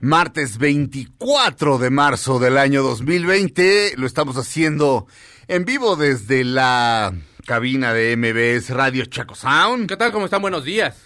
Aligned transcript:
martes 0.00 0.58
24 0.58 1.78
de 1.78 1.90
marzo 1.90 2.38
del 2.38 2.58
año 2.58 2.82
2020. 2.82 3.92
Lo 3.96 4.06
estamos 4.06 4.36
haciendo 4.36 5.06
en 5.48 5.64
vivo 5.64 5.96
desde 5.96 6.44
la 6.44 7.12
cabina 7.46 7.92
de 7.92 8.16
MBS 8.16 8.70
Radio 8.70 9.04
Chaco 9.06 9.34
Sound. 9.34 9.88
¿Qué 9.88 9.96
tal? 9.96 10.12
¿Cómo 10.12 10.26
están? 10.26 10.42
Buenos 10.42 10.64
días. 10.64 11.02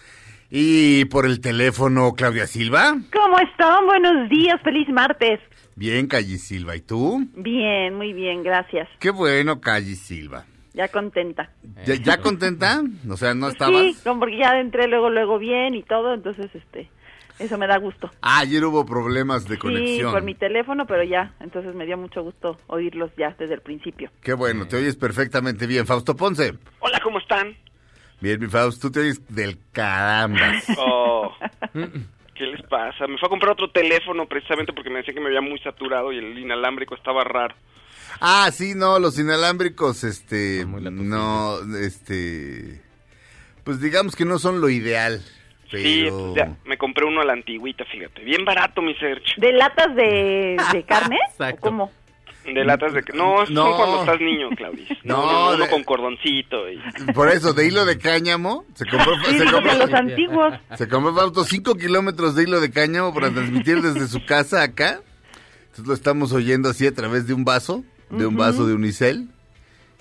Y 0.50 1.04
por 1.06 1.26
el 1.26 1.40
teléfono, 1.40 2.12
Claudia 2.14 2.46
Silva. 2.46 2.96
¿Cómo 3.12 3.38
están? 3.38 3.86
Buenos 3.86 4.28
días, 4.28 4.60
feliz 4.62 4.88
martes. 4.88 5.38
Bien, 5.76 6.08
Calle 6.08 6.38
Silva. 6.38 6.74
¿Y 6.74 6.80
tú? 6.80 7.26
Bien, 7.36 7.94
muy 7.94 8.12
bien, 8.12 8.42
gracias. 8.42 8.88
Qué 8.98 9.10
bueno, 9.10 9.60
Calle 9.60 9.94
Silva. 9.94 10.44
Ya 10.74 10.88
contenta. 10.88 11.50
¿Ya, 11.84 11.94
ya 11.94 12.20
contenta? 12.20 12.82
O 13.08 13.16
sea, 13.16 13.34
¿no 13.34 13.48
estabas? 13.48 13.82
Sí, 13.82 13.96
como 14.04 14.20
porque 14.20 14.38
ya 14.38 14.58
entré 14.60 14.88
luego, 14.88 15.10
luego 15.10 15.38
bien 15.38 15.74
y 15.74 15.82
todo, 15.82 16.14
entonces, 16.14 16.50
este, 16.54 16.88
eso 17.40 17.58
me 17.58 17.66
da 17.66 17.78
gusto. 17.78 18.10
Ah, 18.22 18.38
ayer 18.40 18.64
hubo 18.64 18.86
problemas 18.86 19.44
de 19.48 19.54
Sí, 19.56 19.60
conexión. 19.60 20.12
por 20.12 20.22
mi 20.22 20.34
teléfono, 20.34 20.86
pero 20.86 21.02
ya, 21.02 21.34
entonces 21.40 21.74
me 21.74 21.86
dio 21.86 21.96
mucho 21.96 22.22
gusto 22.22 22.56
oírlos 22.68 23.10
ya 23.16 23.34
desde 23.38 23.54
el 23.54 23.60
principio. 23.62 24.10
Qué 24.22 24.32
bueno, 24.34 24.68
te 24.68 24.76
oyes 24.76 24.96
perfectamente 24.96 25.66
bien. 25.66 25.86
Fausto 25.86 26.14
Ponce. 26.14 26.54
Hola, 26.78 27.00
¿cómo 27.02 27.18
están? 27.18 27.56
Bien, 28.20 28.38
mi 28.38 28.46
Fausto, 28.46 28.88
tú 28.88 28.92
te 28.92 29.00
oyes 29.00 29.20
del 29.34 29.58
caramba. 29.72 30.52
Oh, 30.78 31.34
¿Qué 32.34 32.46
les 32.46 32.62
pasa? 32.68 33.06
Me 33.06 33.18
fue 33.18 33.26
a 33.26 33.30
comprar 33.30 33.52
otro 33.52 33.70
teléfono 33.70 34.26
precisamente 34.26 34.72
porque 34.72 34.88
me 34.90 34.98
decía 34.98 35.12
que 35.14 35.20
me 35.20 35.26
había 35.26 35.40
muy 35.42 35.58
saturado 35.60 36.10
y 36.12 36.18
el 36.18 36.38
inalámbrico 36.38 36.94
estaba 36.94 37.22
raro. 37.24 37.54
Ah, 38.20 38.50
sí, 38.52 38.72
no, 38.74 38.98
los 38.98 39.18
inalámbricos, 39.18 40.04
este, 40.04 40.64
no, 40.66 41.58
este, 41.78 42.80
pues 43.64 43.80
digamos 43.80 44.16
que 44.16 44.24
no 44.24 44.38
son 44.38 44.60
lo 44.60 44.68
ideal, 44.68 45.22
pero... 45.70 45.82
Sí, 45.84 46.06
pues 46.10 46.34
ya, 46.36 46.56
me 46.64 46.76
compré 46.78 47.04
uno 47.04 47.20
a 47.20 47.24
la 47.24 47.32
antigüita, 47.34 47.84
fíjate. 47.84 48.22
Bien 48.24 48.44
barato, 48.44 48.82
mi 48.82 48.94
search. 48.96 49.36
¿De 49.36 49.52
latas 49.52 49.94
de, 49.94 50.56
de 50.72 50.82
carne? 50.88 51.18
Exacto. 51.30 51.58
¿O 51.58 51.70
cómo? 51.70 51.90
De 52.44 52.64
latas 52.64 52.94
de... 52.94 53.02
No, 53.14 53.44
No. 53.44 53.66
son 53.66 53.76
cuando 53.76 54.00
estás 54.00 54.20
niño, 54.20 54.48
Claudia. 54.56 54.86
No, 55.04 55.16
No, 55.26 55.32
no, 55.32 55.48
uno 55.56 55.64
de- 55.64 55.70
con 55.70 55.84
cordoncito 55.84 56.70
y... 56.70 56.78
Por 57.12 57.28
eso, 57.28 57.52
de 57.52 57.66
hilo 57.66 57.84
de 57.84 57.98
cáñamo, 57.98 58.64
se 58.74 58.86
compró, 58.86 59.12
Sí, 59.28 59.38
se 59.38 59.44
compró, 59.44 59.74
los 59.74 59.92
antiguos. 59.92 60.54
se 60.76 60.88
compró 60.88 61.14
Fausto 61.14 61.44
5 61.44 61.74
kilómetros 61.74 62.34
de 62.34 62.44
hilo 62.44 62.60
de 62.60 62.70
cáñamo 62.70 63.12
para 63.12 63.30
transmitir 63.30 63.82
desde 63.82 64.08
su 64.08 64.24
casa 64.24 64.62
acá. 64.62 65.00
Entonces 65.64 65.86
lo 65.86 65.94
estamos 65.94 66.32
oyendo 66.32 66.70
así 66.70 66.86
a 66.86 66.94
través 66.94 67.26
de 67.26 67.34
un 67.34 67.44
vaso, 67.44 67.84
de 68.08 68.26
un 68.26 68.36
vaso 68.36 68.66
de 68.66 68.74
unicel, 68.74 69.28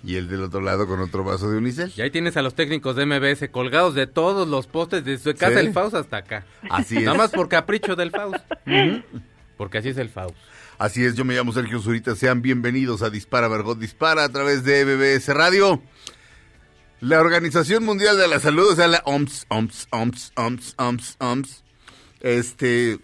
y 0.04 0.16
el 0.16 0.28
del 0.30 0.44
otro 0.44 0.62
lado 0.62 0.88
con 0.88 1.00
otro 1.00 1.24
vaso 1.24 1.50
de 1.50 1.58
unicel. 1.58 1.92
Y 1.96 2.02
ahí 2.02 2.12
tienes 2.12 2.38
a 2.38 2.42
los 2.42 2.56
técnicos 2.56 2.96
de 2.96 3.06
MBS 3.06 3.50
colgados 3.52 3.96
de 3.96 4.08
todos 4.08 4.48
los 4.48 4.68
postes, 4.68 5.04
desde 5.04 5.34
casa 5.34 5.60
Sí. 5.60 5.66
del 5.66 5.74
Faust 5.74 5.96
hasta 5.96 6.18
acá. 6.18 6.46
Así 6.70 6.98
es. 6.98 7.04
Nada 7.04 7.18
más 7.18 7.32
por 7.32 7.50
capricho 7.50 7.96
del 7.96 8.12
Faust. 8.12 8.44
Porque 9.58 9.80
así 9.80 9.90
es 9.90 9.98
el 9.98 10.10
Faust. 10.10 10.36
Así 10.78 11.04
es, 11.04 11.16
yo 11.16 11.26
me 11.26 11.36
llamo 11.36 11.52
Sergio 11.52 11.82
Zurita, 11.82 12.16
sean 12.16 12.42
bienvenidos 12.42 13.02
a 13.02 13.10
Dispara 13.10 13.50
Margot 13.50 13.78
Dispara 13.78 14.24
a 14.24 14.30
través 14.30 14.64
de 14.64 14.86
BBS 14.86 15.34
Radio. 15.34 15.82
La 17.02 17.20
Organización 17.20 17.84
Mundial 17.84 18.18
de 18.18 18.28
la 18.30 18.40
Salud, 18.40 18.70
o 18.72 18.76
sea, 18.76 18.88
la 18.88 19.02
OMS, 19.06 19.46
OMS, 19.50 19.88
OMS, 19.92 20.32
OMS, 20.36 20.76
OMS, 20.78 21.16
OMS, 21.20 21.64
este, 22.22 23.00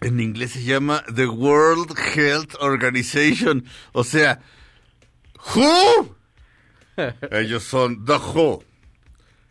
en 0.00 0.20
inglés 0.20 0.52
se 0.52 0.64
llama 0.64 1.02
The 1.14 1.26
World 1.26 1.94
Health 2.14 2.54
Organization, 2.60 3.64
o 3.92 4.04
sea, 4.04 4.40
WHO. 5.54 6.16
Ellos 7.30 7.62
son 7.62 8.04
The 8.04 8.14
WHO. 8.14 8.64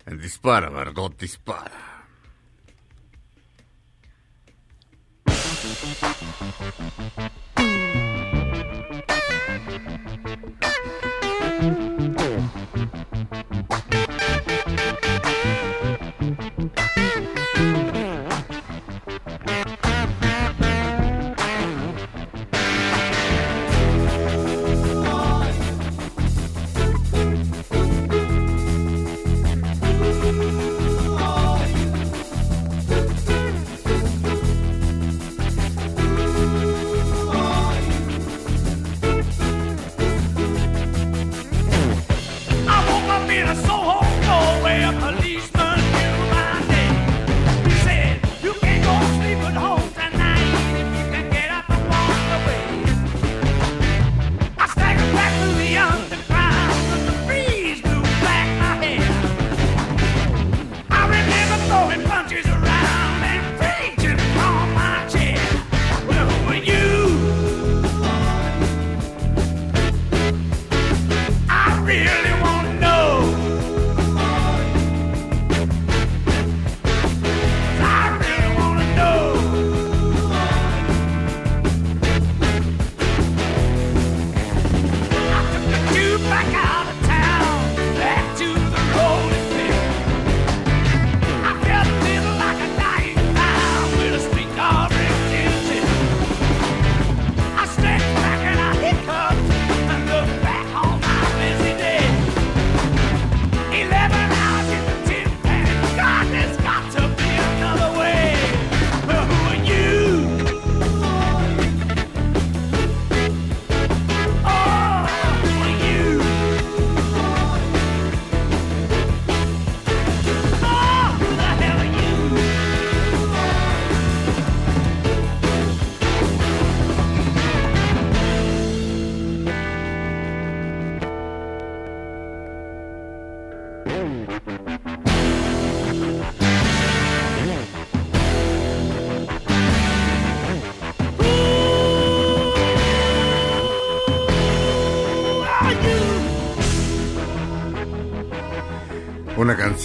En 0.05 0.17
Dispara 0.19 0.69
Margot 0.69 1.09
Dispara. 1.17 1.85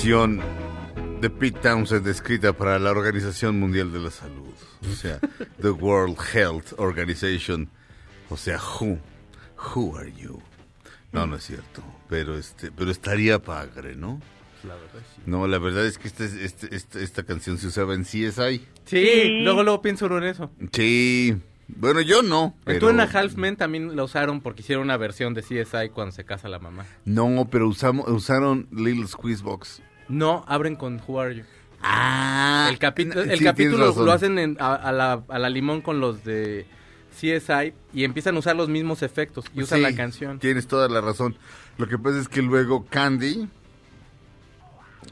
Canción 0.01 0.41
de 1.21 1.29
Pete 1.29 1.61
Townsend 1.61 2.09
escrita 2.09 2.55
para 2.55 2.79
la 2.79 2.91
Organización 2.91 3.61
Mundial 3.61 3.93
de 3.93 3.99
la 3.99 4.11
Salud. 4.11 4.55
O 4.91 4.95
sea, 4.95 5.19
The 5.61 5.69
World 5.73 6.17
Health 6.33 6.73
Organization. 6.79 7.69
O 8.31 8.39
sea, 8.39 8.57
who, 8.59 8.99
who 9.75 9.99
are 9.99 10.11
you? 10.11 10.41
No, 11.13 11.27
no 11.27 11.37
es 11.37 11.45
cierto. 11.45 11.83
Pero 12.09 12.39
este, 12.39 12.73
pero 12.73 12.91
estaría 12.91 13.41
padre, 13.43 13.95
¿no? 13.95 14.23
La 14.67 14.75
verdad, 14.75 15.03
sí. 15.17 15.23
No, 15.27 15.47
la 15.47 15.59
verdad 15.59 15.85
es 15.85 15.99
que 15.99 16.09
este, 16.09 16.25
este- 16.47 16.75
este- 16.75 17.03
esta 17.03 17.25
canción 17.25 17.59
se 17.59 17.67
usaba 17.67 17.93
en 17.93 18.05
CSI. 18.05 18.67
Sí, 18.87 19.41
luego, 19.43 19.63
luego 19.63 19.83
pienso 19.83 20.07
en 20.17 20.25
eso. 20.25 20.51
Sí. 20.73 21.37
Bueno, 21.69 22.01
yo 22.01 22.23
no. 22.23 22.55
En 22.61 22.63
Pero... 22.65 22.79
Two 22.81 22.89
and 22.89 23.01
a 23.03 23.05
Half 23.05 23.35
Men 23.37 23.57
también 23.57 23.95
la 23.95 24.05
usaron 24.05 24.41
porque 24.41 24.63
hicieron 24.63 24.85
una 24.85 24.97
versión 24.97 25.35
de 25.35 25.43
CSI 25.43 25.91
cuando 25.93 26.13
se 26.13 26.25
casa 26.25 26.49
la 26.49 26.59
mamá. 26.59 26.87
No, 27.05 27.49
pero 27.51 27.69
usamos, 27.69 28.09
usaron 28.09 28.67
Little 28.73 29.07
Squeeze 29.07 29.43
Box. 29.43 29.83
No, 30.11 30.45
abren 30.49 30.77
con 30.77 31.01
Who 31.07 31.21
Are 31.21 31.35
You. 31.35 31.45
Ah, 31.83 32.69
El, 32.71 32.79
capi- 32.79 33.11
el 33.17 33.39
sí, 33.39 33.45
capítulo 33.45 33.95
lo 34.05 34.13
hacen 34.13 34.39
en- 34.39 34.57
a, 34.61 34.75
a 34.75 34.93
la, 34.93 35.23
a 35.29 35.39
la 35.39 35.49
limón 35.49 35.81
con 35.81 35.99
los 36.01 36.25
de 36.25 36.67
CSI 37.19 37.73
y 37.95 38.05
empiezan 38.05 38.37
a 38.37 38.41
usar 38.41 38.55
los 38.57 38.69
mismos 38.69 39.03
efectos 39.03 39.47
y 39.55 39.63
usan 39.63 39.79
Sí, 39.79 39.83
la 39.83 39.95
canción. 39.95 40.39
Tienes 40.39 40.67
toda 40.67 40.89
la 40.89 41.01
razón. 41.01 41.37
Lo 41.79 41.89
que 41.89 41.97
pasa 41.99 42.19
es 42.19 42.29
que 42.29 42.43
luego 42.43 42.85
Candy. 42.87 43.49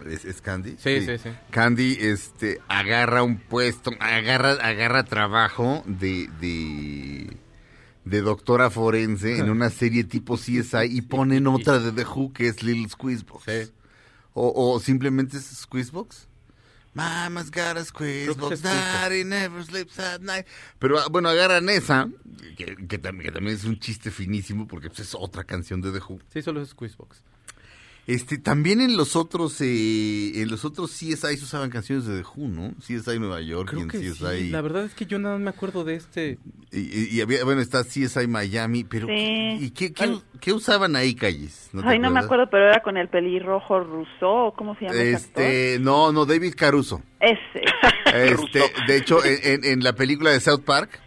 ¿Es, 0.07 0.25
es 0.27 0.41
Candy? 0.43 0.77
Sí, 0.79 1.01
sí, 1.01 1.19
sí. 1.19 1.31
Candy 1.51 1.97
este, 2.01 2.61
agarra 2.69 3.23
un 3.23 3.39
puesto, 3.39 3.91
agarra, 4.01 4.53
agarra 4.53 5.05
trabajo 5.05 5.83
de, 5.87 6.29
de, 6.41 7.37
de 8.05 8.21
doctora 8.21 8.69
forense 8.71 9.39
en 9.39 9.49
una 9.51 9.71
serie 9.71 10.05
tipo 10.05 10.37
CSI 10.37 10.85
y 10.91 11.01
ponen 11.03 11.47
otra 11.47 11.79
de 11.79 11.93
The 11.93 12.05
Who 12.05 12.33
que 12.35 12.49
es 12.49 12.63
Little 12.63 12.89
Squeezebox. 12.91 13.45
Sí. 13.45 13.73
O, 14.41 14.75
o 14.75 14.81
simplemente 14.81 15.37
es 15.37 15.47
Squeezebox. 15.47 16.29
Mama's 16.95 17.51
got 17.51 17.77
a 17.77 17.85
Squeezebox, 17.85 18.63
daddy 18.63 19.25
never 19.25 19.65
sleeps 19.65 19.99
at 19.99 20.21
night. 20.21 20.47
Pero 20.79 20.99
ah, 20.99 21.07
bueno, 21.11 21.29
agarran 21.29 21.69
esa, 21.69 22.09
que, 22.57 22.77
que 22.77 22.99
también, 22.99 23.27
que 23.27 23.33
también 23.33 23.57
es 23.57 23.65
un 23.65 23.79
chiste 23.79 24.11
finísimo 24.11 24.67
porque 24.67 24.89
pues, 24.89 25.01
es 25.01 25.15
otra 25.15 25.45
canción 25.45 25.81
de 25.81 25.91
The 25.91 25.99
Who. 25.99 26.21
Sí, 26.33 26.43
solo 26.43 26.63
es 26.63 26.71
Squeezebox. 26.71 27.23
Este, 28.09 28.39
también 28.39 28.81
en 28.81 28.97
los 28.97 29.17
otros, 29.17 29.61
eh, 29.61 30.41
en 30.41 30.49
los 30.49 30.65
otros 30.65 30.91
CSI 30.93 31.37
se 31.37 31.45
usaban 31.45 31.69
canciones 31.69 32.07
de 32.07 32.23
The 32.23 32.25
Who, 32.27 32.49
¿no? 32.49 32.73
CSI 32.81 33.19
Nueva 33.19 33.43
York 33.43 33.75
y 33.77 33.81
en 33.83 33.89
que 33.89 33.99
CSI. 33.99 34.45
sí. 34.45 34.49
La 34.49 34.63
verdad 34.63 34.87
es 34.87 34.95
que 34.95 35.05
yo 35.05 35.19
nada 35.19 35.35
más 35.35 35.45
me 35.45 35.51
acuerdo 35.51 35.85
de 35.85 35.97
este. 35.97 36.39
Y, 36.73 36.79
y- 36.79 37.09
y 37.13 37.21
había, 37.21 37.45
bueno, 37.45 37.61
está 37.61 37.85
CSI 37.85 38.27
Miami, 38.27 38.85
pero 38.85 39.07
Sí. 39.09 39.59
¿y 39.61 39.71
qué, 39.73 39.93
qué, 39.93 40.19
qué 40.41 40.55
usaban 40.55 40.97
ahí, 40.97 41.15
Calles? 41.15 41.69
te 41.71 41.81
Ay, 41.85 41.99
no 41.99 42.11
me 42.11 42.21
acuerdo, 42.21 42.49
pero 42.51 42.69
era 42.71 42.81
con 42.83 42.97
el 42.97 43.09
pelirrojo 43.09 43.79
Rousseau, 43.81 44.55
¿cómo 44.57 44.75
se 44.77 44.87
llama 44.87 44.95
actor? 44.99 45.15
Este, 45.15 45.79
no, 45.79 46.11
no, 46.11 46.25
David 46.25 46.55
Caruso. 46.57 47.03
Ese. 47.21 47.63
Este, 48.15 48.63
de 48.87 48.97
hecho, 48.97 49.23
en, 49.23 49.39
en- 49.43 49.65
en 49.67 49.85
la 49.85 49.93
película 49.93 50.31
de 50.31 50.41
South 50.41 50.63
Park, 50.65 50.99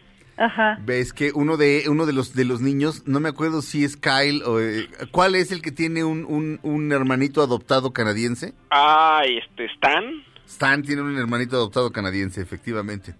Ajá. 0.44 0.80
ves 0.86 1.14
que 1.14 1.32
uno 1.34 1.56
de 1.58 1.86
uno 1.88 2.06
de 2.06 2.14
los 2.14 2.34
de 2.34 2.46
los 2.46 2.62
niños, 2.62 3.04
no 3.06 3.20
me 3.20 3.30
acuerdo 3.30 3.62
si 3.62 3.84
es 3.84 3.96
Kyle 3.98 4.42
o 4.44 4.60
eh, 4.60 4.90
¿cuál 5.12 5.36
es 5.36 5.52
el 5.52 5.62
que 5.62 5.72
tiene 5.72 6.04
un, 6.04 6.26
un, 6.26 6.60
un 6.64 6.92
hermanito 6.92 7.42
adoptado 7.44 7.92
canadiense? 7.94 8.54
Ay, 8.70 9.38
este, 9.38 9.66
Stan. 9.66 10.04
Stan 10.48 10.82
tiene 10.82 11.02
un 11.02 11.18
hermanito 11.18 11.56
adoptado 11.56 11.92
canadiense, 11.92 12.42
efectivamente. 12.42 13.16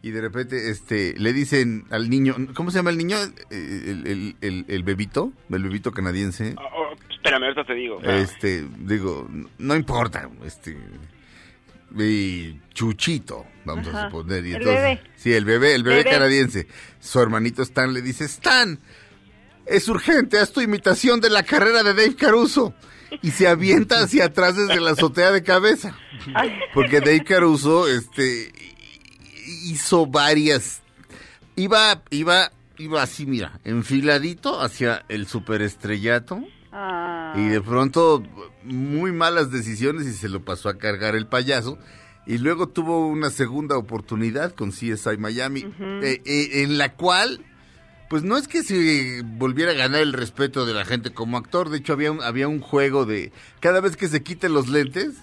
Y 0.00 0.12
de 0.12 0.20
repente, 0.20 0.70
este, 0.70 1.14
le 1.18 1.32
dicen 1.32 1.84
al 1.90 2.08
niño, 2.08 2.36
¿cómo 2.54 2.70
se 2.70 2.78
llama 2.78 2.90
el 2.90 2.98
niño? 2.98 3.16
Eh, 3.50 3.82
El, 3.90 4.06
el, 4.06 4.36
el, 4.42 4.64
el 4.68 4.82
bebito, 4.84 5.32
el 5.50 5.62
bebito 5.64 5.90
canadiense. 5.90 6.54
Oh, 6.56 6.62
oh, 6.92 6.96
espérame, 7.10 7.42
ahorita 7.44 7.64
te 7.64 7.74
digo. 7.74 8.00
Este, 8.02 8.64
digo, 8.78 9.26
no 9.58 9.74
importa, 9.74 10.30
este, 10.44 10.76
y 11.96 12.60
Chuchito, 12.74 13.46
vamos 13.64 13.86
a 13.88 14.06
suponer. 14.06 14.44
Y 14.44 14.50
El 14.50 14.56
entonces, 14.56 14.82
bebé. 14.82 15.00
Sí, 15.16 15.32
el 15.32 15.44
bebé, 15.44 15.74
el 15.74 15.82
bebé, 15.82 15.98
Bebé. 15.98 16.10
canadiense. 16.10 16.66
Su 17.00 17.20
hermanito 17.20 17.62
Stan 17.62 17.92
le 17.92 18.02
dice, 18.02 18.24
Stan, 18.26 18.78
es 19.66 19.88
urgente, 19.88 20.38
haz 20.38 20.52
tu 20.52 20.60
imitación 20.60 21.20
de 21.20 21.30
la 21.30 21.42
carrera 21.42 21.82
de 21.82 21.94
Dave 21.94 22.16
Caruso. 22.16 22.74
Y 23.22 23.30
se 23.30 23.48
avienta 23.48 24.00
hacia 24.02 24.26
atrás 24.26 24.56
desde 24.56 24.80
la 24.80 24.90
azotea 24.90 25.30
de 25.32 25.42
cabeza. 25.42 25.96
Porque 26.74 27.00
Dave 27.00 27.24
Caruso, 27.24 27.88
este, 27.88 28.52
hizo 29.64 30.06
varias, 30.06 30.82
iba, 31.56 32.02
iba, 32.10 32.52
iba 32.76 33.02
así, 33.02 33.24
mira, 33.26 33.60
enfiladito 33.64 34.60
hacia 34.60 35.04
el 35.08 35.26
superestrellato. 35.26 36.42
ah. 36.72 37.32
Y 37.36 37.46
de 37.48 37.60
pronto, 37.60 38.22
muy 38.68 39.12
malas 39.12 39.50
decisiones 39.50 40.06
y 40.06 40.12
se 40.12 40.28
lo 40.28 40.44
pasó 40.44 40.68
a 40.68 40.78
cargar 40.78 41.14
el 41.16 41.26
payaso. 41.26 41.78
Y 42.26 42.38
luego 42.38 42.68
tuvo 42.68 43.06
una 43.08 43.30
segunda 43.30 43.76
oportunidad 43.78 44.52
con 44.54 44.70
CSI 44.70 45.16
Miami, 45.18 45.64
eh, 46.02 46.20
eh, 46.26 46.62
en 46.62 46.76
la 46.76 46.92
cual, 46.94 47.40
pues 48.10 48.22
no 48.22 48.36
es 48.36 48.48
que 48.48 48.62
se 48.62 49.22
volviera 49.24 49.72
a 49.72 49.74
ganar 49.74 50.02
el 50.02 50.12
respeto 50.12 50.66
de 50.66 50.74
la 50.74 50.84
gente 50.84 51.10
como 51.10 51.38
actor. 51.38 51.70
De 51.70 51.78
hecho, 51.78 51.94
había 51.94 52.12
un, 52.12 52.22
había 52.22 52.46
un 52.46 52.60
juego 52.60 53.06
de 53.06 53.32
cada 53.60 53.80
vez 53.80 53.96
que 53.96 54.08
se 54.08 54.22
quiten 54.22 54.52
los 54.52 54.68
lentes, 54.68 55.14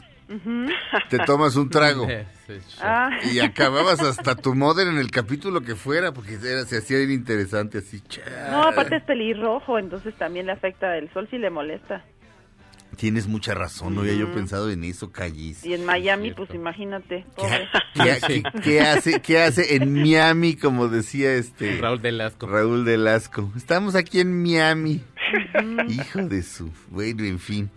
te 1.09 1.19
tomas 1.19 1.55
un 1.55 1.69
trago. 1.69 2.07
Sí, 2.45 2.53
sí. 2.67 2.77
Ah. 2.79 3.09
Y 3.33 3.39
acababas 3.39 4.01
hasta 4.01 4.35
tu 4.35 4.53
mother 4.53 4.85
en 4.87 4.99
el 4.99 5.09
capítulo 5.09 5.61
que 5.61 5.73
fuera, 5.75 6.13
porque 6.13 6.35
era- 6.35 6.63
se 6.65 6.77
hacía 6.77 6.99
bien 6.99 7.09
interesante 7.09 7.79
así. 7.79 8.03
No, 8.51 8.61
aparte 8.61 8.97
es 8.97 9.03
pelirrojo, 9.03 9.79
entonces 9.79 10.13
también 10.19 10.45
le 10.45 10.51
afecta 10.51 10.95
el 10.95 11.11
sol 11.11 11.27
si 11.31 11.39
le 11.39 11.49
molesta. 11.49 12.05
Tienes 12.95 13.27
mucha 13.27 13.53
razón, 13.53 13.95
no 13.95 14.01
había 14.01 14.13
yo 14.15 14.33
pensado 14.33 14.69
en 14.71 14.83
eso, 14.83 15.11
Callis. 15.11 15.65
Y 15.65 15.73
en 15.73 15.85
Miami, 15.85 16.31
pues 16.31 16.49
imagínate, 16.53 17.25
pobre. 17.35 17.67
¿Qué, 17.93 18.17
qué- 18.27 18.43
qué 18.63 18.81
hace, 18.81 19.21
¿Qué 19.21 19.39
hace 19.41 19.75
en 19.75 19.93
Miami, 19.93 20.55
como 20.55 20.87
decía 20.87 21.33
este 21.33 21.77
Raúl 21.79 22.01
Delasco. 22.01 22.47
Raúl 22.47 22.85
Delasco? 22.85 23.51
Estamos 23.55 23.95
aquí 23.95 24.19
en 24.19 24.41
Miami. 24.41 25.01
Hijo 25.89 26.23
de 26.27 26.41
su... 26.43 26.71
Bueno, 26.89 27.23
en 27.23 27.39
fin. 27.39 27.69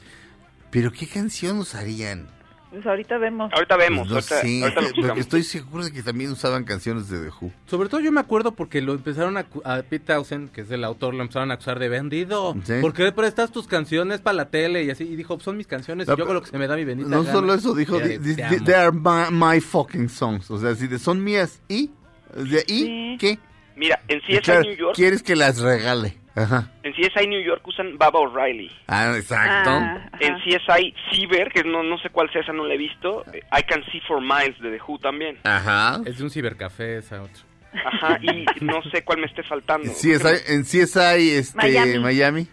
Pero 0.70 0.92
¿qué 0.92 1.06
canción 1.06 1.58
usarían? 1.58 2.28
Pues 2.70 2.86
ahorita 2.86 3.16
vemos. 3.16 3.50
Ahorita 3.54 3.76
vemos, 3.78 4.08
Pues 4.08 4.30
no 4.30 4.66
ahorita, 4.66 5.14
lo 5.14 5.14
estoy 5.14 5.42
seguro 5.42 5.84
de 5.84 5.90
que 5.92 6.02
también 6.02 6.30
usaban 6.30 6.64
canciones 6.64 7.08
de 7.08 7.18
The 7.18 7.28
Who. 7.40 7.50
Sobre 7.66 7.88
todo 7.88 8.00
yo 8.00 8.12
me 8.12 8.20
acuerdo 8.20 8.52
porque 8.52 8.82
lo 8.82 8.92
empezaron 8.92 9.38
a, 9.38 9.46
a 9.64 9.82
Pete 9.82 10.00
Townsend, 10.12 10.50
que 10.52 10.60
es 10.60 10.70
el 10.70 10.84
autor, 10.84 11.14
lo 11.14 11.22
empezaron 11.22 11.50
a 11.50 11.54
acusar 11.54 11.78
de 11.78 11.88
vendido. 11.88 12.54
Sí. 12.64 12.74
¿Por 12.82 12.92
qué 12.92 13.10
prestas 13.10 13.50
tus 13.52 13.66
canciones 13.66 14.20
para 14.20 14.34
la 14.34 14.50
tele? 14.50 14.84
Y 14.84 14.90
así, 14.90 15.04
y 15.04 15.16
dijo, 15.16 15.40
son 15.40 15.56
mis 15.56 15.66
canciones, 15.66 16.06
y 16.06 16.14
yo 16.14 16.24
hago 16.24 16.34
lo 16.34 16.42
que 16.42 16.50
se 16.50 16.58
me 16.58 16.66
da 16.66 16.76
mi 16.76 16.84
bendita 16.84 17.08
No 17.08 17.22
gana. 17.22 17.32
solo 17.32 17.54
eso, 17.54 17.74
dijo, 17.74 17.98
de, 17.98 18.18
"They- 18.18 18.74
are 18.74 18.92
my, 18.92 19.30
my 19.32 19.60
fucking 19.62 20.10
songs. 20.10 20.50
O 20.50 20.58
sea, 20.58 20.74
si 20.74 20.88
de 20.88 20.98
son 20.98 21.24
mías, 21.24 21.62
¿y? 21.68 21.90
¿Y 22.36 22.58
Sí. 22.66 23.16
qué? 23.18 23.38
Mira, 23.76 23.98
en 24.08 24.20
claro, 24.42 24.60
New 24.60 24.76
York, 24.76 24.94
¿Quieres 24.94 25.22
que 25.22 25.36
las 25.36 25.60
regale? 25.60 26.17
Ajá. 26.42 26.70
en 26.82 26.92
CSI 26.92 27.26
New 27.26 27.42
York 27.42 27.66
usan 27.66 27.96
Baba 27.98 28.20
O'Reilly. 28.20 28.70
Ah, 28.86 29.12
exacto. 29.16 29.70
Ah. 29.70 30.08
En 30.20 30.36
CSI 30.40 30.94
Cyber, 31.10 31.50
que 31.52 31.64
no, 31.64 31.82
no 31.82 31.98
sé 31.98 32.10
cuál 32.10 32.30
sea 32.32 32.42
esa, 32.42 32.52
no 32.52 32.66
la 32.66 32.74
he 32.74 32.78
visto. 32.78 33.24
eh, 33.32 33.40
I 33.58 33.62
Can 33.64 33.82
See 33.92 34.00
for 34.06 34.20
Miles 34.20 34.58
de 34.60 34.70
The 34.70 34.80
Who 34.86 34.98
también. 34.98 35.38
Ajá. 35.44 36.00
Es 36.06 36.18
de 36.18 36.24
un 36.24 36.30
cibercafé 36.30 36.98
esa 36.98 37.22
otra. 37.22 37.42
Ajá, 37.84 38.18
y 38.22 38.46
no 38.64 38.82
sé 38.90 39.04
cuál 39.04 39.18
me 39.20 39.26
esté 39.26 39.42
faltando. 39.42 39.90
CSI, 39.92 40.12
en 40.48 40.62
CSI, 40.62 41.30
este, 41.36 41.56
Miami. 41.56 41.98
Miami. 41.98 42.48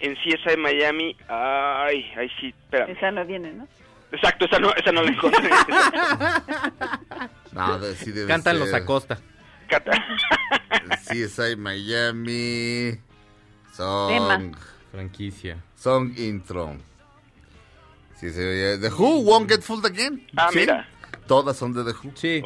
En 0.00 0.14
CSI 0.16 0.56
Miami, 0.56 1.16
ay, 1.28 2.10
ay 2.16 2.28
sí, 2.40 2.48
espera. 2.48 2.86
Esa 2.86 3.10
no 3.12 3.24
viene, 3.24 3.52
¿no? 3.52 3.68
Exacto, 4.12 4.46
esa 4.46 4.58
no, 4.58 4.72
esa 4.74 4.90
no 4.92 5.02
la 5.02 5.10
encontré. 5.10 5.48
No, 7.52 7.80
sí 7.94 8.12
debe 8.12 8.28
Cantan 8.28 8.58
los. 8.58 8.72
Acosta. 8.74 9.18
Cata- 9.68 9.90
CSI 11.10 11.56
Miami. 11.56 12.98
Song. 13.78 14.08
Tema. 14.12 14.58
Franquicia. 14.90 15.56
Song 15.76 16.12
intro. 16.18 16.76
Sí, 18.18 18.30
sí, 18.30 18.40
oye, 18.40 18.78
The 18.78 18.88
Who 18.90 19.20
won't 19.20 19.48
get 19.48 19.62
fooled 19.62 19.86
again. 19.86 20.26
Ah, 20.36 20.48
Sí. 20.52 20.58
mira. 20.60 20.88
Todas 21.28 21.56
son 21.58 21.72
de 21.74 21.84
The 21.84 21.90
Who. 21.90 22.12
Sí, 22.14 22.42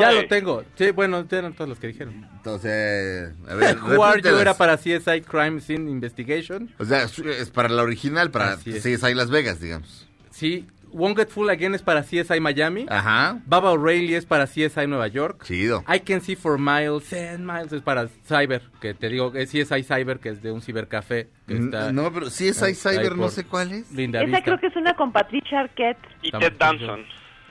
ya 0.00 0.10
lo 0.12 0.26
tengo. 0.28 0.64
Sí, 0.76 0.90
bueno, 0.90 1.24
eran 1.30 1.54
todos 1.54 1.68
los 1.70 1.78
que 1.78 1.86
dijeron. 1.86 2.28
Entonces, 2.36 3.32
a 3.48 3.54
ver, 3.54 3.78
Who 3.80 4.04
Are 4.04 4.20
You 4.20 4.36
era 4.36 4.54
para 4.54 4.76
CSI 4.76 5.22
Crime 5.22 5.60
Scene 5.60 5.90
Investigation. 5.90 6.70
O 6.78 6.84
sea, 6.84 7.04
es- 7.04 7.50
para 7.50 7.68
la 7.68 7.82
original, 7.82 8.30
para. 8.30 8.56
CSI 8.56 9.14
Las 9.14 9.30
Vegas, 9.30 9.60
digamos. 9.60 10.06
Sí, 10.30 10.66
Won't 10.94 11.18
Get 11.18 11.28
Full 11.30 11.50
Again 11.50 11.74
es 11.74 11.82
para 11.82 12.02
CSI 12.02 12.38
Miami. 12.40 12.86
Ajá. 12.88 13.40
Baba 13.46 13.72
O'Reilly 13.72 14.14
es 14.14 14.26
para 14.26 14.46
CSI 14.46 14.86
Nueva 14.86 15.08
York. 15.08 15.42
Chido. 15.44 15.84
I 15.92 15.98
Can 16.00 16.20
See 16.20 16.36
for 16.36 16.56
Miles, 16.58 17.10
10 17.10 17.40
Miles 17.40 17.72
es 17.72 17.82
para 17.82 18.08
Cyber, 18.28 18.62
que 18.80 18.94
te 18.94 19.08
digo, 19.08 19.32
es 19.34 19.50
CSI 19.50 19.82
Cyber, 19.82 20.20
que 20.20 20.28
es 20.28 20.40
de 20.40 20.52
un 20.52 20.62
cibercafé. 20.62 21.28
Que 21.48 21.56
está 21.56 21.92
No, 21.92 22.12
pero 22.12 22.26
CSI 22.26 22.74
Cyber 22.74 23.16
no 23.16 23.28
sé 23.28 23.44
cuál 23.44 23.72
es. 23.72 23.90
Linda 23.92 24.20
Esa 24.20 24.26
Vista. 24.26 24.44
creo 24.44 24.60
que 24.60 24.66
es 24.68 24.76
una 24.76 24.94
con 24.94 25.10
Patricia 25.10 25.60
Arquette. 25.60 25.98
Y 26.22 26.30
Ted 26.30 26.52
Danson. 26.58 27.04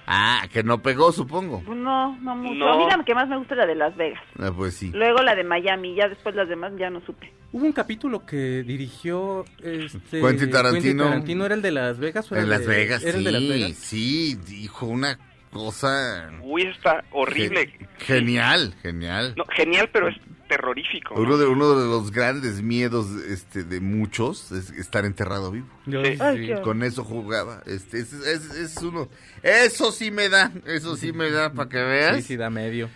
Ah, 0.05 0.47
que 0.51 0.63
no 0.63 0.81
pegó, 0.81 1.11
supongo. 1.11 1.61
Pues 1.65 1.77
no, 1.77 2.17
no 2.19 2.35
mucho. 2.35 2.55
No. 2.55 2.73
A 2.73 2.77
mí 2.77 2.85
la 2.89 3.03
que 3.05 3.15
más 3.15 3.27
me 3.29 3.37
gusta 3.37 3.53
es 3.53 3.57
la 3.59 3.65
de 3.65 3.75
Las 3.75 3.95
Vegas. 3.95 4.21
Ah, 4.37 4.51
pues 4.55 4.75
sí. 4.75 4.91
Luego 4.93 5.21
la 5.21 5.33
de 5.35 5.43
Miami, 5.43 5.95
ya 5.95 6.07
después 6.09 6.35
las 6.35 6.49
demás 6.49 6.73
ya 6.77 6.89
no 6.89 6.99
supe. 7.05 7.31
Hubo 7.51 7.65
un 7.65 7.71
capítulo 7.71 8.25
que 8.25 8.63
dirigió 8.63 9.45
este 9.61 10.19
Quentin 10.21 10.49
Tarantino. 10.51 11.03
Tarantino 11.05 11.45
era 11.45 11.55
el 11.55 11.61
de 11.61 11.71
Las 11.71 11.99
Vegas. 11.99 12.31
o 12.31 12.35
era 12.35 12.41
En 12.41 12.45
el 12.45 12.49
Las 12.49 12.61
de- 12.61 12.67
Vegas, 12.67 13.03
era 13.05 13.17
el 13.17 13.23
de 13.23 13.31
Las 13.31 13.41
sí, 13.41 13.47
Vegas. 13.49 13.77
sí, 13.77 14.35
dijo 14.47 14.85
una 14.87 15.19
cosa 15.51 16.31
Uy, 16.41 16.63
está 16.63 17.03
horrible. 17.11 17.67
ge- 17.67 17.87
genial, 17.99 18.73
genial. 18.81 19.33
No, 19.37 19.45
genial, 19.55 19.89
pero 19.93 20.07
es 20.09 20.15
terrorífico. 20.55 21.15
Uno 21.15 21.37
de 21.37 21.45
uno 21.47 21.75
de 21.75 21.87
los 21.87 22.11
grandes 22.11 22.61
miedos 22.61 23.07
este 23.29 23.63
de 23.63 23.79
muchos 23.79 24.51
es 24.51 24.69
estar 24.71 25.05
enterrado 25.05 25.51
vivo. 25.51 25.67
Yo- 25.85 26.03
Sí. 26.03 26.17
Ay, 26.19 26.37
sí. 26.37 26.47
qué- 26.47 26.61
Con 26.61 26.83
eso 26.83 27.03
jugaba. 27.03 27.61
Este 27.65 27.99
es, 27.99 28.13
es- 28.13 28.51
es 28.53 28.77
uno. 28.77 29.09
Eso 29.41 29.91
sí 29.91 30.11
me 30.11 30.29
da, 30.29 30.51
eso 30.65 30.95
sí 30.95 31.11
me 31.13 31.29
da 31.31 31.51
para 31.53 31.69
que 31.69 31.77
veas. 31.81 32.15
Sí, 32.17 32.21
sí, 32.23 32.35
da 32.37 32.49
medio. 32.49 32.89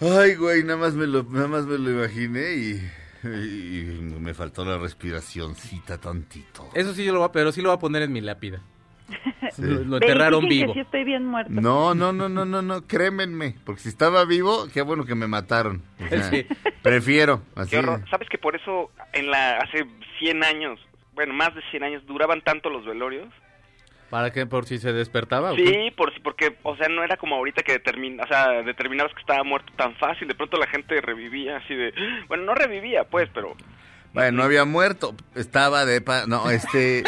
Ay, 0.00 0.34
güey, 0.34 0.62
nada 0.64 0.76
más 0.78 0.94
me 0.94 1.06
lo 1.06 1.22
nada 1.24 1.46
más 1.48 1.66
me 1.66 1.78
lo 1.78 1.90
imaginé 1.90 2.54
y, 2.54 2.90
y 3.24 4.00
me 4.20 4.34
faltó 4.34 4.64
la 4.64 4.76
respiracióncita 4.78 5.98
tantito. 5.98 6.68
Eso 6.74 6.92
sí 6.94 7.04
yo 7.04 7.12
lo 7.12 7.20
voy 7.20 7.28
a, 7.28 7.32
pero 7.32 7.52
sí 7.52 7.62
lo 7.62 7.68
voy 7.70 7.76
a 7.76 7.80
poner 7.80 8.02
en 8.02 8.12
mi 8.12 8.20
lápida. 8.20 8.60
Sí. 9.52 9.62
Lo, 9.62 9.84
lo 9.84 9.96
enterraron 9.96 10.48
vivo. 10.48 10.72
que 10.72 10.80
sí 10.80 10.80
estoy 10.80 11.04
bien 11.04 11.26
muerto. 11.26 11.52
No, 11.52 11.94
no, 11.94 12.12
no, 12.12 12.28
no, 12.28 12.44
no, 12.44 12.62
no, 12.62 12.86
crémenme, 12.86 13.56
porque 13.64 13.82
si 13.82 13.88
estaba 13.90 14.24
vivo, 14.24 14.66
qué 14.72 14.82
bueno 14.82 15.04
que 15.04 15.14
me 15.14 15.26
mataron. 15.26 15.82
O 16.04 16.08
sea, 16.08 16.22
Sí. 16.30 16.46
Prefiero, 16.82 17.42
así. 17.54 17.76
¿Sabes 18.10 18.28
que 18.28 18.38
por 18.38 18.56
eso 18.56 18.90
en 19.12 19.30
la 19.30 19.58
hace 19.58 19.86
100 20.18 20.42
años, 20.44 20.80
bueno, 21.14 21.34
más 21.34 21.54
de 21.54 21.60
100 21.70 21.82
años, 21.84 22.06
duraban 22.06 22.40
tanto 22.42 22.70
los 22.70 22.84
velorios? 22.84 23.28
¿Para 24.10 24.32
qué? 24.32 24.46
¿Por 24.46 24.64
si 24.66 24.78
se 24.78 24.92
despertaba? 24.92 25.52
o 25.52 25.56
Sí, 25.56 25.90
por 25.96 26.12
si, 26.14 26.20
porque, 26.20 26.56
o 26.62 26.76
sea, 26.76 26.88
no 26.88 27.02
era 27.02 27.16
como 27.16 27.34
ahorita 27.36 27.62
que 27.62 27.72
determin, 27.72 28.20
o 28.20 28.26
sea, 28.26 28.62
determinabas 28.62 29.12
que 29.12 29.20
estaba 29.20 29.42
muerto 29.44 29.72
tan 29.76 29.94
fácil. 29.96 30.28
De 30.28 30.34
pronto 30.34 30.56
la 30.56 30.66
gente 30.68 31.00
revivía 31.00 31.56
así 31.56 31.74
de, 31.74 31.92
bueno, 32.28 32.44
no 32.44 32.54
revivía, 32.54 33.04
pues, 33.04 33.28
pero 33.34 33.56
Bueno, 34.12 34.38
no 34.38 34.42
había 34.44 34.64
muerto, 34.64 35.14
estaba 35.34 35.84
de 35.84 36.00
pa- 36.00 36.26
no, 36.26 36.48
este, 36.50 37.02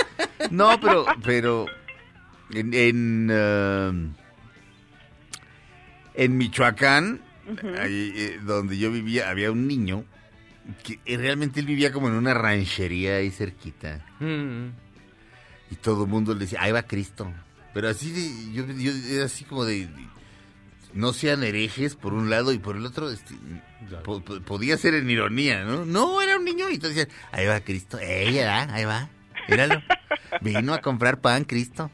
no, 0.51 0.81
pero, 0.81 1.05
pero 1.25 1.67
en 2.53 2.75
en, 2.75 3.31
um, 3.31 4.15
en 6.15 6.37
Michoacán, 6.39 7.21
ahí, 7.79 8.13
eh, 8.17 8.41
donde 8.45 8.79
yo 8.79 8.91
vivía, 8.91 9.29
había 9.31 9.51
un 9.53 9.67
niño 9.67 10.05
que 10.83 10.99
eh, 11.05 11.17
realmente 11.17 11.61
él 11.61 11.67
vivía 11.67 11.93
como 11.93 12.09
en 12.09 12.15
una 12.15 12.35
ranchería 12.35 13.17
ahí 13.17 13.31
cerquita 13.31 14.05
Mm. 14.21 14.69
y 15.71 15.75
todo 15.77 16.05
el 16.05 16.11
mundo 16.11 16.33
le 16.35 16.41
decía, 16.41 16.63
ahí 16.63 16.73
va 16.73 16.83
Cristo, 16.83 17.33
pero 17.75 17.89
así 17.89 18.11
de, 18.13 18.53
yo, 18.53 18.67
yo 18.67 18.93
era 19.15 19.27
así 19.27 19.45
como 19.45 19.65
de, 19.65 19.89
no 20.95 21.13
sean 21.13 21.45
herejes 21.45 21.95
por 21.95 22.15
un 22.15 22.31
lado 22.31 22.53
y 22.53 22.59
por 22.59 22.77
el 22.77 22.87
otro, 22.87 23.11
este, 23.11 23.35
po- 24.03 24.23
po- 24.25 24.41
podía 24.41 24.77
ser 24.79 24.95
en 24.95 25.09
ironía, 25.11 25.65
¿no? 25.65 25.85
No, 25.85 26.21
era 26.23 26.39
un 26.39 26.45
niño 26.45 26.69
y 26.71 26.75
entonces 26.77 26.97
decían, 27.07 27.17
ahí 27.33 27.47
va 27.47 27.61
Cristo, 27.61 27.99
ella, 28.01 28.73
ahí 28.75 28.85
va, 28.87 29.09
míralo, 29.49 29.83
vino 30.41 30.73
a 30.75 30.81
comprar 30.81 31.21
pan 31.21 31.45
Cristo. 31.45 31.91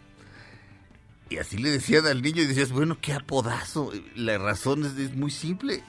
Y 1.32 1.38
así 1.38 1.56
le 1.56 1.70
decían 1.70 2.06
al 2.06 2.20
niño 2.20 2.42
y 2.42 2.46
decías, 2.46 2.72
bueno, 2.72 2.98
qué 3.00 3.12
apodazo. 3.14 3.90
La 4.14 4.36
razón 4.38 4.84
es, 4.84 4.96
es 4.98 5.14
muy 5.16 5.30
simple. 5.30 5.82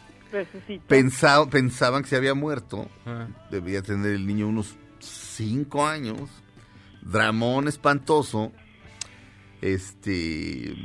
Pensaba- 0.88 1.50
pensaban 1.50 2.04
que 2.04 2.10
se 2.10 2.16
había 2.16 2.34
muerto. 2.34 2.90
Ah. 3.06 3.28
Debía 3.52 3.82
tener 3.82 4.14
el 4.14 4.26
niño 4.26 4.48
unos 4.48 4.76
cinco 5.00 5.86
años. 5.86 6.30
Dramón 7.02 7.68
espantoso. 7.68 8.52
Este, 9.62 10.76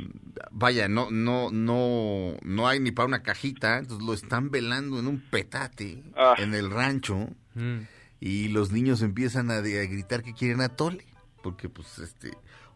vaya, 0.51 0.87
no, 0.87 1.09
no, 1.11 1.51
no, 1.51 2.35
no 2.43 2.67
hay 2.67 2.79
ni 2.79 2.91
para 2.91 3.07
una 3.07 3.23
cajita. 3.23 3.77
Entonces 3.79 4.05
lo 4.05 4.13
están 4.13 4.51
velando 4.51 4.99
en 4.99 5.07
un 5.07 5.19
petate 5.21 6.03
Ah. 6.17 6.35
en 6.37 6.53
el 6.53 6.69
rancho 6.69 7.29
Mm. 7.55 7.79
y 8.19 8.47
los 8.49 8.71
niños 8.71 9.01
empiezan 9.01 9.51
a, 9.51 9.55
a 9.55 9.61
gritar 9.61 10.21
que 10.23 10.33
quieren 10.33 10.61
atole. 10.61 11.05
Porque, 11.41 11.69
pues, 11.69 11.99
este, 11.99 12.31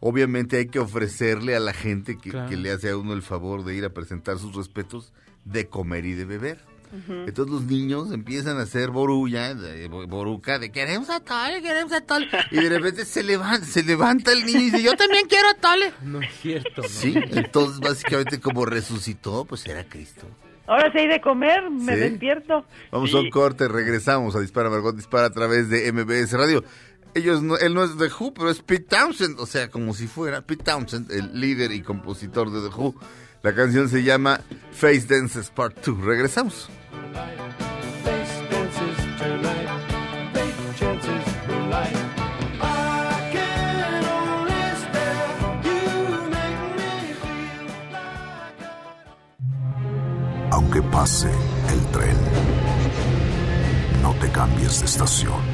obviamente 0.06 0.58
hay 0.58 0.66
que 0.66 0.78
ofrecerle 0.80 1.56
a 1.56 1.60
la 1.60 1.72
gente 1.72 2.18
que, 2.18 2.30
Claro. 2.30 2.50
que 2.50 2.56
le 2.58 2.70
hace 2.70 2.90
a 2.90 2.96
uno 2.98 3.14
el 3.14 3.22
favor 3.22 3.64
de 3.64 3.74
ir 3.74 3.84
a 3.86 3.88
presentar 3.90 4.38
sus 4.38 4.54
respetos 4.54 5.12
de 5.46 5.66
comer 5.66 6.04
y 6.04 6.12
de 6.12 6.26
beber. 6.26 6.58
Entonces 7.26 7.52
los 7.52 7.64
niños 7.64 8.12
empiezan 8.12 8.58
a 8.58 8.62
hacer 8.62 8.90
borulla, 8.90 9.52
de- 9.54 9.88
bo- 9.88 10.06
boruca, 10.06 10.60
de 10.60 10.70
queremos 10.70 11.10
atole, 11.10 11.60
queremos 11.60 11.92
atole. 11.92 12.28
Y 12.52 12.56
de 12.60 12.68
repente 12.68 13.04
se 13.04 13.24
levanta, 13.24 13.66
se 13.66 13.82
levanta 13.82 14.30
el 14.30 14.44
niño 14.46 14.60
y 14.60 14.64
dice, 14.70 14.82
yo 14.82 14.94
también 14.94 15.26
quiero 15.26 15.48
atole. 15.48 15.92
No 16.02 16.20
es 16.22 16.32
cierto, 16.40 16.82
¿no? 16.82 16.88
Sí, 16.88 17.14
entonces 17.32 17.80
básicamente 17.80 18.38
como 18.38 18.64
resucitó, 18.64 19.44
pues 19.44 19.66
era 19.66 19.82
Cristo. 19.88 20.28
Ahora 20.68 20.92
sí 20.92 20.98
hay 20.98 21.08
de 21.08 21.20
comer, 21.20 21.68
me 21.68 21.94
Sí. 21.94 22.00
despierto. 22.00 22.64
Vamos 22.92 23.10
Sí. 23.10 23.16
a 23.16 23.20
un 23.20 23.30
corte, 23.30 23.66
regresamos 23.66 24.36
a 24.36 24.40
Dispara 24.40 24.70
Margot 24.70 24.94
Dispara 24.94 25.26
a 25.26 25.30
través 25.30 25.68
de 25.70 25.88
MBS 25.92 26.32
Radio. 26.38 26.62
Ellos 27.14 27.42
no, 27.42 27.56
él 27.56 27.74
no 27.74 27.84
es 27.84 27.96
de 27.96 28.08
Who, 28.08 28.34
pero 28.34 28.50
es 28.50 28.60
Pete 28.60 28.96
Townsend, 28.96 29.38
o 29.38 29.46
sea, 29.46 29.70
como 29.70 29.94
si 29.94 30.08
fuera 30.08 30.42
Pete 30.42 30.64
Townsend, 30.64 31.12
el 31.12 31.40
líder 31.40 31.70
y 31.70 31.80
compositor 31.80 32.50
de 32.50 32.68
The 32.68 32.74
Who. 32.74 32.94
La 33.44 33.54
canción 33.54 33.88
se 33.88 34.02
llama 34.02 34.40
Face 34.72 35.04
Dances 35.06 35.50
Part 35.50 35.84
2. 35.84 36.00
Regresamos. 36.00 36.68
Aunque 50.50 50.82
pase 50.82 51.30
el 51.70 51.86
tren, 51.92 52.16
no 54.02 54.14
te 54.14 54.30
cambies 54.30 54.80
de 54.80 54.86
estación. 54.86 55.53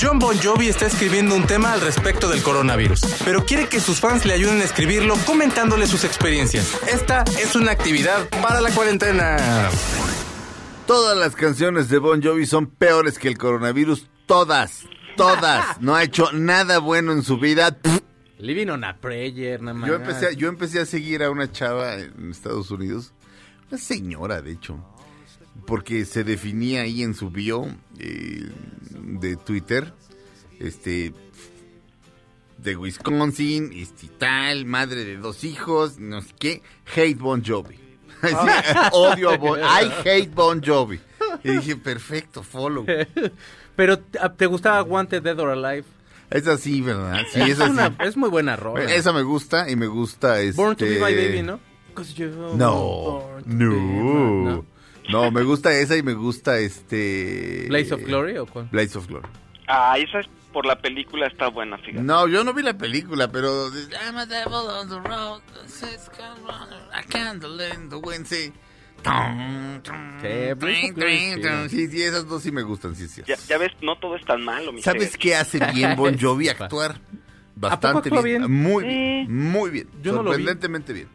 John 0.00 0.18
Bon 0.18 0.36
Jovi 0.38 0.68
está 0.68 0.86
escribiendo 0.86 1.34
un 1.34 1.46
tema 1.46 1.72
al 1.72 1.80
respecto 1.80 2.28
del 2.28 2.42
coronavirus, 2.42 3.00
pero 3.24 3.44
quiere 3.44 3.68
que 3.68 3.80
sus 3.80 3.98
fans 4.00 4.24
le 4.24 4.32
ayuden 4.32 4.60
a 4.60 4.64
escribirlo 4.64 5.14
comentándole 5.26 5.86
sus 5.86 6.04
experiencias. 6.04 6.72
Esta 6.92 7.24
es 7.42 7.56
una 7.56 7.72
actividad 7.72 8.28
para 8.42 8.60
la 8.60 8.70
cuarentena. 8.70 9.36
Todas 10.86 11.16
las 11.18 11.34
canciones 11.34 11.88
de 11.88 11.98
Bon 11.98 12.22
Jovi 12.22 12.46
son 12.46 12.66
peores 12.66 13.18
que 13.18 13.28
el 13.28 13.36
coronavirus. 13.38 14.08
Todas, 14.26 14.84
todas. 15.16 15.64
No 15.80 15.94
ha 15.96 16.02
hecho 16.04 16.30
nada 16.32 16.78
bueno 16.78 17.12
en 17.12 17.22
su 17.22 17.38
vida. 17.38 17.76
Living 18.38 18.68
on 18.68 18.84
a 18.84 18.96
prayer, 18.98 19.60
nada 19.60 19.74
más. 19.76 19.88
Yo 19.88 19.96
empecé, 19.96 20.26
a- 20.28 20.32
yo 20.32 20.48
empecé 20.48 20.80
a 20.80 20.86
seguir 20.86 21.22
a 21.24 21.30
una 21.30 21.50
chava 21.50 21.94
en 21.94 22.30
Estados 22.30 22.70
Unidos, 22.70 23.12
una 23.70 23.78
señora 23.80 24.40
de 24.42 24.52
hecho, 24.52 24.78
porque 25.66 26.04
se 26.04 26.24
definía 26.24 26.82
ahí 26.82 27.02
en 27.02 27.14
su 27.14 27.30
bio 27.30 27.66
eh, 27.98 28.48
de 28.90 29.36
Twitter, 29.36 29.92
este, 30.60 31.12
de 32.58 32.76
Wisconsin, 32.76 33.70
este, 33.74 34.08
tal, 34.18 34.64
madre 34.64 35.04
de 35.04 35.16
dos 35.16 35.44
hijos, 35.44 35.98
no 35.98 36.20
sé 36.22 36.34
qué, 36.38 36.62
hate 36.96 37.18
Bon 37.18 37.42
Jovi. 37.44 37.78
Odio 38.92 39.30
a 39.30 39.36
Bon, 39.36 39.58
I 39.60 39.90
hate 40.04 40.30
Bon 40.34 40.62
Jovi. 40.64 40.98
Y 41.44 41.50
dije, 41.50 41.76
perfecto, 41.76 42.42
follow. 42.42 42.84
Pero 43.76 43.98
¿te- 44.00 44.18
¿te 44.36 44.46
gustaba 44.46 44.82
Wanted 44.82 45.22
Dead 45.22 45.38
or 45.38 45.50
Alive? 45.50 45.84
Es 46.30 46.46
así, 46.48 46.80
¿verdad? 46.82 47.22
Sí, 47.32 47.40
es, 47.42 47.60
así. 47.60 47.70
una- 47.70 47.94
es 48.04 48.16
muy 48.16 48.28
buena 48.28 48.56
rola. 48.56 48.92
Esa 48.92 49.12
me 49.12 49.22
gusta 49.22 49.70
y 49.70 49.76
me 49.76 49.86
gusta 49.86 50.40
este... 50.40 50.60
Born 50.60 50.76
to 50.76 50.84
be 50.84 50.94
my 50.96 51.14
baby, 51.14 51.42
¿no? 51.42 51.60
No, 52.56 53.24
my- 53.46 53.54
no, 53.54 54.64
no, 55.08 55.30
me 55.30 55.42
gusta 55.42 55.72
esa 55.72 55.96
y 55.96 56.02
me 56.02 56.14
gusta 56.14 56.58
este... 56.58 57.66
¿Blaze 57.68 57.94
of 57.94 58.02
Glory 58.02 58.38
o 58.38 58.46
cuál? 58.46 58.68
Blaze 58.70 58.98
of 58.98 59.06
Glory. 59.06 59.28
Ah, 59.66 59.96
esa 59.98 60.20
es 60.20 60.26
por 60.52 60.64
la 60.66 60.80
película 60.80 61.26
está 61.26 61.48
buena, 61.48 61.76
fíjate. 61.78 62.02
No, 62.02 62.26
yo 62.26 62.42
no 62.44 62.54
vi 62.54 62.62
la 62.62 62.76
película, 62.78 63.30
pero... 63.30 63.68
I'm 63.68 64.16
a 64.16 64.26
devil 64.26 64.54
on 64.54 64.88
the 64.88 64.96
road, 65.08 65.42
a 66.92 67.02
candle 67.02 67.68
in 67.74 67.88
the 67.88 67.96
wind, 67.96 68.26
sí. 68.26 68.52
Sí, 71.68 71.88
sí. 71.88 72.02
esas 72.02 72.26
dos 72.26 72.42
sí 72.42 72.50
me 72.50 72.62
gustan, 72.62 72.96
sí, 72.96 73.06
sí. 73.08 73.22
Ya, 73.26 73.36
ya 73.48 73.58
ves, 73.58 73.72
no 73.82 73.96
todo 73.98 74.16
es 74.16 74.24
tan 74.24 74.42
malo, 74.44 74.72
mi 74.72 74.82
¿Sabes 74.82 75.16
qué 75.16 75.36
hace 75.36 75.58
bien 75.72 75.94
Bon 75.96 76.18
Jovi? 76.20 76.48
Actuar 76.48 76.96
bastante 77.54 78.10
bien. 78.10 78.22
bien? 78.24 78.50
Muy 78.50 78.82
Sí. 78.84 78.88
bien, 78.88 79.32
muy 79.50 79.70
bien. 79.70 79.88
Yo 80.02 80.12
no 80.12 80.18
lo 80.22 80.30
vi. 80.30 80.36
sorprendentemente 80.36 80.92
bien. 80.92 81.08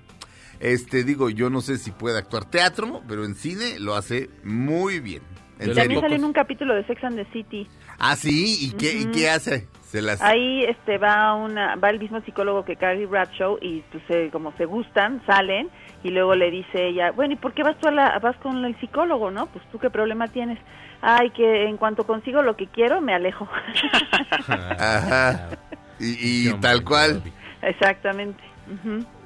Este, 0.64 1.04
digo, 1.04 1.30
yo 1.30 1.50
no 1.50 1.60
sé 1.62 1.78
si 1.78 1.92
puede 1.92 2.18
actuar 2.18 2.46
teatro, 2.46 3.02
pero 3.08 3.26
en 3.26 3.36
cine 3.36 3.80
lo 3.80 3.96
hace 3.96 4.30
muy 4.46 5.00
bien. 5.02 5.22
¿En 5.60 5.72
Y 5.72 5.76
también 5.76 5.88
serio? 5.88 6.02
salió 6.02 6.16
en 6.18 6.24
un 6.24 6.34
capítulo 6.34 6.74
de 6.74 6.86
Sex 6.88 7.04
and 7.04 7.18
the 7.18 7.26
City. 7.34 7.68
Ah, 8.00 8.16
sí, 8.16 8.58
¿y 8.62 8.72
qué, 8.78 8.94
y 8.98 9.12
qué 9.12 9.30
hace? 9.30 9.68
Se 9.84 10.02
las... 10.02 10.22
Ahí 10.22 10.64
este 10.64 10.98
va 10.98 11.36
una 11.36 11.76
va 11.76 11.90
el 11.90 12.00
mismo 12.00 12.22
psicólogo 12.22 12.66
que 12.66 12.76
Carrie 12.78 13.06
Bradshaw 13.06 13.58
y 13.62 13.82
pues 13.92 14.04
se- 14.08 14.30
como 14.32 14.52
se 14.58 14.66
gustan, 14.66 15.22
salen 15.28 15.70
y 16.04 16.10
luego 16.10 16.34
le 16.34 16.50
dice 16.50 16.88
ella, 16.88 17.12
bueno, 17.12 17.34
¿y 17.34 17.38
por 17.38 17.54
qué 17.54 17.62
vas 17.64 17.78
tú 17.80 17.90
a 17.90 17.92
la, 17.92 18.18
vas 18.20 18.36
con 18.38 18.64
el 18.66 18.80
psicólogo, 18.80 19.30
no? 19.32 19.46
Pues 19.48 19.64
tú 19.72 19.78
qué 19.80 19.90
problema 19.90 20.28
tienes. 20.30 20.58
Ay, 21.02 21.30
que 21.32 21.66
en 21.68 21.76
cuanto 21.78 22.06
consigo 22.08 22.42
lo 22.42 22.56
que 22.56 22.68
quiero, 22.68 23.02
me 23.02 23.14
alejo. 23.14 23.48
Ajá. 24.48 25.50
Y, 26.00 26.50
y 26.50 26.54
tal 26.60 26.84
cual, 26.84 27.20
Jovi. 27.20 27.32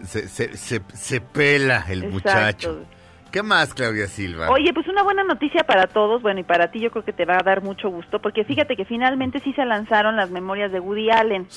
Se, 0.03 0.27
se, 0.27 0.57
se, 0.57 0.81
se 0.93 1.21
pela 1.21 1.85
el 1.89 2.03
Exacto. 2.03 2.13
muchacho. 2.13 2.79
¿Qué 3.31 3.43
más, 3.43 3.73
Claudia 3.73 4.07
Silva? 4.07 4.49
Oye, 4.49 4.73
pues 4.73 4.87
una 4.87 5.03
buena 5.03 5.23
noticia 5.23 5.63
para 5.65 5.87
todos, 5.87 6.21
bueno, 6.21 6.39
y 6.39 6.43
para 6.43 6.71
ti 6.71 6.79
yo 6.79 6.91
creo 6.91 7.03
que 7.03 7.13
te 7.13 7.25
va 7.25 7.37
a 7.37 7.43
dar 7.43 7.61
mucho 7.61 7.89
gusto, 7.89 8.19
porque 8.19 8.45
fíjate 8.45 8.75
que 8.75 8.85
finalmente 8.85 9.39
sí 9.41 9.53
se 9.53 9.65
lanzaron 9.65 10.15
las 10.15 10.31
memorias 10.31 10.71
de 10.71 10.79
Woody 10.79 11.11
Allen. 11.11 11.47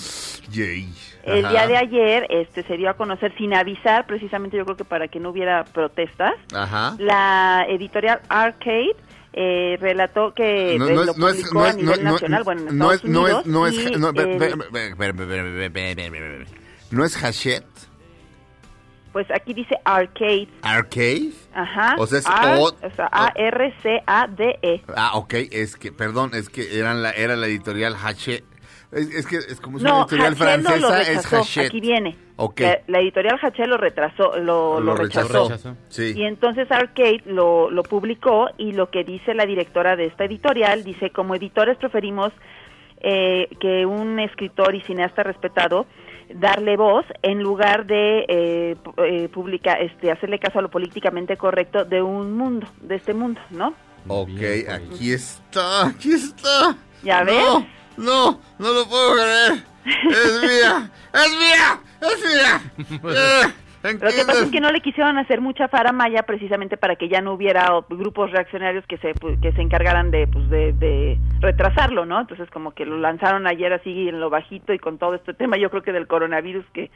Yay. 0.51 0.93
El 1.23 1.45
Ajá. 1.45 1.55
día 1.55 1.67
de 1.69 1.77
ayer 1.77 2.27
este 2.31 2.63
se 2.65 2.77
dio 2.77 2.91
a 2.91 2.95
conocer 2.95 3.33
sin 3.39 3.55
avisar, 3.55 4.07
precisamente 4.07 4.57
yo 4.57 4.65
creo 4.65 4.77
que 4.77 4.85
para 4.85 5.07
que 5.09 5.21
no 5.21 5.31
hubiera 5.31 5.65
protestas, 5.65 6.35
Ajá. 6.53 6.97
la 6.99 7.65
editorial 7.69 8.21
Arcade 8.29 8.97
eh, 9.33 9.79
relató 9.81 10.35
que 10.35 10.75
No, 10.77 10.89
eh, 10.89 10.95
no 10.95 11.05
lo 11.05 11.29
es, 11.29 11.39
es, 11.39 11.55
no 11.55 11.63
a 11.63 11.69
es, 11.69 11.77
nivel 11.77 12.03
nacional, 12.03 12.43
bueno, 12.43 12.63
en 12.69 12.79
no 12.79 12.91
es, 12.91 12.97
Estados 13.05 13.15
no 13.15 13.29
es, 13.29 13.47
no 13.47 13.67
es, 13.69 13.99
no, 13.99 14.09
eh, 14.11 14.13
¿No 16.91 17.05
es 17.05 17.23
Hachette? 17.23 17.65
pues 19.13 19.27
aquí 19.33 19.53
dice 19.55 19.75
Arcade, 19.85 20.47
¿Arcade? 20.63 21.33
ajá, 21.53 21.97
O 21.99 22.07
sea, 22.07 22.21
es 22.21 22.27
Ar- 22.29 22.59
O- 22.59 22.67
o 22.69 22.91
sea, 22.95 23.07
A-R-C-A-D-E. 23.11 24.83
Ah, 24.97 25.13
ok, 25.17 25.35
es 25.51 25.77
que, 25.77 25.91
perdón, 25.93 26.31
es 26.35 26.49
que 26.49 26.79
eran 26.79 27.03
la, 27.03 27.11
era 27.11 27.35
la 27.35 27.47
editorial 27.47 27.97
Hachette. 28.01 28.45
Es, 28.93 29.09
es 29.13 29.27
que 29.27 29.37
es 29.37 29.61
como 29.61 29.79
una 29.79 29.89
No, 29.89 30.01
editorial 30.03 30.33
Hachette 30.35 30.63
no 30.63 30.77
lo 30.77 30.89
francesa, 30.89 31.01
es 31.13 31.17
rechazó, 31.25 31.37
Hachette. 31.41 31.67
aquí 31.67 31.81
viene. 31.81 32.17
Ok. 32.37 32.61
La, 32.61 32.79
la 32.87 33.01
editorial 33.01 33.39
Hachette 33.43 33.67
lo 33.69 33.77
retrasó, 33.79 34.37
lo, 34.39 34.79
lo 34.79 34.81
Lo 34.81 34.95
rechazó. 34.97 35.45
rechazó. 35.49 35.77
Sí. 35.89 36.13
Y 36.17 36.23
entonces 36.25 36.71
Arcade 36.71 37.23
lo, 37.27 37.69
lo 37.71 37.83
publicó 37.83 38.49
y 38.59 38.73
lo 38.73 38.91
que 38.91 39.03
dice 39.03 39.35
la 39.35 39.45
directora 39.45 39.97
de 39.97 40.07
esta 40.07 40.25
editorial, 40.25 40.85
dice, 40.85 41.11
como 41.11 41.35
editores 41.35 41.77
preferimos 41.79 42.33
eh, 43.03 43.49
que 43.61 43.87
un 43.87 44.21
escritor 44.21 44.75
y 44.75 44.83
cineasta 44.83 45.23
respetado 45.25 45.87
darle 46.35 46.77
voz 46.77 47.05
en 47.23 47.43
lugar 47.43 47.87
de 47.87 48.25
eh, 48.29 48.77
eh, 48.99 49.29
publica, 49.29 49.75
este, 49.75 50.11
hacerle 50.11 50.39
caso 50.39 50.59
a 50.59 50.63
lo 50.63 50.71
políticamente 50.71 51.37
correcto 51.37 51.85
de 51.85 52.03
un 52.03 52.37
mundo, 52.37 52.67
de 52.81 52.97
este 52.97 53.15
mundo, 53.15 53.41
¿no? 53.51 53.75
Ok, 54.09 54.41
aquí 54.69 55.13
está, 55.13 55.87
aquí 55.87 56.13
está. 56.13 56.77
¿Ya 57.03 57.23
ves? 57.23 57.37
No, 57.37 57.67
no, 57.97 58.41
no 58.59 58.73
lo 58.73 58.89
puedo 58.89 59.15
creer. 59.15 59.65
Es 59.85 60.41
mía, 60.43 60.91
es 61.13 61.31
mía, 61.39 61.81
es 62.01 63.03
mía. 63.03 63.55
Eh, 63.83 63.89
¿en 63.91 64.01
Lo 64.01 64.11
que 64.11 64.25
pasa 64.27 64.45
es 64.45 64.51
que 64.51 64.61
no 64.61 64.71
le 64.71 64.81
quisieron 64.81 65.17
hacer 65.19 65.41
mucha 65.41 65.69
faramaya 65.69 66.23
precisamente 66.25 66.77
para 66.77 66.97
que 66.97 67.09
ya 67.09 67.21
no 67.21 67.33
hubiera 67.33 67.71
grupos 67.89 68.31
reaccionarios 68.31 68.85
que 68.87 68.99
se 68.99 69.15
pu- 69.15 69.41
que 69.41 69.53
se 69.53 69.63
encargaran 69.63 70.11
de 70.11 70.27
pues 70.27 70.49
de, 70.51 70.73
de 70.75 71.19
retrasarlo, 71.41 72.05
¿no? 72.05 72.21
Entonces 72.21 72.49
como 72.51 72.73
que 72.73 72.85
lo 72.85 72.99
lanzaron 72.99 73.47
ayer 73.47 73.73
así 73.73 74.09
en 74.09 74.21
lo 74.21 74.29
bajito 74.31 74.73
y 74.75 74.79
con 74.79 74.99
todo 74.99 75.15
este 75.15 75.33
tema, 75.35 75.57
yo 75.57 75.71
creo 75.71 75.83
que 75.83 75.93
del 75.93 76.07
coronavirus 76.07 76.65
que 76.75 76.91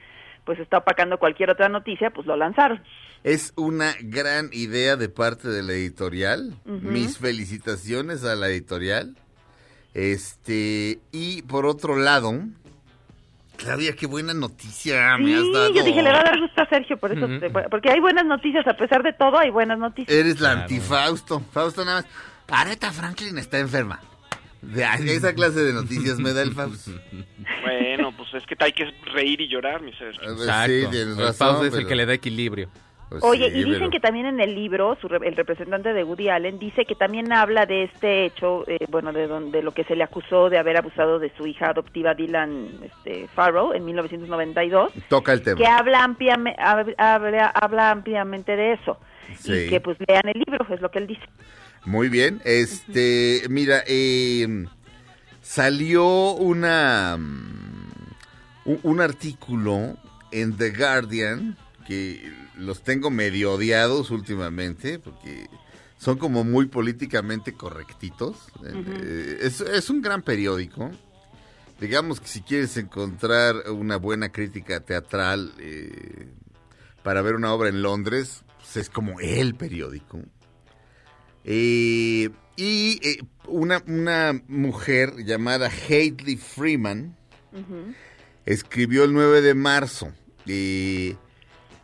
pues 0.45 0.59
está 0.59 0.77
opacando 0.79 1.19
cualquier 1.19 1.49
otra 1.49 1.71
noticia, 1.71 2.11
pues 2.11 2.27
lo 2.27 2.37
lanzaron. 2.37 2.83
Es 3.23 3.55
una 3.57 3.95
gran 4.03 4.51
idea 4.53 4.97
de 4.97 5.09
parte 5.09 5.49
de 5.49 5.63
la 5.63 5.73
editorial. 5.73 6.53
Mis 6.67 7.17
felicitaciones 7.19 8.25
a 8.25 8.35
la 8.35 8.49
editorial. 8.49 9.17
Este, 9.95 10.99
y 11.13 11.41
por 11.43 11.65
otro 11.65 11.97
lado, 11.97 12.35
Claudia, 13.57 13.95
qué 13.95 14.07
buena 14.07 14.35
noticia 14.35 15.17
me 15.19 15.35
has 15.35 15.43
Sí, 15.43 15.53
dado. 15.53 15.73
yo 15.75 15.85
dije, 15.85 16.03
le 16.03 16.11
va 16.13 16.21
a 16.21 16.25
dar 16.25 16.41
gusto 16.41 16.63
a 16.63 16.69
Sergio, 16.69 16.97
por 16.99 17.13
eso, 17.13 17.27
te- 17.41 17.51
porque 17.51 17.91
hay 17.91 18.01
buenas 18.01 18.25
noticias, 18.27 18.67
a 18.67 18.77
pesar 18.77 19.03
de 19.03 19.13
todo 19.13 19.39
hay 19.39 19.51
buenas 19.51 19.79
noticias. 19.79 20.15
Eres 20.17 20.41
la 20.41 20.51
Claro. 20.51 20.61
antifausto. 20.63 21.41
Fausto 21.53 21.85
nada 21.85 22.03
más. 22.03 22.11
Aretha 22.61 22.93
Franklin 22.93 23.39
está 23.39 23.59
enferma. 23.59 24.01
De 24.61 24.83
esa 25.15 25.35
clase 25.35 25.61
de 25.61 25.73
noticias 25.75 26.19
me 26.19 26.33
da 26.33 26.43
el 26.43 26.53
Fausto. 26.53 26.91
Bueno, 27.65 28.13
pues 28.17 28.29
es 28.35 28.45
que 28.47 28.57
hay 28.61 28.73
que 28.73 28.85
reír 29.13 29.41
y 29.41 29.49
llorar, 29.49 29.81
mi 29.83 29.93
ser. 29.95 30.09
Exacto. 30.15 30.67
Sí, 30.67 30.87
tienes 30.91 30.95
el 31.09 31.17
razón. 31.19 31.35
Fausto 31.37 31.65
es 31.67 31.73
el 31.73 31.79
pero- 31.81 31.89
que 31.89 31.95
le 31.97 32.07
da 32.07 32.15
equilibrio. 32.15 32.69
Pues 33.21 33.31
Oye, 33.33 33.51
sí, 33.51 33.59
y 33.59 33.65
dicen 33.65 33.79
pero- 33.81 33.91
que 33.91 34.01
también 34.01 34.27
en 34.27 34.41
el 34.41 34.55
libro, 34.55 34.97
su 35.01 35.09
re- 35.09 35.27
el 35.27 35.37
representante 35.37 35.93
de 35.93 36.05
Woody 36.05 36.29
Allen 36.29 36.59
dice 36.59 36.85
que 36.85 36.95
también 36.95 37.33
habla 37.33 37.67
de 37.67 37.85
este 37.85 38.25
hecho, 38.27 38.65
eh, 38.69 38.79
bueno, 38.89 39.13
de 39.13 39.27
donde 39.27 39.63
lo 39.63 39.73
que 39.73 39.85
se 39.85 39.97
le 39.97 40.05
acusó 40.05 40.51
de 40.51 40.59
haber 40.59 40.77
abusado 40.77 41.19
de 41.19 41.33
su 41.37 41.47
hija 41.47 41.71
adoptiva 41.71 42.15
Dylan 42.15 42.69
este, 42.83 43.29
Farrow 43.35 43.73
en 43.73 43.85
1992, 43.85 44.93
Toca 45.09 45.33
el 45.33 45.43
tema. 45.43 45.57
que 45.57 45.67
habla, 45.67 46.05
ampliame- 46.07 46.57
hab- 46.57 46.95
habla, 46.99 47.47
habla 47.49 47.91
ampliamente 47.91 48.57
de 48.57 48.73
eso. 48.75 48.99
Sí. 49.39 49.53
Y 49.53 49.69
que 49.71 49.81
pues 49.81 49.97
lean 50.07 50.29
el 50.29 50.43
libro, 50.47 50.67
es 50.73 50.81
lo 50.81 50.91
que 50.91 50.99
él 50.99 51.07
dice. 51.07 51.23
Muy 51.87 52.09
bien. 52.09 52.41
Este, 52.45 53.43
mira, 53.49 53.83
eh, 53.87 54.47
salió 55.41 56.33
una 56.33 57.17
mm, 57.17 57.91
un, 58.67 58.81
un 58.83 59.01
artículo 59.01 59.97
en 60.33 60.57
The 60.57 60.71
Guardian 60.71 61.57
que 61.87 62.33
los 62.57 62.83
tengo 62.83 63.11
medio 63.11 63.53
odiados 63.53 64.11
últimamente 64.11 64.99
porque 64.99 65.49
son 65.99 66.19
como 66.19 66.45
muy 66.45 66.67
políticamente 66.67 67.55
correctitos. 67.55 68.37
Eh, 68.65 69.39
es, 69.43 69.61
es 69.61 69.91
un 69.91 70.03
gran 70.03 70.23
periódico. 70.23 70.91
Digamos 71.81 72.21
que 72.21 72.29
si 72.29 72.41
quieres 72.43 72.77
encontrar 72.77 73.71
una 73.71 73.97
buena 73.97 74.31
crítica 74.31 74.81
teatral 74.81 75.53
eh, 75.59 76.29
para 77.03 77.21
ver 77.23 77.35
una 77.35 77.53
obra 77.53 77.69
en 77.69 77.83
Londres, 77.83 78.43
pues 78.59 78.77
es 78.77 78.91
como 78.91 79.19
el 79.21 79.55
periódico. 79.55 80.21
Eh, 81.45 82.31
y 82.57 83.01
eh, 83.07 83.19
una, 83.49 83.83
una 83.87 84.41
mujer 84.49 85.25
llamada 85.25 85.69
Hadley 85.69 86.37
Freeman 86.37 87.17
escribió 88.47 89.05
el 89.05 89.13
9 89.13 89.41
de 89.43 89.55
marzo. 89.55 90.13
eh, 90.47 91.17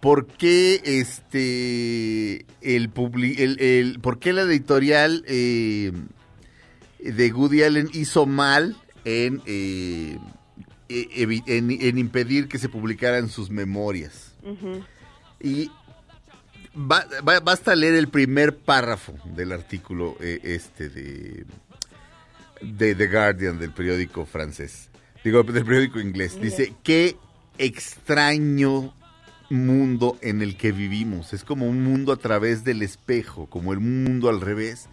¿Por 0.01 0.27
qué 0.27 0.81
este 0.85 2.47
el, 2.63 2.93
publi- 2.93 3.39
el, 3.39 3.61
el- 3.61 4.01
por 4.01 4.19
qué 4.19 4.33
la 4.33 4.43
editorial 4.43 5.25
eh, 5.27 5.93
de 7.01 7.33
Woody 7.33 7.63
Allen 7.63 7.91
hizo 7.93 8.25
mal 8.27 8.77
en, 9.05 9.43
eh, 9.47 10.17
evi- 10.89 11.43
en, 11.47 11.71
en 11.71 11.99
impedir 11.99 12.49
que 12.49 12.59
se 12.59 12.69
publicaran 12.71 13.29
sus 13.29 13.51
memorias? 13.51 14.35
Y 15.43 15.71
ba- 16.75 17.07
ba- 17.23 17.41
basta 17.41 17.75
leer 17.75 17.95
el 17.95 18.09
primer 18.09 18.57
párrafo 18.57 19.15
del 19.37 19.53
artículo 19.53 20.17
eh, 20.21 20.41
este 20.43 20.89
de, 20.89 21.45
de 22.63 22.95
The 22.95 23.07
Guardian, 23.07 23.59
del 23.59 23.73
periódico 23.73 24.25
francés. 24.25 24.89
Digo, 25.23 25.43
del 25.43 25.65
periódico 25.67 26.01
inglés. 26.01 26.41
Dice, 26.41 26.73
qué 26.83 27.17
extraño 27.59 28.95
mundo 29.51 30.17
en 30.23 30.41
el 30.43 30.57
que 30.57 30.73
vivimos. 30.73 31.33
Es 31.33 31.45
como 31.45 31.67
un 31.69 31.83
mundo 31.83 32.13
a 32.13 32.17
través 32.17 32.65
del 32.65 32.83
espejo, 32.83 33.47
como 33.47 33.73
el 33.73 33.81
mundo 33.81 34.29
al 34.29 34.41
revés, 34.41 34.89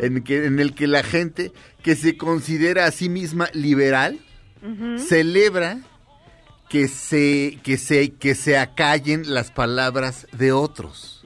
en, 0.00 0.22
que, 0.24 0.46
en 0.46 0.58
el 0.58 0.74
que 0.74 0.86
la 0.86 1.02
gente 1.02 1.52
que 1.82 1.94
se 1.94 2.16
considera 2.16 2.86
a 2.86 2.90
sí 2.90 3.08
misma 3.08 3.48
liberal 3.52 4.18
celebra 4.98 5.78
que 6.68 6.88
se, 6.88 7.58
que 7.62 7.78
se, 7.78 8.10
que 8.14 8.34
se 8.34 8.58
acallen 8.58 9.32
las 9.32 9.50
palabras 9.50 10.26
de 10.32 10.52
otros. 10.52 11.22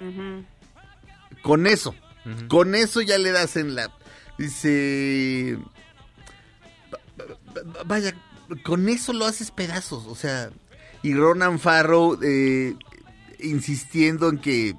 Con 1.42 1.66
eso, 1.66 1.94
con 2.48 2.74
eso 2.74 3.00
ya 3.00 3.16
le 3.18 3.30
das 3.32 3.56
en 3.56 3.74
la... 3.74 3.90
Dice... 4.38 5.56
va- 7.20 7.62
va- 7.64 7.82
Vaya, 7.84 8.14
con 8.64 8.88
eso 8.88 9.12
lo 9.12 9.24
haces 9.26 9.50
pedazos, 9.50 10.06
o 10.06 10.14
sea... 10.14 10.50
Y 11.02 11.14
Ronan 11.14 11.58
Farrow 11.58 12.18
eh, 12.22 12.74
insistiendo 13.40 14.28
en 14.28 14.38
que 14.38 14.74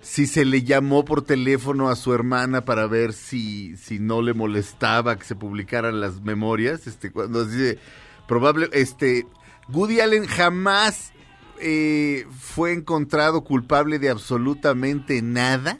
si 0.00 0.26
se 0.26 0.44
le 0.44 0.62
llamó 0.62 1.04
por 1.04 1.22
teléfono 1.22 1.88
a 1.88 1.96
su 1.96 2.14
hermana 2.14 2.64
para 2.64 2.86
ver 2.86 3.12
si, 3.12 3.76
si 3.76 3.98
no 3.98 4.22
le 4.22 4.34
molestaba 4.34 5.18
que 5.18 5.24
se 5.24 5.34
publicaran 5.34 6.00
las 6.00 6.20
memorias, 6.22 6.86
este, 6.86 7.10
cuando 7.10 7.44
dice, 7.44 7.78
probable, 8.26 8.68
este, 8.72 9.26
Woody 9.68 10.00
Allen 10.00 10.26
jamás 10.26 11.12
eh, 11.60 12.26
fue 12.38 12.72
encontrado 12.72 13.42
culpable 13.42 13.98
de 13.98 14.10
absolutamente 14.10 15.22
nada. 15.22 15.78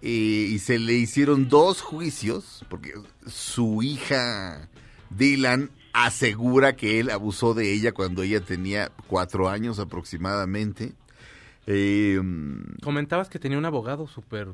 Eh, 0.00 0.48
y 0.50 0.58
se 0.58 0.78
le 0.78 0.92
hicieron 0.92 1.48
dos 1.48 1.80
juicios, 1.80 2.64
porque 2.68 2.92
su 3.26 3.82
hija 3.82 4.68
Dylan 5.10 5.70
asegura 5.94 6.76
que 6.76 7.00
él 7.00 7.08
abusó 7.08 7.54
de 7.54 7.72
ella 7.72 7.92
cuando 7.92 8.22
ella 8.22 8.40
tenía 8.40 8.90
cuatro 9.06 9.48
años 9.48 9.78
aproximadamente. 9.78 10.92
Eh, 11.66 12.20
Comentabas 12.82 13.30
que 13.30 13.38
tenía 13.38 13.56
un 13.56 13.64
abogado 13.64 14.06
súper 14.06 14.48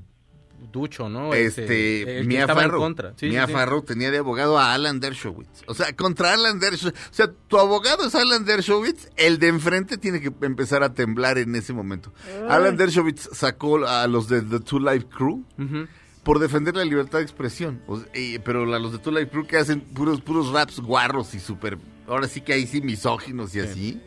ducho, 0.70 1.08
¿no? 1.08 1.32
Este, 1.32 2.22
Mia 2.26 2.46
Farrow, 2.46 2.78
contra. 2.80 3.14
Sí, 3.16 3.30
Mia 3.30 3.46
sí, 3.46 3.48
sí. 3.48 3.52
Farrow 3.54 3.82
tenía 3.82 4.10
de 4.10 4.18
abogado 4.18 4.58
a 4.58 4.74
Alan 4.74 5.00
Dershowitz. 5.00 5.62
O 5.66 5.72
sea, 5.74 5.96
contra 5.96 6.34
Alan 6.34 6.60
Dershowitz. 6.60 6.98
O 7.10 7.14
sea, 7.14 7.32
tu 7.48 7.58
abogado 7.58 8.06
es 8.06 8.14
Alan 8.14 8.44
Dershowitz, 8.44 9.08
el 9.16 9.38
de 9.38 9.48
enfrente 9.48 9.96
tiene 9.96 10.20
que 10.20 10.30
empezar 10.42 10.82
a 10.82 10.92
temblar 10.92 11.38
en 11.38 11.54
ese 11.54 11.72
momento. 11.72 12.12
Alan 12.48 12.76
Dershowitz 12.76 13.30
sacó 13.32 13.84
a 13.86 14.06
los 14.06 14.28
de 14.28 14.42
The 14.42 14.60
Two 14.60 14.80
Life 14.80 15.06
Crew 15.08 15.42
Ujú. 15.58 15.86
Por 16.30 16.38
defender 16.38 16.76
la 16.76 16.84
libertad 16.84 17.18
de 17.18 17.24
expresión. 17.24 17.82
O 17.88 17.98
sea, 17.98 18.06
eh, 18.14 18.38
pero 18.44 18.64
los 18.64 18.92
de 18.92 18.98
Two 18.98 19.10
Life 19.10 19.30
Crew 19.32 19.48
que 19.48 19.56
hacen 19.56 19.80
puros, 19.80 20.20
puros 20.20 20.52
raps 20.52 20.78
guarros 20.78 21.34
y 21.34 21.40
súper, 21.40 21.76
ahora 22.06 22.28
sí 22.28 22.40
que 22.40 22.52
ahí 22.52 22.68
sí 22.68 22.80
misóginos 22.80 23.52
y 23.56 23.58
así. 23.60 24.00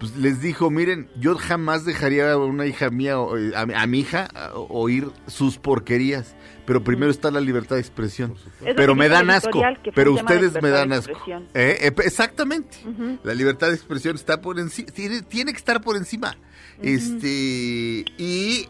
Pues 0.00 0.16
les 0.16 0.40
dijo, 0.40 0.68
miren, 0.68 1.08
yo 1.20 1.36
jamás 1.36 1.84
dejaría 1.84 2.32
a 2.32 2.36
una 2.38 2.66
hija 2.66 2.90
mía, 2.90 3.20
o, 3.20 3.36
eh, 3.36 3.52
a, 3.54 3.66
mi- 3.66 3.74
a 3.74 3.86
mi 3.86 4.00
hija, 4.00 4.28
a- 4.34 4.52
oír 4.54 5.08
sus 5.28 5.58
porquerías. 5.58 6.34
Pero 6.66 6.82
primero 6.82 7.10
está 7.12 7.30
la 7.30 7.40
libertad 7.40 7.76
de 7.76 7.82
expresión. 7.82 8.34
Pero 8.76 8.96
me 8.96 9.08
dan 9.08 9.30
asco. 9.30 9.62
Pero 9.94 10.14
ustedes 10.14 10.60
me 10.60 10.70
dan 10.70 10.92
asco. 10.92 11.12
Eh, 11.54 11.78
eh, 11.82 11.92
exactamente. 12.04 12.78
La 13.22 13.34
libertad 13.34 13.68
de 13.68 13.74
expresión 13.74 14.16
está 14.16 14.40
por 14.40 14.58
encima. 14.58 14.90
Tiene, 14.90 15.22
tiene 15.22 15.52
que 15.52 15.58
estar 15.58 15.80
por 15.80 15.96
encima. 15.96 16.36
Este. 16.82 18.04
Y 18.18 18.66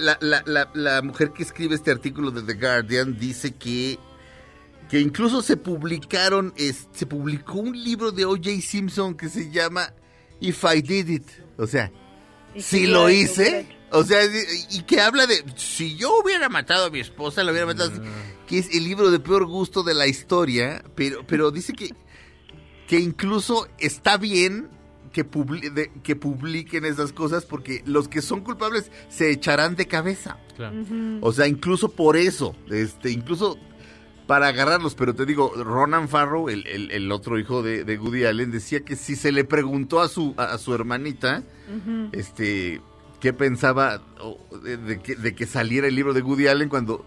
la, 0.00 0.18
la, 0.20 0.42
la, 0.46 0.70
la 0.74 1.02
mujer 1.02 1.32
que 1.32 1.42
escribe 1.42 1.74
este 1.76 1.90
artículo 1.90 2.30
de 2.30 2.42
The 2.42 2.54
Guardian 2.60 3.18
dice 3.18 3.52
que. 3.54 3.98
Que 4.88 4.98
incluso 4.98 5.40
se 5.40 5.56
publicaron, 5.56 6.52
es- 6.56 6.88
se 6.92 7.06
publicó 7.06 7.60
un 7.60 7.80
libro 7.84 8.10
de 8.10 8.24
O.J. 8.24 8.60
Simpson 8.60 9.14
que 9.14 9.28
se 9.28 9.48
llama 9.52 9.94
If 10.40 10.64
I 10.64 10.82
Did 10.82 11.08
It. 11.08 11.26
O 11.58 11.66
sea, 11.68 11.92
si 12.56 12.62
sí, 12.62 12.86
lo 12.88 13.08
hice, 13.08 13.68
o 13.92 14.02
sea, 14.02 14.18
y 14.70 14.82
que 14.82 15.00
habla 15.00 15.28
de 15.28 15.44
si 15.54 15.94
yo 15.96 16.10
hubiera 16.20 16.48
matado 16.48 16.86
a 16.86 16.90
mi 16.90 16.98
esposa, 16.98 17.44
la 17.44 17.52
hubiera 17.52 17.66
matado, 17.68 17.92
que 18.48 18.58
es 18.58 18.74
el 18.74 18.82
libro 18.82 19.12
de 19.12 19.20
peor 19.20 19.46
gusto 19.46 19.84
de 19.84 19.94
la 19.94 20.08
historia, 20.08 20.82
pero 20.96 21.24
pero 21.24 21.52
dice 21.52 21.72
que 21.72 21.94
que 22.88 22.98
incluso 22.98 23.68
está 23.78 24.16
bien 24.16 24.70
que 25.12 25.28
publi- 25.28 25.72
de- 25.72 25.90
que 26.02 26.14
publiquen 26.16 26.84
esas 26.84 27.12
cosas 27.12 27.44
porque 27.44 27.82
los 27.86 28.08
que 28.08 28.22
son 28.22 28.40
culpables 28.42 28.90
se 29.08 29.30
echarán 29.30 29.74
de 29.76 29.86
cabeza. 29.86 30.36
Claro. 30.56 30.76
O 31.20 31.32
sea, 31.32 31.46
incluso 31.48 31.90
por 31.90 32.16
eso, 32.16 32.54
este, 32.70 33.10
incluso 33.10 33.58
para 34.26 34.46
agarrarlos, 34.48 34.94
pero 34.94 35.12
te 35.14 35.26
digo, 35.26 35.52
Ronan 35.56 36.08
Farrow, 36.08 36.48
el, 36.48 36.64
el- 36.68 36.90
el 36.92 37.10
otro 37.10 37.38
hijo 37.40 37.62
de, 37.62 37.82
de 37.84 37.98
Woody 37.98 38.24
Allen, 38.26 38.52
decía 38.52 38.80
que 38.84 38.94
si 38.94 39.16
se 39.16 39.32
le 39.32 39.42
preguntó 39.44 40.00
a 40.00 40.08
su, 40.08 40.34
a, 40.36 40.44
a 40.52 40.58
su 40.58 40.72
hermanita, 40.72 41.42
este, 42.12 42.80
qué 43.20 43.32
pensaba 43.32 44.02
de 44.62 45.00
que, 45.00 45.16
de 45.16 45.34
que 45.34 45.46
saliera 45.46 45.88
el 45.88 45.94
libro 45.94 46.14
de 46.14 46.22
Woody 46.22 46.46
Allen 46.46 46.68
cuando... 46.68 47.04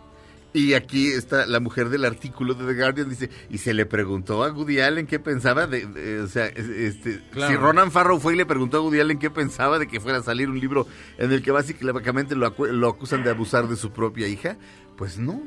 Y 0.56 0.76
aquí 0.76 1.08
está 1.08 1.48
la 1.48 1.60
mujer 1.60 1.90
del 1.90 2.06
artículo 2.06 2.54
de 2.54 2.66
The 2.72 2.80
Guardian, 2.80 3.10
dice, 3.10 3.30
y 3.50 3.58
se 3.58 3.74
le 3.74 3.88
preguntó 3.88 4.44
a 4.44 4.52
Woody 4.52 4.82
Allen 4.82 5.08
qué 5.08 5.18
pensaba 5.20 5.66
de, 5.66 5.88
de- 5.88 6.20
o 6.22 6.28
sea, 6.28 6.46
es- 6.46 6.70
este, 6.70 7.22
Claro. 7.32 7.52
si 7.52 7.58
Ronan 7.58 7.92
Farrow 7.92 8.20
fue 8.20 8.34
y 8.34 8.38
le 8.38 8.46
preguntó 8.46 8.78
a 8.78 8.82
Woody 8.82 9.00
Allen 9.00 9.18
qué 9.18 9.32
pensaba 9.32 9.80
de 9.80 9.88
que 9.88 10.00
fuera 10.00 10.20
a 10.20 10.24
salir 10.24 10.50
un 10.50 10.60
libro 10.60 10.88
en 11.18 11.32
el 11.32 11.42
que 11.42 11.50
básicamente 11.52 12.36
lo, 12.36 12.46
acu- 12.56 12.70
lo 12.72 12.88
acusan 12.90 13.24
de 13.24 13.32
abusar 13.32 13.68
de 13.68 13.76
su 13.76 13.92
propia 13.92 14.28
hija, 14.28 14.56
pues 14.96 15.18
no. 15.18 15.42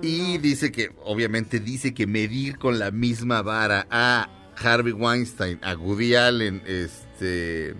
Y 0.00 0.38
dice 0.38 0.70
que, 0.70 0.90
obviamente 1.02 1.58
dice 1.58 1.92
que 1.92 2.06
medir 2.06 2.56
con 2.56 2.78
la 2.78 2.92
misma 2.92 3.42
vara 3.42 3.88
a 3.90 4.30
Harvey 4.62 4.92
Weinstein, 4.92 5.58
a 5.62 5.74
Woody 5.74 6.14
Allen, 6.14 6.62
este, 6.66 7.74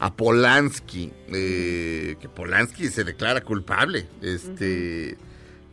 a 0.00 0.14
Polanski, 0.14 1.10
eh, 1.32 2.16
que 2.20 2.28
Polanski 2.28 2.88
se 2.88 3.04
declara 3.04 3.40
culpable, 3.40 4.06
este, 4.20 5.16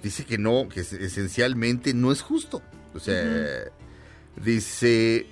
dice 0.04 0.26
que 0.26 0.38
no, 0.38 0.68
que 0.70 0.82
es- 0.82 0.94
esencialmente 0.94 1.94
no 1.94 2.12
es 2.12 2.22
justo. 2.22 2.62
O 2.94 3.00
sea, 3.00 3.66
dice 4.44 5.26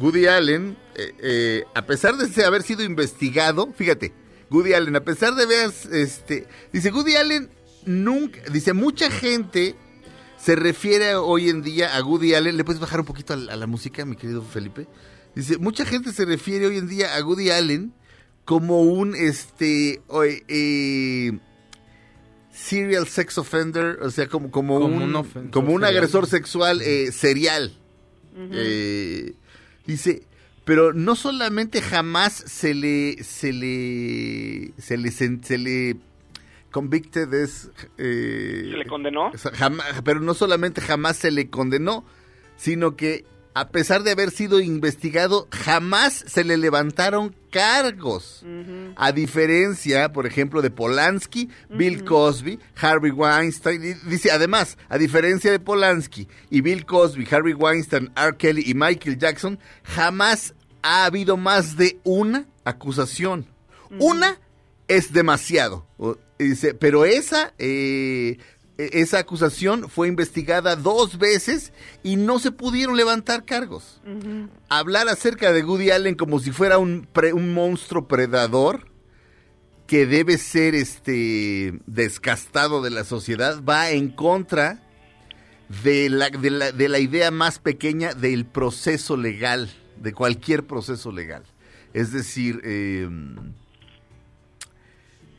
Woody 0.00 0.26
Allen, 0.26 0.76
eh, 0.94 1.12
eh, 1.20 1.64
a 1.74 1.86
pesar 1.86 2.16
de 2.16 2.44
haber 2.44 2.62
sido 2.62 2.82
investigado, 2.82 3.72
fíjate, 3.76 4.12
Woody 4.50 4.74
Allen, 4.74 4.96
a 4.96 5.00
pesar 5.04 5.34
de 5.34 5.46
ver, 5.46 5.70
este, 5.92 6.46
dice 6.72 6.90
Woody 6.92 7.16
Allen 7.16 7.50
nunca, 7.84 8.40
dice 8.52 8.72
mucha 8.72 9.10
gente 9.10 9.74
se 10.38 10.54
refiere 10.56 11.14
hoy 11.16 11.48
en 11.48 11.62
día 11.62 11.96
a 11.96 12.02
Woody 12.04 12.34
Allen, 12.34 12.56
¿le 12.56 12.64
puedes 12.64 12.80
bajar 12.80 13.00
un 13.00 13.06
poquito 13.06 13.32
a, 13.32 13.36
la- 13.36 13.52
a 13.52 13.56
la 13.56 13.66
música, 13.66 14.04
mi 14.04 14.16
querido 14.16 14.42
Felipe? 14.42 14.86
Dice, 15.34 15.58
mucha 15.58 15.84
gente 15.84 16.12
se 16.12 16.24
refiere 16.24 16.66
hoy 16.66 16.78
en 16.78 16.88
día 16.88 17.14
a 17.16 17.24
Woody 17.24 17.50
Allen 17.50 17.92
como 18.44 18.82
un, 18.82 19.14
este, 19.14 20.00
eh, 20.48 21.38
serial 22.56 23.06
sex 23.06 23.36
offender, 23.38 23.98
o 24.02 24.10
sea, 24.10 24.26
como, 24.28 24.50
como, 24.50 24.80
Como 24.80 24.96
un, 24.96 25.12
como 25.50 25.72
un 25.72 25.80
serial. 25.82 25.84
agresor 25.96 26.26
sexual 26.26 26.80
eh, 26.82 27.12
serial. 27.12 27.76
Eh, 28.52 29.34
dice, 29.86 30.22
pero 30.64 30.92
no 30.92 31.16
solamente 31.16 31.80
jamás 31.82 32.32
se 32.46 32.74
le, 32.74 33.22
se 33.22 33.52
le, 33.52 34.72
se 34.78 34.96
le, 34.96 35.10
se 35.10 35.58
le 35.58 35.96
convicted 36.70 37.32
es, 37.32 37.70
eh, 37.98 38.68
¿Se 38.70 38.76
le 38.76 38.86
condenó? 38.86 39.32
jamás- 39.54 40.02
pero 40.04 40.20
no 40.20 40.34
solamente 40.34 40.80
jamás 40.80 41.16
se 41.16 41.30
le 41.30 41.48
condenó, 41.48 42.04
sino 42.56 42.96
que 42.96 43.24
a 43.56 43.68
pesar 43.68 44.02
de 44.02 44.10
haber 44.10 44.32
sido 44.32 44.60
investigado, 44.60 45.48
jamás 45.50 46.26
se 46.26 46.44
le 46.44 46.58
levantaron 46.58 47.34
cargos. 47.50 48.44
A 48.96 49.12
diferencia, 49.12 50.12
por 50.12 50.26
ejemplo, 50.26 50.60
de 50.60 50.70
Polanski, 50.70 51.48
Bill 51.70 52.04
Cosby, 52.04 52.60
Harvey 52.78 53.12
Weinstein. 53.12 53.82
y 53.82 53.94
dice, 54.10 54.30
además, 54.30 54.76
a 54.90 54.98
diferencia 54.98 55.50
de 55.50 55.58
Polanski 55.58 56.28
y 56.50 56.60
Bill 56.60 56.84
Cosby, 56.84 57.26
Harvey 57.30 57.54
Weinstein, 57.54 58.12
R. 58.14 58.36
Kelly 58.36 58.62
y 58.66 58.74
Michael 58.74 59.16
Jackson, 59.16 59.58
jamás 59.84 60.54
ha 60.82 61.06
habido 61.06 61.38
más 61.38 61.78
de 61.78 61.98
una 62.04 62.44
acusación. 62.62 63.46
Una 63.98 64.38
es 64.86 65.14
demasiado. 65.14 65.86
Dice, 66.38 66.74
pero 66.74 67.06
esa, 67.06 67.54
eh, 67.58 68.36
esa 68.78 69.18
acusación 69.18 69.88
fue 69.88 70.08
investigada 70.08 70.76
dos 70.76 71.18
veces 71.18 71.72
y 72.02 72.16
no 72.16 72.38
se 72.38 72.52
pudieron 72.52 72.96
levantar 72.96 73.44
cargos. 73.44 74.00
Hablar 74.68 75.08
acerca 75.08 75.52
de 75.52 75.64
Woody 75.64 75.90
Allen 75.90 76.14
como 76.14 76.40
si 76.40 76.50
fuera 76.52 76.78
un, 76.78 77.08
pre- 77.12 77.32
un 77.32 77.54
monstruo 77.54 78.06
predador 78.06 78.88
que 79.86 80.04
debe 80.04 80.36
ser 80.36 80.74
este 80.74 81.80
descastado 81.86 82.82
de 82.82 82.90
la 82.90 83.04
sociedad 83.04 83.62
va 83.62 83.90
en 83.90 84.10
contra 84.10 84.82
de 85.84 86.10
la, 86.10 86.28
de 86.30 86.50
la, 86.50 86.72
de 86.72 86.88
la 86.88 86.98
idea 86.98 87.30
más 87.30 87.58
pequeña 87.58 88.12
del 88.12 88.46
proceso 88.46 89.16
legal, 89.16 89.70
de 89.96 90.12
cualquier 90.12 90.66
proceso 90.66 91.12
legal. 91.12 91.44
Es 91.94 92.12
decir, 92.12 92.60
eh, 92.64 93.08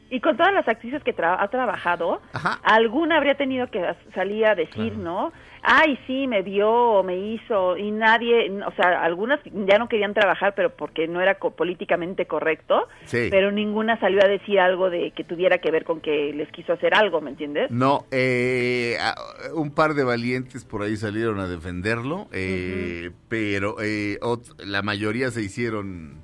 Y 0.10 0.22
con 0.22 0.38
todas 0.38 0.54
las 0.54 0.67
actrices 0.67 1.04
que 1.04 1.15
tra- 1.15 1.36
ha 1.39 1.48
trabajado, 1.50 2.22
Ajá. 2.34 2.60
alguna 2.63 3.17
habría 3.17 3.36
tenido 3.36 3.67
que 3.67 3.84
salir 4.15 4.46
a 4.46 4.56
decir, 4.56 4.98
¿no? 4.98 5.34
Ay, 5.62 6.00
sí, 6.08 6.28
me 6.28 6.43
vio 6.43 6.70
o 6.72 7.04
me 7.04 7.17
hizo, 7.17 7.76
y 7.76 7.91
nadie, 7.91 8.50
o 8.65 8.72
sea, 8.72 9.02
algunas 9.04 9.39
ya 9.43 9.78
no 9.78 9.89
querían 9.89 10.13
trabajar, 10.13 10.54
pero 10.56 10.70
porque 10.70 11.08
no 11.10 11.20
era 11.20 11.36
co- 11.36 11.52
políticamente 11.52 12.26
correcto, 12.26 12.88
Sí. 13.04 13.28
pero 13.30 13.52
ninguna 13.52 14.00
salió 14.00 14.24
a 14.24 14.28
decir 14.30 14.62
algo 14.62 14.89
de 14.89 15.12
que 15.12 15.26
tuviera 15.26 15.58
que 15.58 15.72
ver 15.72 15.84
con 15.84 16.00
que 16.00 16.32
les 16.34 16.50
quiso 16.54 16.72
hacer 16.72 16.93
algo, 16.93 17.20
¿me 17.20 17.32
entiendes? 17.32 17.70
No, 17.70 18.06
eh, 18.12 18.98
un 19.56 19.72
par 19.74 19.93
de 19.93 20.06
valientes 20.06 20.63
por 20.63 20.84
ahí 20.84 20.96
salieron 20.96 21.39
a 21.39 21.48
defenderlo, 21.50 22.28
eh, 22.32 23.12
pero 23.28 23.76
eh, 23.82 24.20
la 24.60 24.82
mayoría 24.84 25.32
se 25.32 25.41
hicieron 25.41 26.22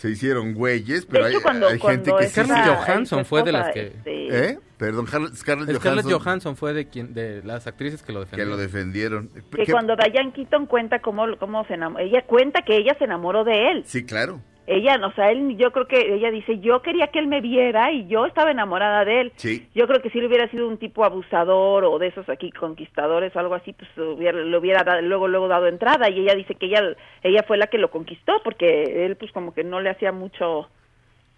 se 0.00 0.08
hicieron 0.08 0.54
güeyes, 0.54 1.04
pero 1.04 1.26
hecho, 1.26 1.36
hay, 1.36 1.42
cuando- 1.42 1.68
hay 1.68 1.78
gente 1.78 2.10
que. 2.18 2.28
Scarlett 2.28 2.64
Johansson 2.66 3.24
fue 3.26 3.42
de 3.42 3.52
las 3.52 3.70
que- 3.74 3.86
este, 3.88 4.48
¿Eh? 4.50 4.58
Perdón, 4.78 5.06
Scarlett, 5.06 5.34
Scarlett 5.34 5.76
Johansson, 5.78 6.12
Johansson 6.12 6.56
fue 6.56 6.72
de 6.72 6.88
quien 6.88 7.12
de 7.12 7.42
las 7.44 7.66
actrices 7.66 8.02
que 8.02 8.14
lo 8.14 8.20
que 8.20 8.24
defendieron. 8.24 8.50
lo 8.50 8.56
defendieron. 8.56 9.28
que 9.28 9.64
¿Qué- 9.66 9.72
cuando 9.72 9.94
Diane 9.96 10.32
Keaton 10.32 10.64
cuenta 10.64 11.00
cómo, 11.00 11.26
cómo 11.38 11.66
se 11.66 11.74
enamoró, 11.74 12.02
ella 12.02 12.22
cuenta 12.26 12.62
que 12.62 12.78
ella 12.78 12.96
se 12.98 13.04
enamoró 13.04 13.44
de 13.44 13.72
él. 13.72 13.82
Sí, 13.84 14.06
claro. 14.06 14.40
Ella, 14.72 15.00
o 15.04 15.12
sea, 15.14 15.30
él, 15.32 15.56
yo 15.56 15.72
creo 15.72 15.88
que 15.88 16.14
ella 16.14 16.30
dice, 16.30 16.60
yo 16.60 16.80
quería 16.80 17.08
que 17.08 17.18
él 17.18 17.26
me 17.26 17.40
viera 17.40 17.90
y 17.90 18.06
yo 18.06 18.24
estaba 18.24 18.52
enamorada 18.52 19.04
de 19.04 19.20
él. 19.22 19.32
Sí. 19.34 19.68
Yo 19.74 19.88
creo 19.88 20.00
que 20.00 20.10
si 20.10 20.20
le 20.20 20.28
hubiera 20.28 20.48
sido 20.48 20.68
un 20.68 20.78
tipo 20.78 21.04
abusador 21.04 21.84
o 21.84 21.98
de 21.98 22.06
esos 22.06 22.28
aquí 22.28 22.52
conquistadores 22.52 23.34
o 23.34 23.40
algo 23.40 23.54
así, 23.54 23.72
pues 23.72 23.90
hubiera, 23.98 24.38
le 24.40 24.56
hubiera 24.56 24.84
dado- 24.84 25.02
luego 25.02 25.26
luego 25.26 25.48
dado 25.48 25.66
entrada 25.66 26.08
y 26.08 26.20
ella 26.20 26.34
dice 26.36 26.54
que 26.54 26.66
ella 26.66 26.82
ella 27.24 27.42
fue 27.48 27.56
la 27.56 27.66
que 27.66 27.78
lo 27.78 27.90
conquistó 27.90 28.40
porque 28.44 29.04
él 29.06 29.16
pues 29.16 29.32
como 29.32 29.52
que 29.54 29.64
no 29.64 29.80
le 29.80 29.90
hacía 29.90 30.12
mucho 30.12 30.68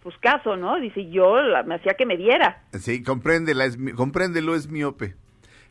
pues 0.03 0.17
caso, 0.19 0.57
¿no? 0.57 0.79
Dice, 0.81 1.09
yo 1.11 1.41
la- 1.41 1.63
me 1.63 1.77
hacía 1.77 1.95
que 1.95 2.05
me 2.05 2.17
diera. 2.17 2.63
Sí, 2.73 3.03
compréndela, 3.03 3.65
es, 3.65 3.79
compréndelo, 3.97 4.55
es 4.55 4.69
miope. 4.69 5.15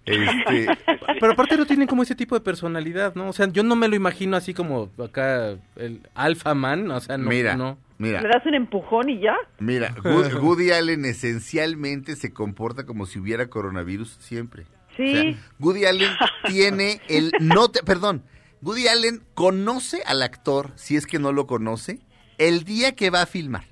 Este, 0.06 0.68
Pero 1.20 1.34
aparte 1.34 1.58
no 1.58 1.66
tienen 1.66 1.88
como 1.88 2.04
ese 2.04 2.16
tipo 2.16 2.36
de 2.36 2.42
personalidad, 2.42 3.14
¿no? 3.16 3.30
O 3.30 3.34
sea, 3.34 3.48
yo 3.48 3.64
no 3.64 3.76
me 3.76 3.88
lo 3.88 3.96
imagino 3.96 4.36
así 4.36 4.54
como 4.54 4.90
acá 5.04 5.58
el 5.76 6.02
alfa 6.16 6.54
man, 6.56 6.90
o 6.92 7.00
sea, 7.00 7.18
no. 7.18 7.30
mira, 7.30 7.56
no. 7.56 7.78
mira, 7.98 8.22
Le 8.22 8.30
das 8.30 8.46
un 8.46 8.56
empujón 8.56 9.10
y 9.10 9.20
ya. 9.20 9.36
mira, 9.60 9.96
Woody, 10.04 10.34
Woody 10.42 10.72
Allen 10.72 11.06
esencialmente 11.06 12.16
se 12.16 12.34
comporta 12.34 12.86
como 12.86 13.06
si 13.06 13.20
hubiera 13.20 13.48
coronavirus 13.48 14.18
siempre. 14.20 14.66
Sí. 14.98 15.04
O 15.04 15.22
sea, 15.22 15.36
Woody 15.60 15.86
Allen 15.86 16.12
tiene 16.48 17.00
el 17.08 17.32
no 17.40 17.70
te, 17.70 17.84
perdón, 17.84 18.24
Woody 18.62 18.88
Allen 18.88 19.24
conoce 19.36 20.02
al 20.06 20.24
actor, 20.24 20.72
si 20.76 20.96
es 20.96 21.06
que 21.06 21.20
no 21.20 21.32
lo 21.32 21.46
conoce, 21.48 22.00
el 22.38 22.64
día 22.64 22.96
que 22.96 23.10
va 23.12 23.22
a 23.22 23.26
filmar. 23.28 23.66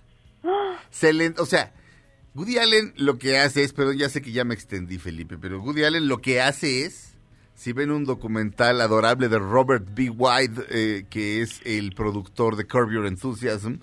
Se 0.92 1.12
le, 1.13 1.34
o 1.38 1.46
sea, 1.46 1.74
Woody 2.36 2.58
Allen 2.58 2.94
lo 2.98 3.18
que 3.18 3.38
hace 3.39 3.63
es, 3.63 3.74
perdón, 3.74 3.98
ya 3.98 4.10
sé 4.10 4.22
que 4.22 4.32
ya 4.32 4.44
me 4.46 4.54
extendí, 4.54 4.98
Felipe, 4.98 5.38
pero 5.38 5.62
Woody 5.62 5.84
Allen 5.84 6.08
lo 6.08 6.22
que 6.22 6.42
hace 6.42 6.86
es, 6.86 7.15
si 7.56 7.74
ven 7.74 7.92
un 7.92 8.06
documental 8.06 8.80
adorable 8.82 9.28
de 9.30 9.39
Robert 9.39 9.86
B. 9.94 10.10
White, 10.10 10.62
eh, 10.70 11.06
que 11.10 11.42
es 11.42 11.60
el 11.65 11.92
productor 11.94 12.56
de 12.56 12.65
Curb 12.65 12.92
Your 12.92 13.06
Enthusiasm, 13.08 13.80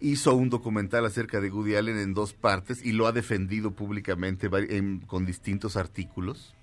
hizo 0.00 0.34
un 0.34 0.48
documental 0.48 1.04
acerca 1.06 1.40
de 1.40 1.50
Woody 1.50 1.74
Allen 1.76 1.98
en 1.98 2.14
dos 2.14 2.32
partes 2.32 2.84
y 2.84 2.92
lo 2.92 3.06
ha 3.06 3.12
defendido 3.12 3.72
públicamente 3.72 4.48
en- 4.70 5.00
con 5.00 5.26
distintos 5.26 5.76
artículos. 5.76 6.54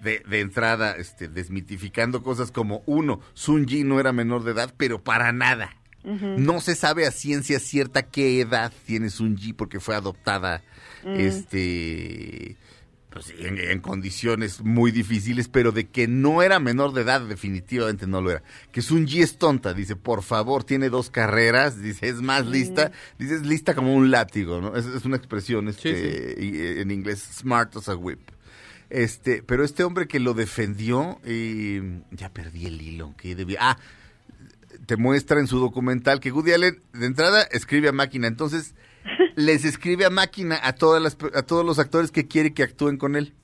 De, 0.00 0.22
de 0.30 0.38
entrada, 0.40 0.92
este, 0.92 1.26
desmitificando 1.26 2.22
cosas 2.22 2.52
como, 2.52 2.84
uno, 2.86 3.20
Sun 3.34 3.66
Ji 3.66 3.82
no 3.82 3.98
era 3.98 4.12
menor 4.12 4.44
de 4.44 4.52
edad, 4.52 4.72
pero 4.76 5.02
para 5.02 5.32
nada. 5.32 5.74
No 6.04 6.60
se 6.60 6.74
sabe 6.74 7.06
a 7.06 7.10
ciencia 7.10 7.58
cierta 7.58 8.02
qué 8.02 8.40
edad 8.40 8.72
tiene 8.86 9.10
Sun 9.10 9.36
Ji 9.36 9.52
porque 9.52 9.80
fue 9.80 9.94
adoptada 9.94 10.62
este 11.04 12.56
pues, 13.10 13.34
en, 13.38 13.58
en 13.58 13.80
condiciones 13.80 14.62
muy 14.62 14.92
difíciles, 14.92 15.48
pero 15.48 15.72
de 15.72 15.88
que 15.88 16.06
no 16.06 16.42
era 16.42 16.60
menor 16.60 16.92
de 16.92 17.02
edad, 17.02 17.20
definitivamente 17.22 18.06
no 18.06 18.20
lo 18.20 18.30
era. 18.30 18.42
Que 18.70 18.80
Sun 18.80 19.06
Ji 19.06 19.22
es 19.22 19.38
tonta, 19.38 19.74
dice, 19.74 19.96
por 19.96 20.22
favor, 20.22 20.62
tiene 20.62 20.88
dos 20.88 21.10
carreras, 21.10 21.80
dice, 21.82 22.08
es 22.08 22.20
más 22.22 22.46
lista, 22.46 22.92
dice, 23.18 23.34
es 23.34 23.46
lista 23.46 23.74
como 23.74 23.94
un 23.94 24.10
látigo, 24.10 24.60
¿no? 24.60 24.76
Es, 24.76 24.86
es 24.86 25.04
una 25.04 25.16
expresión 25.16 25.68
este, 25.68 25.90
eh, 25.90 26.80
en 26.80 26.90
inglés, 26.90 27.20
smart 27.38 27.76
as 27.76 27.88
a 27.88 27.96
whip. 27.96 28.20
Este, 28.90 29.42
pero 29.42 29.64
este 29.64 29.84
hombre 29.84 30.06
que 30.06 30.20
lo 30.20 30.32
defendió, 30.32 31.18
eh, 31.24 32.00
ya 32.12 32.32
perdí 32.32 32.66
el 32.66 32.80
hilo, 32.80 33.14
que 33.16 33.34
debía... 33.34 33.58
Ah, 33.60 33.78
te 34.86 34.96
muestra 34.96 35.40
en 35.40 35.46
su 35.46 35.58
documental 35.58 36.20
que 36.20 36.32
Woody 36.32 36.52
Allen 36.52 36.82
de 36.92 37.06
entrada 37.06 37.42
escribe 37.50 37.88
a 37.88 37.92
máquina, 37.92 38.26
entonces 38.26 38.74
les 39.36 39.64
escribe 39.64 40.04
a 40.04 40.10
máquina 40.10 40.58
a 40.62 40.72
todas 40.74 41.02
las 41.02 41.16
a 41.34 41.42
todos 41.42 41.64
los 41.64 41.78
actores 41.78 42.10
que 42.10 42.26
quiere 42.26 42.54
que 42.54 42.62
actúen 42.62 42.96
con 42.96 43.16
él. 43.16 43.34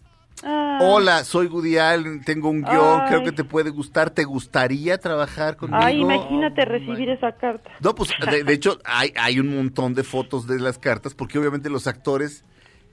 Ah, 0.42 0.78
Hola, 0.82 1.22
soy 1.24 1.46
Woody 1.46 1.78
Allen, 1.78 2.22
tengo 2.24 2.50
un 2.50 2.62
guion, 2.62 3.02
Ay. 3.02 3.08
creo 3.08 3.22
que 3.22 3.32
te 3.32 3.44
puede 3.44 3.70
gustar, 3.70 4.10
¿te 4.10 4.24
gustaría 4.24 4.98
trabajar 4.98 5.56
conmigo? 5.56 5.80
Ay, 5.82 6.00
imagínate 6.00 6.64
recibir 6.64 7.08
esa 7.08 7.32
carta. 7.32 7.70
No, 7.80 7.94
pues 7.94 8.10
de, 8.30 8.42
de 8.42 8.52
hecho 8.52 8.78
hay, 8.84 9.12
hay 9.16 9.38
un 9.38 9.54
montón 9.54 9.94
de 9.94 10.02
fotos 10.02 10.46
de 10.48 10.58
las 10.58 10.78
cartas 10.78 11.14
porque 11.14 11.38
obviamente 11.38 11.70
los 11.70 11.86
actores 11.86 12.44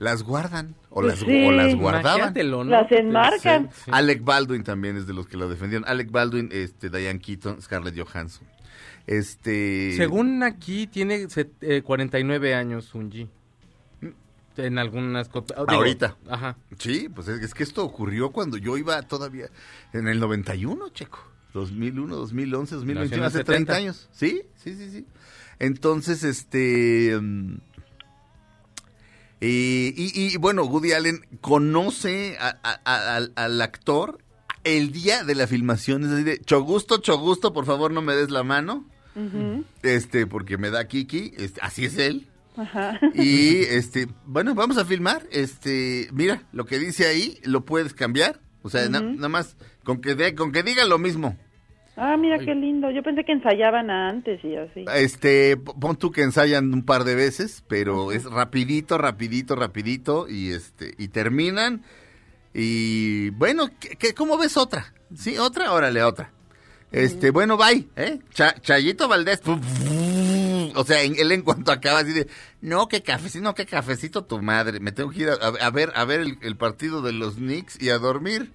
las 0.02 0.24
guardan 0.24 0.74
o 0.90 0.96
Pues 1.02 1.08
las, 1.08 1.20
sí. 1.20 1.46
o 1.46 1.52
las 1.52 1.76
guardaban. 1.76 2.34
Las 2.70 2.92
enmarcan. 2.92 3.70
Sí. 3.72 3.92
Alec 3.94 4.24
Baldwin 4.24 4.64
también 4.64 4.98
es 4.98 5.06
de 5.06 5.14
los 5.14 5.28
que 5.28 5.38
lo 5.38 5.48
defendieron. 5.48 5.88
Alec 5.88 6.10
Baldwin, 6.10 6.50
este, 6.52 6.90
Diane 6.90 7.20
Keaton, 7.20 7.62
Scarlett 7.62 7.96
Johansson. 7.96 8.48
Este. 9.06 9.94
Según 9.96 10.42
aquí 10.42 10.88
tiene 10.88 11.30
set- 11.30 11.54
eh, 11.62 11.84
49 11.84 12.56
años 12.56 12.86
Sunji. 12.86 13.30
En 14.58 14.78
algunas 14.80 15.30
copias. 15.30 15.60
Ahorita. 15.60 16.18
Ajá. 16.28 16.58
Sí, 16.80 17.08
pues 17.14 17.28
es, 17.28 17.40
es 17.42 17.54
que 17.54 17.64
esto 17.64 17.86
ocurrió 17.86 18.32
cuando 18.32 18.58
yo 18.58 18.78
iba 18.78 19.02
todavía 19.04 19.48
en 19.94 20.08
el 20.08 20.20
91, 20.20 20.90
checo. 20.90 21.20
2001, 21.54 22.16
2011, 22.16 22.76
2021, 22.76 23.06
Nació 23.06 23.18
en 23.18 23.24
hace 23.28 23.40
el 23.40 23.46
30 23.46 23.74
70. 23.74 23.76
años. 23.76 24.10
Sí, 24.12 24.42
sí, 24.56 24.74
sí, 24.76 24.90
sí. 24.90 25.06
Entonces, 25.60 26.24
este. 26.24 27.18
mm, 27.22 27.58
y, 29.42 29.94
y- 29.98 30.12
y, 30.34 30.38
bueno, 30.38 30.64
Woody 30.66 30.92
Allen 30.94 31.26
conoce 31.42 32.38
a- 32.40 32.58
a- 32.64 32.80
a- 32.86 33.18
al, 33.36 33.62
actor 33.62 34.20
el 34.64 34.92
día 34.92 35.24
de 35.24 35.36
la 35.36 35.48
filmación. 35.48 36.04
Es 36.06 36.12
así 36.12 36.24
de, 36.24 36.40
chogusto, 36.40 36.98
chogusto, 36.98 37.52
por 37.52 37.66
favor 37.66 37.92
no 37.92 38.02
me 38.02 38.14
des 38.16 38.30
la 38.30 38.44
mano. 38.44 38.88
Este, 39.84 40.26
porque 40.28 40.58
me 40.58 40.70
da 40.70 40.88
Kiki. 40.88 41.34
Este, 41.38 41.60
así 41.62 41.86
es 41.86 41.98
él. 41.98 42.28
Ajá. 42.56 43.00
Y 43.16 43.58
este, 43.64 44.08
bueno, 44.26 44.54
vamos 44.56 44.78
a 44.78 44.86
filmar. 44.86 45.26
Este, 45.32 46.08
mira, 46.14 46.44
lo 46.54 46.66
que 46.66 46.80
dice 46.80 47.08
ahí 47.08 47.40
lo 47.44 47.66
puedes 47.66 47.94
cambiar. 47.94 48.40
O 48.62 48.70
sea, 48.70 48.88
na- 48.90 49.02
nada 49.02 49.30
más 49.30 49.56
con 49.84 50.00
que 50.02 50.14
de- 50.16 50.36
con 50.36 50.52
que 50.52 50.62
diga 50.64 50.86
lo 50.86 51.00
mismo. 51.00 51.38
Ah, 52.04 52.18
mira 52.18 52.40
qué 52.40 52.56
lindo. 52.56 52.90
Yo 52.90 53.04
pensé 53.04 53.24
que 53.24 53.32
ensayaban 53.32 53.92
antes 53.92 54.44
y 54.44 54.56
así. 54.56 54.86
Este, 54.96 55.56
pon 55.58 55.96
tú 55.98 56.10
que 56.12 56.24
ensayan 56.24 56.74
un 56.74 56.84
par 56.84 57.04
de 57.04 57.14
veces, 57.14 57.64
pero 57.68 58.12
es 58.12 58.24
rapidito, 58.26 58.98
rapidito, 58.98 59.56
rapidito 59.56 60.28
y 60.28 60.50
este 60.52 60.96
y 60.98 61.10
terminan 61.10 61.84
y 62.54 63.30
bueno, 63.32 63.68
¿qué, 63.80 63.90
qué- 63.98 64.14
cómo 64.16 64.38
ves 64.38 64.58
otra? 64.58 64.94
Sí, 65.16 65.38
otra, 65.38 65.72
órale, 65.74 66.02
otra. 66.04 66.32
Este, 66.92 67.30
bueno, 67.32 67.56
bye, 67.56 67.88
¿eh? 67.96 68.20
Cha- 68.34 68.56
Chayito 68.60 69.08
Valdés. 69.08 69.42
O 70.76 70.84
sea, 70.84 71.04
en- 71.04 71.16
él 71.20 71.32
en 71.32 71.42
cuanto 71.42 71.72
acaba 71.72 72.00
así 72.00 72.12
de, 72.14 72.28
no, 72.62 72.88
qué 72.88 73.02
cafecito, 73.04 73.44
no, 73.44 73.54
qué 73.54 73.66
cafecito 73.66 74.24
tu 74.26 74.42
madre. 74.42 74.80
Me 74.80 74.92
tengo 74.92 75.12
que 75.12 75.20
ir 75.22 75.30
a, 75.30 75.34
a- 75.36 75.68
a 75.68 75.70
ver 75.70 75.92
a 75.96 76.04
ver 76.06 76.22
el, 76.22 76.38
el 76.42 76.56
partido 76.58 77.02
de 77.02 77.14
los 77.14 77.36
Knicks 77.36 77.82
y 77.82 77.90
a 77.90 77.98
dormir. 77.98 78.52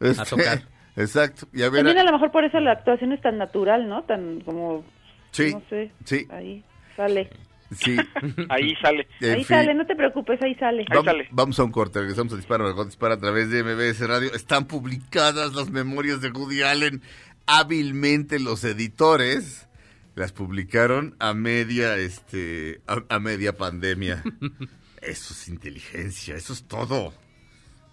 Este, 0.00 0.24
tocar. 0.24 0.62
Exacto. 0.98 1.46
Y 1.52 1.62
a 1.62 1.70
ver. 1.70 1.84
También 1.84 1.98
a 1.98 2.04
lo 2.04 2.12
mejor 2.12 2.30
por 2.30 2.44
eso 2.44 2.58
la 2.60 2.72
actuación 2.72 3.12
es 3.12 3.20
tan 3.20 3.38
natural, 3.38 3.88
¿no? 3.88 4.02
Tan 4.04 4.40
como, 4.40 4.84
sí, 5.30 5.52
no 5.52 5.62
sé, 5.70 5.90
sí, 6.04 6.26
ahí 6.30 6.64
sale. 6.96 7.30
sí. 7.72 7.96
Ahí 8.48 8.74
sale. 8.82 9.06
En 9.20 9.30
ahí 9.32 9.44
fin. 9.44 9.56
sale, 9.56 9.74
no 9.74 9.86
te 9.86 9.94
preocupes, 9.94 10.40
ahí 10.42 10.54
sale. 10.54 10.84
Ahí 10.90 11.04
sale. 11.04 11.28
Vamos 11.30 11.58
a 11.60 11.64
un 11.64 11.70
corte, 11.70 12.00
regresamos 12.00 12.32
a 12.32 12.36
Dispara, 12.36 12.64
Margot 12.64 12.86
Dispara 12.86 13.14
a 13.14 13.18
través 13.18 13.50
de 13.50 13.62
MBS 13.62 14.00
Radio. 14.08 14.32
Están 14.34 14.66
publicadas 14.66 15.54
las 15.54 15.70
memorias 15.70 16.20
de 16.22 16.30
Woody 16.30 16.62
Allen. 16.62 17.02
Hábilmente 17.46 18.38
los 18.40 18.64
editores 18.64 19.68
las 20.14 20.32
publicaron 20.32 21.14
a 21.20 21.32
media, 21.34 21.96
este, 21.96 22.80
a, 22.86 23.02
a 23.14 23.18
media 23.20 23.52
pandemia. 23.56 24.22
Eso 25.02 25.32
es 25.32 25.48
inteligencia, 25.48 26.34
eso 26.34 26.52
es 26.52 26.64
todo. 26.64 27.14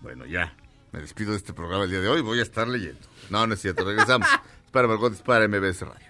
Bueno, 0.01 0.25
ya, 0.25 0.55
me 0.95 1.01
despido 1.01 1.31
de 1.31 1.37
este 1.37 1.51
programa 1.53 1.83
el 1.83 1.89
día 1.89 1.99
de 1.99 2.07
hoy, 2.07 2.21
voy 2.21 2.39
a 2.39 2.41
estar 2.41 2.69
leyendo. 2.69 3.01
No, 3.29 3.45
no 3.45 3.53
es 3.53 3.61
cierto, 3.61 3.83
regresamos. 3.83 4.29
Dispara, 4.63 4.87
Margot 4.87 5.11
Dispara, 5.11 5.45
MBS 5.45 5.81
Radio. 5.81 6.07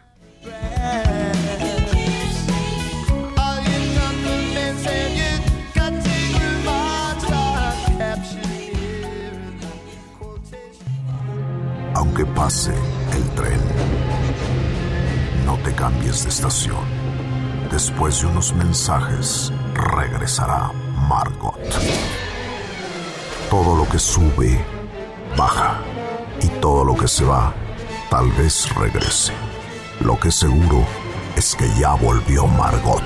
Aunque 11.96 12.26
pase 12.28 12.74
el 13.14 13.30
tren, 13.32 13.60
no 15.48 15.58
te 15.64 15.74
cambies 15.74 16.24
de 16.24 16.30
estación. 16.30 16.86
Después 17.72 18.22
de 18.22 18.28
unos 18.28 18.54
mensajes, 18.54 19.52
regresará 19.74 20.72
Margot. 21.10 21.60
Todo 23.50 23.76
lo 23.76 23.90
que 23.90 24.00
sube, 24.00 24.75
baja. 25.36 25.80
Y 26.42 26.48
todo 26.60 26.84
lo 26.84 26.96
que 26.96 27.08
se 27.08 27.24
va, 27.24 27.54
tal 28.10 28.32
vez 28.34 28.68
regrese. 28.76 29.34
Lo 30.02 30.20
que 30.20 30.32
seguro 30.32 30.86
es 31.36 31.56
que 31.56 31.68
ya 31.80 31.94
volvió 31.94 32.48
Margot. 32.48 33.04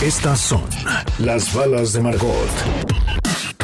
Estas 0.00 0.40
son 0.40 0.64
las 1.18 1.54
balas 1.54 1.92
de 1.92 2.00
Margot. 2.00 2.34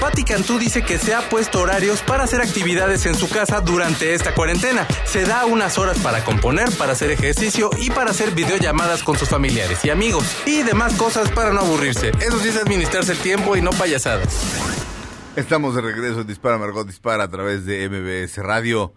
Patti 0.00 0.24
Cantú 0.24 0.58
dice 0.58 0.82
que 0.82 0.98
se 0.98 1.14
ha 1.14 1.28
puesto 1.28 1.60
horarios 1.60 2.00
para 2.00 2.24
hacer 2.24 2.40
actividades 2.40 3.04
en 3.04 3.14
su 3.14 3.28
casa 3.28 3.60
durante 3.60 4.14
esta 4.14 4.34
cuarentena. 4.34 4.86
Se 5.04 5.24
da 5.24 5.44
unas 5.44 5.76
horas 5.76 5.98
para 5.98 6.24
componer, 6.24 6.70
para 6.78 6.92
hacer 6.92 7.10
ejercicio 7.10 7.68
y 7.78 7.90
para 7.90 8.12
hacer 8.12 8.30
videollamadas 8.30 9.02
con 9.02 9.18
sus 9.18 9.28
familiares 9.28 9.84
y 9.84 9.90
amigos. 9.90 10.24
Y 10.46 10.62
demás 10.62 10.94
cosas 10.94 11.30
para 11.30 11.52
no 11.52 11.60
aburrirse. 11.60 12.12
Eso 12.20 12.40
sí 12.40 12.48
es 12.48 12.56
administrarse 12.56 13.12
el 13.12 13.18
tiempo 13.18 13.56
y 13.56 13.60
no 13.60 13.70
payasadas. 13.70 14.89
Estamos 15.36 15.74
de 15.74 15.80
regreso 15.82 16.20
en 16.22 16.26
Dispara, 16.26 16.58
Margot 16.58 16.86
Dispara 16.86 17.24
a 17.24 17.30
través 17.30 17.64
de 17.64 17.88
MBS 17.88 18.38
Radio. 18.42 18.92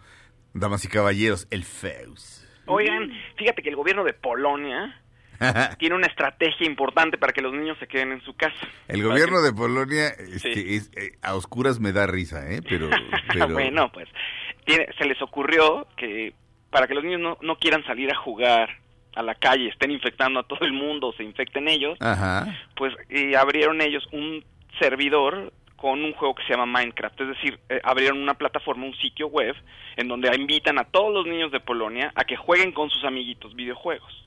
Damas 0.54 0.86
y 0.86 0.88
caballeros, 0.88 1.48
el 1.52 1.64
FEUS. 1.64 2.46
Oigan, 2.68 3.12
fíjate 3.38 3.62
que 3.64 3.70
el 3.70 3.76
gobierno 3.76 4.04
de 4.04 4.14
Polonia 4.14 5.02
tiene 5.80 5.96
una 5.96 6.08
estrategia 6.08 6.68
importante 6.68 7.18
para 7.18 7.34
que 7.34 7.42
los 7.42 7.54
niños 7.54 7.78
se 7.80 7.88
queden 7.88 8.12
en 8.12 8.22
su 8.22 8.36
casa. 8.36 8.56
El 8.88 9.04
gobierno 9.04 9.42
de 9.42 9.52
Polonia 9.54 10.10
este, 10.10 10.54
Sí. 10.54 10.76
es, 10.76 10.92
eh, 10.96 11.18
a 11.22 11.36
oscuras 11.36 11.80
me 11.80 11.92
da 11.92 12.06
risa, 12.08 12.52
¿eh? 12.52 12.62
Pero, 12.68 12.90
pero 13.34 13.48
bueno, 13.50 13.92
pues 13.92 14.08
tiene- 14.66 14.88
se 14.98 15.06
les 15.06 15.22
ocurrió 15.22 15.88
que 15.98 16.34
para 16.70 16.88
que 16.88 16.94
los 16.96 17.04
niños 17.04 17.22
no, 17.22 17.38
no 17.42 17.58
quieran 17.58 17.84
salir 17.86 18.12
a 18.12 18.16
jugar 18.18 18.70
a 19.16 19.22
la 19.24 19.36
calle, 19.36 19.70
estén 19.70 19.92
infectando 19.92 20.40
a 20.40 20.48
todo 20.48 20.66
el 20.66 20.74
mundo, 20.74 21.14
se 21.18 21.24
infecten 21.24 21.68
ellos, 21.68 21.98
Ajá. 22.00 22.48
pues 22.76 22.94
y 23.10 23.36
abrieron 23.36 23.82
ellos 23.82 24.04
un 24.12 24.44
servidor 24.80 25.54
con 25.84 26.02
un 26.02 26.14
juego 26.14 26.34
que 26.34 26.44
se 26.44 26.54
llama 26.54 26.66
Minecraft. 26.66 27.20
Es 27.20 27.28
decir, 27.28 27.60
eh, 27.68 27.82
abrieron 27.84 28.18
una 28.18 28.36
plataforma, 28.36 28.86
un 28.86 28.96
sitio 28.96 29.28
web, 29.28 29.54
en 29.98 30.08
donde 30.08 30.34
invitan 30.34 30.80
a 30.80 30.86
todos 30.86 31.14
los 31.14 31.26
niños 31.26 31.52
de 31.52 31.60
Polonia 31.60 32.14
a 32.16 32.24
que 32.24 32.38
jueguen 32.38 32.72
con 32.72 32.90
sus 32.90 33.04
amiguitos 33.04 33.54
videojuegos. 33.54 34.26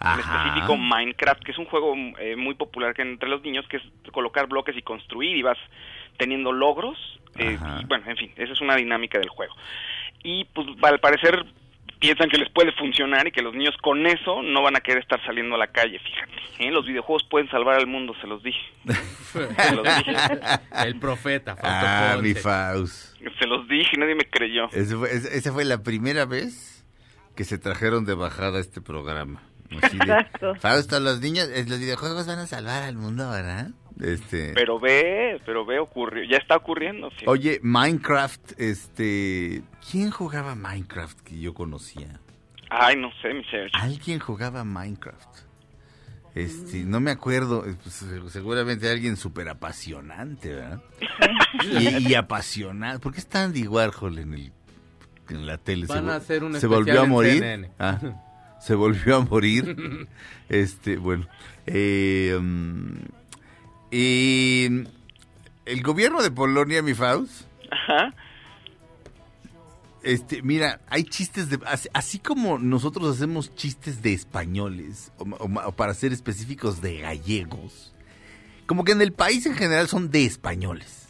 En 0.00 0.20
específico 0.20 0.76
Minecraft, 0.76 1.42
que 1.42 1.50
es 1.50 1.58
un 1.58 1.64
juego 1.64 1.96
eh, 2.20 2.36
muy 2.36 2.54
popular 2.54 2.94
que 2.94 3.02
entre 3.02 3.28
los 3.28 3.42
niños, 3.42 3.66
que 3.66 3.78
es 3.78 3.82
colocar 4.12 4.46
bloques 4.46 4.76
y 4.76 4.82
construir 4.82 5.36
y 5.36 5.42
vas 5.42 5.58
teniendo 6.18 6.52
logros. 6.52 6.96
eh, 7.36 7.58
y 7.80 7.84
bueno, 7.86 8.04
en 8.08 8.16
fin, 8.16 8.32
esa 8.36 8.52
es 8.52 8.60
una 8.60 8.76
dinámica 8.76 9.18
del 9.18 9.28
juego. 9.28 9.56
Y 10.22 10.44
pues 10.54 10.68
al 10.82 11.00
parecer 11.00 11.44
piensan 12.02 12.28
que 12.28 12.36
les 12.36 12.50
puede 12.50 12.72
funcionar 12.72 13.26
y 13.26 13.30
que 13.32 13.40
los 13.40 13.54
niños 13.54 13.74
con 13.80 14.06
eso 14.06 14.42
no 14.42 14.60
van 14.62 14.76
a 14.76 14.80
querer 14.80 15.02
estar 15.02 15.24
saliendo 15.24 15.54
a 15.54 15.58
la 15.58 15.68
calle, 15.68 15.98
fíjate. 15.98 16.32
¿eh? 16.66 16.70
Los 16.70 16.84
videojuegos 16.86 17.22
pueden 17.30 17.48
salvar 17.48 17.76
al 17.76 17.86
mundo, 17.86 18.12
se 18.20 18.26
los 18.26 18.42
dije. 18.42 18.60
se 19.32 19.74
los 19.74 19.84
dije. 19.84 20.12
El 20.84 20.98
profeta, 20.98 21.56
Fausto 21.56 21.68
Ah, 21.88 22.10
Ponce. 22.16 22.28
mi 22.28 22.34
Faust. 22.34 23.16
Se 23.38 23.46
los 23.46 23.66
dije 23.68 23.90
y 23.94 23.98
nadie 23.98 24.14
me 24.16 24.24
creyó. 24.28 24.66
Ese 24.72 24.96
fue- 24.96 25.14
ese- 25.14 25.34
esa 25.36 25.52
fue 25.52 25.64
la 25.64 25.82
primera 25.82 26.26
vez 26.26 26.84
que 27.36 27.44
se 27.44 27.56
trajeron 27.56 28.04
de 28.04 28.14
bajada 28.14 28.58
este 28.60 28.80
programa. 28.82 29.40
Así 29.82 29.96
de, 29.98 30.04
Exacto. 30.04 30.54
Fausto, 30.56 31.00
los 31.00 31.20
niños, 31.20 31.48
eh, 31.52 31.64
los 31.68 31.78
videojuegos 31.78 32.26
van 32.26 32.38
a 32.40 32.46
salvar 32.46 32.82
al 32.82 32.96
mundo, 32.96 33.30
¿verdad? 33.30 33.70
Este, 34.00 34.52
Pero 34.54 34.80
ve, 34.80 35.40
pero 35.46 35.64
ve, 35.64 35.78
ocurrió. 35.78 36.24
Ya 36.28 36.38
está 36.38 36.56
ocurriendo. 36.56 37.10
fíjate. 37.10 37.30
oye, 37.30 37.60
Minecraft, 37.62 38.58
este, 38.58 39.62
¿quién 39.90 40.10
jugaba 40.10 40.54
Minecraft 40.54 41.20
que 41.20 41.38
yo 41.38 41.54
conocía? 41.54 42.20
Ay, 42.70 42.96
no 42.96 43.10
sé, 43.20 43.34
mi 43.34 43.44
Sergio. 43.44 43.78
Alguien 43.80 44.18
jugaba 44.18 44.64
Minecraft. 44.64 45.28
Este, 46.34 46.78
no 46.84 46.98
me 47.00 47.10
acuerdo, 47.10 47.66
eh, 47.66 47.76
pues, 47.82 48.02
seguramente 48.32 48.90
alguien 48.90 49.18
súper 49.18 49.50
apasionante, 49.50 50.54
¿verdad? 50.54 50.80
y, 51.62 52.08
y 52.08 52.14
apasionado. 52.14 52.98
¿Por 53.00 53.12
qué 53.12 53.20
está 53.20 53.44
Andy 53.44 53.68
Warhol 53.68 54.18
en, 54.18 54.32
el, 54.32 54.52
en 55.28 55.46
la 55.46 55.58
tele? 55.58 55.86
Van 55.86 56.08
a 56.08 56.16
hacer 56.16 56.42
un 56.42 56.52
¿Se 56.52 56.56
especial 56.66 56.78
volvió 56.78 57.00
a 57.02 57.04
morir? 57.04 57.34
CNN. 57.40 57.70
Ah, 57.78 57.98
se 58.62 58.74
volvió 58.74 59.16
a 59.16 59.20
morir. 59.20 60.08
este, 60.48 60.96
bueno. 60.96 61.26
Eh, 61.66 62.38
mm, 62.40 62.94
y 63.90 64.84
el 65.66 65.82
gobierno 65.82 66.22
de 66.22 66.30
Polonia, 66.30 66.82
mi 66.82 66.94
Faust, 66.94 67.42
Ajá. 67.70 68.14
este, 70.02 70.42
mira, 70.42 70.80
hay 70.88 71.04
chistes 71.04 71.50
de... 71.50 71.58
Así, 71.66 71.88
así 71.92 72.18
como 72.18 72.58
nosotros 72.58 73.14
hacemos 73.14 73.54
chistes 73.54 74.02
de 74.02 74.12
españoles, 74.12 75.12
o 75.18 75.72
para 75.72 75.94
ser 75.94 76.12
específicos 76.12 76.80
de 76.80 77.00
gallegos, 77.00 77.92
como 78.66 78.84
que 78.84 78.92
en 78.92 79.02
el 79.02 79.12
país 79.12 79.44
en 79.46 79.54
general 79.54 79.88
son 79.88 80.10
de 80.10 80.24
españoles. 80.24 81.01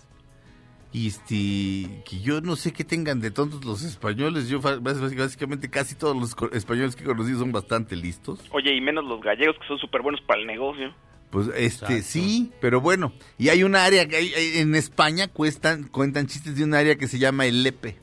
Y 0.95 1.09
este, 1.09 2.03
que 2.05 2.21
yo 2.23 2.43
no 2.43 2.55
sé 2.55 2.73
qué 2.73 2.85
tengan 2.85 3.21
de 3.21 3.31
tontos 3.31 3.65
los 3.65 3.83
españoles. 3.83 4.49
Yo 4.49 4.61
básicamente 4.61 5.71
casi 5.71 5.95
todos 5.95 6.15
los 6.15 6.37
españoles 6.53 6.97
que 6.97 7.05
he 7.05 7.07
conocido 7.07 7.39
son 7.39 7.51
bastante 7.53 7.97
listos. 7.97 8.41
Oye, 8.51 8.75
y 8.77 8.81
menos 8.83 9.05
los 9.07 9.21
gallegos 9.23 9.57
que 9.59 9.67
son 9.69 9.79
súper 9.79 10.03
buenos 10.03 10.21
para 10.23 10.41
el 10.41 10.47
negocio. 10.47 10.93
Pues 11.31 11.47
este 11.55 11.65
Exacto. 11.65 11.95
sí, 12.05 12.53
pero 12.61 12.83
bueno. 12.83 13.15
Y 13.39 13.49
hay 13.49 13.63
un 13.63 13.75
área 13.75 14.07
que 14.07 14.17
hay, 14.17 14.35
hay- 14.35 14.59
en 14.59 14.75
España 14.75 15.29
cuestan, 15.29 15.85
cuentan 15.85 16.27
chistes 16.27 16.57
de 16.57 16.65
un 16.65 16.75
área 16.75 16.97
que 16.97 17.09
se 17.09 17.19
llama 17.19 17.47
el 17.47 17.63
Lepe. 17.63 17.97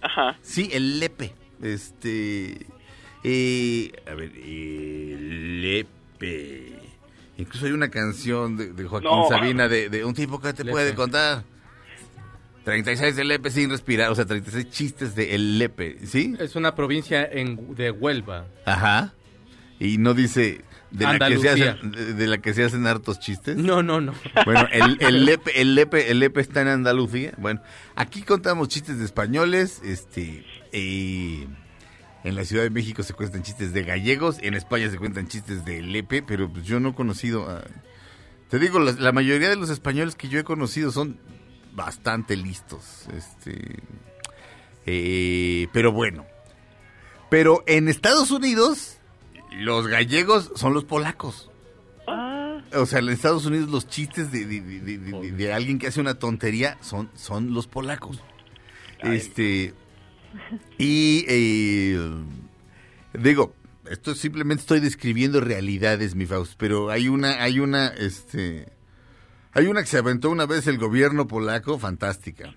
Ajá. 0.00 0.38
Sí, 0.40 0.70
el 0.72 0.98
Lepe. 0.98 1.34
Este. 1.62 2.64
eh, 3.24 3.92
a 4.10 4.14
ver, 4.14 4.32
el 4.36 5.60
Lepe. 5.60 6.78
Incluso 7.36 7.66
hay 7.66 7.72
una 7.72 7.90
canción 7.90 8.56
de, 8.56 8.72
de 8.72 8.84
Joaquín 8.86 9.10
No. 9.10 9.28
Sabina 9.28 9.68
de, 9.68 9.90
de 9.90 10.04
un 10.06 10.14
tipo 10.14 10.40
que 10.40 10.54
te 10.54 10.64
Lepe. 10.64 10.72
puede 10.72 10.94
contar. 10.94 11.44
36 12.66 13.14
de 13.14 13.22
Lepe 13.22 13.48
sin 13.50 13.70
respirar, 13.70 14.10
o 14.10 14.16
sea, 14.16 14.26
36 14.26 14.70
chistes 14.70 15.14
de 15.14 15.36
el 15.36 15.56
Lepe, 15.56 15.98
¿sí? 16.04 16.34
Es 16.40 16.56
una 16.56 16.74
provincia 16.74 17.24
en, 17.24 17.76
de 17.76 17.92
Huelva. 17.92 18.48
Ajá. 18.64 19.14
Y 19.78 19.98
no 19.98 20.14
dice 20.14 20.62
de 20.90 21.04
la, 21.04 21.28
que 21.28 21.38
se 21.38 21.48
hacen, 21.48 21.92
de, 21.92 22.14
de 22.14 22.26
la 22.26 22.38
que 22.38 22.54
se 22.54 22.64
hacen 22.64 22.84
hartos 22.88 23.20
chistes. 23.20 23.56
No, 23.56 23.84
no, 23.84 24.00
no. 24.00 24.14
Bueno, 24.44 24.66
el, 24.72 24.96
el 25.00 25.24
Lepe, 25.24 25.60
el 25.60 25.76
Lepe, 25.76 26.10
el 26.10 26.18
Lepe 26.18 26.40
está 26.40 26.62
en 26.62 26.66
Andalucía. 26.66 27.34
Bueno, 27.36 27.62
aquí 27.94 28.22
contamos 28.22 28.66
chistes 28.66 28.98
de 28.98 29.04
españoles, 29.04 29.80
este, 29.84 30.44
eh, 30.72 31.46
en 32.24 32.34
la 32.34 32.44
Ciudad 32.44 32.64
de 32.64 32.70
México 32.70 33.04
se 33.04 33.14
cuentan 33.14 33.44
chistes 33.44 33.74
de 33.74 33.84
gallegos, 33.84 34.38
en 34.42 34.54
España 34.54 34.90
se 34.90 34.98
cuentan 34.98 35.28
chistes 35.28 35.64
de 35.64 35.82
Lepe, 35.82 36.20
pero 36.20 36.52
pues 36.52 36.64
yo 36.64 36.80
no 36.80 36.88
he 36.88 36.94
conocido 36.94 37.48
a... 37.48 37.62
Te 38.50 38.58
digo, 38.58 38.80
la, 38.80 38.90
la 38.90 39.12
mayoría 39.12 39.50
de 39.50 39.56
los 39.56 39.70
españoles 39.70 40.16
que 40.16 40.26
yo 40.26 40.40
he 40.40 40.44
conocido 40.44 40.90
son 40.90 41.20
bastante 41.76 42.36
listos, 42.36 43.06
este... 43.14 43.76
eh, 44.86 45.68
pero 45.72 45.92
bueno. 45.92 46.26
Pero 47.30 47.62
en 47.66 47.88
Estados 47.88 48.30
Unidos, 48.30 48.98
los 49.52 49.86
gallegos 49.86 50.50
son 50.56 50.74
los 50.74 50.84
polacos. 50.84 51.50
Ah, 52.08 52.60
O 52.74 52.86
sea, 52.86 53.00
en 53.00 53.08
Estados 53.10 53.46
Unidos 53.46 53.68
los 53.70 53.88
chistes 53.88 54.30
de, 54.32 54.46
de- 54.46 54.60
de- 54.60 54.80
de- 54.80 54.98
de- 54.98 55.32
de 55.32 55.52
alguien 55.52 55.78
que 55.78 55.88
hace 55.88 56.00
una 56.00 56.14
tontería 56.18 56.78
son, 56.80 57.10
son 57.14 57.52
los 57.52 57.66
polacos. 57.66 58.20
Este. 59.00 59.74
Y 60.78 61.24
eh, 61.28 61.98
digo, 63.14 63.54
esto 63.90 64.14
simplemente 64.14 64.60
estoy 64.62 64.80
describiendo 64.80 65.40
realidades, 65.40 66.14
mi 66.14 66.26
Faust, 66.26 66.54
pero 66.56 66.90
hay 66.90 67.08
una, 67.08 67.42
hay 67.42 67.60
una, 67.60 67.88
este. 67.88 68.68
Hay 69.56 69.66
una 69.66 69.80
que 69.80 69.86
se 69.88 69.98
aventó 69.98 70.30
una 70.30 70.46
vez 70.46 70.66
el 70.66 70.78
gobierno 70.78 71.26
polaco, 71.26 71.78
fantástica. 71.78 72.54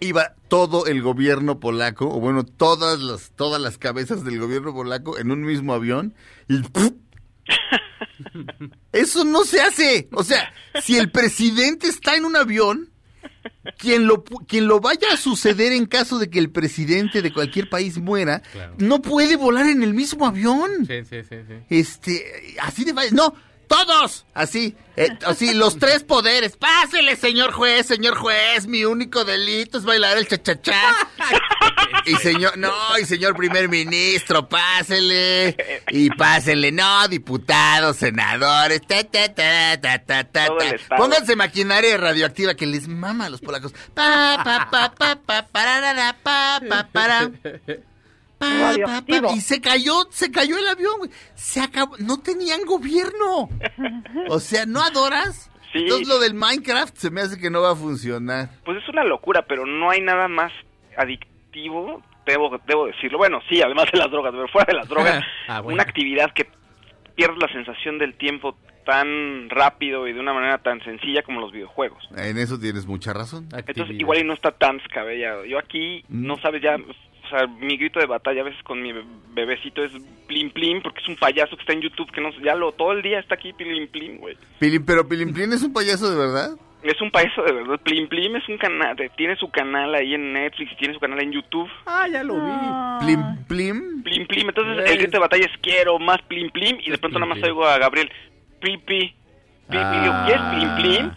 Iba 0.00 0.34
todo 0.46 0.86
el 0.86 1.02
gobierno 1.02 1.58
polaco, 1.58 2.06
o 2.08 2.20
bueno, 2.20 2.44
todas 2.44 3.00
las, 3.00 3.32
todas 3.34 3.60
las 3.60 3.78
cabezas 3.78 4.22
del 4.24 4.38
gobierno 4.38 4.72
polaco 4.72 5.18
en 5.18 5.32
un 5.32 5.42
mismo 5.42 5.74
avión 5.74 6.14
y 6.48 6.62
eso 8.92 9.24
no 9.24 9.42
se 9.44 9.60
hace. 9.60 10.08
O 10.12 10.22
sea, 10.22 10.52
si 10.82 10.96
el 10.96 11.10
presidente 11.10 11.88
está 11.88 12.14
en 12.16 12.24
un 12.26 12.36
avión, 12.36 12.90
quien 13.76 14.06
lo, 14.06 14.22
quien 14.22 14.68
lo 14.68 14.78
vaya 14.80 15.08
a 15.12 15.16
suceder 15.16 15.72
en 15.72 15.86
caso 15.86 16.18
de 16.20 16.30
que 16.30 16.38
el 16.38 16.50
presidente 16.50 17.22
de 17.22 17.32
cualquier 17.32 17.68
país 17.68 17.98
muera, 17.98 18.40
Claro. 18.52 18.74
no 18.78 19.02
puede 19.02 19.34
volar 19.36 19.66
en 19.66 19.82
el 19.82 19.94
mismo 19.94 20.26
avión. 20.26 20.86
Sí, 20.86 21.04
sí, 21.04 21.22
sí. 21.28 21.36
Este, 21.68 22.56
así 22.62 22.84
de. 22.84 22.92
No, 23.12 23.34
todos. 23.68 24.24
Así, 24.34 24.76
eh, 24.96 25.10
así, 25.24 25.54
los 25.54 25.78
tres 25.78 26.02
poderes. 26.02 26.56
Pásele, 26.56 27.14
señor 27.14 27.52
juez, 27.52 27.86
señor 27.86 28.16
juez. 28.16 28.66
Mi 28.66 28.84
único 28.84 29.24
delito 29.24 29.78
es 29.78 29.84
bailar 29.84 30.18
el 30.18 30.26
cha-cha-cha. 30.26 30.82
Y 32.04 32.14
señor, 32.16 32.56
no, 32.56 32.72
y 33.00 33.04
señor 33.04 33.36
primer 33.36 33.68
ministro, 33.68 34.48
pásele. 34.48 35.56
Y 35.90 36.10
pásele, 36.10 36.72
no, 36.72 37.06
diputados, 37.08 37.98
senadores. 37.98 38.80
Ta, 38.86 39.04
ta, 39.04 39.32
ta, 39.34 39.78
ta, 39.80 39.98
ta, 39.98 40.24
ta, 40.24 40.48
ta. 40.48 40.96
Pónganse 40.96 41.36
maquinaria 41.36 41.96
radioactiva 41.96 42.54
que 42.54 42.66
les 42.66 42.88
mama 42.88 43.26
a 43.26 43.30
los 43.30 43.40
polacos. 43.40 43.72
Pa, 43.94 44.40
pa, 44.42 44.68
pa, 44.70 44.94
pa, 44.94 45.16
pa, 45.16 45.46
pararara, 45.46 46.16
pa, 46.22 46.60
pa, 46.66 46.88
para. 46.90 47.30
Pa, 47.30 47.32
pa, 47.42 47.50
pa, 47.66 47.72
Radioactivo. 48.40 49.32
y 49.34 49.40
se 49.40 49.60
cayó, 49.60 49.94
se 50.10 50.30
cayó 50.30 50.56
el 50.58 50.66
avión, 50.68 50.94
güey. 50.98 51.10
Se 51.34 51.60
acabó, 51.60 51.96
no 51.98 52.18
tenían 52.20 52.64
gobierno. 52.64 53.48
O 54.30 54.40
sea, 54.40 54.66
¿no 54.66 54.80
adoras? 54.82 55.50
Sí. 55.72 55.78
Entonces 55.80 56.08
lo 56.08 56.18
del 56.18 56.34
Minecraft 56.34 56.96
se 56.96 57.10
me 57.10 57.20
hace 57.20 57.38
que 57.38 57.50
no 57.50 57.62
va 57.62 57.72
a 57.72 57.76
funcionar. 57.76 58.50
Pues 58.64 58.78
es 58.82 58.88
una 58.88 59.04
locura, 59.04 59.44
pero 59.46 59.66
no 59.66 59.90
hay 59.90 60.00
nada 60.00 60.28
más 60.28 60.52
adictivo, 60.96 62.02
debo, 62.26 62.58
debo 62.66 62.86
decirlo. 62.86 63.18
Bueno, 63.18 63.40
sí, 63.48 63.60
además 63.62 63.86
de 63.92 63.98
las 63.98 64.10
drogas, 64.10 64.32
pero 64.32 64.48
fuera 64.48 64.66
de 64.66 64.78
las 64.78 64.88
drogas, 64.88 65.24
Ah, 65.48 65.60
bueno. 65.60 65.74
una 65.74 65.82
actividad 65.82 66.32
que 66.34 66.48
pierdes 67.14 67.38
la 67.40 67.48
sensación 67.52 67.98
del 67.98 68.16
tiempo 68.16 68.56
tan 68.84 69.50
rápido 69.50 70.08
y 70.08 70.12
de 70.14 70.20
una 70.20 70.32
manera 70.32 70.58
tan 70.58 70.82
sencilla 70.82 71.22
como 71.22 71.40
los 71.40 71.52
videojuegos. 71.52 72.02
En 72.16 72.38
eso 72.38 72.58
tienes 72.58 72.86
mucha 72.86 73.12
razón. 73.12 73.48
Entonces, 73.54 73.96
igual 73.98 74.18
y 74.20 74.24
no 74.24 74.32
está 74.32 74.50
tan 74.52 74.78
descabellado. 74.78 75.44
Yo 75.44 75.58
aquí, 75.58 76.02
Mm. 76.08 76.26
no 76.26 76.38
sabes 76.40 76.62
ya, 76.62 76.76
o 77.28 77.36
sea, 77.36 77.46
mi 77.46 77.76
grito 77.76 78.00
de 78.00 78.06
batalla 78.06 78.40
a 78.40 78.44
veces 78.44 78.62
con 78.64 78.82
mi 78.82 78.92
be- 78.92 79.04
bebecito 79.34 79.84
es 79.84 79.92
plim 80.26 80.50
plim, 80.50 80.82
porque 80.82 81.00
es 81.00 81.08
un 81.08 81.16
payaso 81.16 81.56
que 81.56 81.60
está 81.62 81.72
en 81.72 81.82
YouTube 81.82 82.10
que 82.10 82.20
no 82.20 82.30
ya 82.42 82.54
lo 82.54 82.72
todo 82.72 82.92
el 82.92 83.02
día 83.02 83.18
está 83.20 83.34
aquí 83.36 83.52
plim 83.52 83.86
plim, 83.88 84.18
güey. 84.18 84.36
Pilim, 84.58 84.84
pero 84.84 85.06
Pilimplín 85.08 85.52
es 85.52 85.62
un 85.62 85.72
payaso 85.72 86.10
de 86.10 86.16
verdad. 86.16 86.50
Es 86.82 87.00
un 87.00 87.10
payaso 87.10 87.42
de 87.42 87.52
verdad. 87.52 87.80
Plim 87.82 88.08
Plim 88.08 88.36
es 88.36 88.48
un 88.48 88.56
canal, 88.56 88.96
tiene 89.16 89.34
su 89.34 89.50
canal 89.50 89.92
ahí 89.96 90.14
en 90.14 90.32
Netflix 90.32 90.70
y 90.72 90.76
tiene 90.76 90.94
su 90.94 91.00
canal 91.00 91.20
en 91.20 91.32
YouTube. 91.32 91.68
Ah, 91.86 92.06
ya 92.06 92.22
lo 92.22 92.34
vi. 92.34 93.04
Plim, 93.04 93.44
plim. 93.48 94.02
Plim 94.04 94.26
Plim. 94.28 94.48
Entonces 94.48 94.84
Es- 94.84 94.90
el 94.92 94.98
grito 94.98 95.12
de 95.12 95.18
batalla 95.18 95.44
es 95.46 95.58
quiero 95.60 95.98
más 95.98 96.22
Plim 96.22 96.50
Plim 96.50 96.76
y 96.80 96.86
de 96.88 96.94
Es 96.94 97.00
pronto 97.00 97.18
Plim 97.18 97.20
nada 97.20 97.26
más 97.30 97.38
Plim. 97.38 97.50
oigo 97.50 97.66
a 97.66 97.78
Gabriel. 97.78 98.08
Pipi. 98.60 99.12
Pipi. 99.68 99.96
Digo, 100.02 100.14
¿Quieres 100.26 100.42
Plim 100.54 100.74
Plim? 100.76 101.10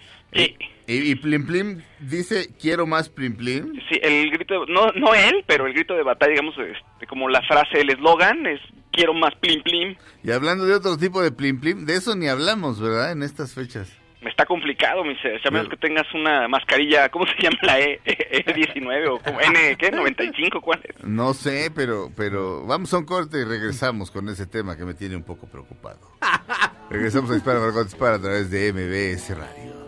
Y, 0.87 1.11
y 1.11 1.15
Plim 1.15 1.45
Plim 1.45 1.81
dice, 1.99 2.49
quiero 2.59 2.85
más 2.85 3.09
Plim 3.09 3.35
Plim. 3.35 3.73
Sí, 3.89 3.99
el 4.01 4.31
grito, 4.31 4.65
no, 4.67 4.91
no 4.93 5.13
él, 5.13 5.43
pero 5.47 5.67
el 5.67 5.73
grito 5.73 5.95
de 5.95 6.03
batalla, 6.03 6.31
digamos, 6.31 6.55
este, 6.57 7.07
como 7.07 7.29
la 7.29 7.41
frase, 7.43 7.81
el 7.81 7.89
eslogan 7.89 8.45
es 8.45 8.59
quiero 8.91 9.13
más 9.13 9.33
Plim 9.35 9.61
Plim. 9.63 9.95
Y 10.23 10.31
hablando 10.31 10.65
de 10.65 10.75
otro 10.75 10.97
tipo 10.97 11.21
de 11.21 11.31
Plim 11.31 11.59
Plim, 11.59 11.85
de 11.85 11.95
eso 11.95 12.15
ni 12.15 12.27
hablamos, 12.27 12.79
¿verdad? 12.79 13.11
En 13.11 13.23
estas 13.23 13.53
fechas. 13.53 13.97
Está 14.21 14.45
complicado, 14.45 15.03
mi 15.03 15.15
ser. 15.15 15.41
A 15.43 15.49
menos 15.49 15.67
que 15.67 15.77
tengas 15.77 16.05
una 16.13 16.47
mascarilla, 16.47 17.09
¿cómo 17.09 17.25
se 17.25 17.33
llama 17.41 17.57
la 17.63 17.79
E? 17.79 17.99
E19 18.05 19.09
o 19.09 19.19
como 19.19 19.41
N, 19.41 19.75
¿qué? 19.77 19.91
¿95? 19.91 20.61
¿Cuál 20.61 20.79
es? 20.83 21.03
No 21.03 21.33
sé, 21.33 21.71
pero, 21.73 22.11
pero 22.15 22.63
vamos 22.67 22.93
a 22.93 22.99
un 22.99 23.05
corte 23.05 23.39
y 23.39 23.43
regresamos 23.43 24.11
con 24.11 24.29
ese 24.29 24.45
tema 24.45 24.77
que 24.77 24.85
me 24.85 24.93
tiene 24.93 25.15
un 25.15 25.23
poco 25.23 25.47
preocupado. 25.47 25.99
regresamos 26.91 27.31
a 27.31 27.33
Dispara 27.33 27.59
Margot 27.59 27.85
Dispara 27.85 28.17
a 28.17 28.21
través 28.21 28.51
de 28.51 28.71
MBS 28.71 29.35
Radio. 29.35 29.80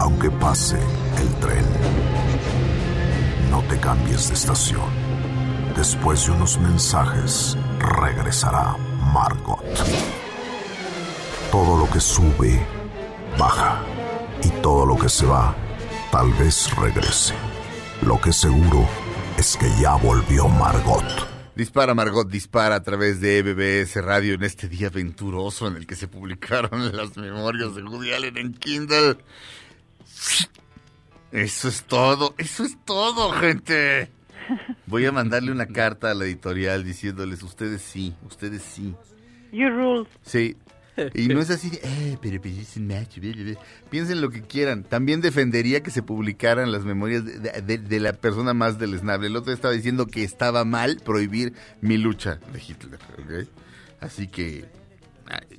Aunque 0.00 0.30
pase 0.30 0.78
el 1.18 1.34
tren, 1.36 1.64
no 3.50 3.62
te 3.62 3.78
cambies 3.78 4.28
de 4.28 4.34
estación. 4.34 4.88
Después 5.76 6.26
de 6.26 6.32
unos 6.32 6.58
mensajes, 6.58 7.56
regresará 7.78 8.76
Margot. 9.12 9.62
Todo 11.52 11.78
lo 11.78 11.90
que 11.90 12.00
sube, 12.00 12.66
baja. 13.38 13.80
Y 14.42 14.48
todo 14.62 14.86
lo 14.86 14.96
que 14.96 15.08
se 15.08 15.26
va, 15.26 15.54
tal 16.10 16.32
vez 16.32 16.74
regrese. 16.76 17.34
Lo 18.02 18.20
que 18.20 18.32
seguro 18.32 18.88
es 19.36 19.56
que 19.56 19.66
ya 19.80 19.96
volvió 19.96 20.48
Margot. 20.48 21.04
Dispara 21.56 21.94
Margot 21.94 22.28
Dispara 22.28 22.76
a 22.76 22.82
través 22.82 23.20
de 23.20 23.42
MBS 23.42 23.96
Radio 24.04 24.34
en 24.34 24.44
este 24.44 24.68
día 24.68 24.86
aventuroso 24.86 25.66
en 25.66 25.76
el 25.76 25.86
que 25.86 25.96
se 25.96 26.06
publicaron 26.06 26.96
las 26.96 27.16
memorias 27.16 27.74
de 27.74 27.82
Woody 27.82 28.12
Allen 28.12 28.38
en 28.38 28.54
Kindle. 28.54 29.16
Eso 31.32 31.68
es 31.68 31.82
todo, 31.84 32.34
eso 32.38 32.64
es 32.64 32.78
todo, 32.84 33.32
gente. 33.32 34.10
Voy 34.86 35.04
a 35.04 35.12
mandarle 35.12 35.50
una 35.50 35.66
carta 35.66 36.12
a 36.12 36.14
la 36.14 36.24
editorial 36.24 36.84
diciéndoles, 36.84 37.42
ustedes 37.42 37.82
sí, 37.82 38.14
ustedes 38.24 38.62
sí. 38.62 38.94
You 39.50 39.68
rule. 39.70 40.08
Sí. 40.22 40.56
Y 41.14 41.28
no 41.28 41.40
es 41.40 41.50
así, 41.50 41.70
de, 41.70 41.76
eh, 41.82 42.18
pero, 42.20 42.40
pero 42.42 42.54
es 42.56 42.76
un 42.76 42.86
macho. 42.88 43.20
bla, 43.20 43.32
bla, 43.32 43.44
bla". 43.52 43.60
Piensen 43.90 44.20
lo 44.20 44.30
que 44.30 44.42
quieran. 44.42 44.84
También 44.84 45.20
defendería 45.20 45.82
que 45.82 45.90
se 45.90 46.02
publicaran 46.02 46.72
las 46.72 46.84
memorias 46.84 47.24
de, 47.24 47.38
de- 47.62 47.78
de 47.78 48.00
la 48.00 48.12
persona 48.12 48.54
más 48.54 48.78
deleznable. 48.78 49.28
El 49.28 49.36
otro 49.36 49.52
estaba 49.52 49.74
diciendo 49.74 50.06
que 50.06 50.24
estaba 50.24 50.64
mal 50.64 51.00
prohibir 51.04 51.52
mi 51.80 51.96
lucha 51.98 52.38
de 52.52 52.58
Hitler. 52.60 52.98
¿ok? 53.18 53.48
Así 54.00 54.28
que 54.28 54.64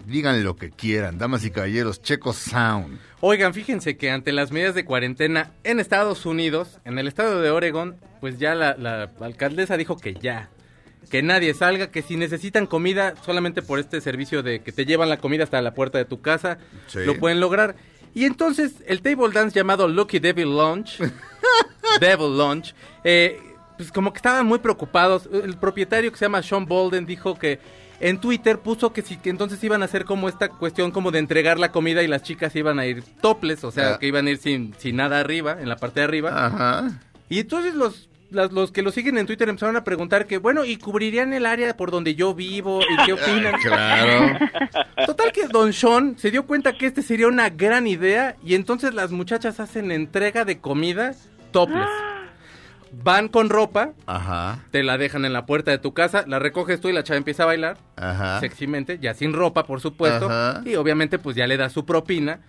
digan 0.06 0.44
lo 0.44 0.56
que 0.56 0.72
quieran, 0.72 1.18
damas 1.18 1.46
y 1.46 1.52
caballeros. 1.52 2.02
Checo 2.02 2.34
Sound. 2.34 2.98
Oigan, 3.22 3.54
fíjense 3.54 3.98
que 3.98 4.10
ante 4.10 4.32
las 4.32 4.52
medidas 4.52 4.74
de 4.76 4.86
cuarentena 4.86 5.52
en 5.64 5.80
Estados 5.80 6.26
Unidos, 6.26 6.80
en 6.86 6.98
el 6.98 7.08
estado 7.08 7.42
de 7.42 7.52
Oregon, 7.52 7.96
pues 8.20 8.40
ya 8.40 8.56
la, 8.56 8.76
la 8.78 9.12
alcaldesa 9.20 9.78
dijo 9.78 9.98
que 9.98 10.16
ya, 10.16 10.50
que 11.10 11.22
nadie 11.24 11.54
salga, 11.54 11.92
que 11.92 12.02
si 12.02 12.16
necesitan 12.16 12.66
comida, 12.68 13.14
solamente 13.26 13.62
por 13.62 13.80
este 13.80 14.00
servicio 14.02 14.44
de 14.44 14.62
que 14.62 14.72
te 14.72 14.86
llevan 14.86 15.10
la 15.10 15.18
comida 15.18 15.44
hasta 15.44 15.62
la 15.62 15.74
puerta 15.74 15.98
de 15.98 16.06
tu 16.06 16.22
casa, 16.22 16.58
Sí. 16.88 17.00
lo 17.06 17.18
pueden 17.18 17.40
lograr. 17.40 17.76
Y 18.14 18.26
entonces 18.26 18.74
el 18.88 19.02
table 19.02 19.30
dance 19.34 19.58
llamado 19.58 19.88
Lucky 19.88 20.20
Devil 20.20 20.50
Lunch, 20.50 21.00
Devil 22.00 22.38
Lunch, 22.38 22.74
eh, 23.04 23.40
pues 23.78 23.92
como 23.92 24.12
que 24.12 24.18
estaban 24.18 24.46
muy 24.46 24.60
preocupados. 24.60 25.30
El 25.32 25.58
propietario 25.58 26.12
que 26.12 26.18
se 26.18 26.26
llama 26.26 26.42
Sean 26.44 26.66
Bolden 26.66 27.06
dijo 27.06 27.38
que 27.38 27.60
en 28.02 28.20
Twitter 28.20 28.60
puso 28.60 28.94
que, 28.94 29.02
sí, 29.02 29.18
que 29.18 29.30
entonces 29.30 29.62
iban 29.64 29.82
a 29.82 29.86
hacer 29.86 30.06
como 30.06 30.30
esta 30.30 30.50
cuestión 30.50 30.92
como 30.92 31.12
de 31.12 31.20
entregar 31.20 31.60
la 31.60 31.72
comida 31.72 32.02
y 32.04 32.08
las 32.08 32.24
chicas 32.24 32.56
iban 32.56 32.80
a 32.80 32.86
ir 32.86 33.04
toples, 33.22 33.64
o 33.64 33.72
sea, 33.72 33.98
que 33.98 34.08
iban 34.08 34.28
a 34.28 34.32
ir 34.32 34.38
sin, 34.38 34.74
sin 34.78 34.96
nada 34.96 35.20
arriba, 35.20 35.58
en 35.60 35.68
la 35.70 35.76
parte 35.78 36.00
de 36.00 36.06
arriba. 36.06 36.46
Ajá. 36.46 37.00
Y 37.30 37.40
entonces 37.40 37.76
los, 37.76 38.10
las- 38.32 38.52
los 38.52 38.72
que 38.72 38.82
lo 38.82 38.92
siguen 38.92 39.18
en 39.18 39.26
Twitter 39.26 39.50
empezaron 39.50 39.76
a 39.76 39.84
preguntar 39.84 40.26
que, 40.28 40.38
bueno, 40.38 40.66
¿y 40.66 40.78
cubrirían 40.78 41.34
el 41.34 41.46
área 41.46 41.76
por 41.76 41.92
donde 41.92 42.16
yo 42.16 42.34
vivo? 42.34 42.82
¿Y 42.82 43.06
qué 43.06 43.14
opinan? 43.14 43.54
Claro. 43.62 44.38
Total 45.06 45.32
que 45.32 45.48
Don 45.48 45.74
Sean 45.74 46.18
se 46.18 46.32
dio 46.32 46.46
cuenta 46.46 46.74
que 46.78 46.86
este 46.88 47.02
sería 47.02 47.28
una 47.28 47.50
gran 47.50 47.88
idea 47.88 48.36
y 48.44 48.56
entonces 48.56 48.94
las 48.94 49.12
muchachas 49.12 49.60
hacen 49.60 49.92
entrega 49.92 50.46
de 50.46 50.60
comida 50.60 51.14
topless. 51.52 51.88
Van 53.04 53.28
con 53.28 53.50
ropa, 53.50 53.92
Ajá. 54.08 54.64
te 54.72 54.82
la 54.82 54.98
dejan 54.98 55.24
en 55.24 55.32
la 55.32 55.46
puerta 55.46 55.70
de 55.70 55.78
tu 55.78 55.94
casa, 55.94 56.24
la 56.26 56.40
recoges 56.40 56.82
tú 56.82 56.90
y 56.90 56.94
la 56.94 57.04
chava 57.04 57.18
empieza 57.18 57.44
a 57.44 57.46
bailar 57.46 57.78
Ajá. 57.96 58.40
sexymente, 58.40 58.98
ya 59.00 59.14
sin 59.14 59.32
ropa, 59.32 59.64
por 59.64 59.80
supuesto, 59.80 60.26
Ajá. 60.26 60.64
y 60.66 60.74
obviamente 60.74 61.20
pues 61.20 61.36
ya 61.36 61.46
le 61.46 61.56
da 61.58 61.70
su 61.70 61.86
propina. 61.86 62.40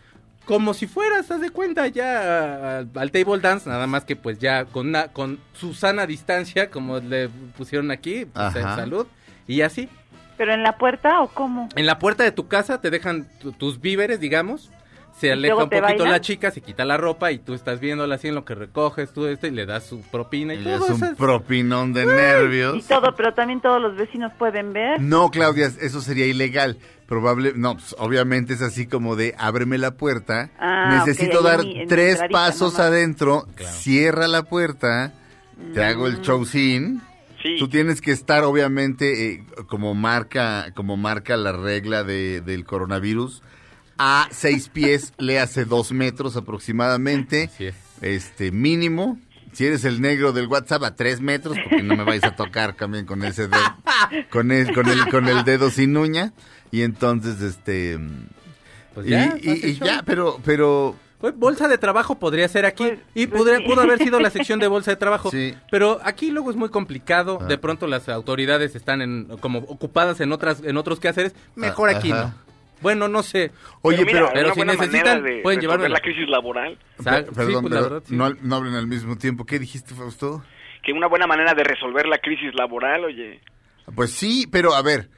Como 0.50 0.74
si 0.74 0.88
fueras, 0.88 1.30
haz 1.30 1.40
de 1.40 1.50
cuenta, 1.50 1.86
ya 1.86 2.78
al, 2.78 2.88
al 2.96 3.10
table 3.12 3.38
dance, 3.40 3.68
nada 3.70 3.86
más 3.86 4.04
que 4.04 4.16
pues 4.16 4.38
ya 4.40 4.64
con, 4.64 4.88
una, 4.88 5.06
con 5.08 5.38
su 5.52 5.74
sana 5.74 6.06
distancia, 6.06 6.70
como 6.70 6.98
le 6.98 7.28
pusieron 7.56 7.92
aquí, 7.92 8.24
pues, 8.24 8.56
en 8.56 8.62
salud, 8.62 9.06
y 9.46 9.60
así. 9.62 9.88
¿Pero 10.36 10.52
en 10.52 10.64
la 10.64 10.76
puerta 10.76 11.20
o 11.22 11.28
cómo? 11.28 11.68
En 11.76 11.86
la 11.86 11.98
puerta 12.00 12.24
de 12.24 12.32
tu 12.32 12.48
casa 12.48 12.80
te 12.80 12.90
dejan 12.90 13.28
tu- 13.40 13.52
tus 13.52 13.80
víveres, 13.80 14.18
digamos. 14.18 14.70
Se 15.18 15.26
¿Y 15.26 15.30
aleja 15.30 15.54
un 15.56 15.68
poquito 15.68 15.82
bailan? 15.82 16.10
la 16.12 16.20
chica, 16.20 16.50
se 16.50 16.62
quita 16.62 16.84
la 16.86 16.96
ropa 16.96 17.30
y 17.30 17.38
tú 17.38 17.52
estás 17.52 17.78
viéndola 17.78 18.14
así 18.14 18.28
en 18.28 18.34
lo 18.34 18.44
que 18.46 18.54
recoges 18.54 19.12
tú 19.12 19.26
esto 19.26 19.46
y 19.46 19.50
le 19.50 19.66
das 19.66 19.84
su 19.84 20.00
propina 20.00 20.54
y 20.54 20.60
Y 20.60 20.64
todo 20.64 20.84
es 20.86 20.90
un 21.02 21.14
propinón 21.14 21.92
de 21.92 22.04
Y 22.04 22.06
nervios. 22.06 22.86
todo, 22.86 23.14
pero 23.14 23.34
también 23.34 23.60
todos 23.60 23.82
los 23.82 23.94
vecinos 23.96 24.32
pueden 24.38 24.72
ver. 24.72 25.00
No, 25.00 25.30
Claudia, 25.30 25.66
eso 25.80 26.00
sería 26.00 26.24
ilegal. 26.26 26.78
Probable, 27.10 27.54
no, 27.56 27.74
pues, 27.74 27.94
obviamente 27.98 28.54
es 28.54 28.62
así 28.62 28.86
como 28.86 29.16
de 29.16 29.34
ábreme 29.36 29.78
la 29.78 29.90
puerta. 29.96 30.48
Ah, 30.60 31.02
Necesito 31.04 31.42
dar 31.42 31.58
en 31.60 31.66
mi- 31.66 31.72
en 31.72 31.78
mi 31.80 31.86
tres 31.88 32.20
pasos 32.30 32.74
nomás. 32.74 32.86
adentro, 32.86 33.48
cierra 33.72 34.28
la 34.28 34.44
puerta, 34.44 35.12
te 35.74 35.84
hago 35.84 36.04
Mm. 36.04 36.06
el 36.06 36.20
show 36.22 36.46
sin. 36.46 37.02
Sí. 37.42 37.56
Tú 37.58 37.68
tienes 37.68 38.00
que 38.00 38.12
estar, 38.12 38.44
obviamente, 38.44 39.32
eh, 39.32 39.44
como 39.66 39.92
marca, 39.96 40.72
como 40.76 40.96
marca 40.96 41.36
la 41.36 41.50
regla 41.50 42.04
de, 42.04 42.42
del 42.42 42.64
coronavirus, 42.64 43.42
a 43.98 44.28
seis 44.30 44.68
pies, 44.68 45.12
le 45.18 45.40
hace 45.40 45.64
dos 45.64 45.90
metros 45.90 46.36
aproximadamente, 46.36 47.50
Así 47.52 47.66
es. 47.66 47.74
este 48.02 48.52
mínimo. 48.52 49.18
Si 49.52 49.66
eres 49.66 49.84
el 49.84 50.00
negro 50.00 50.32
del 50.32 50.46
WhatsApp 50.46 50.84
a 50.84 50.94
tres 50.94 51.20
metros, 51.20 51.56
porque 51.64 51.82
no 51.82 51.96
me 51.96 52.04
vais 52.04 52.22
a 52.22 52.36
tocar 52.36 52.74
también 52.76 53.04
con 53.04 53.24
ese 53.24 53.48
dedo, 53.48 53.58
con 54.30 54.52
el, 54.52 54.72
con 54.72 54.86
el, 54.88 55.08
con 55.10 55.26
el 55.26 55.42
dedo 55.42 55.70
sin 55.70 55.96
uña. 55.96 56.32
Y 56.70 56.82
entonces, 56.82 57.40
este, 57.40 57.98
Pues 58.94 59.06
y, 59.06 59.10
ya, 59.10 59.36
y- 59.40 59.74
ya, 59.78 60.02
pero, 60.04 60.38
pero, 60.44 60.96
Pues, 61.20 61.36
bolsa 61.36 61.68
de 61.68 61.76
trabajo 61.78 62.18
podría 62.18 62.48
ser 62.48 62.64
aquí 62.64 62.84
Pues, 62.84 62.98
y 63.14 63.26
pues 63.26 63.38
podría, 63.42 63.58
sí. 63.58 63.64
pudo 63.64 63.82
haber 63.82 63.98
sido 63.98 64.20
la 64.20 64.30
sección 64.30 64.58
de 64.58 64.68
bolsa 64.68 64.90
de 64.92 64.96
trabajo. 64.96 65.30
Sí. 65.30 65.54
Pero 65.70 66.00
aquí 66.02 66.30
luego 66.30 66.50
es 66.50 66.56
muy 66.56 66.70
complicado. 66.70 67.38
Ah. 67.40 67.44
De 67.44 67.58
pronto 67.58 67.86
las 67.86 68.08
autoridades 68.08 68.74
están 68.74 69.02
en, 69.02 69.24
como 69.38 69.58
ocupadas 69.60 70.20
en 70.20 70.32
otras 70.32 70.62
en 70.64 70.76
otros 70.78 70.98
quehaceres. 70.98 71.34
Mejor 71.56 71.90
Ah, 71.90 71.98
aquí 71.98 72.10
ajá. 72.10 72.22
no. 72.24 72.50
Bueno, 72.80 73.08
no 73.08 73.22
sé. 73.22 73.50
oye, 73.82 74.06
mira, 74.06 74.30
pero, 74.32 74.32
pero 74.32 74.54
si 74.54 74.60
necesitan, 74.62 75.20
manera 75.20 75.36
de 75.36 75.42
pueden 75.42 75.58
resolver 75.60 75.60
llevarme 75.60 75.88
la 75.90 76.00
crisis 76.00 76.26
laboral, 76.30 76.78
sí, 76.98 77.04
perdón, 77.34 77.62
pues, 77.62 77.74
la 77.74 77.80
verdad, 77.82 78.02
sí. 78.06 78.16
no, 78.16 78.30
no 78.30 78.56
hablen 78.56 78.74
al 78.74 78.86
mismo 78.86 79.18
tiempo. 79.18 79.44
¿Qué 79.44 79.58
dijiste, 79.58 79.94
Fausto? 79.94 80.42
que 80.82 80.92
una 80.92 81.06
buena 81.08 81.26
manera 81.26 81.52
de 81.52 81.62
resolver 81.62 82.06
la 82.06 82.16
crisis 82.16 82.54
laboral, 82.54 83.04
oye. 83.04 83.38
Pues 83.94 84.12
sí, 84.12 84.46
pero 84.50 84.72
a 84.74 84.80
ver, 84.80 85.10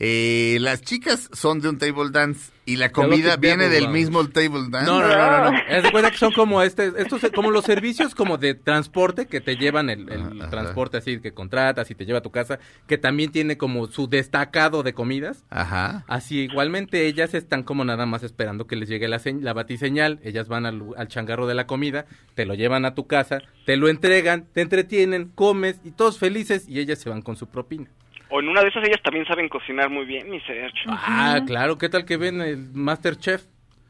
eh, 0.00 0.58
las 0.60 0.82
chicas 0.82 1.28
son 1.32 1.60
de 1.60 1.68
un 1.68 1.78
table 1.78 2.10
dance 2.12 2.52
y 2.64 2.76
la 2.76 2.92
comida 2.92 3.36
viene 3.36 3.68
del 3.68 3.88
mismo 3.88 4.26
table 4.28 4.66
dance. 4.70 4.86
No, 4.90 5.00
no, 5.00 5.08
no, 5.08 5.16
no, 5.44 5.50
no. 5.52 5.58
Haz 5.70 5.82
de 5.82 5.90
cuenta 5.90 6.10
que 6.10 6.18
son 6.18 6.32
como 6.32 6.62
este, 6.62 6.92
estos, 6.98 7.22
como 7.34 7.50
los 7.50 7.64
servicios 7.64 8.14
como 8.14 8.36
de 8.38 8.54
transporte 8.54 9.26
que 9.26 9.40
te 9.40 9.56
llevan 9.56 9.88
el, 9.90 10.08
el 10.12 10.42
Ajá. 10.42 10.50
transporte 10.50 10.98
así 10.98 11.18
que 11.20 11.32
contratas 11.32 11.90
y 11.90 11.94
te 11.94 12.04
lleva 12.04 12.18
a 12.18 12.22
tu 12.22 12.30
casa, 12.30 12.58
que 12.86 12.98
también 12.98 13.32
tiene 13.32 13.56
como 13.56 13.86
su 13.88 14.06
destacado 14.08 14.82
de 14.82 14.92
comidas. 14.92 15.44
Ajá. 15.50 16.04
Así 16.06 16.40
igualmente 16.40 17.06
ellas 17.06 17.34
están 17.34 17.62
como 17.64 17.84
nada 17.84 18.06
más 18.06 18.22
esperando 18.22 18.66
que 18.66 18.76
les 18.76 18.88
llegue 18.88 19.08
la, 19.08 19.18
señ- 19.18 19.40
la 19.40 19.52
batiseñal, 19.54 20.20
ellas 20.22 20.46
van 20.46 20.66
al 20.66 21.08
changarro 21.08 21.46
de 21.46 21.54
la 21.54 21.66
comida, 21.66 22.06
te 22.34 22.44
lo 22.44 22.54
llevan 22.54 22.84
a 22.84 22.94
tu 22.94 23.06
casa, 23.06 23.40
te 23.66 23.76
lo 23.76 23.88
entregan, 23.88 24.46
te 24.52 24.60
entretienen, 24.60 25.30
comes 25.34 25.80
y 25.84 25.90
todos 25.90 26.18
felices 26.18 26.68
y 26.68 26.78
ellas 26.78 26.98
se 27.00 27.08
van 27.10 27.22
con 27.22 27.34
su 27.36 27.46
propina. 27.48 27.88
O 28.30 28.40
en 28.40 28.48
una 28.48 28.62
de 28.62 28.68
esas 28.68 28.84
ellas 28.86 29.00
también 29.02 29.26
saben 29.26 29.48
cocinar 29.48 29.88
muy 29.90 30.04
bien, 30.04 30.28
mi 30.30 30.40
Sergio. 30.40 30.82
Ah, 30.88 31.40
claro, 31.46 31.78
¿qué 31.78 31.88
tal 31.88 32.04
que 32.04 32.16
ven 32.16 32.40
el 32.42 32.58
Masterchef? 32.74 33.42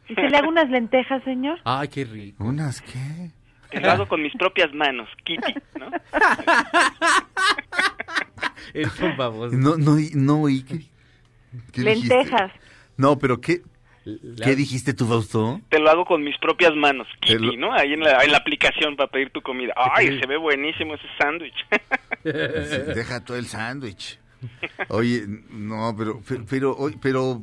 ¿Y 0.08 0.14
se 0.14 0.28
le 0.28 0.36
hago 0.36 0.48
unas 0.48 0.70
lentejas, 0.70 1.22
señor? 1.24 1.58
Ay, 1.64 1.88
qué 1.88 2.04
rico. 2.04 2.44
¿Unas 2.44 2.80
qué? 2.80 3.30
Te 3.70 3.80
lo 3.80 3.90
hago 3.90 4.06
con 4.08 4.22
mis 4.22 4.32
propias 4.36 4.72
manos, 4.72 5.08
Kitty, 5.24 5.54
¿no? 5.78 5.90
Es 8.74 9.00
un 9.00 9.16
baboso. 9.16 9.56
No, 9.56 9.76
no, 9.76 9.96
no, 10.14 10.48
¿y 10.48 10.62
qué? 10.62 10.78
¿Qué 11.72 11.82
dijiste? 11.82 12.14
lentejas. 12.14 12.52
No, 12.96 13.18
pero 13.18 13.40
¿qué, 13.40 13.62
La- 14.04 14.46
¿qué 14.46 14.54
dijiste 14.56 14.92
tú, 14.94 15.06
Fausto? 15.06 15.60
Te 15.70 15.78
lo 15.78 15.90
hago 15.90 16.04
con 16.04 16.22
mis 16.22 16.36
propias 16.38 16.74
manos, 16.74 17.06
Kitty, 17.20 17.56
lo- 17.56 17.68
¿no? 17.68 17.72
Ahí 17.74 17.92
en 17.94 18.00
la, 18.00 18.22
en 18.24 18.32
la 18.32 18.38
aplicación 18.38 18.96
para 18.96 19.10
pedir 19.10 19.30
tu 19.30 19.40
comida. 19.42 19.72
Ay, 19.76 20.18
se 20.20 20.26
ve 20.26 20.36
buenísimo 20.36 20.94
ese 20.94 21.06
sándwich. 21.18 21.66
Deja 22.94 23.24
todo 23.24 23.36
el 23.36 23.46
sándwich. 23.46 24.18
Oye, 24.88 25.24
no, 25.50 25.94
pero, 25.96 26.20
pero, 26.26 26.44
pero, 26.48 26.76
oye, 26.76 26.98
pero 27.00 27.42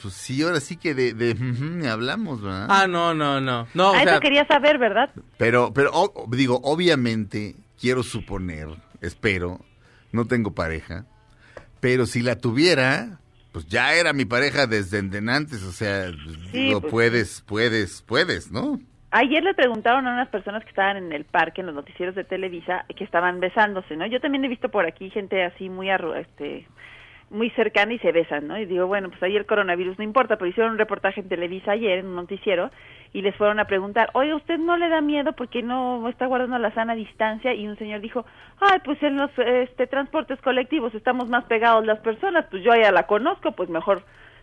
pues 0.00 0.14
sí, 0.14 0.42
ahora 0.42 0.58
sí 0.60 0.76
que 0.76 0.94
de, 0.94 1.14
de 1.14 1.88
hablamos, 1.88 2.42
¿verdad? 2.42 2.66
Ah, 2.70 2.86
no, 2.86 3.14
no, 3.14 3.40
no. 3.40 3.68
No, 3.74 3.90
o 3.90 3.94
Ah, 3.94 4.02
sea, 4.02 4.12
eso 4.14 4.20
quería 4.20 4.46
saber, 4.46 4.78
¿verdad? 4.78 5.10
Pero, 5.36 5.72
pero 5.72 5.90
o- 5.92 6.26
digo, 6.34 6.60
obviamente, 6.64 7.54
quiero 7.80 8.02
suponer, 8.02 8.68
espero, 9.00 9.60
no 10.10 10.26
tengo 10.26 10.54
pareja, 10.54 11.06
pero 11.80 12.06
si 12.06 12.22
la 12.22 12.36
tuviera, 12.36 13.20
pues 13.52 13.66
ya 13.66 13.94
era 13.94 14.12
mi 14.12 14.24
pareja 14.24 14.66
desde 14.66 14.98
antes, 15.30 15.62
o 15.62 15.72
sea, 15.72 16.10
digo, 16.52 16.80
pues 16.80 16.90
puedes, 16.90 17.40
puedes, 17.46 18.02
puedes, 18.02 18.50
¿no? 18.50 18.80
Ayer 19.14 19.44
le 19.44 19.52
preguntaron 19.52 20.06
a 20.06 20.12
unas 20.14 20.28
personas 20.28 20.62
que 20.64 20.70
estaban 20.70 20.96
en 20.96 21.12
el 21.12 21.26
parque, 21.26 21.60
en 21.60 21.66
los 21.66 21.74
noticieros 21.74 22.14
de 22.14 22.24
Televisa, 22.24 22.86
que 22.96 23.04
estaban 23.04 23.40
besándose, 23.40 23.94
¿no? 23.94 24.06
Yo 24.06 24.20
también 24.20 24.42
he 24.44 24.48
visto 24.48 24.70
por 24.70 24.86
aquí 24.86 25.10
gente 25.10 25.44
así 25.44 25.68
muy 25.68 25.88
arru- 25.88 26.16
este 26.16 26.66
muy 27.28 27.48
cercana 27.50 27.94
y 27.94 27.98
se 27.98 28.12
besan, 28.12 28.46
¿no? 28.46 28.58
Y 28.58 28.66
digo, 28.66 28.86
bueno, 28.86 29.08
pues 29.08 29.22
ahí 29.22 29.36
el 29.36 29.46
coronavirus 29.46 29.96
no 29.98 30.04
importa, 30.04 30.36
pero 30.36 30.50
hicieron 30.50 30.72
un 30.72 30.78
reportaje 30.78 31.20
en 31.20 31.28
Televisa 31.30 31.72
ayer, 31.72 31.98
en 32.00 32.06
un 32.06 32.14
noticiero, 32.16 32.70
y 33.14 33.22
les 33.22 33.34
fueron 33.36 33.58
a 33.58 33.64
preguntar, 33.66 34.10
oye, 34.12 34.34
¿usted 34.34 34.58
no 34.58 34.76
le 34.76 34.88
da 34.90 35.00
miedo 35.00 35.32
porque 35.32 35.62
no 35.62 36.06
está 36.08 36.26
guardando 36.26 36.58
la 36.58 36.72
sana 36.74 36.94
distancia? 36.94 37.54
Y 37.54 37.66
un 37.68 37.76
señor 37.78 38.00
dijo, 38.02 38.26
ay, 38.60 38.80
pues 38.84 39.02
en 39.02 39.16
los 39.16 39.30
este, 39.38 39.86
transportes 39.86 40.40
colectivos 40.42 40.94
estamos 40.94 41.28
más 41.28 41.44
pegados 41.44 41.86
las 41.86 42.00
personas, 42.00 42.46
pues 42.50 42.62
yo 42.64 42.74
ya 42.74 42.92
la 42.92 43.06
conozco, 43.06 43.52
pues 43.52 43.70
mejor 43.70 44.02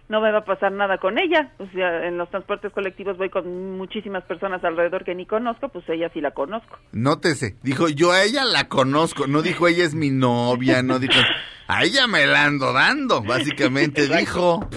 no 0.10 0.20
me 0.22 0.32
va 0.32 0.39
a 0.39 0.45
pasar 0.45 0.72
nada 0.72 0.97
con 0.97 1.18
ella. 1.18 1.53
O 1.60 1.68
sea, 1.68 2.05
en 2.07 2.18
los 2.18 2.30
transportes 2.30 2.74
colectivos 2.74 3.18
voy 3.18 3.30
con 3.30 3.78
muchísimas 3.78 4.24
personas 4.26 4.64
alrededor 4.64 5.05
que 5.05 5.16
ni 5.16 5.26
conozco, 5.26 5.70
pues 5.70 5.88
ella 5.88 6.10
sí 6.14 6.20
la 6.20 6.32
conozco. 6.32 6.78
Nótese, 6.91 7.55
dijo, 7.64 7.88
yo 7.89 8.12
a 8.12 8.24
ella 8.24 8.43
la 8.43 8.68
conozco, 8.68 9.28
no 9.28 9.41
dijo 9.41 9.68
ella 9.68 9.86
es 9.86 9.93
mi 9.95 10.10
novia, 10.10 10.82
no 10.84 10.99
dijo, 10.99 11.14
a 11.68 11.84
ella 11.84 12.07
me 12.07 12.26
la 12.26 12.43
ando 12.45 12.74
dando, 12.74 13.22
básicamente 13.22 14.07
dijo. 14.07 14.68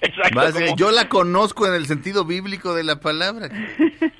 Exacto. 0.00 0.34
Básica- 0.36 0.74
Yo 0.76 0.90
la 0.92 1.08
conozco 1.08 1.66
en 1.66 1.74
el 1.74 1.86
sentido 1.86 2.24
bíblico 2.24 2.74
de 2.74 2.84
la 2.84 3.00
palabra. 3.00 3.48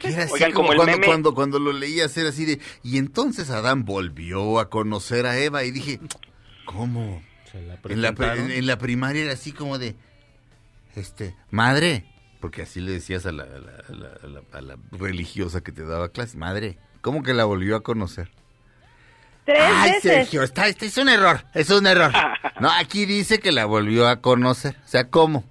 Que 0.01 0.09
era 0.09 0.25
así 0.25 0.33
Oigan, 0.35 0.53
como, 0.53 0.69
como 0.69 0.73
el 0.73 0.77
cuando, 0.79 0.97
meme- 0.99 1.07
cuando, 1.07 1.35
cuando 1.35 1.59
lo 1.61 1.73
leías 1.73 2.17
era 2.17 2.31
así 2.31 2.45
de... 2.45 2.61
Y 2.83 2.99
entonces 2.99 3.51
Adán 3.51 3.85
volvió 3.85 4.59
a 4.59 4.69
conocer 4.69 5.27
a 5.27 5.39
Eva 5.39 5.63
y 5.65 5.71
dije, 5.71 6.01
¿cómo? 6.65 7.23
se 7.53 7.63
la 7.63 7.79
En 7.89 8.03
la, 8.03 8.09
en, 8.09 8.51
en 8.51 8.67
la 8.67 8.79
primaria 8.79 9.23
era 9.25 9.33
así 9.35 9.53
como 9.53 9.79
de, 9.79 9.95
este, 10.97 11.35
madre, 11.51 12.05
porque 12.41 12.63
así 12.63 12.81
le 12.81 12.93
decías 12.93 13.25
a 13.27 13.33
la, 13.33 13.45
a 13.45 13.47
la- 13.47 13.83
a 13.89 13.93
la- 13.93 14.19
a 14.23 14.27
la- 14.27 14.59
a 14.59 14.61
la 14.61 14.77
religiosa 14.93 15.61
que 15.63 15.73
te 15.73 15.85
daba 15.85 16.09
clase, 16.11 16.37
madre, 16.37 16.79
¿cómo 17.03 17.23
que 17.23 17.35
la 17.35 17.45
volvió 17.45 17.77
a 17.77 17.83
conocer? 17.83 18.31
Tres 19.45 19.59
Ay, 19.63 19.93
veces. 19.93 20.03
Sergio, 20.13 20.43
está, 20.43 20.67
este 20.67 20.87
es 20.87 20.97
un 20.99 21.09
error, 21.09 21.45
es 21.55 21.71
un 21.71 21.87
error. 21.87 22.13
No, 22.59 22.71
aquí 22.71 23.05
dice 23.05 23.39
que 23.39 23.53
la 23.53 23.67
volvió 23.67 24.09
a 24.09 24.23
conocer, 24.23 24.77
o 24.83 24.89
sea, 24.89 25.11
¿cómo? 25.11 25.45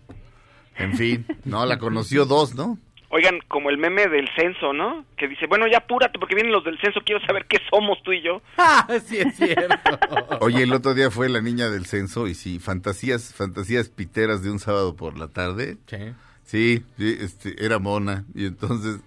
En 0.75 0.97
fin, 0.97 1.25
no, 1.45 1.63
la 1.67 1.77
conoció 1.77 2.25
dos, 2.25 2.55
¿no? 2.55 2.79
Oigan, 3.15 3.39
como 3.47 3.69
el 3.69 3.77
meme 3.77 4.09
del 4.09 4.27
censo, 4.35 4.73
¿no? 4.73 5.05
Que 5.15 5.29
dice, 5.29 5.47
bueno, 5.47 5.67
ya 5.71 5.77
apúrate 5.77 6.19
porque 6.19 6.35
vienen 6.35 6.51
los 6.51 6.65
del 6.65 6.77
censo, 6.81 6.99
quiero 7.05 7.25
saber 7.25 7.45
qué 7.45 7.59
somos 7.69 8.03
tú 8.03 8.11
y 8.11 8.21
yo. 8.21 8.41
Ah, 8.57 8.85
sí 9.05 9.19
es 9.19 9.37
cierto. 9.37 9.77
Oye, 10.41 10.63
el 10.63 10.73
otro 10.73 10.93
día 10.93 11.09
fue 11.09 11.29
la 11.29 11.39
niña 11.39 11.69
del 11.69 11.85
censo 11.85 12.27
y 12.27 12.35
sí, 12.35 12.59
fantasías, 12.59 13.33
fantasías 13.33 13.87
piteras 13.87 14.43
de 14.43 14.51
un 14.51 14.59
sábado 14.59 14.97
por 14.97 15.17
la 15.17 15.29
tarde. 15.29 15.77
Sí. 15.87 15.97
Sí, 16.43 16.83
sí, 16.97 17.17
este, 17.21 17.63
era 17.63 17.79
mona. 17.79 18.25
Y 18.35 18.47
entonces 18.47 18.99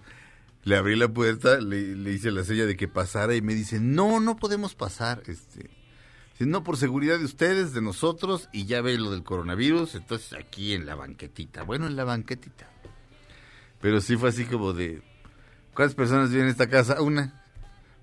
le 0.63 0.75
abrí 0.75 0.95
la 0.95 1.09
puerta, 1.09 1.59
le, 1.59 1.95
le 1.95 2.11
hice 2.11 2.31
la 2.31 2.43
seña 2.43 2.65
de 2.65 2.75
que 2.75 2.87
pasara 2.87 3.35
y 3.35 3.43
me 3.43 3.53
dice, 3.53 3.79
no, 3.79 4.19
no 4.19 4.37
podemos 4.37 4.73
pasar. 4.73 5.21
Este, 5.27 5.69
dice, 6.31 6.47
no, 6.47 6.63
por 6.63 6.77
seguridad 6.77 7.19
de 7.19 7.25
ustedes, 7.25 7.73
de 7.73 7.83
nosotros, 7.83 8.49
y 8.53 8.65
ya 8.65 8.81
ve 8.81 8.97
lo 8.97 9.11
del 9.11 9.21
coronavirus, 9.21 9.93
entonces 9.93 10.33
aquí 10.33 10.73
en 10.73 10.87
la 10.87 10.95
banquetita. 10.95 11.61
Bueno, 11.61 11.85
en 11.85 11.95
la 11.95 12.05
banquetita. 12.05 12.69
Pero 13.81 14.01
sí 14.01 14.17
fue 14.17 14.29
así 14.29 14.45
como 14.45 14.73
de, 14.73 15.01
¿cuántas 15.73 15.95
personas 15.95 16.29
viven 16.29 16.45
en 16.45 16.51
esta 16.51 16.67
casa? 16.69 17.01
Una. 17.01 17.33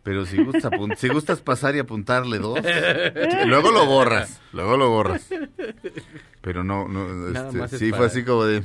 Pero 0.02 0.24
si, 0.24 0.40
gusta, 0.42 0.70
si 0.96 1.08
gustas 1.08 1.40
pasar 1.40 1.74
y 1.74 1.80
apuntarle 1.80 2.38
dos, 2.38 2.60
luego 3.46 3.72
lo 3.72 3.86
borras, 3.86 4.40
luego 4.52 4.76
lo 4.76 4.88
borras. 4.88 5.28
Pero 6.40 6.62
no, 6.62 6.86
no, 6.86 7.28
este, 7.28 7.64
es 7.64 7.70
sí 7.80 7.90
para- 7.90 7.96
fue 7.98 8.06
así 8.06 8.22
como 8.24 8.44
de... 8.44 8.62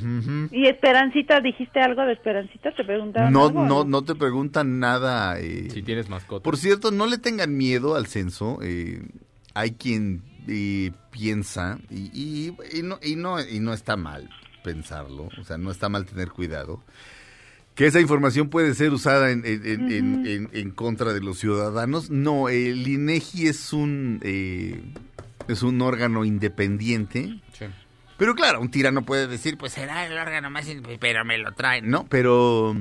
¿Y 0.52 0.68
Esperancita, 0.68 1.40
dijiste 1.42 1.80
algo 1.80 2.04
de 2.04 2.14
Esperancita? 2.14 2.72
¿Te 2.76 2.84
preguntaron 2.84 3.34
No, 3.34 3.48
algo 3.48 3.66
no, 3.66 3.84
no 3.86 4.04
te 4.04 4.14
preguntan 4.14 4.78
nada. 4.80 5.40
eh. 5.40 5.68
Si 5.72 5.82
tienes 5.82 6.10
mascota. 6.10 6.44
Por 6.44 6.58
cierto, 6.58 6.92
no 6.92 7.08
le 7.08 7.18
tengan 7.18 7.58
miedo 7.58 7.96
al 7.96 8.06
censo. 8.06 8.60
eh, 8.62 9.02
hay 9.56 9.72
quien 9.72 10.22
eh, 10.48 10.92
piensa 11.10 11.80
y, 11.90 12.12
y- 12.14 12.56
y 12.78 12.84
no, 12.84 13.00
y, 13.02 13.16
no, 13.16 13.40
y 13.44 13.60
no 13.60 13.74
está 13.74 13.98
mal 13.98 14.30
pensarlo. 14.64 15.30
O 15.40 15.44
sea, 15.44 15.58
no 15.58 15.72
está 15.72 15.90
mal 15.90 16.06
tener 16.06 16.30
cuidado. 16.30 16.84
Que 17.76 17.88
esa 17.88 18.00
información 18.02 18.50
puede 18.50 18.74
ser 18.76 18.92
usada 18.92 19.32
en, 19.32 19.46
en- 19.46 19.66
en- 19.66 19.92
en- 19.92 20.28
en- 20.28 20.50
en 20.52 20.72
contra 20.72 21.14
de 21.14 21.22
los 21.22 21.40
ciudadanos. 21.40 22.10
No, 22.10 22.50
el 22.50 22.86
INEGI 22.88 23.48
es 23.48 23.72
un, 23.74 24.20
eh, 24.24 24.82
es 25.48 25.64
un 25.64 25.82
órgano 25.82 26.26
independiente. 26.26 27.40
Sí. 27.58 27.66
Pero 28.18 28.36
claro, 28.36 28.60
un 28.62 28.70
tirano 28.70 29.04
puede 29.04 29.28
decir, 29.28 29.58
pues 29.58 29.72
será 29.74 30.06
el 30.06 30.18
órgano 30.18 30.50
más, 30.50 30.68
pero 31.00 31.24
me 31.26 31.38
lo 31.38 31.54
traen. 31.54 31.90
No, 31.90 32.06
pero 32.08 32.76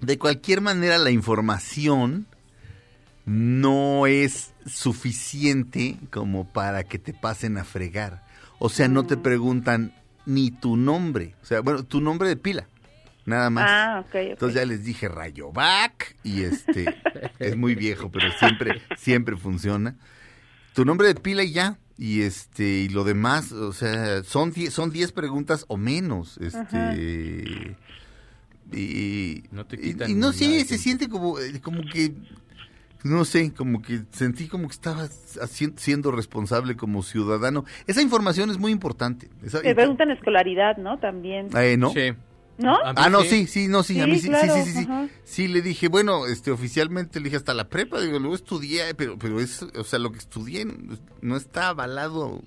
de 0.00 0.18
cualquier 0.18 0.60
manera 0.60 0.98
la 0.98 1.10
información 1.10 2.26
no 3.24 4.06
es 4.06 4.52
suficiente 4.66 5.96
como 6.10 6.52
para 6.52 6.84
que 6.84 6.98
te 6.98 7.12
pasen 7.14 7.56
a 7.56 7.64
fregar. 7.64 8.24
O 8.58 8.68
sea, 8.68 8.88
no 8.88 9.04
te 9.06 9.16
preguntan 9.16 9.92
ni 10.26 10.50
tu 10.50 10.76
nombre. 10.76 11.34
O 11.42 11.44
sea, 11.46 11.60
bueno, 11.60 11.84
tu 11.84 12.00
nombre 12.00 12.28
de 12.28 12.36
pila. 12.36 12.66
Nada 13.24 13.50
más. 13.50 13.66
Ah, 13.68 14.00
ok, 14.00 14.06
ok. 14.08 14.14
Entonces 14.14 14.54
ya 14.60 14.66
les 14.66 14.84
dije 14.84 15.08
Rayovac 15.08 16.16
y 16.24 16.42
este 16.42 16.94
es 17.38 17.56
muy 17.56 17.74
viejo, 17.76 18.10
pero 18.10 18.30
siempre 18.38 18.80
siempre 18.96 19.36
funciona. 19.36 19.96
Tu 20.74 20.84
nombre 20.84 21.06
de 21.08 21.14
pila 21.14 21.42
y 21.44 21.52
ya. 21.52 21.78
Y 21.98 22.22
este 22.22 22.64
y 22.64 22.88
lo 22.88 23.04
demás, 23.04 23.52
o 23.52 23.72
sea, 23.72 24.24
son 24.24 24.50
die- 24.50 24.70
son 24.72 24.90
10 24.90 25.12
preguntas 25.12 25.64
o 25.68 25.76
menos, 25.76 26.36
este 26.38 27.76
y 28.72 29.44
No 29.50 29.66
te 29.66 29.76
y- 29.76 29.80
quitan 29.80 30.10
y, 30.10 30.14
no 30.14 30.20
nada 30.28 30.32
sé, 30.32 30.64
se 30.64 30.78
siente 30.78 31.08
como 31.08 31.38
eh, 31.38 31.60
como 31.60 31.82
que 31.92 32.14
no 33.04 33.24
sé, 33.24 33.52
como 33.52 33.82
que 33.82 34.02
sentí 34.12 34.48
como 34.48 34.68
que 34.68 34.74
estaba 34.74 35.08
siendo 35.76 36.10
responsable 36.12 36.76
como 36.76 37.02
ciudadano. 37.02 37.64
Esa 37.86 38.02
información 38.02 38.50
es 38.50 38.58
muy 38.58 38.72
importante. 38.72 39.28
Esa- 39.42 39.60
Te 39.62 39.74
preguntan 39.74 40.10
escolaridad, 40.10 40.76
¿no? 40.76 40.98
También. 40.98 41.48
Eh, 41.56 41.76
¿no? 41.76 41.90
Sí. 41.90 42.12
¿No? 42.58 42.76
Ah, 42.84 43.08
no, 43.08 43.22
sí, 43.22 43.46
sí, 43.46 43.66
no, 43.66 43.82
sí, 43.82 43.98
a 44.00 44.04
Sí, 44.04 44.10
mí 44.10 44.18
sí, 44.18 44.28
claro, 44.28 44.54
sí, 44.54 44.60
sí, 44.62 44.70
sí, 44.72 44.78
sí. 44.80 44.84
ajá. 44.84 45.08
Sí, 45.24 45.48
le 45.48 45.62
dije, 45.62 45.88
bueno, 45.88 46.26
este, 46.26 46.50
oficialmente 46.50 47.18
le 47.18 47.24
dije 47.24 47.36
hasta 47.36 47.54
la 47.54 47.68
prepa, 47.68 48.00
digo, 48.00 48.18
luego 48.18 48.34
estudié, 48.36 48.94
pero, 48.94 49.18
pero 49.18 49.40
es, 49.40 49.62
o 49.62 49.84
sea, 49.84 49.98
lo 49.98 50.12
que 50.12 50.18
estudié 50.18 50.66
no 51.22 51.36
está 51.36 51.68
avalado 51.68 52.42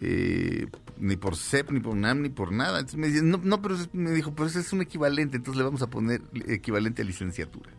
eh, 0.00 0.66
ni 0.98 1.16
por 1.16 1.36
CEP, 1.36 1.70
ni 1.72 1.80
por 1.80 1.94
UNAM, 1.94 2.22
ni 2.22 2.28
por 2.28 2.52
nada. 2.52 2.78
Entonces 2.80 2.98
me 3.00 3.08
dice, 3.08 3.22
no, 3.22 3.40
no, 3.42 3.60
pero 3.62 3.74
es- 3.76 3.92
me 3.92 4.10
dijo, 4.12 4.32
pero 4.34 4.46
eso 4.48 4.60
es 4.60 4.72
un 4.72 4.82
equivalente, 4.82 5.36
entonces 5.38 5.58
le 5.58 5.64
vamos 5.64 5.82
a 5.82 5.88
poner 5.88 6.20
equivalente 6.46 7.02
a 7.02 7.04
licenciatura. 7.04 7.70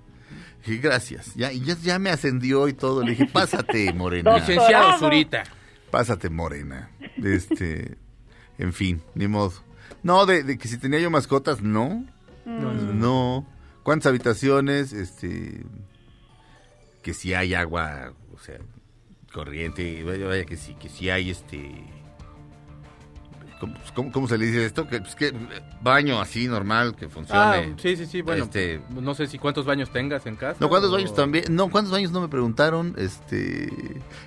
Dije, 0.66 0.78
gracias, 0.82 1.34
ya, 1.36 1.51
y 1.51 1.62
ya, 1.62 1.76
ya 1.82 1.99
me 1.99 2.10
ascendió 2.10 2.68
y 2.68 2.74
todo, 2.74 3.03
le 3.03 3.12
dije, 3.12 3.26
pásate, 3.26 3.93
morena. 3.95 4.38
Licenciado. 4.38 4.99
Zurita. 4.99 5.43
Pásate, 5.91 6.30
morena. 6.30 6.91
Este, 7.24 7.97
en 8.57 8.74
fin, 8.74 9.01
ni 9.16 9.28
modo. 9.28 9.53
No, 10.03 10.26
de, 10.26 10.43
de 10.43 10.57
que 10.57 10.68
si 10.68 10.78
tenía 10.78 10.99
yo 10.99 11.10
mascotas, 11.10 11.62
no. 11.62 12.05
No. 12.45 13.45
¿Cuántas 13.84 14.07
habitaciones? 14.07 14.93
Este, 14.93 15.64
que 17.01 17.14
si 17.14 17.34
hay 17.34 17.53
agua, 17.53 18.14
o 18.34 18.39
sea, 18.39 18.60
corriente, 19.34 20.03
vaya, 20.03 20.28
vaya 20.28 20.45
que 20.45 20.57
sí, 20.57 20.76
que 20.76 20.89
si 20.89 21.10
hay 21.10 21.30
este, 21.30 21.86
¿cómo, 24.14 24.28
se 24.28 24.38
le 24.38 24.45
dice 24.47 24.66
esto? 24.66 24.88
Que, 24.88 24.99
pues, 25.01 25.16
que 25.16 25.34
baño 25.82 26.20
así 26.20 26.47
normal 26.47 26.95
que 26.95 27.10
funcione. 27.10 27.41
Ah, 27.41 27.64
sí, 27.78 27.95
sí, 27.95 28.05
sí. 28.05 28.22
Bueno, 28.22 28.45
Este- 28.45 28.82
no 28.89 29.14
sé 29.14 29.28
si 29.28 29.38
cuántos 29.38 29.66
baños 29.66 29.91
tengas 29.91 30.26
en 30.26 30.36
casa. 30.36 30.57
No, 30.60 30.70
¿cuántos 30.70 30.89
o- 30.91 30.93
baños 30.93 31.14
también? 31.14 31.45
No, 31.49 31.70
¿cuántos 31.70 31.91
baños 31.91 32.12
no 32.12 32.22
me 32.22 32.28
preguntaron? 32.28 32.95
Este, 32.97 33.70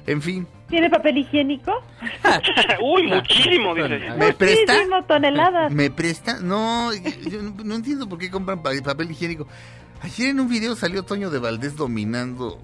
en 0.06 0.22
fin, 0.22 0.46
¿Tiene 0.68 0.88
papel 0.90 1.18
higiénico? 1.18 1.72
Uy, 2.82 3.02
muchísimo, 3.06 3.74
dice. 3.74 4.10
¿me 4.18 4.32
presta? 4.32 4.72
Muchísimo, 4.74 5.04
toneladas. 5.04 5.72
¿Me 5.72 5.90
presta? 5.90 6.40
No, 6.40 6.92
yo 6.94 7.42
no, 7.42 7.54
no 7.64 7.74
entiendo 7.74 8.08
por 8.08 8.18
qué 8.18 8.30
compran 8.30 8.62
pa- 8.62 8.70
papel 8.84 9.10
higiénico. 9.10 9.46
Ayer 10.02 10.30
en 10.30 10.40
un 10.40 10.48
video 10.48 10.74
salió 10.76 11.02
Toño 11.04 11.30
de 11.30 11.38
Valdés 11.38 11.76
dominando 11.76 12.58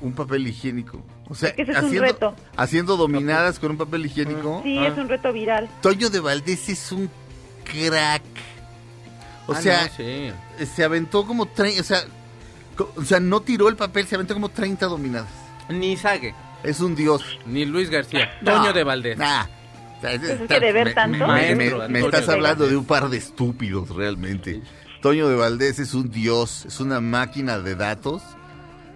un 0.00 0.12
papel 0.14 0.46
higiénico. 0.46 1.02
O 1.28 1.34
sea, 1.34 1.48
Es 1.50 1.54
que 1.56 1.62
ese 1.62 1.72
es 1.72 1.78
un 1.78 1.84
haciendo, 1.86 2.06
reto. 2.06 2.34
haciendo 2.56 2.96
dominadas 2.96 3.58
con 3.58 3.70
un 3.70 3.76
papel 3.78 4.06
higiénico. 4.06 4.60
Sí, 4.62 4.78
Ah. 4.78 4.88
es 4.88 4.98
un 4.98 5.08
reto 5.08 5.32
viral. 5.32 5.68
Toño 5.80 6.10
de 6.10 6.20
Valdés 6.20 6.68
es 6.68 6.92
un 6.92 7.10
crack. 7.64 8.22
O 9.46 9.52
Ah, 9.52 9.60
sea, 9.60 9.86
no, 9.86 9.92
sí. 9.96 10.32
se 10.74 10.84
aventó 10.84 11.26
como 11.26 11.46
30, 11.46 11.80
o 11.80 11.84
sea, 11.84 11.98
o 12.96 13.04
sea, 13.04 13.20
no 13.20 13.40
tiró 13.40 13.68
el 13.68 13.76
papel, 13.76 14.06
se 14.06 14.14
aventó 14.14 14.34
como 14.34 14.48
30 14.48 14.86
dominadas. 14.86 15.28
Ni 15.68 15.96
Sague, 15.96 16.34
Es 16.62 16.80
un 16.80 16.94
dios. 16.94 17.22
ni 17.46 17.64
Luis 17.64 17.88
García. 17.90 18.30
No, 18.42 18.52
Toño 18.52 18.72
de 18.72 18.84
Valdés. 18.84 19.18
nah. 19.18 19.44
es 20.02 20.20
que 20.48 20.60
de 20.60 20.72
ver 20.72 20.88
Me- 20.88 20.92
tanto. 20.94 21.26
Me, 21.26 22.00
estás 22.00 22.28
hablando 22.28 22.66
de 22.66 22.76
un 22.76 22.84
par 22.84 23.08
de 23.08 23.16
estúpidos 23.16 23.88
realmente. 23.88 24.60
Toño 25.00 25.28
de 25.28 25.34
Valdés 25.36 25.78
es 25.78 25.94
un 25.94 26.10
dios, 26.10 26.66
es 26.66 26.80
una 26.80 27.00
máquina 27.00 27.58
de 27.58 27.74
datos. 27.74 28.22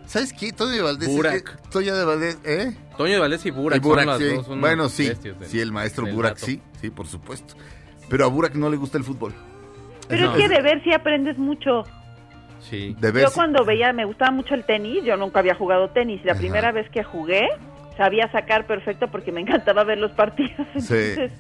¿Sabes 0.09 0.33
qué? 0.33 0.53
Toño 0.53 0.71
de 0.73 0.83
Valdés. 0.83 1.09
Burak. 1.09 1.55
eh, 1.55 1.69
Toño 1.71 1.95
de 1.95 2.05
Valdés, 2.05 2.39
¿eh? 2.45 2.75
Toño 2.97 3.13
de 3.13 3.19
Valdés 3.19 3.45
y 3.47 3.51
Burak, 3.51 3.77
Y 3.77 3.81
Burak, 3.81 4.05
son 4.07 4.09
las 4.15 4.19
sí. 4.31 4.35
dos, 4.37 4.47
son 4.47 4.61
Bueno, 4.61 4.89
sí. 4.89 5.09
del- 5.09 5.37
Sí, 5.47 5.61
el 5.61 5.71
maestro 5.71 6.07
Burak, 6.07 6.35
dato. 6.35 6.47
sí. 6.47 6.63
Sí, 6.81 6.91
por 6.91 7.07
supuesto. 7.07 7.55
Pero 8.09 8.25
a 8.25 8.29
Burak 8.29 8.55
no 8.55 8.71
le 8.71 8.77
gusta 8.79 8.97
el 8.99 9.05
fútbol. 9.05 9.35
Pero 10.09 10.27
No. 10.27 10.37
es 10.37 10.43
que 10.43 10.49
de 10.49 10.63
ver 10.63 10.83
sí 10.83 10.93
aprendes 10.95 11.37
mucho. 11.37 11.85
Sí. 12.61 12.97
De 12.99 13.13
ver 13.13 13.25
Yo 13.25 13.29
si- 13.29 13.35
cuando 13.35 13.65
veía, 13.67 13.93
me 13.93 14.07
gustaba 14.07 14.31
mucho 14.31 14.55
el 14.55 14.65
tenis, 14.65 15.05
yo 15.05 15.17
nunca 15.19 15.41
había 15.41 15.55
jugado 15.55 15.91
tenis. 15.91 16.25
La 16.25 16.33
Ajá. 16.33 16.41
primera 16.41 16.73
vez 16.73 16.89
que 16.91 17.05
jugué, 17.05 17.47
sabía 17.99 18.33
sacar 18.33 18.67
perfecto 18.67 19.09
porque 19.11 19.31
me 19.31 19.41
encantaba 19.75 19.85
ver 19.85 19.99
los 19.99 20.13
partidos, 20.13 20.67
entonces, 20.75 21.31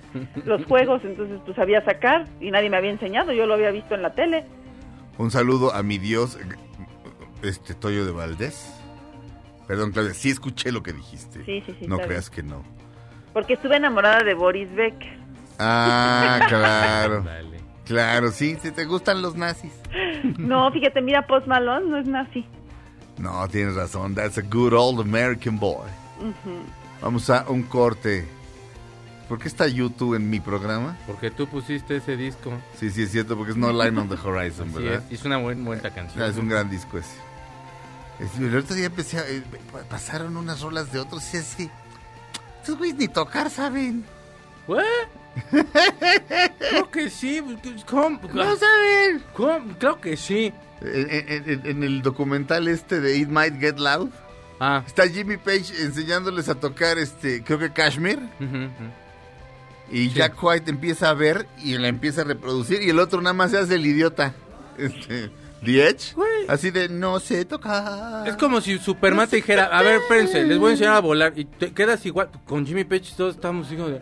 los 0.44 0.62
juegos, 0.66 1.00
entonces 1.04 1.40
pues 1.44 1.56
sabía 1.56 1.82
sacar 1.86 2.26
y 2.40 2.50
nadie 2.50 2.68
me 2.68 2.76
había 2.76 2.90
enseñado, 2.90 3.32
yo 3.32 3.46
lo 3.46 3.54
había 3.54 3.70
visto 3.70 3.94
en 3.94 4.02
la 4.02 4.12
tele. 4.14 4.44
Un 5.16 5.30
saludo 5.30 5.74
a 5.74 5.82
mi 5.82 5.96
dios, 5.98 6.38
este 7.42 7.74
Toño 7.74 8.04
de 8.04 8.12
Valdés. 8.12 8.72
Perdón, 9.66 9.92
Claudia, 9.92 10.14
sí 10.14 10.30
escuché 10.30 10.72
lo 10.72 10.82
que 10.82 10.92
dijiste. 10.92 11.44
Sí, 11.44 11.62
sí, 11.66 11.76
sí, 11.78 11.86
No 11.86 11.98
creas 11.98 12.30
que 12.30 12.42
no. 12.42 12.62
Porque 13.32 13.54
estuve 13.54 13.76
enamorada 13.76 14.22
de 14.24 14.34
Boris 14.34 14.72
Beck. 14.74 14.94
Ah, 15.58 16.40
claro. 16.48 17.22
Dale. 17.22 17.58
Claro, 17.84 18.30
sí, 18.32 18.56
sí, 18.62 18.70
te 18.70 18.84
gustan 18.84 19.22
los 19.22 19.34
nazis. 19.36 19.72
No, 20.38 20.70
fíjate, 20.72 21.00
mira, 21.00 21.26
Post 21.26 21.46
Malone 21.46 21.86
no 21.88 21.96
es 21.98 22.06
nazi. 22.06 22.44
No, 23.18 23.46
tienes 23.48 23.74
razón. 23.74 24.14
That's 24.14 24.38
a 24.38 24.42
good 24.42 24.72
old 24.74 25.00
American 25.00 25.58
boy. 25.58 25.86
Vamos 27.00 27.28
a 27.30 27.44
un 27.48 27.62
corte. 27.62 28.26
¿Por 29.28 29.38
qué 29.38 29.48
está 29.48 29.66
YouTube 29.68 30.14
en 30.14 30.28
mi 30.30 30.40
programa? 30.40 30.96
Porque 31.06 31.30
tú 31.30 31.46
pusiste 31.46 31.96
ese 31.96 32.16
disco. 32.16 32.50
Sí, 32.76 32.90
sí, 32.90 33.02
es 33.02 33.10
cierto, 33.12 33.36
porque 33.36 33.52
es 33.52 33.56
No 33.58 33.70
Line 33.72 33.98
on 34.00 34.08
the 34.08 34.16
Horizon, 34.24 34.68
Sí, 34.70 34.82
¿verdad? 34.82 35.04
es, 35.10 35.20
es 35.20 35.24
una 35.26 35.36
buen, 35.38 35.64
buena 35.64 35.90
canción. 35.90 36.24
Es 36.24 36.36
un 36.38 36.48
gran 36.48 36.70
disco 36.70 36.96
ese. 36.98 37.16
El 38.38 38.56
otro 38.56 38.74
día 38.74 38.86
empecé 38.86 39.18
a, 39.18 39.28
eh, 39.28 39.42
pa- 39.72 39.82
pasaron 39.88 40.36
unas 40.36 40.60
rolas 40.60 40.92
de 40.92 40.98
otros 40.98 41.22
y 41.34 41.36
así. 41.36 41.70
Estos 42.60 42.76
güeyes 42.78 42.96
ni 42.96 43.08
tocar 43.08 43.48
saben. 43.50 44.04
¿What? 44.66 44.82
Creo 46.58 46.90
que 46.90 47.10
sí. 47.10 47.40
¿Cómo? 47.88 48.20
No 48.34 48.56
saben. 48.56 49.22
¿Cómo? 49.34 49.74
Creo 49.78 50.00
que 50.00 50.16
sí. 50.16 50.52
En, 50.80 51.08
en- 51.10 51.50
en- 51.50 51.66
en 51.66 51.82
el 51.84 52.02
documental 52.02 52.68
este 52.68 53.00
de 53.00 53.16
It 53.18 53.28
Might 53.28 53.58
Get 53.60 53.78
Loud, 53.78 54.10
Ah. 54.60 54.82
está 54.86 55.06
Jimmy 55.08 55.36
Page 55.36 55.72
enseñándoles 55.82 56.48
a 56.48 56.56
tocar 56.56 56.98
este, 56.98 57.42
creo 57.44 57.58
que 57.60 57.72
Kashmir. 57.72 58.18
Y 59.90 60.10
Jack 60.10 60.42
White 60.42 60.70
empieza 60.70 61.08
a 61.10 61.14
ver 61.14 61.46
y 61.62 61.78
la 61.78 61.88
empieza 61.88 62.20
a 62.20 62.24
reproducir 62.24 62.82
y 62.82 62.90
el 62.90 62.98
otro 62.98 63.20
nada 63.22 63.32
más 63.34 63.52
se 63.52 63.58
hace 63.58 63.76
el 63.76 63.86
idiota. 63.86 64.34
Este, 64.76 65.30
The 65.64 65.88
Edge. 65.88 66.14
Así 66.48 66.70
de 66.70 66.88
no 66.88 67.20
sé 67.20 67.44
tocar. 67.44 68.26
Es 68.26 68.36
como 68.36 68.60
si 68.60 68.78
Superman 68.78 69.28
te 69.28 69.36
dijera, 69.36 69.66
a 69.66 69.82
ver, 69.82 69.96
espérense, 69.96 70.44
les 70.44 70.58
voy 70.58 70.70
a 70.70 70.72
enseñar 70.72 70.94
a 70.94 71.00
volar. 71.00 71.32
Y 71.36 71.44
te 71.44 71.72
quedas 71.72 72.04
igual. 72.06 72.30
Con 72.46 72.66
Jimmy 72.66 72.84
Page 72.84 73.12
todos 73.16 73.34
estamos 73.34 73.70
hijo 73.70 73.88
de... 73.88 74.00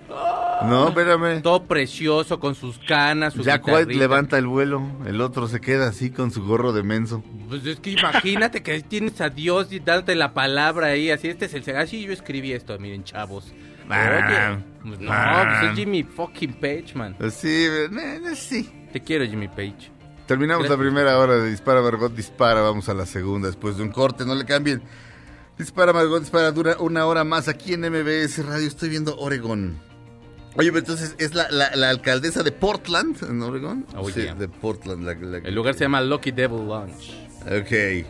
No, 0.62 0.88
espérame. 0.88 1.42
Todo 1.42 1.64
precioso, 1.64 2.38
con 2.40 2.54
sus 2.54 2.78
canas, 2.78 3.34
su 3.34 3.42
Jack 3.42 3.66
White 3.66 3.94
levanta 3.94 4.38
el 4.38 4.46
vuelo, 4.46 4.82
el 5.06 5.20
otro 5.20 5.48
se 5.48 5.60
queda 5.60 5.88
así 5.88 6.10
con 6.10 6.30
su 6.30 6.44
gorro 6.44 6.72
de 6.72 6.82
menso. 6.82 7.22
Pues 7.48 7.66
es 7.66 7.80
que 7.80 7.90
imagínate 7.90 8.62
que 8.62 8.80
tienes 8.80 9.20
a 9.20 9.28
Dios 9.28 9.70
y 9.72 9.80
dándote 9.80 10.14
la 10.14 10.32
palabra 10.32 10.88
ahí, 10.88 11.10
así 11.10 11.28
este 11.28 11.46
es 11.46 11.54
el 11.54 11.76
así 11.76 12.02
yo 12.02 12.12
escribí 12.12 12.52
esto, 12.52 12.78
miren 12.78 13.04
chavos. 13.04 13.52
Ah, 13.88 14.56
Oye, 14.56 14.64
pues 14.82 15.00
no, 15.00 15.10
ah. 15.12 15.58
pues 15.60 15.70
es 15.72 15.78
Jimmy 15.78 16.02
fucking 16.02 16.54
Page, 16.54 16.94
man. 16.94 17.16
Sí, 17.30 17.48
eh, 17.48 17.88
eh, 17.92 18.34
sí. 18.34 18.70
Te 18.92 19.00
quiero 19.00 19.24
Jimmy 19.26 19.48
Page. 19.48 19.95
Terminamos 20.26 20.68
la 20.68 20.76
primera 20.76 21.18
hora 21.18 21.36
de 21.36 21.50
Dispara 21.50 21.80
Margot 21.82 22.14
Dispara. 22.14 22.60
Vamos 22.60 22.88
a 22.88 22.94
la 22.94 23.06
segunda 23.06 23.46
después 23.48 23.76
de 23.76 23.82
un 23.84 23.90
corte. 23.90 24.24
No 24.24 24.34
le 24.34 24.44
cambien. 24.44 24.82
Dispara 25.58 25.92
Margot 25.92 26.20
Dispara 26.20 26.50
dura 26.52 26.76
una 26.80 27.06
hora 27.06 27.24
más 27.24 27.48
aquí 27.48 27.74
en 27.74 27.80
MBS 27.82 28.44
Radio. 28.44 28.66
Estoy 28.66 28.88
viendo 28.88 29.16
Oregón. 29.18 29.78
Oye, 30.56 30.68
pero 30.72 30.78
entonces 30.80 31.14
es 31.18 31.34
la, 31.34 31.50
la- 31.50 31.76
la 31.76 31.90
alcaldesa 31.90 32.42
de 32.42 32.50
Portland, 32.50 33.16
en 33.28 33.42
Oregón. 33.42 33.86
Oh, 33.94 34.08
sí, 34.10 34.22
yeah. 34.22 34.34
de 34.34 34.48
Portland. 34.48 35.04
la- 35.04 35.14
la- 35.14 35.38
El 35.38 35.54
lugar 35.54 35.74
se 35.74 35.80
llama 35.84 36.00
Lucky 36.00 36.30
Devil 36.32 36.66
Lounge. 36.66 37.14
Ok. 37.44 38.06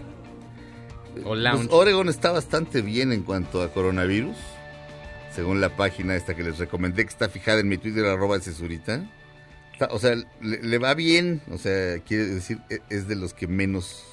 O 1.25 1.35
Lounge. 1.35 1.67
Pues 1.69 1.81
Oregon 1.81 2.09
está 2.09 2.31
bastante 2.31 2.83
bien 2.83 3.13
en 3.13 3.23
cuanto 3.23 3.63
a 3.63 3.73
coronavirus. 3.73 4.37
Según 5.35 5.61
la 5.61 5.77
página 5.77 6.15
esta 6.17 6.35
que 6.35 6.43
les 6.43 6.57
recomendé, 6.59 7.05
que 7.05 7.11
está 7.11 7.29
fijada 7.29 7.61
en 7.61 7.69
mi 7.69 7.79
Twitter, 7.79 8.07
arroba 8.07 8.39
cesurita. 8.41 9.05
O 9.91 9.99
sea, 9.99 10.15
le, 10.41 10.63
le 10.63 10.79
va 10.79 10.95
bien. 10.95 11.43
O 11.51 11.59
sea, 11.59 11.99
quiere 12.01 12.27
decir, 12.27 12.59
e- 12.71 12.81
es 12.89 13.09
de 13.09 13.17
los 13.17 13.35
que 13.35 13.47
menos 13.47 14.05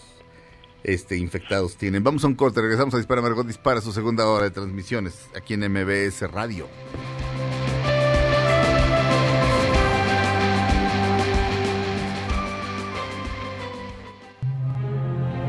este, 0.84 1.18
infectados 1.18 1.78
tienen. 1.78 2.04
Vamos 2.04 2.24
a 2.24 2.28
un 2.28 2.36
corte, 2.36 2.62
regresamos 2.62 2.94
a 2.94 2.98
Dispara 2.98 3.22
Margot 3.22 3.48
Dispara, 3.48 3.82
su 3.82 3.94
segunda 3.94 4.28
hora 4.28 4.46
de 4.46 4.52
transmisiones, 4.52 5.14
aquí 5.36 5.54
en 5.54 5.62
MBS 5.72 6.30
Radio. 6.32 6.68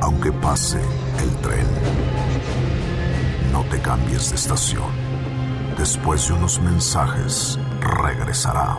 Aunque 0.01 0.33
pase 0.33 0.81
el 1.23 1.31
tren, 1.41 1.67
no 3.53 3.65
te 3.65 3.81
cambies 3.81 4.31
de 4.31 4.37
estación. 4.37 4.91
Después 5.79 6.29
de 6.29 6.35
unos 6.35 6.61
mensajes, 6.61 7.59
regresará 7.81 8.79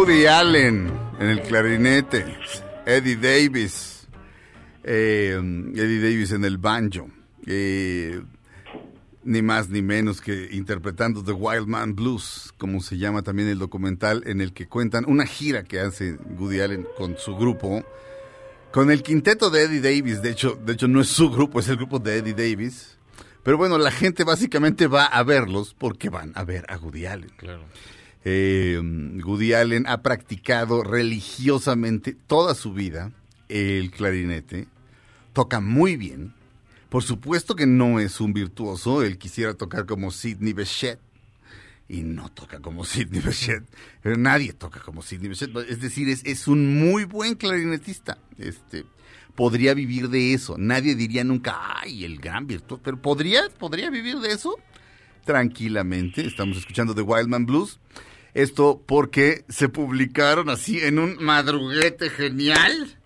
Woody 0.00 0.24
Allen 0.24 0.90
en 1.18 1.28
el 1.28 1.42
clarinete, 1.42 2.24
Eddie 2.86 3.16
Davis, 3.16 4.08
eh, 4.82 5.34
Eddie 5.36 6.00
Davis 6.00 6.32
en 6.32 6.42
el 6.46 6.56
banjo, 6.56 7.10
eh, 7.46 8.18
ni 9.24 9.42
más 9.42 9.68
ni 9.68 9.82
menos 9.82 10.22
que 10.22 10.48
interpretando 10.52 11.22
The 11.22 11.32
Wild 11.32 11.66
Man 11.66 11.94
Blues, 11.94 12.50
como 12.56 12.80
se 12.80 12.96
llama 12.96 13.20
también 13.20 13.48
el 13.48 13.58
documental 13.58 14.22
en 14.24 14.40
el 14.40 14.54
que 14.54 14.68
cuentan 14.68 15.04
una 15.06 15.26
gira 15.26 15.64
que 15.64 15.80
hace 15.80 16.16
Woody 16.38 16.60
Allen 16.60 16.86
con 16.96 17.18
su 17.18 17.36
grupo, 17.36 17.84
con 18.72 18.90
el 18.90 19.02
quinteto 19.02 19.50
de 19.50 19.64
Eddie 19.64 19.82
Davis, 19.82 20.22
de 20.22 20.30
hecho, 20.30 20.58
de 20.64 20.72
hecho 20.72 20.88
no 20.88 21.02
es 21.02 21.08
su 21.08 21.30
grupo, 21.30 21.60
es 21.60 21.68
el 21.68 21.76
grupo 21.76 21.98
de 21.98 22.16
Eddie 22.16 22.32
Davis. 22.32 22.96
Pero 23.42 23.58
bueno, 23.58 23.76
la 23.76 23.90
gente 23.90 24.24
básicamente 24.24 24.86
va 24.86 25.04
a 25.04 25.22
verlos 25.24 25.74
porque 25.78 26.08
van 26.08 26.32
a 26.36 26.44
ver 26.44 26.64
a 26.70 26.78
Woody 26.78 27.04
Allen. 27.04 27.32
Claro. 27.36 27.64
Eh, 28.24 28.80
Woody 29.24 29.54
Allen 29.54 29.86
ha 29.86 30.02
practicado 30.02 30.82
religiosamente 30.82 32.14
toda 32.26 32.54
su 32.54 32.72
vida 32.72 33.12
el 33.50 33.90
clarinete, 33.90 34.68
toca 35.32 35.60
muy 35.60 35.96
bien. 35.96 36.32
Por 36.88 37.02
supuesto 37.02 37.54
que 37.54 37.66
no 37.66 38.00
es 38.00 38.20
un 38.20 38.32
virtuoso, 38.32 39.02
él 39.02 39.18
quisiera 39.18 39.54
tocar 39.54 39.86
como 39.86 40.10
Sidney 40.10 40.52
Bechet 40.52 40.98
y 41.88 42.02
no 42.02 42.28
toca 42.30 42.60
como 42.60 42.84
Sidney 42.84 43.20
Bechet. 43.20 43.64
Pero 44.02 44.16
nadie 44.16 44.52
toca 44.52 44.80
como 44.80 45.02
Sidney 45.02 45.28
Bechet, 45.28 45.54
es 45.68 45.80
decir, 45.80 46.08
es, 46.08 46.22
es 46.24 46.48
un 46.48 46.78
muy 46.78 47.04
buen 47.04 47.34
clarinetista. 47.34 48.18
Este, 48.38 48.84
podría 49.34 49.74
vivir 49.74 50.08
de 50.08 50.34
eso. 50.34 50.56
Nadie 50.58 50.94
diría 50.94 51.24
nunca, 51.24 51.80
ay, 51.80 52.04
el 52.04 52.18
gran 52.18 52.46
virtuoso, 52.46 52.82
pero 52.82 53.00
¿podría, 53.00 53.42
podría 53.58 53.90
vivir 53.90 54.18
de 54.18 54.32
eso? 54.32 54.56
Tranquilamente, 55.24 56.26
estamos 56.26 56.58
escuchando 56.58 56.94
The 56.94 57.02
Wildman 57.02 57.46
Blues. 57.46 57.78
Esto 58.34 58.82
porque 58.86 59.44
se 59.48 59.68
publicaron 59.68 60.50
así 60.50 60.80
en 60.80 60.98
un 60.98 61.22
madruguete 61.22 62.10
genial. 62.10 62.96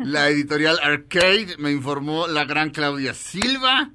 La 0.00 0.28
editorial 0.28 0.78
Arcade 0.82 1.56
me 1.58 1.70
informó 1.70 2.26
la 2.26 2.44
gran 2.44 2.70
Claudia 2.70 3.14
Silva. 3.14 3.90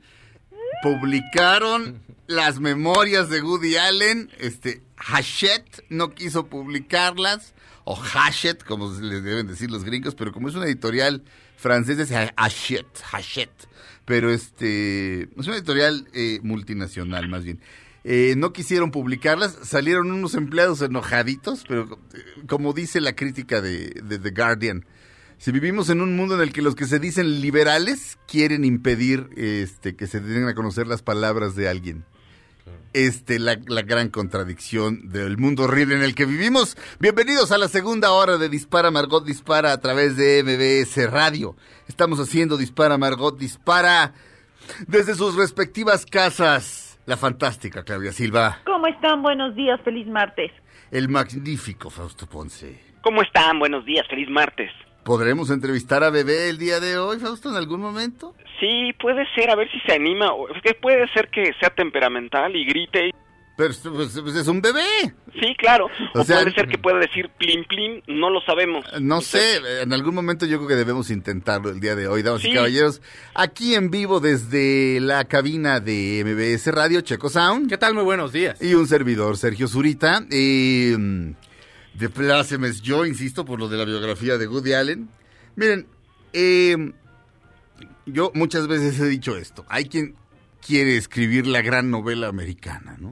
Publicaron 0.82 2.01
las 2.27 2.59
memorias 2.59 3.29
de 3.29 3.41
Woody 3.41 3.75
Allen. 3.75 4.32
Este, 4.39 4.82
Hachette 4.97 5.84
no 5.89 6.15
quiso 6.15 6.47
publicarlas. 6.47 7.53
O 7.84 7.99
Hachette, 8.01 8.63
como 8.63 8.91
les 8.99 9.23
deben 9.23 9.47
decir 9.47 9.69
los 9.69 9.84
gringos, 9.84 10.15
pero 10.15 10.32
como 10.32 10.49
es 10.49 10.55
una 10.55 10.65
editorial 10.65 11.23
francesa, 11.57 12.03
es 12.03 12.32
Hachette, 12.36 13.03
Hachette. 13.11 13.67
Pero 14.05 14.32
este, 14.32 15.23
es 15.23 15.47
una 15.47 15.55
editorial 15.55 16.07
eh, 16.13 16.39
multinacional 16.43 17.27
más 17.29 17.43
bien. 17.43 17.59
Eh, 18.03 18.33
no 18.35 18.51
quisieron 18.51 18.89
publicarlas, 18.89 19.57
salieron 19.63 20.11
unos 20.11 20.33
empleados 20.33 20.81
enojaditos, 20.81 21.63
pero 21.67 21.99
eh, 22.13 22.23
como 22.47 22.73
dice 22.73 22.99
la 22.99 23.13
crítica 23.13 23.61
de, 23.61 23.89
The 23.89 24.31
Guardian, 24.31 24.85
si 25.37 25.51
vivimos 25.51 25.89
en 25.89 26.01
un 26.01 26.15
mundo 26.15 26.35
en 26.35 26.41
el 26.41 26.51
que 26.51 26.63
los 26.63 26.73
que 26.73 26.85
se 26.85 26.99
dicen 26.99 27.41
liberales 27.41 28.17
quieren 28.27 28.65
impedir 28.65 29.29
este, 29.35 29.95
que 29.95 30.07
se 30.07 30.19
den 30.19 30.47
a 30.47 30.55
conocer 30.55 30.87
las 30.87 31.03
palabras 31.03 31.55
de 31.55 31.69
alguien. 31.69 32.05
Este, 32.93 33.39
la, 33.39 33.57
la 33.67 33.83
gran 33.83 34.09
contradicción 34.09 35.09
del 35.09 35.37
mundo 35.37 35.63
horrible 35.63 35.95
en 35.95 36.03
el 36.03 36.13
que 36.13 36.25
vivimos. 36.25 36.75
Bienvenidos 36.99 37.51
a 37.51 37.57
la 37.57 37.69
segunda 37.69 38.11
hora 38.11 38.37
de 38.37 38.49
Dispara 38.49 38.91
Margot 38.91 39.25
Dispara 39.25 39.71
a 39.71 39.79
través 39.79 40.17
de 40.17 40.43
MBS 40.43 41.09
Radio. 41.09 41.55
Estamos 41.87 42.19
haciendo 42.19 42.57
Dispara 42.57 42.97
Margot 42.97 43.37
Dispara 43.37 44.13
desde 44.87 45.15
sus 45.15 45.35
respectivas 45.35 46.05
casas. 46.05 46.80
La 47.05 47.17
fantástica 47.17 47.83
Claudia 47.83 48.11
Silva, 48.11 48.59
¿Cómo 48.65 48.87
están? 48.87 49.21
Buenos 49.21 49.55
días, 49.55 49.79
feliz 49.83 50.07
martes. 50.07 50.51
el 50.91 51.09
magnífico 51.09 51.89
Fausto 51.89 52.27
Ponce. 52.27 52.79
¿Cómo 53.01 53.21
están? 53.23 53.59
Buenos 53.59 53.85
días, 53.85 54.05
feliz 54.07 54.29
martes. 54.29 54.69
¿Podremos 55.03 55.49
entrevistar 55.49 56.03
a 56.03 56.11
Bebé 56.11 56.49
el 56.49 56.59
día 56.59 56.79
de 56.79 56.99
hoy, 56.99 57.17
Fausto, 57.17 57.49
en 57.49 57.55
algún 57.55 57.81
momento? 57.81 58.35
Sí, 58.59 58.93
puede 59.01 59.25
ser, 59.33 59.49
a 59.49 59.55
ver 59.55 59.69
si 59.71 59.79
se 59.79 59.93
anima. 59.93 60.31
o- 60.31 60.47
Es 60.55 60.61
que 60.61 60.75
puede 60.75 61.07
ser 61.11 61.29
que 61.29 61.51
sea 61.59 61.71
temperamental 61.71 62.55
y 62.55 62.65
grite. 62.65 63.11
Y- 63.66 63.78
Pero 63.84 63.95
pues, 63.95 64.20
pues, 64.22 64.36
es 64.36 64.47
un 64.47 64.62
bebé. 64.62 64.84
Sí, 65.39 65.55
claro. 65.57 65.88
O 66.14 66.22
O, 66.22 66.24
sea- 66.24 66.39
puede 66.41 66.53
ser 66.53 66.68
que 66.68 66.78
pueda 66.78 66.99
decir 66.99 67.30
plin 67.38 67.64
plin, 67.66 68.01
no 68.07 68.30
lo 68.30 68.41
sabemos. 68.41 68.86
No 68.99 69.22
sé, 69.22 69.57
en 69.82 69.93
algún 69.93 70.16
momento 70.16 70.45
yo 70.45 70.57
creo 70.57 70.68
que 70.70 70.76
debemos 70.76 71.09
intentarlo 71.09 71.70
el 71.70 71.80
día 71.80 71.95
de 71.95 72.07
hoy, 72.07 72.22
damas 72.24 72.43
y 72.45 72.53
caballeros. 72.53 73.01
Aquí 73.34 73.76
en 73.76 73.89
vivo 73.91 74.20
desde 74.20 74.99
la 75.01 75.26
cabina 75.26 75.80
de 75.80 76.22
MBS 76.26 76.72
Radio, 76.72 77.01
Checo 77.01 77.30
Sound. 77.30 77.70
¿Qué 77.70 77.78
tal? 77.78 77.93
Muy 77.93 78.03
buenos 78.03 78.32
días. 78.34 78.62
Y 78.62 78.74
un 78.74 78.88
servidor, 78.88 79.38
Sergio 79.38 79.68
Zurita. 79.68 80.26
Eh, 80.32 80.95
de 81.93 82.09
plácemes, 82.09 82.82
yo 82.82 83.05
insisto 83.05 83.43
por 83.45 83.59
lo 83.59 83.68
de 83.68 83.78
la 83.78 83.86
biografía 83.86 84.38
de 84.38 84.47
Woody 84.47 84.74
Allen. 84.74 85.09
Miren, 85.55 85.86
eh, 86.34 86.93
yo 88.05 88.32
muchas 88.34 88.68
veces 88.68 88.99
he 88.99 89.07
dicho 89.07 89.36
esto. 89.38 89.66
Hay 89.70 89.86
quien 89.86 90.16
quiere 90.66 90.97
escribir 90.97 91.47
la 91.47 91.62
gran 91.62 91.89
novela 91.89 92.28
americana, 92.28 92.95
¿no? 92.99 93.12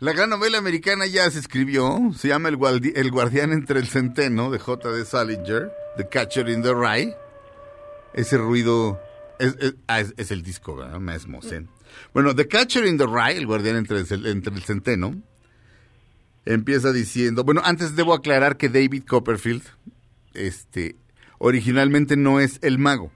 La 0.00 0.12
gran 0.12 0.30
novela 0.30 0.58
americana 0.58 1.06
ya 1.06 1.28
se 1.30 1.40
escribió, 1.40 1.98
se 2.16 2.28
llama 2.28 2.48
El, 2.48 2.56
Guardián 2.56 3.52
entre 3.52 3.80
el 3.80 3.88
Centeno, 3.88 4.50
de 4.50 4.60
J.D. 4.60 5.04
Salinger, 5.04 5.72
The 5.96 6.08
Catcher 6.08 6.48
in 6.48 6.62
the 6.62 6.72
Rye. 6.72 7.16
Ese 8.14 8.38
ruido 8.38 9.00
es, 9.40 9.56
ah, 9.88 10.00
el 10.00 10.42
disco, 10.42 10.76
¿verdad? 10.76 11.00
Mesmo, 11.00 11.42
sí. 11.42 11.56
Bueno, 12.14 12.34
The 12.34 12.46
Catcher 12.46 12.86
in 12.86 12.96
the 12.96 13.06
Rye, 13.06 13.38
El 13.38 13.46
Guardián 13.46 13.76
entre 13.76 13.98
el, 13.98 14.26
entre 14.26 14.54
el 14.54 14.62
Centeno, 14.62 15.20
empieza 16.44 16.92
diciendo, 16.92 17.42
bueno, 17.42 17.60
antes 17.64 17.96
debo 17.96 18.14
aclarar 18.14 18.56
que 18.56 18.68
David 18.68 19.02
Copperfield, 19.04 19.64
este, 20.34 20.94
originalmente 21.38 22.16
no 22.16 22.38
es 22.38 22.58
el 22.62 22.78
mago, 22.78 23.10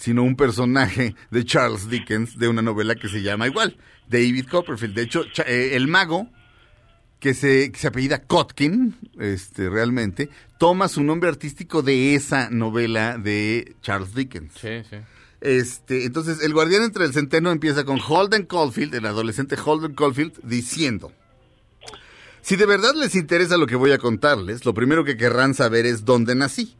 sino 0.00 0.22
un 0.22 0.34
personaje 0.34 1.14
de 1.30 1.44
Charles 1.44 1.90
Dickens 1.90 2.38
de 2.38 2.48
una 2.48 2.62
novela 2.62 2.94
que 2.94 3.08
se 3.08 3.20
llama 3.20 3.46
igual, 3.46 3.76
David 4.08 4.46
Copperfield. 4.46 4.94
De 4.94 5.02
hecho, 5.02 5.24
eh, 5.46 5.72
el 5.74 5.88
mago, 5.88 6.26
que 7.18 7.34
se, 7.34 7.70
que 7.70 7.78
se 7.78 7.88
apellida 7.88 8.22
Kotkin, 8.22 8.96
este, 9.18 9.68
realmente, 9.68 10.30
toma 10.58 10.88
su 10.88 11.02
nombre 11.02 11.28
artístico 11.28 11.82
de 11.82 12.14
esa 12.14 12.48
novela 12.48 13.18
de 13.18 13.76
Charles 13.82 14.14
Dickens. 14.14 14.54
Sí, 14.58 14.82
sí. 14.88 14.96
Este, 15.42 16.06
entonces, 16.06 16.42
el 16.42 16.54
guardián 16.54 16.82
entre 16.82 17.04
el 17.04 17.12
centeno 17.12 17.50
empieza 17.50 17.84
con 17.84 18.00
Holden 18.00 18.46
Caulfield, 18.46 18.94
el 18.94 19.04
adolescente 19.04 19.56
Holden 19.62 19.94
Caulfield, 19.94 20.32
diciendo: 20.42 21.12
Si 22.40 22.56
de 22.56 22.64
verdad 22.64 22.94
les 22.94 23.14
interesa 23.14 23.58
lo 23.58 23.66
que 23.66 23.76
voy 23.76 23.92
a 23.92 23.98
contarles, 23.98 24.64
lo 24.64 24.72
primero 24.72 25.04
que 25.04 25.18
querrán 25.18 25.52
saber 25.52 25.84
es 25.84 26.06
dónde 26.06 26.34
nací. 26.34 26.74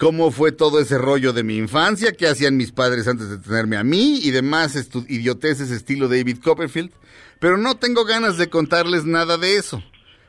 Cómo 0.00 0.30
fue 0.30 0.50
todo 0.50 0.80
ese 0.80 0.96
rollo 0.96 1.34
de 1.34 1.42
mi 1.42 1.58
infancia, 1.58 2.12
qué 2.12 2.26
hacían 2.26 2.56
mis 2.56 2.72
padres 2.72 3.06
antes 3.06 3.28
de 3.28 3.36
tenerme 3.36 3.76
a 3.76 3.84
mí 3.84 4.18
y 4.22 4.30
demás 4.30 4.74
idioteces 5.08 5.70
estilo 5.70 6.08
David 6.08 6.38
Copperfield. 6.42 6.90
Pero 7.38 7.58
no 7.58 7.76
tengo 7.76 8.06
ganas 8.06 8.38
de 8.38 8.48
contarles 8.48 9.04
nada 9.04 9.36
de 9.36 9.58
eso. 9.58 9.84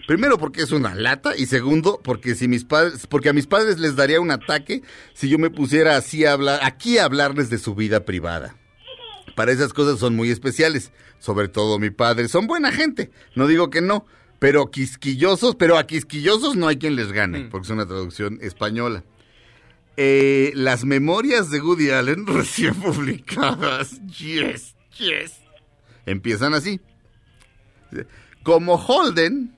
Primero 0.08 0.38
porque 0.38 0.62
es 0.62 0.74
una 0.74 0.94
lata 0.94 1.38
y 1.38 1.46
segundo 1.46 2.02
porque 2.04 2.36
si 2.36 2.50
mis 2.50 2.66
padres, 2.66 3.08
porque 3.08 3.30
a 3.30 3.34
mis 3.34 3.48
padres 3.48 3.80
les 3.80 3.96
daría 3.96 4.20
un 4.20 4.32
ataque 4.32 4.82
si 5.14 5.30
yo 5.30 5.40
me 5.40 5.50
pusiera 5.50 5.96
así 5.96 6.26
a 6.26 6.34
hablar, 6.34 6.60
aquí 6.64 6.98
a 6.98 7.06
hablarles 7.06 7.50
de 7.50 7.58
su 7.58 7.74
vida 7.74 8.04
privada. 8.04 8.58
Para 9.38 9.54
esas 9.54 9.72
cosas 9.72 10.00
son 10.00 10.18
muy 10.18 10.32
especiales, 10.32 10.92
sobre 11.18 11.48
todo 11.48 11.80
mi 11.80 11.92
padre, 11.92 12.28
son 12.28 12.46
buena 12.46 12.74
gente, 12.74 13.10
no 13.36 13.48
digo 13.48 13.70
que 13.70 13.80
no, 13.80 14.06
pero 14.38 14.70
quisquillosos, 14.70 15.56
pero 15.56 15.78
a 15.78 15.88
quisquillosos 15.88 16.58
no 16.58 16.68
hay 16.68 16.76
quien 16.76 16.98
les 16.98 17.14
gane, 17.14 17.48
porque 17.50 17.68
es 17.68 17.72
una 17.72 17.86
traducción 17.86 18.38
española. 18.42 19.06
Eh, 19.98 20.52
las 20.56 20.86
memorias 20.86 21.50
de 21.50 21.62
Woody 21.62 21.90
Allen 21.90 22.26
recién 22.28 22.76
publicadas, 22.76 24.00
yes, 24.08 24.76
yes, 24.98 25.34
empiezan 26.06 26.54
así. 26.54 26.80
Como 28.44 28.76
Holden, 28.76 29.54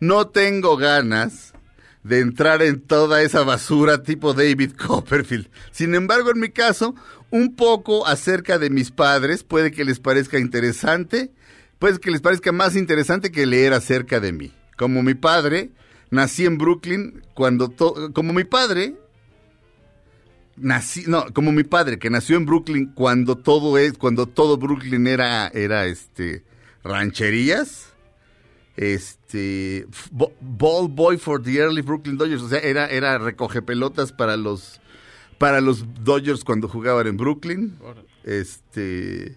no 0.00 0.26
tengo 0.26 0.76
ganas 0.76 1.54
de 2.02 2.20
entrar 2.20 2.62
en 2.62 2.80
toda 2.80 3.22
esa 3.22 3.42
basura 3.42 4.02
tipo 4.02 4.34
David 4.34 4.72
Copperfield. 4.72 5.48
Sin 5.70 5.94
embargo, 5.94 6.30
en 6.30 6.40
mi 6.40 6.50
caso, 6.50 6.94
un 7.30 7.56
poco 7.56 8.06
acerca 8.06 8.58
de 8.58 8.70
mis 8.70 8.90
padres 8.90 9.42
puede 9.42 9.70
que 9.70 9.84
les 9.84 10.00
parezca 10.00 10.38
interesante, 10.38 11.32
puede 11.78 11.98
que 11.98 12.10
les 12.10 12.20
parezca 12.20 12.52
más 12.52 12.76
interesante 12.76 13.32
que 13.32 13.46
leer 13.46 13.72
acerca 13.72 14.20
de 14.20 14.32
mí. 14.32 14.52
Como 14.76 15.02
mi 15.02 15.14
padre, 15.14 15.70
nací 16.10 16.44
en 16.44 16.58
Brooklyn 16.58 17.22
cuando 17.34 17.74
como 18.12 18.32
mi 18.32 18.44
padre 18.44 18.96
nací, 20.56 21.04
no, 21.06 21.26
como 21.32 21.52
mi 21.52 21.64
padre 21.64 21.98
que 21.98 22.10
nació 22.10 22.36
en 22.36 22.46
Brooklyn 22.46 22.86
cuando 22.94 23.36
todo 23.36 23.78
es 23.78 23.94
cuando 23.94 24.26
todo 24.26 24.56
Brooklyn 24.56 25.06
era 25.06 25.48
era 25.48 25.86
este 25.86 26.44
rancherías 26.82 27.92
este 28.76 29.86
ball 30.40 30.88
boy 30.88 31.16
for 31.16 31.42
the 31.42 31.58
early 31.58 31.82
Brooklyn 31.82 32.16
Dodgers, 32.16 32.42
o 32.42 32.48
sea, 32.48 32.58
era 32.58 32.86
era 32.86 33.18
recoge 33.18 33.62
pelotas 33.62 34.12
para 34.12 34.36
los 34.36 34.80
para 35.38 35.60
los 35.60 35.84
Dodgers 36.02 36.44
cuando 36.44 36.68
jugaban 36.68 37.06
en 37.06 37.16
Brooklyn. 37.16 37.76
Este 38.24 39.36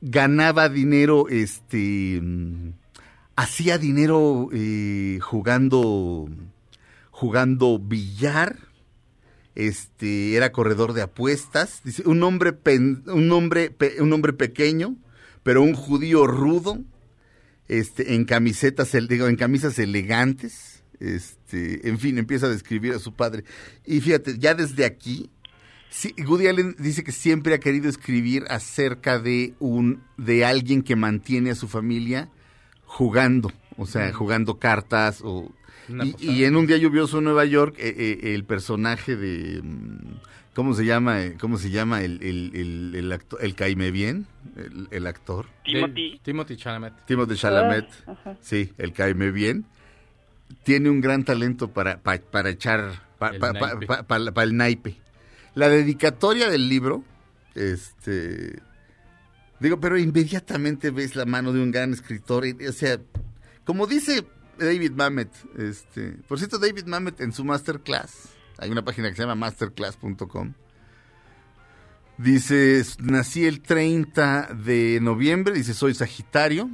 ganaba 0.00 0.68
dinero 0.68 1.28
este 1.28 2.22
hacía 3.36 3.78
dinero 3.78 4.48
eh, 4.52 5.18
jugando 5.20 6.28
jugando 7.10 7.78
billar. 7.78 8.56
Este 9.56 10.36
era 10.36 10.52
corredor 10.52 10.92
de 10.92 11.02
apuestas, 11.02 11.80
dice 11.82 12.02
un 12.06 12.22
hombre 12.22 12.52
pen- 12.52 13.02
un 13.06 13.32
hombre 13.32 13.70
pe- 13.70 14.00
un 14.00 14.12
hombre 14.12 14.32
pequeño, 14.34 14.96
pero 15.42 15.62
un 15.62 15.74
judío 15.74 16.26
rudo 16.26 16.78
este, 17.66 18.14
en 18.14 18.26
camisetas, 18.26 18.92
digo, 19.08 19.26
en 19.28 19.36
camisas 19.36 19.78
elegantes, 19.78 20.84
este, 21.00 21.88
en 21.88 21.98
fin, 21.98 22.18
empieza 22.18 22.46
a 22.46 22.50
describir 22.50 22.92
a 22.92 22.98
su 22.98 23.14
padre. 23.14 23.44
Y 23.84 24.00
fíjate, 24.02 24.38
ya 24.38 24.54
desde 24.54 24.84
aquí, 24.84 25.30
sí, 25.88 26.14
Woody 26.26 26.48
Allen 26.48 26.76
dice 26.78 27.02
que 27.02 27.12
siempre 27.12 27.54
ha 27.54 27.58
querido 27.58 27.88
escribir 27.88 28.44
acerca 28.50 29.18
de 29.18 29.54
un, 29.58 30.02
de 30.18 30.44
alguien 30.44 30.82
que 30.82 30.96
mantiene 30.96 31.50
a 31.50 31.54
su 31.54 31.66
familia 31.66 32.28
jugando, 32.84 33.50
o 33.78 33.86
sea, 33.86 34.12
jugando 34.12 34.58
cartas 34.58 35.20
o 35.24 35.50
y, 36.20 36.44
en 36.44 36.56
un 36.56 36.66
día 36.66 36.76
lluvioso 36.76 37.18
en 37.18 37.24
Nueva 37.24 37.44
York, 37.44 37.76
eh, 37.78 37.94
eh, 38.22 38.34
el 38.34 38.44
personaje 38.44 39.14
de 39.16 39.60
mm, 39.62 39.98
¿cómo 40.54 40.74
se 40.74 40.84
llama? 40.84 41.22
eh, 41.22 41.36
¿Cómo 41.40 41.58
se 41.58 41.70
llama 41.70 42.02
el 42.02 42.22
el 42.22 42.94
el, 42.94 43.20
el, 43.40 43.54
caime 43.54 43.90
bien? 43.90 44.26
El, 44.56 44.88
el 44.90 45.06
actor. 45.06 45.46
Timothy. 45.64 46.20
Timothy 46.22 46.56
Chalamet. 46.56 46.92
Timothée 47.06 47.36
Chalamet, 47.36 47.86
Ah, 48.06 48.12
ajá. 48.12 48.36
sí, 48.40 48.72
el 48.78 48.92
caime 48.92 49.30
bien, 49.30 49.64
tiene 50.64 50.88
un 50.90 51.00
gran 51.00 51.24
talento 51.24 51.68
para, 51.68 51.98
pa- 51.98 52.18
para 52.18 52.50
echar, 52.50 53.02
para 53.18 53.36
El 53.36 53.40
naipe. 53.42 54.42
el 54.42 54.56
naipe. 54.56 54.96
La 55.54 55.68
dedicatoria 55.68 56.48
del 56.50 56.68
libro, 56.68 57.02
este, 57.54 58.60
digo, 59.60 59.80
pero 59.80 59.98
inmediatamente 59.98 60.90
ves 60.90 61.16
la 61.16 61.24
mano 61.26 61.52
de 61.52 61.60
un 61.62 61.70
gran 61.70 61.92
escritor, 61.92 62.46
y, 62.46 62.52
o 62.66 62.72
sea, 62.72 62.98
como 63.64 63.86
dice 63.86 64.24
David 64.58 64.92
Mamet, 64.92 65.30
este, 65.58 66.12
por 66.28 66.38
cierto, 66.38 66.58
David 66.58 66.86
Mamet 66.86 67.20
en 67.20 67.32
su 67.32 67.44
masterclass, 67.44 68.28
hay 68.58 68.70
una 68.70 68.84
página 68.84 69.08
que 69.08 69.16
se 69.16 69.22
llama 69.22 69.34
masterclass.com, 69.34 70.54
dice, 72.18 72.82
nací 73.00 73.44
el 73.46 73.60
30 73.60 74.54
de 74.64 74.98
noviembre, 75.00 75.54
dice, 75.54 75.74
soy 75.74 75.94
Sagitario, 75.94 76.70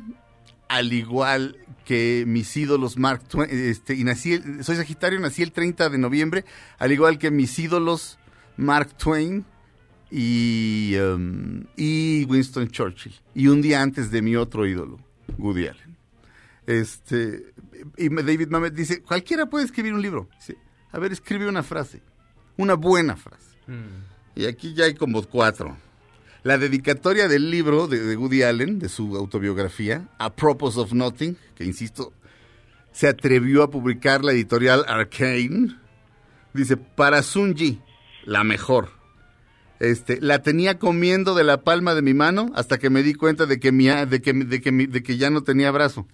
al 0.68 0.93
igual 0.93 1.57
que 1.85 2.24
mis 2.26 2.57
ídolos 2.57 2.97
Mark 2.97 3.28
Twain, 3.28 3.51
este, 3.51 3.95
y 3.95 4.05
nací, 4.05 4.41
soy 4.62 4.76
Sagitario, 4.76 5.20
nací 5.20 5.43
el 5.43 5.53
30 5.53 5.91
de 5.91 5.99
noviembre, 5.99 6.45
al 6.78 6.93
igual 6.93 7.18
que 7.18 7.30
mis 7.30 7.59
ídolos 7.59 8.18
Mark 8.57 8.97
Twain 8.97 9.45
y, 10.11 10.95
um, 10.97 11.64
y 11.76 12.24
Winston 12.24 12.68
Churchill, 12.68 13.14
y 13.35 13.49
un 13.49 13.62
día 13.62 13.83
antes 13.83 14.11
de 14.11 14.22
mi 14.22 14.37
otro 14.37 14.66
ídolo, 14.66 14.99
Woody 15.39 15.66
Allen. 15.66 15.91
Este, 16.66 17.52
y 17.96 18.08
David 18.08 18.48
Mamet 18.48 18.74
dice, 18.74 19.02
cualquiera 19.02 19.46
puede 19.46 19.64
escribir 19.64 19.94
un 19.94 20.02
libro. 20.02 20.28
Dice, 20.38 20.56
a 20.92 20.98
ver, 20.98 21.12
escribe 21.12 21.48
una 21.48 21.62
frase, 21.62 22.02
una 22.56 22.74
buena 22.74 23.16
frase. 23.16 23.42
Y 24.34 24.46
aquí 24.46 24.74
ya 24.74 24.84
hay 24.84 24.94
como 24.94 25.22
cuatro. 25.24 25.76
La 26.42 26.58
dedicatoria 26.58 27.28
del 27.28 27.50
libro 27.50 27.86
de, 27.86 28.00
de 28.00 28.16
Woody 28.16 28.42
Allen, 28.42 28.78
de 28.78 28.88
su 28.88 29.16
autobiografía, 29.16 30.08
A 30.18 30.34
Propos 30.34 30.76
of 30.76 30.92
Nothing, 30.92 31.36
que 31.54 31.64
insisto, 31.64 32.12
se 32.92 33.08
atrevió 33.08 33.62
a 33.62 33.70
publicar 33.70 34.24
la 34.24 34.32
editorial 34.32 34.84
Arcane. 34.88 35.76
Dice, 36.52 36.76
para 36.76 37.22
Sunji, 37.22 37.80
la 38.24 38.42
mejor. 38.44 38.90
Este, 39.80 40.20
la 40.20 40.42
tenía 40.42 40.78
comiendo 40.78 41.34
de 41.34 41.42
la 41.44 41.62
palma 41.62 41.94
de 41.94 42.02
mi 42.02 42.14
mano 42.14 42.52
hasta 42.54 42.78
que 42.78 42.88
me 42.90 43.02
di 43.02 43.14
cuenta 43.14 43.46
de 43.46 43.58
que, 43.58 43.72
mi, 43.72 43.86
de 43.88 44.20
que, 44.22 44.32
de 44.32 44.60
que, 44.60 44.70
mi- 44.72 44.86
de 44.86 45.02
que 45.02 45.16
ya 45.16 45.28
no 45.30 45.42
tenía 45.42 45.70
brazo. 45.72 46.06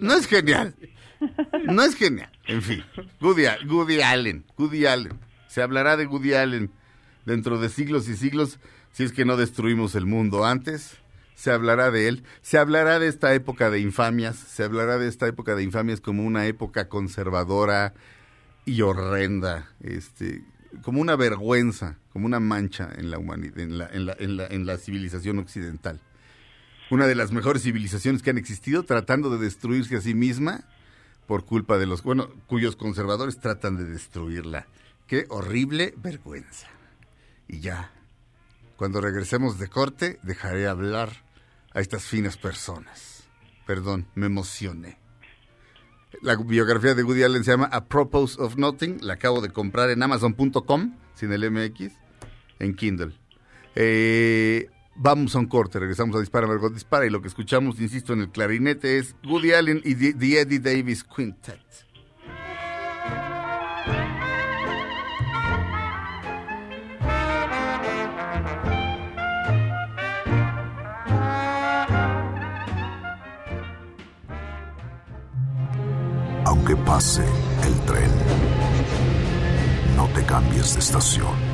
No 0.00 0.14
es 0.14 0.26
genial. 0.26 0.74
No 1.64 1.82
es 1.82 1.94
genial. 1.94 2.30
En 2.46 2.60
fin, 2.62 2.84
Woody, 3.20 3.46
Al- 3.46 3.66
Woody 3.70 4.00
Allen, 4.00 4.44
Woody 4.58 4.86
Allen. 4.86 5.18
Se 5.48 5.62
hablará 5.62 5.96
de 5.96 6.06
Woody 6.06 6.34
Allen 6.34 6.70
dentro 7.24 7.58
de 7.58 7.68
siglos 7.68 8.08
y 8.08 8.16
siglos 8.16 8.58
si 8.92 9.04
es 9.04 9.12
que 9.12 9.24
no 9.24 9.36
destruimos 9.36 9.94
el 9.94 10.06
mundo 10.06 10.44
antes. 10.44 10.98
Se 11.34 11.50
hablará 11.50 11.90
de 11.90 12.06
él, 12.08 12.22
se 12.42 12.58
hablará 12.58 12.98
de 13.00 13.08
esta 13.08 13.34
época 13.34 13.68
de 13.70 13.80
infamias, 13.80 14.36
se 14.36 14.62
hablará 14.62 14.98
de 14.98 15.08
esta 15.08 15.26
época 15.26 15.56
de 15.56 15.64
infamias 15.64 16.00
como 16.00 16.24
una 16.24 16.46
época 16.46 16.88
conservadora 16.88 17.92
y 18.66 18.82
horrenda, 18.82 19.68
este, 19.80 20.44
como 20.82 21.00
una 21.00 21.16
vergüenza, 21.16 21.98
como 22.12 22.26
una 22.26 22.38
mancha 22.38 22.88
en 22.96 23.10
la 23.10 23.18
humanidad, 23.18 23.58
en 23.58 23.78
la, 23.78 23.88
en 23.88 24.36
la, 24.36 24.46
en 24.46 24.64
la 24.66 24.78
civilización 24.78 25.40
occidental 25.40 26.00
una 26.90 27.06
de 27.06 27.14
las 27.14 27.32
mejores 27.32 27.62
civilizaciones 27.62 28.22
que 28.22 28.30
han 28.30 28.38
existido, 28.38 28.82
tratando 28.82 29.30
de 29.30 29.42
destruirse 29.44 29.96
a 29.96 30.00
sí 30.00 30.14
misma 30.14 30.64
por 31.26 31.44
culpa 31.44 31.78
de 31.78 31.86
los, 31.86 32.02
bueno, 32.02 32.28
cuyos 32.46 32.76
conservadores 32.76 33.38
tratan 33.38 33.76
de 33.76 33.84
destruirla. 33.84 34.66
Qué 35.06 35.26
horrible 35.28 35.94
vergüenza. 35.96 36.68
Y 37.48 37.60
ya, 37.60 37.90
cuando 38.76 39.00
regresemos 39.00 39.58
de 39.58 39.68
corte, 39.68 40.18
dejaré 40.22 40.66
hablar 40.66 41.24
a 41.72 41.80
estas 41.80 42.04
finas 42.04 42.36
personas. 42.36 43.24
Perdón, 43.66 44.06
me 44.14 44.26
emocioné. 44.26 44.98
La 46.22 46.36
biografía 46.36 46.94
de 46.94 47.02
Woody 47.02 47.22
Allen 47.22 47.44
se 47.44 47.50
llama 47.50 47.68
A 47.72 47.86
Propos 47.86 48.38
of 48.38 48.56
Nothing. 48.56 48.98
La 49.02 49.14
acabo 49.14 49.40
de 49.40 49.50
comprar 49.50 49.90
en 49.90 50.02
Amazon.com, 50.02 50.96
sin 51.14 51.32
el 51.32 51.50
MX, 51.50 51.92
en 52.60 52.74
Kindle. 52.74 53.12
Eh, 53.74 54.70
vamos 54.96 55.34
a 55.34 55.38
un 55.38 55.46
corte, 55.46 55.78
regresamos 55.78 56.16
a 56.16 56.20
Dispara, 56.20 56.46
Margot 56.46 56.72
Dispara. 56.72 57.06
Y 57.06 57.10
lo 57.10 57.20
que 57.20 57.28
escuchamos, 57.28 57.80
insisto, 57.80 58.12
en 58.12 58.20
el 58.20 58.30
clarinete 58.30 58.98
es 58.98 59.14
Woody 59.24 59.52
Allen 59.52 59.80
y 59.84 59.94
The, 59.94 60.14
The 60.14 60.40
Eddie 60.40 60.58
Davis 60.58 61.04
Quintet. 61.04 61.60
Aunque 76.46 76.76
pase 76.76 77.24
el 77.64 77.80
tren, 77.86 78.10
no 79.96 80.08
te 80.08 80.24
cambies 80.24 80.74
de 80.74 80.80
estación. 80.80 81.53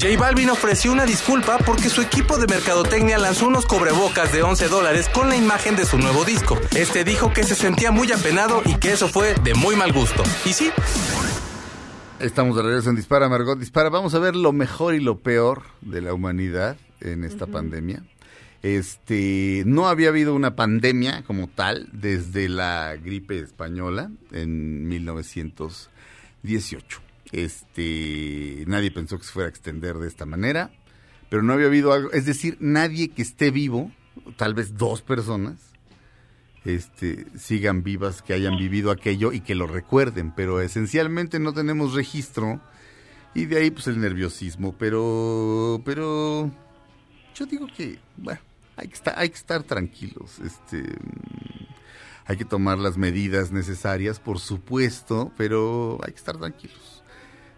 J 0.00 0.16
Balvin 0.18 0.48
ofreció 0.48 0.92
una 0.92 1.04
disculpa 1.04 1.58
porque 1.58 1.90
su 1.90 2.00
equipo 2.00 2.38
de 2.38 2.46
mercadotecnia 2.46 3.18
lanzó 3.18 3.48
unos 3.48 3.66
cobrebocas 3.66 4.32
de 4.32 4.42
11 4.42 4.68
dólares 4.68 5.10
con 5.10 5.28
la 5.28 5.36
imagen 5.36 5.76
de 5.76 5.84
su 5.84 5.98
nuevo 5.98 6.24
disco. 6.24 6.58
Este 6.74 7.04
dijo 7.04 7.34
que 7.34 7.42
se 7.42 7.54
sentía 7.54 7.90
muy 7.90 8.10
apenado 8.10 8.62
y 8.64 8.76
que 8.76 8.92
eso 8.92 9.08
fue 9.08 9.34
de 9.44 9.52
muy 9.52 9.76
mal 9.76 9.92
gusto. 9.92 10.22
Y 10.46 10.54
sí, 10.54 10.70
Estamos 12.18 12.56
de 12.56 12.62
regreso 12.62 12.88
en 12.88 12.96
Dispara, 12.96 13.28
Margot 13.28 13.58
Dispara. 13.58 13.90
Vamos 13.90 14.14
a 14.14 14.18
ver 14.18 14.36
lo 14.36 14.54
mejor 14.54 14.94
y 14.94 15.00
lo 15.00 15.18
peor 15.18 15.64
de 15.82 16.00
la 16.00 16.14
humanidad 16.14 16.78
en 17.00 17.24
esta 17.24 17.46
pandemia. 17.46 18.02
Este, 18.62 19.64
no 19.66 19.86
había 19.86 20.08
habido 20.08 20.34
una 20.34 20.56
pandemia 20.56 21.24
como 21.26 21.46
tal 21.46 21.90
desde 21.92 22.48
la 22.48 22.96
gripe 22.96 23.38
española 23.38 24.10
en 24.32 24.88
1918. 24.88 27.09
Este, 27.32 28.64
nadie 28.66 28.90
pensó 28.90 29.18
que 29.18 29.24
se 29.24 29.32
fuera 29.32 29.46
a 29.46 29.50
extender 29.50 29.96
de 29.96 30.08
esta 30.08 30.26
manera, 30.26 30.70
pero 31.28 31.42
no 31.42 31.52
había 31.52 31.66
habido 31.66 31.92
algo, 31.92 32.10
es 32.12 32.26
decir, 32.26 32.56
nadie 32.60 33.10
que 33.10 33.22
esté 33.22 33.50
vivo, 33.50 33.92
tal 34.36 34.54
vez 34.54 34.76
dos 34.76 35.02
personas, 35.02 35.70
este, 36.64 37.26
sigan 37.38 37.82
vivas, 37.82 38.22
que 38.22 38.34
hayan 38.34 38.56
vivido 38.56 38.90
aquello 38.90 39.32
y 39.32 39.40
que 39.40 39.54
lo 39.54 39.66
recuerden, 39.66 40.32
pero 40.34 40.60
esencialmente 40.60 41.38
no 41.38 41.52
tenemos 41.52 41.94
registro 41.94 42.60
y 43.34 43.46
de 43.46 43.58
ahí 43.58 43.70
pues 43.70 43.86
el 43.86 44.00
nerviosismo, 44.00 44.74
pero, 44.76 45.80
pero 45.84 46.50
yo 47.34 47.46
digo 47.46 47.66
que, 47.76 47.98
bueno, 48.16 48.40
hay 48.76 48.88
que 48.88 48.94
estar, 48.94 49.18
hay 49.18 49.28
que 49.30 49.36
estar 49.36 49.62
tranquilos, 49.62 50.40
este, 50.40 50.84
hay 52.26 52.36
que 52.36 52.44
tomar 52.44 52.78
las 52.78 52.96
medidas 52.98 53.52
necesarias, 53.52 54.18
por 54.18 54.38
supuesto, 54.38 55.32
pero 55.36 55.98
hay 56.04 56.12
que 56.12 56.18
estar 56.18 56.36
tranquilos. 56.36 56.99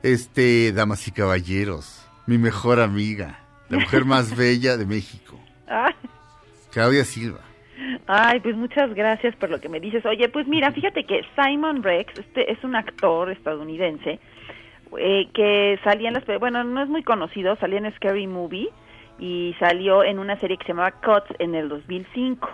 Este, 0.03 0.73
damas 0.73 1.07
y 1.07 1.13
caballeros, 1.13 2.05
mi 2.27 2.37
mejor 2.37 2.81
amiga, 2.81 3.39
la 3.69 3.79
mujer 3.79 4.05
más 4.05 4.37
bella 4.37 4.77
de 4.77 4.85
México, 4.85 5.39
Claudia 6.73 7.05
Silva. 7.05 7.41
Ay, 8.07 8.41
pues 8.41 8.57
muchas 8.57 8.93
gracias 8.95 9.37
por 9.37 9.51
lo 9.51 9.61
que 9.61 9.69
me 9.69 9.79
dices. 9.79 10.05
Oye, 10.05 10.29
pues 10.29 10.49
mira, 10.49 10.73
fíjate 10.73 11.05
que 11.05 11.23
Simon 11.37 11.83
Rex 11.83 12.19
este 12.19 12.51
es 12.51 12.63
un 12.65 12.75
actor 12.75 13.31
estadounidense 13.31 14.19
eh, 14.99 15.29
que 15.33 15.79
salía 15.85 16.09
en 16.09 16.15
las... 16.15 16.25
Bueno, 16.41 16.65
no 16.65 16.83
es 16.83 16.89
muy 16.89 17.03
conocido, 17.03 17.57
salía 17.57 17.79
en 17.79 17.93
Scary 17.95 18.27
Movie 18.27 18.71
y 19.19 19.55
salió 19.59 20.03
en 20.03 20.19
una 20.19 20.39
serie 20.41 20.57
que 20.57 20.65
se 20.65 20.73
llamaba 20.73 20.91
Cuts 20.93 21.35
en 21.39 21.55
el 21.55 21.69
2005. 21.69 22.51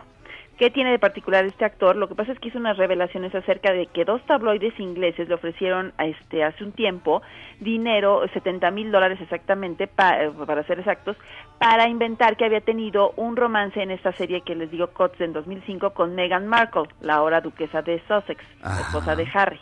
¿Qué 0.59 0.71
tiene 0.71 0.91
de 0.91 0.99
particular 0.99 1.45
este 1.45 1.65
actor? 1.65 1.95
Lo 1.95 2.09
que 2.09 2.17
pasa 2.17 2.33
es 2.33 2.41
que 2.41 2.49
hizo 2.49 2.59
unas 2.59 2.77
revelaciones 2.77 3.33
acerca 3.33 3.73
de 3.73 3.87
que 3.87 4.05
dos 4.05 4.21
tabloides 4.27 4.79
ingleses 4.81 5.29
le 5.29 5.35
ofrecieron 5.37 5.93
a 5.99 6.07
este 6.07 6.43
hace 6.43 6.65
un 6.65 6.73
tiempo 6.73 7.23
dinero, 7.61 8.23
70 8.35 8.69
mil 8.73 8.91
dólares 8.91 9.21
exactamente, 9.21 9.87
pa- 9.87 10.21
eh, 10.21 10.33
para 10.47 10.65
ser 10.65 10.81
exactos, 10.81 11.17
para 11.61 11.89
inventar 11.89 12.37
que 12.37 12.45
había 12.45 12.61
tenido 12.61 13.13
un 13.17 13.37
romance 13.37 13.81
en 13.81 13.93
esta 13.93 14.11
serie 14.13 14.41
que 14.41 14.57
les 14.57 14.69
digo 14.71 14.89
Cots 14.89 15.21
en 15.21 15.33
2005 15.33 15.91
con 15.95 16.17
Meghan 16.17 16.49
Markle, 16.49 16.89
la 17.03 17.15
ahora 17.15 17.41
duquesa 17.41 17.83
de 17.83 18.03
Sussex, 18.09 18.43
Ajá. 18.61 18.81
esposa 18.81 19.15
de 19.15 19.29
Harry. 19.35 19.61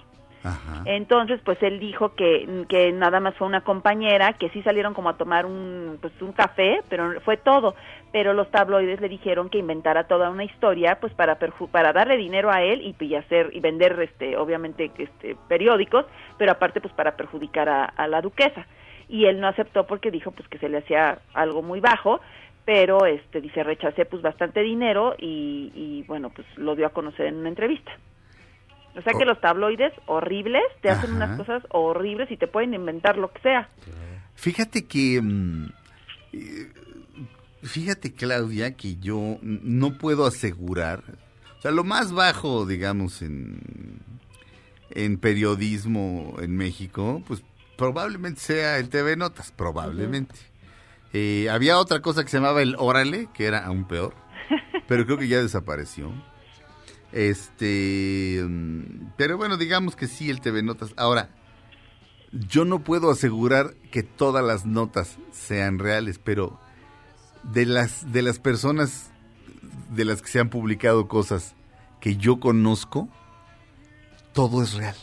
Entonces, 0.85 1.41
pues 1.45 1.63
él 1.63 1.79
dijo 1.81 2.15
que, 2.15 2.47
nada 2.95 3.21
más 3.21 3.35
fue 3.37 3.47
una 3.47 3.63
compañera, 3.63 4.35
que 4.35 4.49
sí 4.51 4.63
salieron 4.63 4.95
como 4.95 5.09
a 5.09 5.17
tomar 5.17 5.47
un, 5.47 5.99
pues, 6.01 6.13
un 6.23 6.33
café, 6.33 6.83
pero 6.89 7.21
fue 7.23 7.37
todo. 7.37 7.75
Pero 8.13 8.33
los 8.33 8.51
tabloides 8.51 9.01
le 9.01 9.09
dijeron 9.09 9.49
que 9.51 9.59
inventara 9.59 10.05
toda 10.07 10.31
una 10.31 10.45
historia, 10.45 10.99
pues 11.01 11.13
para 11.15 11.39
perju- 11.39 11.69
para 11.71 11.93
darle 11.93 12.17
dinero 12.17 12.51
a 12.51 12.63
él 12.63 12.81
y, 12.81 13.05
y 13.05 13.15
hacer 13.15 13.51
y 13.53 13.61
vender, 13.61 14.01
este, 14.01 14.37
obviamente, 14.37 14.91
este, 14.99 15.37
periódicos, 15.49 16.07
pero 16.39 16.53
aparte, 16.53 16.81
pues 16.81 16.95
para 16.95 17.17
perjudicar 17.17 17.69
a, 17.69 17.85
a 17.85 18.07
la 18.09 18.23
duquesa. 18.23 18.67
Y 19.09 19.27
él 19.27 19.41
no 19.41 19.49
aceptó 19.49 19.87
porque 19.87 20.11
dijo, 20.11 20.31
pues 20.31 20.49
que 20.49 20.59
se 20.59 20.69
le 20.69 20.79
hacía 20.79 21.19
algo 21.35 21.63
muy 21.63 21.81
bajo. 21.81 22.21
pero 22.65 23.07
este 23.07 23.41
dice 23.41 23.63
rechacé 23.63 24.07
pues 24.07 24.23
bastante 24.23 24.61
dinero 24.61 25.15
y, 25.19 25.71
y 25.75 26.03
bueno 26.09 26.31
pues 26.31 26.45
lo 26.57 26.75
dio 26.75 26.87
a 26.87 26.91
conocer 26.91 27.27
en 27.27 27.37
una 27.37 27.49
entrevista 27.49 27.93
o 28.97 29.03
sea 29.03 29.13
que 29.19 29.25
los 29.25 29.41
tabloides 29.41 29.93
horribles 30.07 30.63
te 30.81 30.91
hacen 30.91 31.11
Ajá. 31.11 31.17
unas 31.17 31.39
cosas 31.39 31.63
horribles 31.71 32.31
y 32.31 32.37
te 32.37 32.47
pueden 32.47 32.75
inventar 32.75 33.17
lo 33.19 33.33
que 33.33 33.41
sea 33.41 33.69
Fíjate 34.35 34.87
que... 34.87 35.21
mm, 35.23 35.67
Fíjate, 37.63 38.13
Claudia, 38.13 38.77
que 38.77 38.97
yo 38.97 39.39
no 39.43 39.99
puedo 39.99 40.27
asegurar... 40.27 41.03
O 41.59 41.63
sea, 41.63 41.71
lo 41.71 41.85
más 41.85 42.13
bajo, 42.13 42.67
digamos, 42.67 43.23
en, 43.23 43.59
en 44.91 45.17
periodismo 45.19 46.37
en 46.39 46.55
México, 46.57 47.23
pues 47.27 47.43
probablemente 47.77 48.41
sea 48.41 48.79
el 48.79 48.89
TV 48.91 49.17
Notas, 49.17 49.53
probablemente. 49.53 50.35
Eh, 51.13 51.49
había 51.51 51.79
otra 51.79 52.01
cosa 52.03 52.23
que 52.23 52.29
se 52.29 52.37
llamaba 52.37 52.61
el 52.63 52.77
Órale, 52.79 53.29
que 53.35 53.47
era 53.47 53.65
aún 53.65 53.89
peor, 53.89 54.15
pero 54.87 55.07
creo 55.07 55.17
que 55.19 55.29
ya 55.29 55.41
desapareció. 55.43 56.13
Este, 57.17 58.47
pero 59.17 59.39
bueno, 59.39 59.57
digamos 59.57 59.97
que 59.97 60.07
sí, 60.07 60.29
el 60.29 60.43
TV 60.43 60.63
Notas. 60.63 60.93
Ahora, 60.99 61.31
yo 62.31 62.67
no 62.67 62.85
puedo 62.85 63.11
asegurar 63.11 63.73
que 63.91 64.03
todas 64.03 64.45
las 64.45 64.67
notas 64.67 65.17
sean 65.33 65.79
reales, 65.79 66.21
pero 66.23 66.61
de 67.43 67.65
las 67.65 68.13
de 68.13 68.21
las 68.21 68.39
personas 68.39 69.13
de 69.95 70.05
las 70.05 70.21
que 70.21 70.29
se 70.29 70.41
han 70.41 70.51
publicado 70.51 71.09
cosas 71.09 71.55
que 72.03 72.19
yo 72.19 72.39
conozco, 72.39 73.09
todo 74.35 74.63
es 74.63 74.75
real. 74.75 74.97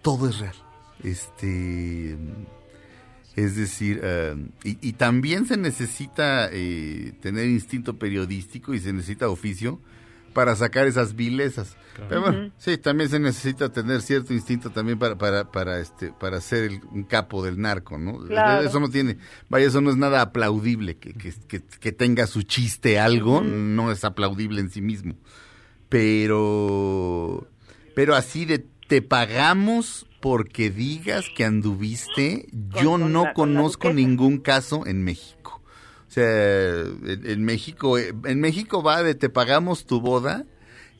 Todo 0.00 0.28
es 0.28 0.38
real. 0.38 0.54
Este 1.02 2.16
es 3.34 3.56
decir, 3.56 3.98
eh, 4.00 4.36
y, 4.62 4.78
y 4.80 4.92
también 4.92 5.44
se 5.44 5.56
necesita 5.56 6.48
eh, 6.52 7.14
tener 7.20 7.46
instinto 7.46 7.98
periodístico 7.98 8.74
y 8.74 8.78
se 8.78 8.92
necesita 8.92 9.28
oficio 9.28 9.80
para 10.32 10.56
sacar 10.56 10.86
esas 10.86 11.14
vilezas. 11.14 11.76
Pero 12.08 12.22
bueno, 12.22 12.50
sí, 12.56 12.78
también 12.78 13.10
se 13.10 13.18
necesita 13.20 13.70
tener 13.70 14.00
cierto 14.00 14.32
instinto 14.32 14.70
también 14.70 14.98
para 14.98 15.16
para 15.18 15.50
para 15.52 15.78
este 15.78 16.10
para 16.12 16.40
ser 16.40 16.64
el- 16.64 16.80
un 16.90 17.02
capo 17.04 17.44
del 17.44 17.60
narco, 17.60 17.98
¿no? 17.98 18.18
Claro. 18.18 18.66
Eso 18.66 18.80
no 18.80 18.88
tiene, 18.88 19.18
vaya, 19.50 19.66
eso 19.66 19.80
no 19.82 19.90
es 19.90 19.96
nada 19.96 20.22
aplaudible 20.22 20.96
que 20.96 21.12
que, 21.12 21.32
que, 21.46 21.62
que 21.62 21.92
tenga 21.92 22.26
su 22.26 22.42
chiste 22.42 22.98
algo, 22.98 23.42
no 23.42 23.92
es 23.92 24.04
aplaudible 24.04 24.60
en 24.60 24.70
sí 24.70 24.80
mismo. 24.80 25.16
Pero 25.88 27.46
pero 27.94 28.14
así 28.16 28.44
de 28.44 28.64
te 28.88 29.02
pagamos 29.02 30.06
porque 30.20 30.70
digas 30.70 31.26
que 31.36 31.44
anduviste, 31.44 32.46
Con- 32.72 32.82
yo 32.82 32.90
con 32.92 33.12
no 33.12 33.24
la- 33.24 33.34
con 33.34 33.54
la 33.54 33.60
conozco 33.60 33.92
ningún 33.92 34.38
caso 34.38 34.86
en 34.86 35.02
México. 35.04 35.61
O 36.12 36.14
sea, 36.14 36.80
en, 36.82 37.22
en 37.24 37.42
México, 37.42 37.96
eh, 37.96 38.12
en 38.26 38.38
México 38.38 38.82
va 38.82 39.02
de 39.02 39.14
te 39.14 39.30
pagamos 39.30 39.86
tu 39.86 40.02
boda 40.02 40.44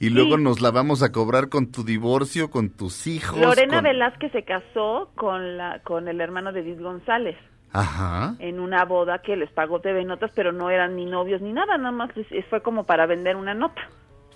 y 0.01 0.09
luego 0.09 0.39
nos 0.39 0.63
la 0.63 0.71
vamos 0.71 1.03
a 1.03 1.13
cobrar 1.13 1.51
con 1.51 1.71
tu 1.71 1.85
divorcio, 1.85 2.51
con 2.51 2.71
tus 2.71 3.07
hijos. 3.07 3.39
Lorena 3.39 3.75
con- 3.75 3.85
Velázquez 3.85 4.33
se 4.33 4.43
casó 4.45 5.11
con 5.15 5.59
la 5.59 5.83
con 5.85 6.09
el 6.09 6.19
hermano 6.23 6.51
de 6.51 6.61
Edith 6.61 6.81
González 6.81 7.37
Ajá. 7.73 8.37
en 8.39 8.59
una 8.59 8.87
boda 8.87 9.21
que 9.21 9.37
les 9.37 9.51
pagó 9.51 9.81
TV 9.83 10.03
Notas, 10.07 10.31
pero 10.35 10.51
no 10.51 10.71
eran 10.71 10.97
ni 10.97 11.05
novios 11.05 11.43
ni 11.43 11.53
nada, 11.53 11.77
nada 11.77 11.93
más 11.93 12.11
fue 12.49 12.63
como 12.63 12.85
para 12.85 13.05
vender 13.05 13.37
una 13.37 13.53
nota. 13.53 13.83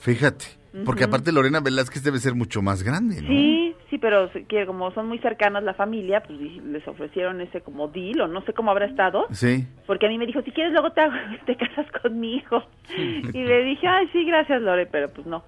Fíjate, 0.01 0.47
porque 0.85 1.05
aparte 1.05 1.33
Lorena 1.33 1.61
Velázquez 1.61 2.03
debe 2.03 2.19
ser 2.19 2.35
mucho 2.35 2.63
más 2.63 2.83
grande, 2.83 3.21
¿no? 3.23 3.29
Sí, 3.29 3.75
sí, 3.91 3.99
pero 3.99 4.31
que 4.49 4.67
como 4.67 4.93
son 4.93 5.09
muy 5.09 5.19
cercanas 5.21 5.63
la 5.63 5.75
familia, 5.75 6.23
pues 6.23 6.39
les 6.41 6.87
ofrecieron 6.87 7.41
ese 7.41 7.61
como 7.63 7.89
deal 7.89 8.21
o 8.21 8.29
no 8.29 8.43
sé 8.45 8.53
cómo 8.53 8.71
habrá 8.71 8.87
estado, 8.87 9.27
Sí. 9.31 9.67
porque 9.87 10.07
a 10.07 10.09
mí 10.09 10.19
me 10.19 10.27
dijo, 10.27 10.43
si 10.43 10.51
quieres 10.53 10.73
luego 10.73 10.93
te, 10.93 11.01
hago- 11.01 11.15
te 11.47 11.57
casas 11.57 11.87
con 12.03 12.19
mi 12.21 12.37
hijo. 12.37 12.63
Y 13.33 13.43
le 13.43 13.65
dije, 13.65 13.87
ay, 13.89 14.09
sí, 14.13 14.25
gracias 14.25 14.61
Lore, 14.63 14.87
pero 14.87 15.11
pues 15.13 15.27
no. 15.27 15.45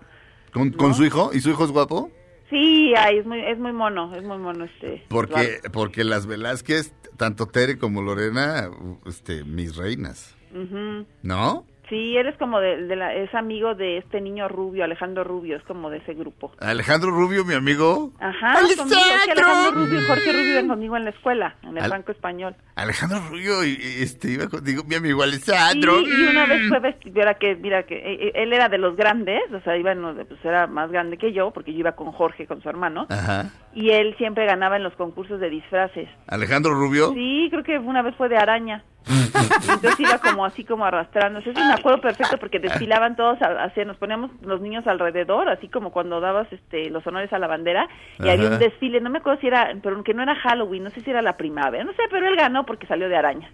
¿Con, 0.52 0.94
su 0.94 1.04
hijo? 1.04 1.30
¿Y 1.34 1.40
su 1.40 1.50
hijo 1.50 1.64
es 1.64 1.70
guapo? 1.70 2.10
Sí, 2.50 2.94
ay, 2.96 3.18
es 3.18 3.26
muy, 3.26 3.40
es 3.40 3.58
muy 3.58 3.72
mono, 3.72 4.14
es 4.16 4.24
muy 4.24 4.38
mono 4.38 4.64
este. 4.64 5.04
Porque, 5.08 5.58
porque 5.70 6.02
las 6.04 6.26
Velázquez, 6.26 6.94
tanto 7.18 7.44
Tere 7.46 7.76
como 7.78 8.00
Lorena, 8.00 8.70
este, 9.04 9.44
mis 9.44 9.76
reinas, 9.76 10.34
Ujú. 10.54 11.04
¿no? 11.22 11.66
Sí, 11.88 12.16
él 12.16 12.26
es 12.28 12.36
como 12.36 12.60
de, 12.60 12.84
de 12.86 12.96
la, 12.96 13.14
es 13.14 13.34
amigo 13.34 13.74
de 13.74 13.98
este 13.98 14.20
niño 14.20 14.46
Rubio, 14.48 14.84
Alejandro 14.84 15.24
Rubio, 15.24 15.56
es 15.56 15.62
como 15.64 15.88
de 15.88 15.98
ese 15.98 16.12
grupo. 16.14 16.52
Alejandro 16.60 17.10
Rubio, 17.10 17.44
mi 17.44 17.54
amigo. 17.54 18.10
Ajá, 18.20 18.54
conmigo, 18.76 18.84
es 18.84 19.24
que 19.24 19.32
Alejandro 19.32 19.70
Rubio 19.72 20.00
y 20.00 20.04
Jorge 20.06 20.32
Rubio 20.32 20.50
iban 20.52 20.68
conmigo 20.68 20.96
en 20.96 21.04
la 21.04 21.10
escuela, 21.10 21.54
en 21.62 21.70
el 21.76 21.82
Al- 21.84 21.88
Franco 21.90 22.12
Español. 22.12 22.54
Alejandro 22.76 23.18
Rubio, 23.30 23.62
este, 23.62 24.32
iba 24.32 24.48
contigo, 24.48 24.84
mi 24.84 24.94
amigo 24.96 25.22
Sí, 25.22 25.28
Alessandro. 25.30 26.00
y 26.00 26.22
una 26.30 26.46
vez 26.46 26.68
fue 26.68 26.78
vestido, 26.80 27.14
mira 27.14 27.34
que, 27.34 27.56
mira 27.56 27.82
que 27.84 27.96
eh, 27.96 28.26
eh, 28.28 28.32
él 28.34 28.52
era 28.52 28.68
de 28.68 28.78
los 28.78 28.94
grandes, 28.94 29.40
o 29.52 29.60
sea, 29.60 29.76
iba 29.76 29.94
pues 30.28 30.44
era 30.44 30.66
más 30.66 30.90
grande 30.92 31.16
que 31.16 31.32
yo, 31.32 31.50
porque 31.52 31.72
yo 31.72 31.80
iba 31.80 31.92
con 31.92 32.12
Jorge, 32.12 32.46
con 32.46 32.62
su 32.62 32.68
hermano, 32.68 33.06
Ajá. 33.08 33.50
Y 33.80 33.90
él 33.90 34.14
siempre 34.18 34.44
ganaba 34.44 34.76
en 34.76 34.82
los 34.82 34.94
concursos 34.94 35.38
de 35.40 35.48
disfraces. 35.50 36.08
Alejandro 36.26 36.74
Rubio. 36.74 37.12
Sí, 37.14 37.46
creo 37.50 37.62
que 37.62 37.78
una 37.78 38.02
vez 38.02 38.14
fue 38.16 38.28
de 38.28 38.36
araña. 38.36 38.82
Entonces 39.08 40.00
iba 40.00 40.18
como 40.18 40.44
así 40.44 40.64
como 40.64 40.84
arrastrándose. 40.84 41.50
Eso 41.50 41.60
me 41.64 41.72
acuerdo 41.74 42.00
perfecto 42.00 42.36
porque 42.38 42.58
desfilaban 42.58 43.14
todos, 43.16 43.40
a- 43.40 43.62
así 43.64 43.82
nos 43.84 43.96
poníamos 43.96 44.30
los 44.42 44.60
niños 44.60 44.86
alrededor, 44.86 45.48
así 45.48 45.68
como 45.68 45.92
cuando 45.92 46.20
dabas 46.20 46.52
este 46.52 46.90
los 46.90 47.06
honores 47.06 47.32
a 47.32 47.38
la 47.38 47.46
bandera 47.46 47.88
y 48.18 48.22
Ajá. 48.24 48.32
había 48.32 48.50
un 48.50 48.58
desfile, 48.58 49.00
no 49.00 49.10
me 49.10 49.18
acuerdo 49.18 49.40
si 49.40 49.46
era, 49.46 49.72
pero 49.82 50.02
que 50.02 50.12
no 50.12 50.22
era 50.22 50.34
Halloween, 50.34 50.84
no 50.84 50.90
sé 50.90 51.00
si 51.00 51.10
era 51.10 51.22
la 51.22 51.36
primavera, 51.36 51.84
no 51.84 51.92
sé, 51.92 52.02
pero 52.10 52.26
él 52.28 52.36
ganó 52.36 52.66
porque 52.66 52.86
salió 52.86 53.08
de 53.08 53.16
araña. 53.16 53.50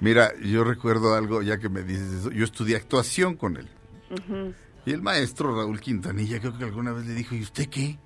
Mira, 0.00 0.28
yo 0.44 0.64
recuerdo 0.64 1.14
algo, 1.14 1.40
ya 1.42 1.58
que 1.58 1.68
me 1.68 1.82
dices 1.82 2.12
eso, 2.20 2.30
yo 2.30 2.44
estudié 2.44 2.76
actuación 2.76 3.36
con 3.36 3.56
él. 3.56 3.66
Y 4.84 4.92
el 4.92 5.02
maestro 5.02 5.54
Raúl 5.56 5.80
Quintanilla 5.80 6.40
creo 6.40 6.56
que 6.56 6.64
alguna 6.64 6.92
vez 6.92 7.06
le 7.06 7.14
dijo, 7.14 7.34
¿y 7.34 7.42
usted 7.42 7.68
qué? 7.70 7.96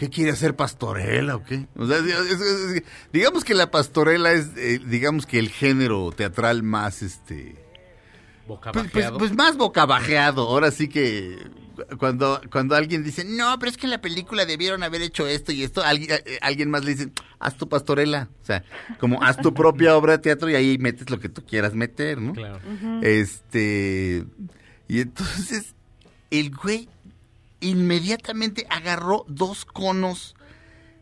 ¿Qué 0.00 0.08
quiere 0.10 0.30
hacer 0.32 0.56
pastorela 0.56 1.36
o 1.36 1.44
qué? 1.44 1.68
O 1.76 1.86
sea, 1.86 1.98
es- 1.98 2.04
es- 2.06 2.40
es- 2.40 2.82
digamos 3.12 3.44
que 3.44 3.54
la 3.54 3.70
pastorela 3.70 4.32
es, 4.32 4.48
eh, 4.56 4.80
digamos 4.84 5.26
que 5.26 5.38
el 5.38 5.50
género 5.50 6.10
teatral 6.10 6.62
más, 6.64 7.02
este, 7.02 7.54
Boca 8.48 8.72
pues, 8.72 8.90
pues- 8.90 9.10
pues 9.16 9.32
más 9.36 9.56
bocabajeado. 9.56 10.48
Ahora 10.48 10.70
sí 10.72 10.88
que 10.88 11.36
cuando, 11.98 12.40
cuando 12.50 12.74
alguien 12.74 13.04
dice, 13.04 13.24
no, 13.24 13.58
pero 13.58 13.70
es 13.70 13.76
que 13.76 13.86
en 13.86 13.90
la 13.90 14.00
película 14.00 14.44
debieron 14.46 14.82
haber 14.82 15.02
hecho 15.02 15.26
esto 15.28 15.52
y 15.52 15.62
esto, 15.62 15.82
alguien, 15.84 16.10
eh, 16.26 16.38
alguien 16.42 16.68
más 16.70 16.84
le 16.84 16.94
dice, 16.94 17.10
haz 17.38 17.56
tu 17.56 17.68
pastorela. 17.68 18.28
O 18.42 18.44
sea, 18.44 18.64
como 18.98 19.22
haz 19.22 19.36
tu 19.36 19.54
propia 19.54 19.94
obra 19.96 20.12
de 20.14 20.18
teatro 20.18 20.48
y 20.50 20.54
ahí 20.56 20.78
metes 20.78 21.10
lo 21.10 21.20
que 21.20 21.28
tú 21.28 21.44
quieras 21.44 21.74
meter, 21.74 22.20
¿no? 22.20 22.32
Claro. 22.32 22.58
Este. 23.02 24.24
Y 24.88 25.00
entonces, 25.00 25.74
el 26.30 26.50
güey 26.54 26.88
inmediatamente 27.60 28.66
agarró 28.70 29.24
dos 29.28 29.64
conos 29.64 30.34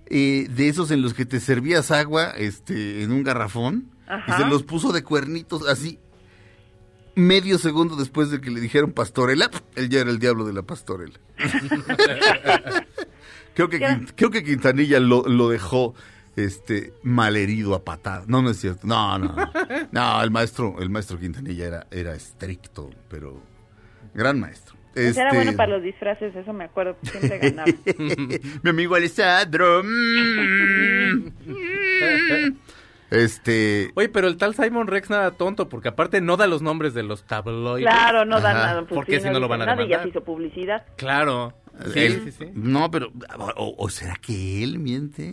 eh, 0.07 0.49
de 0.51 0.69
esos 0.69 0.91
en 0.91 1.03
los 1.03 1.15
que 1.15 1.27
te 1.27 1.41
servías 1.41 1.91
agua 1.91 2.31
este, 2.37 3.03
en 3.03 3.13
un 3.13 3.23
garrafón 3.23 3.91
Ajá. 4.07 4.37
y 4.37 4.43
se 4.43 4.49
los 4.49 4.63
puso 4.63 4.93
de 4.93 5.03
cuernitos 5.03 5.69
así. 5.69 5.99
Medio 7.15 7.59
segundo 7.59 7.97
después 7.97 8.31
de 8.31 8.41
que 8.41 8.51
le 8.51 8.61
dijeron 8.61 8.93
pastorela, 8.93 9.51
él 9.75 9.89
ya 9.89 10.01
era 10.01 10.11
el 10.11 10.19
diablo 10.21 10.45
de 10.45 10.53
la 10.53 10.63
pastorela. 10.63 11.19
creo, 13.55 13.69
que, 13.69 14.07
creo 14.15 14.31
que 14.31 14.45
Quintanilla 14.45 15.01
lo, 15.01 15.25
lo 15.25 15.49
dejó 15.49 15.95
este 16.37 16.95
malherido 17.03 17.75
a 17.75 17.85
patadas. 17.85 18.29
No, 18.29 18.41
no 18.41 18.51
es 18.51 18.61
cierto. 18.61 18.87
No, 18.87 19.19
no. 19.19 19.35
No, 19.35 19.51
No, 19.91 20.23
el 20.23 20.31
maestro, 20.31 20.77
el 20.81 20.91
maestro 20.91 21.19
Quintanilla 21.19 21.67
era, 21.67 21.87
era 21.91 22.15
estricto, 22.15 22.91
pero 23.09 23.43
gran 24.15 24.39
maestro. 24.39 24.78
Pues 25.05 25.17
era 25.17 25.29
Este, 25.31 25.37
bueno 25.37 25.57
para 25.57 25.73
los 25.73 25.83
disfraces, 25.83 26.35
eso 26.35 26.53
me 26.53 26.65
acuerdo, 26.65 26.97
siempre 27.03 27.39
ganaba. 27.39 27.71
Mi 28.63 28.71
amigo 28.71 28.95
Alessandro. 28.95 29.83
mm, 29.85 31.33
mm. 31.47 32.57
Este. 33.11 33.91
Oye, 33.95 34.09
pero 34.11 34.29
el 34.29 34.37
tal 34.37 34.55
Simon 34.55 34.87
Rex 34.87 35.09
nada 35.09 35.31
tonto, 35.31 35.69
porque 35.71 35.89
aparte 35.89 36.21
no 36.21 36.37
da 36.37 36.47
los 36.47 36.61
nombres 36.61 36.93
de 36.93 37.03
los 37.03 37.25
tabloides. 37.25 37.87
Claro, 37.89 38.25
no 38.27 38.41
da 38.41 38.51
Ajá. 38.51 38.59
nada. 38.67 38.81
Pues 38.83 38.95
Porque 38.95 39.19
si 39.21 39.27
no 39.29 39.35
lo 39.35 39.47
dice 39.47 39.49
van 39.49 39.63
a 39.63 39.67
nada 39.67 39.77
y 39.83 39.89
ya 39.89 39.97
demandar. 39.99 40.03
se 40.03 40.09
hizo 40.11 40.25
publicidad. 40.25 40.87
Claro. 40.97 41.55
Sí, 41.95 42.01
él- 42.01 42.21
sí, 42.25 42.33
sí. 42.33 42.51
No, 42.55 42.91
pero. 42.91 43.11
O, 43.57 43.75
o 43.79 43.89
será 43.89 44.17
que 44.17 44.63
él 44.63 44.79
miente? 44.79 45.33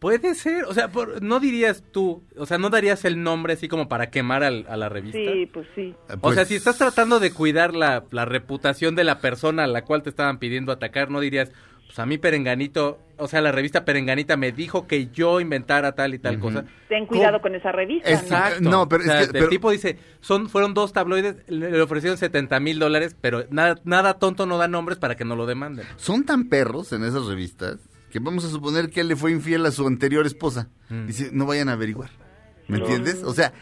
Puede 0.00 0.34
ser, 0.34 0.64
o 0.64 0.72
sea, 0.74 0.88
por- 0.90 1.22
no 1.22 1.38
dirías 1.40 1.84
tú, 1.92 2.22
o 2.36 2.46
sea, 2.46 2.58
no 2.58 2.70
darías 2.70 3.04
el 3.04 3.22
nombre 3.22 3.52
así 3.52 3.68
como 3.68 3.88
para 3.88 4.10
quemar 4.10 4.42
al- 4.42 4.66
a 4.68 4.76
la 4.76 4.88
revista. 4.88 5.18
Sí, 5.18 5.46
pues 5.52 5.66
sí. 5.74 5.94
O 6.12 6.16
Pues, 6.18 6.34
sea, 6.36 6.44
si 6.46 6.54
estás 6.54 6.78
tratando 6.78 7.20
de 7.20 7.30
cuidar 7.32 7.74
la, 7.74 8.04
la 8.10 8.24
reputación 8.24 8.94
de 8.96 9.04
la 9.04 9.18
persona 9.20 9.64
a 9.64 9.66
la 9.66 9.84
cual 9.84 10.02
te 10.02 10.08
estaban 10.10 10.38
pidiendo 10.38 10.72
atacar, 10.72 11.10
no 11.10 11.20
dirías, 11.20 11.52
pues 11.86 11.98
a 11.98 12.06
mí 12.06 12.18
Perenganito, 12.18 12.98
o 13.18 13.26
sea, 13.28 13.40
la 13.42 13.50
revista 13.52 13.84
Perenganita 13.84 14.36
me 14.38 14.52
dijo 14.52 14.86
que 14.86 15.08
yo 15.08 15.40
inventara 15.40 15.92
tal 15.92 16.14
y 16.14 16.18
tal 16.20 16.38
cosa. 16.38 16.64
Ten 16.88 17.04
cuidado 17.04 17.32
¿Cómo? 17.32 17.42
con 17.42 17.54
esa 17.56 17.72
revista. 17.72 18.08
Exacto. 18.10 18.70
No, 18.70 18.88
pero 18.88 19.02
O 19.02 19.06
sea, 19.06 19.20
es 19.22 19.32
que- 19.32 19.38
el 19.40 19.48
tipo 19.48 19.70
dice, 19.72 19.98
son, 20.20 20.48
fueron 20.48 20.72
dos 20.72 20.92
tabloides, 20.94 21.36
le, 21.48 21.72
le 21.72 21.82
ofrecieron 21.82 22.16
70 22.16 22.58
mil 22.60 22.78
dólares, 22.78 23.16
pero 23.20 23.44
nada, 23.50 23.78
nada 23.84 24.14
tonto 24.20 24.46
no 24.46 24.56
da 24.56 24.66
nombres 24.68 24.98
para 24.98 25.16
que 25.16 25.24
no 25.26 25.34
lo 25.36 25.44
demanden. 25.46 25.84
Son 25.96 26.24
tan 26.24 26.48
perros 26.48 26.92
en 26.92 27.04
esas 27.04 27.26
revistas 27.26 27.80
que 28.10 28.18
vamos 28.18 28.44
a 28.44 28.50
suponer 28.50 28.90
que 28.90 29.00
él 29.00 29.08
le 29.08 29.16
fue 29.16 29.30
infiel 29.30 29.64
a 29.66 29.70
su 29.70 29.86
anterior 29.86 30.26
esposa. 30.26 30.68
Mm. 30.88 31.06
Dice, 31.06 31.30
no 31.32 31.46
vayan 31.46 31.68
a 31.68 31.72
averiguar. 31.72 32.10
¿Me 32.68 32.78
entiendes? 32.78 33.22
O 33.24 33.34
sea, 33.34 33.52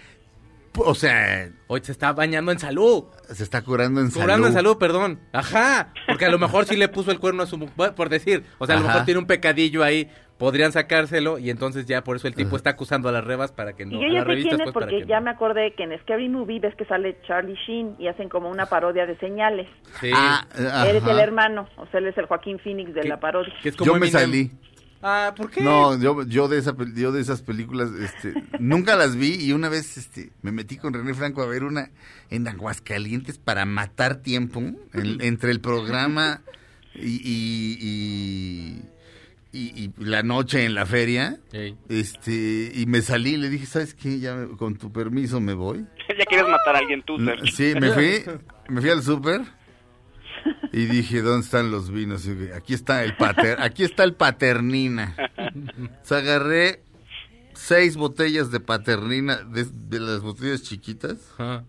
O 0.84 0.94
sea, 0.94 1.48
Hoy 1.66 1.80
se 1.82 1.92
está 1.92 2.12
bañando 2.12 2.50
en 2.52 2.58
salud. 2.58 3.04
se 3.28 3.42
está 3.42 3.62
curando 3.62 4.00
en 4.00 4.10
Curando 4.10 4.46
en 4.46 4.52
salud. 4.54 4.70
salud, 4.70 4.78
perdón. 4.78 5.20
Ajá. 5.32 5.92
Porque 6.06 6.24
a 6.24 6.30
lo 6.30 6.38
mejor 6.38 6.64
sí 6.64 6.76
le 6.76 6.88
puso 6.88 7.10
el 7.10 7.18
cuerno 7.20 7.42
a 7.42 7.46
su 7.46 7.58
mujer, 7.58 7.94
por 7.94 8.08
decir. 8.08 8.44
O 8.58 8.66
sea, 8.66 8.76
a 8.76 8.78
lo 8.78 8.84
Ajá. 8.84 8.92
mejor 8.94 9.04
tiene 9.04 9.20
un 9.20 9.26
pecadillo 9.26 9.82
ahí. 9.84 10.08
Podrían 10.38 10.70
sacárselo 10.70 11.38
y 11.40 11.50
entonces 11.50 11.84
ya 11.86 12.04
por 12.04 12.14
eso 12.14 12.28
el 12.28 12.34
tipo 12.36 12.54
está 12.54 12.70
acusando 12.70 13.08
a 13.08 13.12
las 13.12 13.24
revas 13.24 13.50
para 13.50 13.72
que 13.72 13.84
no. 13.84 13.98
Y 13.98 14.02
yo 14.06 14.14
ya 14.14 14.20
sé 14.20 14.24
revistas, 14.24 14.54
quién 14.54 14.60
es 14.60 14.64
pues, 14.66 14.74
para 14.74 14.86
porque 14.86 15.02
que 15.02 15.08
ya 15.08 15.18
no. 15.18 15.24
me 15.24 15.30
acordé 15.32 15.74
que 15.74 15.82
en 15.82 15.98
Scary 16.02 16.28
Movie 16.28 16.60
ves 16.60 16.76
que 16.76 16.84
sale 16.84 17.18
Charlie 17.26 17.56
Sheen 17.66 17.96
y 17.98 18.06
hacen 18.06 18.28
como 18.28 18.48
una 18.48 18.66
parodia 18.66 19.04
de 19.04 19.18
señales. 19.18 19.66
Sí. 20.00 20.12
Ah, 20.14 20.46
ajá. 20.52 20.88
Eres 20.88 21.02
el 21.04 21.18
hermano, 21.18 21.68
o 21.76 21.86
sea, 21.88 21.98
él 21.98 22.06
es 22.06 22.16
el 22.18 22.26
Joaquín 22.26 22.60
Phoenix 22.60 22.94
de 22.94 23.02
la 23.08 23.18
parodia. 23.18 23.52
que 23.64 23.68
es 23.70 23.76
como 23.76 23.92
Yo 23.94 23.98
me 23.98 24.06
salí. 24.06 24.52
Ah, 25.02 25.32
¿por 25.36 25.50
qué? 25.50 25.60
No, 25.62 25.96
yo, 25.98 26.24
yo 26.24 26.48
de 26.48 26.58
esa 26.58 26.74
pel- 26.74 26.94
yo 26.94 27.12
de 27.12 27.20
esas 27.20 27.42
películas 27.42 27.90
este 28.02 28.34
nunca 28.58 28.96
las 28.96 29.14
vi 29.16 29.34
y 29.34 29.52
una 29.52 29.68
vez 29.68 29.96
este 29.96 30.30
me 30.42 30.50
metí 30.50 30.76
con 30.76 30.92
René 30.92 31.14
Franco 31.14 31.40
a 31.42 31.46
ver 31.46 31.62
una 31.64 31.90
en 32.30 32.48
Aguascalientes 32.48 33.38
para 33.38 33.64
matar 33.64 34.16
tiempo 34.16 34.60
en- 34.60 34.76
entre 35.20 35.52
el 35.52 35.60
programa 35.60 36.40
y 36.94 37.20
y, 37.22 37.78
y- 37.80 38.82
y- 39.52 39.84
y 39.84 39.92
la 40.04 40.22
noche 40.22 40.64
en 40.64 40.74
la 40.74 40.84
feria. 40.84 41.38
Este, 41.88 42.72
y 42.74 42.84
me 42.86 43.00
salí 43.02 43.34
y 43.34 43.36
le 43.38 43.48
dije, 43.48 43.66
¿sabes 43.66 43.94
qué? 43.94 44.18
Ya 44.20 44.34
me- 44.34 44.56
con 44.56 44.76
tu 44.76 44.92
permiso 44.92 45.40
me 45.40 45.54
voy. 45.54 45.86
ya 46.18 46.24
quieres 46.26 46.46
matar 46.48 46.76
a 46.76 46.78
alguien 46.80 47.02
tú. 47.02 47.16
Sí, 47.54 47.72
me 47.80 47.92
fui, 47.92 48.24
me 48.68 48.80
fui 48.80 48.90
al 48.90 49.02
súper 49.02 49.42
y 50.72 50.86
dije, 50.86 51.22
¿dónde 51.22 51.44
están 51.44 51.70
los 51.70 51.90
vinos? 51.90 52.26
Y 52.26 52.34
dije, 52.34 52.54
aquí 52.54 52.74
está 52.74 53.04
el 53.04 53.16
pater, 53.16 53.60
aquí 53.60 53.84
está 53.84 54.04
el 54.04 54.14
paternina. 54.14 55.14
O 56.02 56.06
sea, 56.06 56.18
agarré 56.18 56.82
seis 57.54 57.96
botellas 57.96 58.50
de 58.50 58.60
paternina, 58.60 59.36
de, 59.36 59.64
de 59.64 60.00
las 60.00 60.20
botellas 60.20 60.62
chiquitas, 60.62 61.16
Ajá. 61.38 61.64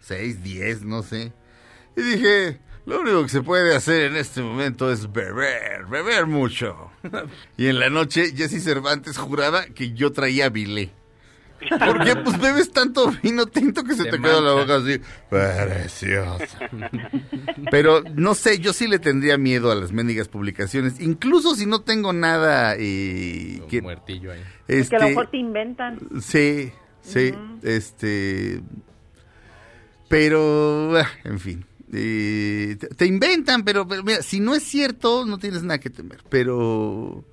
seis, 0.00 0.42
diez, 0.42 0.82
no 0.82 1.02
sé. 1.02 1.32
Y 1.96 2.02
dije, 2.02 2.60
lo 2.86 3.00
único 3.00 3.22
que 3.22 3.28
se 3.28 3.42
puede 3.42 3.74
hacer 3.76 4.02
en 4.10 4.16
este 4.16 4.40
momento 4.40 4.90
es 4.90 5.12
beber, 5.12 5.86
beber 5.86 6.26
mucho. 6.26 6.90
Y 7.56 7.66
en 7.66 7.78
la 7.78 7.90
noche, 7.90 8.32
Jesse 8.36 8.62
Cervantes 8.62 9.18
juraba 9.18 9.66
que 9.66 9.92
yo 9.92 10.12
traía 10.12 10.48
bilé. 10.48 10.90
¿Por 11.58 12.04
qué? 12.04 12.14
Pues 12.16 12.40
bebes 12.40 12.70
tanto 12.70 13.12
vino 13.22 13.46
tinto 13.46 13.82
que 13.84 13.94
se 13.94 14.04
Te 14.04 14.10
te, 14.12 14.20
queda 14.20 14.40
la 14.40 14.52
boca 14.52 14.76
así. 14.76 15.00
Precioso. 15.28 16.44
Pero 17.70 18.02
no 18.14 18.34
sé, 18.34 18.58
yo 18.60 18.72
sí 18.72 18.86
le 18.86 18.98
tendría 18.98 19.36
miedo 19.38 19.70
a 19.70 19.74
las 19.74 19.90
mendigas 19.92 20.28
publicaciones. 20.28 21.00
Incluso 21.00 21.54
si 21.56 21.66
no 21.66 21.80
tengo 21.80 22.12
nada 22.12 22.74
eh, 22.78 23.58
Un 23.62 23.68
que... 23.68 23.82
muertillo 23.82 24.32
ahí. 24.32 24.40
Que 24.66 24.78
Este, 24.80 24.96
a 24.96 25.00
lo 25.00 25.08
mejor 25.08 25.30
te 25.30 25.36
inventan. 25.38 25.98
Sí, 26.20 26.72
sí, 27.02 27.32
este... 27.62 28.62
Pero, 30.08 30.96
ah, 30.96 31.06
en 31.24 31.38
fin. 31.38 31.66
eh, 31.92 32.76
te, 32.78 32.86
te 32.88 33.04
inventan, 33.06 33.62
pero, 33.62 33.86
pero 33.86 34.02
mira, 34.02 34.22
si 34.22 34.40
no 34.40 34.54
es 34.54 34.62
cierto, 34.62 35.26
no 35.26 35.38
tienes 35.38 35.62
nada 35.64 35.78
que 35.78 35.90
temer. 35.90 36.20
Pero... 36.30 37.24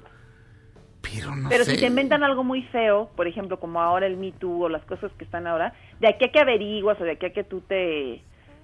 Pero 1.14 1.36
no 1.36 1.50
Pero 1.50 1.64
sé. 1.64 1.72
si 1.76 1.80
te 1.82 1.86
inventan 1.88 2.24
algo 2.24 2.44
muy 2.44 2.64
feo, 2.64 3.10
por 3.16 3.28
ejemplo, 3.28 3.60
como 3.60 3.80
ahora 3.82 4.08
el 4.08 4.18
Me 4.18 4.32
Too 4.32 4.64
o 4.64 4.70
las 4.70 4.84
cosas 4.86 5.12
que 5.18 5.24
están 5.26 5.46
ahora, 5.48 5.74
de 6.00 6.08
aquí 6.08 6.26
a 6.26 6.32
que 6.32 6.40
averiguas 6.40 7.00
o 7.00 7.04
de 7.04 7.12
aquí 7.12 7.26
a 7.28 7.34
que 7.34 7.44
tú 7.44 7.62
te 7.62 8.22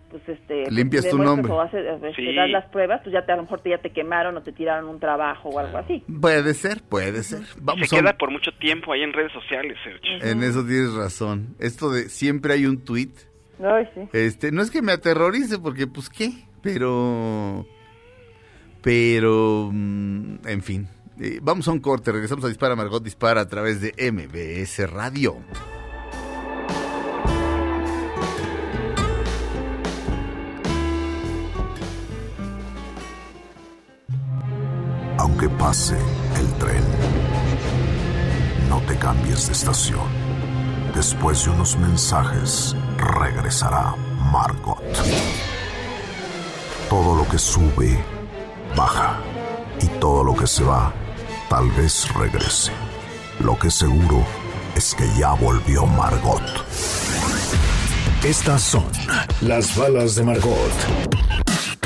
pues 0.10 0.28
este 0.28 0.70
Limpias 0.70 1.08
tu 1.08 1.18
nombre. 1.18 1.50
o 1.54 1.62
haces, 1.62 1.86
este, 1.86 2.14
Sí. 2.16 2.36
das 2.36 2.50
las 2.50 2.66
pruebas, 2.66 3.00
pues 3.02 3.14
ya 3.14 3.26
te, 3.26 3.32
a 3.32 3.38
lo 3.38 3.44
mejor 3.44 3.62
te, 3.62 3.70
ya 3.70 3.78
te 3.78 3.92
quemaron 3.92 4.36
o 4.36 4.42
te 4.44 4.52
tiraron 4.52 4.90
un 4.90 5.00
trabajo 5.00 5.48
o 5.48 5.58
algo 5.60 5.78
así. 5.78 6.04
Puede 6.20 6.54
ser, 6.54 6.82
puede 6.84 7.24
ser. 7.24 7.44
Vamos 7.62 7.88
Se 7.88 7.96
a 7.96 8.00
queda 8.02 8.18
por 8.18 8.30
mucho 8.30 8.52
tiempo 8.60 8.92
ahí 8.92 9.04
en 9.04 9.14
redes 9.14 9.32
sociales, 9.32 9.78
Sergio. 9.84 10.18
En 10.22 10.44
eso 10.44 10.66
tienes 10.66 10.94
razón. 10.96 11.56
Esto 11.60 11.92
de 11.92 12.10
siempre 12.10 12.54
hay 12.56 12.66
un 12.66 12.84
tweet. 12.84 13.12
Ay, 13.64 13.88
sí. 13.96 14.02
Este, 14.12 14.52
no 14.52 14.62
es 14.62 14.70
que 14.70 14.82
me 14.82 14.92
aterrorice 14.92 15.58
porque 15.60 15.88
pues 15.88 16.10
qué, 16.10 16.30
pero 16.62 17.66
pero 18.82 19.70
mm, 19.72 20.36
en 20.48 20.62
fin. 20.62 20.88
Vamos 21.44 21.68
a 21.68 21.72
un 21.72 21.80
corte, 21.80 22.12
regresamos 22.12 22.44
a 22.46 22.48
Dispara 22.48 22.76
Margot 22.76 23.04
Dispara 23.04 23.42
a 23.42 23.48
través 23.48 23.80
de 23.80 23.94
MBS 24.12 24.90
Radio. 24.90 25.38
Aunque 35.20 35.48
pase 35.50 35.96
el 36.40 36.54
tren, 36.56 36.84
no 38.68 38.82
te 38.88 38.98
cambies 38.98 39.46
de 39.46 39.54
estación. 39.54 40.08
Después 40.96 41.46
de 41.46 41.52
unos 41.52 41.78
mensajes, 41.78 42.76
regresará 42.98 43.96
Margot. 44.32 44.82
Todo 46.90 47.16
lo 47.16 47.30
que 47.30 47.38
sube, 47.38 48.04
baja. 48.76 49.20
Y 49.80 49.88
todo 50.00 50.24
lo 50.24 50.36
que 50.36 50.46
se 50.46 50.64
va, 50.64 50.94
tal 51.52 51.70
vez 51.72 52.08
regrese. 52.14 52.72
Lo 53.42 53.60
que 53.60 53.70
seguro 53.70 54.26
es 54.74 54.96
que 54.96 55.06
ya 55.20 55.34
volvió 55.34 55.86
Margot. 55.86 56.42
Estas 58.24 58.62
son 58.62 58.86
las 59.42 59.76
balas 59.76 60.16
de 60.16 60.24
Margot. 60.24 60.72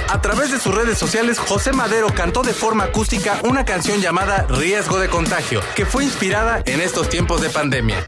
A 0.08 0.22
través 0.22 0.52
de 0.52 0.60
sus 0.60 0.76
redes 0.76 1.00
sociales, 1.00 1.40
José 1.40 1.74
Madero 1.74 2.10
cantó 2.14 2.44
de 2.44 2.54
forma 2.54 2.84
acústica 2.84 3.40
una 3.44 3.66
canción 3.66 4.00
llamada 4.02 4.46
Riesgo 4.48 5.00
de 5.00 5.10
Contagio, 5.10 5.62
que 5.76 5.88
fue 5.88 6.04
inspirada 6.04 6.62
en 6.68 6.80
estos 6.80 7.10
tiempos 7.10 7.42
de 7.42 7.50
pandemia. 7.50 8.06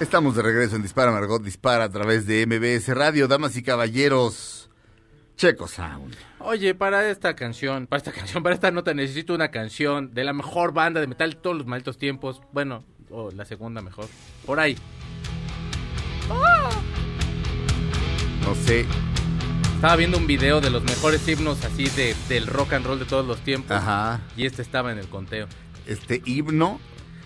Estamos 0.00 0.36
de 0.36 0.42
regreso 0.42 0.76
en 0.76 0.82
Dispara 0.82 1.12
Margot 1.12 1.42
Dispara 1.42 1.84
a 1.84 1.88
través 1.88 2.26
de 2.26 2.46
MBS 2.46 2.94
Radio, 2.94 3.26
damas 3.26 3.56
y 3.56 3.62
caballeros. 3.62 4.55
Checo 5.36 5.68
Sound. 5.68 6.14
Oye, 6.38 6.74
para 6.74 7.08
esta 7.10 7.34
canción, 7.36 7.86
para 7.86 7.98
esta 7.98 8.12
canción, 8.18 8.42
para 8.42 8.54
esta 8.54 8.70
nota 8.70 8.94
necesito 8.94 9.34
una 9.34 9.50
canción 9.50 10.14
de 10.14 10.24
la 10.24 10.32
mejor 10.32 10.72
banda 10.72 11.00
de 11.00 11.06
metal 11.06 11.30
de 11.30 11.36
todos 11.36 11.56
los 11.56 11.66
malditos 11.66 11.98
tiempos. 11.98 12.40
Bueno, 12.52 12.84
o 13.10 13.30
la 13.30 13.44
segunda 13.44 13.82
mejor. 13.82 14.06
Por 14.44 14.60
ahí. 14.60 14.76
No 18.42 18.54
sé. 18.54 18.86
Estaba 19.74 19.96
viendo 19.96 20.16
un 20.16 20.26
video 20.26 20.60
de 20.60 20.70
los 20.70 20.82
mejores 20.84 21.26
himnos 21.28 21.62
así 21.64 21.88
de, 21.90 22.14
del 22.28 22.46
rock 22.46 22.72
and 22.74 22.86
roll 22.86 22.98
de 22.98 23.04
todos 23.04 23.26
los 23.26 23.38
tiempos. 23.40 23.72
Ajá. 23.76 24.20
Y 24.36 24.46
este 24.46 24.62
estaba 24.62 24.90
en 24.92 24.98
el 24.98 25.08
conteo. 25.08 25.48
Este 25.86 26.22
himno. 26.24 26.80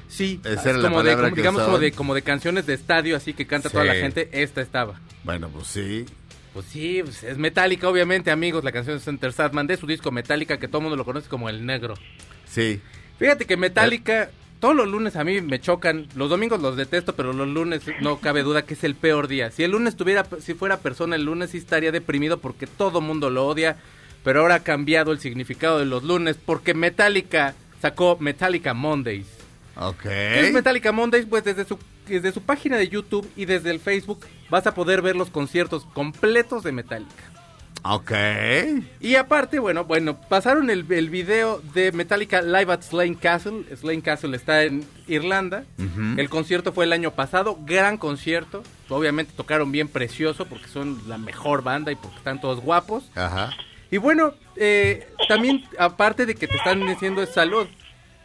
Sí, 0.08 0.40
Esa 0.42 0.54
es 0.54 0.66
era 0.66 0.78
la 0.78 0.88
como 0.88 1.02
de, 1.04 1.10
palabra 1.10 1.26
como- 1.28 1.34
que 1.36 1.40
digamos 1.40 1.62
como 1.62 1.78
de, 1.78 1.92
como 1.92 2.14
de 2.14 2.22
canciones 2.22 2.66
de 2.66 2.74
estadio, 2.74 3.16
así 3.16 3.32
que 3.32 3.46
canta 3.46 3.70
toda 3.70 3.84
la 3.84 3.94
gente. 3.94 4.28
Esta 4.32 4.60
estaba. 4.60 5.00
Bueno, 5.22 5.48
pues 5.50 5.68
sí. 5.68 6.04
Pues 6.52 6.66
sí, 6.66 7.00
pues 7.02 7.22
es 7.22 7.38
Metallica, 7.38 7.88
obviamente, 7.88 8.30
amigos. 8.30 8.64
La 8.64 8.72
canción 8.72 8.96
es 8.96 9.06
Enter 9.06 9.32
Sandman 9.32 9.66
de 9.66 9.76
su 9.76 9.86
disco 9.86 10.10
Metallica, 10.10 10.58
que 10.58 10.68
todo 10.68 10.78
el 10.78 10.82
mundo 10.84 10.96
lo 10.96 11.04
conoce 11.04 11.28
como 11.28 11.48
El 11.48 11.64
Negro. 11.64 11.94
Sí. 12.46 12.80
Fíjate 13.18 13.44
que 13.44 13.56
Metallica, 13.56 14.30
todos 14.58 14.74
los 14.74 14.88
lunes 14.88 15.14
a 15.14 15.22
mí 15.22 15.40
me 15.40 15.60
chocan. 15.60 16.08
Los 16.16 16.28
domingos 16.28 16.60
los 16.60 16.76
detesto, 16.76 17.14
pero 17.14 17.32
los 17.32 17.46
lunes 17.46 17.82
no 18.00 18.18
cabe 18.18 18.42
duda 18.42 18.62
que 18.62 18.74
es 18.74 18.82
el 18.82 18.96
peor 18.96 19.28
día. 19.28 19.50
Si 19.50 19.62
el 19.62 19.70
lunes 19.70 19.96
tuviera, 19.96 20.26
si 20.40 20.54
fuera 20.54 20.80
persona 20.80 21.16
el 21.16 21.24
lunes 21.24 21.50
sí 21.50 21.58
estaría 21.58 21.92
deprimido 21.92 22.38
porque 22.38 22.66
todo 22.66 23.00
mundo 23.00 23.30
lo 23.30 23.46
odia. 23.46 23.76
Pero 24.24 24.40
ahora 24.40 24.56
ha 24.56 24.62
cambiado 24.62 25.12
el 25.12 25.20
significado 25.20 25.78
de 25.78 25.86
los 25.86 26.02
lunes 26.02 26.36
porque 26.44 26.74
Metallica 26.74 27.54
sacó 27.80 28.18
Metallica 28.20 28.74
Mondays. 28.74 29.26
Ok. 29.76 30.02
¿Qué 30.02 30.46
es 30.46 30.52
Metallica 30.52 30.92
Mondays? 30.92 31.24
Pues 31.24 31.42
desde 31.42 31.64
su, 31.64 31.78
desde 32.10 32.32
su 32.32 32.42
página 32.42 32.76
de 32.76 32.88
YouTube 32.88 33.28
y 33.36 33.44
desde 33.44 33.70
el 33.70 33.80
Facebook 33.80 34.26
vas 34.50 34.66
a 34.66 34.74
poder 34.74 35.02
ver 35.02 35.16
los 35.16 35.30
conciertos 35.30 35.86
completos 35.86 36.62
de 36.62 36.72
Metallica. 36.72 37.30
Ok. 37.82 38.12
Y 39.00 39.14
aparte, 39.14 39.58
bueno, 39.58 39.84
bueno, 39.84 40.20
pasaron 40.20 40.68
el, 40.70 40.84
el 40.92 41.08
video 41.08 41.62
de 41.72 41.92
Metallica 41.92 42.42
Live 42.42 42.72
at 42.72 42.82
Slane 42.82 43.16
Castle. 43.16 43.64
Slane 43.74 44.02
Castle 44.02 44.36
está 44.36 44.64
en 44.64 44.84
Irlanda. 45.06 45.64
El 46.16 46.28
concierto 46.28 46.72
fue 46.72 46.84
el 46.84 46.92
año 46.92 47.12
pasado, 47.12 47.58
gran 47.64 47.96
concierto. 47.96 48.62
Obviamente 48.88 49.32
tocaron 49.34 49.72
bien 49.72 49.88
precioso 49.88 50.44
porque 50.46 50.68
son 50.68 51.00
la 51.08 51.16
mejor 51.16 51.62
banda 51.62 51.90
y 51.90 51.96
porque 51.96 52.18
están 52.18 52.40
todos 52.40 52.60
guapos. 52.60 53.10
Ajá. 53.14 53.50
Y 53.90 53.96
bueno, 53.96 54.34
eh, 54.56 55.08
también 55.28 55.64
aparte 55.78 56.26
de 56.26 56.34
que 56.34 56.46
te 56.46 56.56
están 56.56 56.86
diciendo 56.86 57.24
salud. 57.26 57.66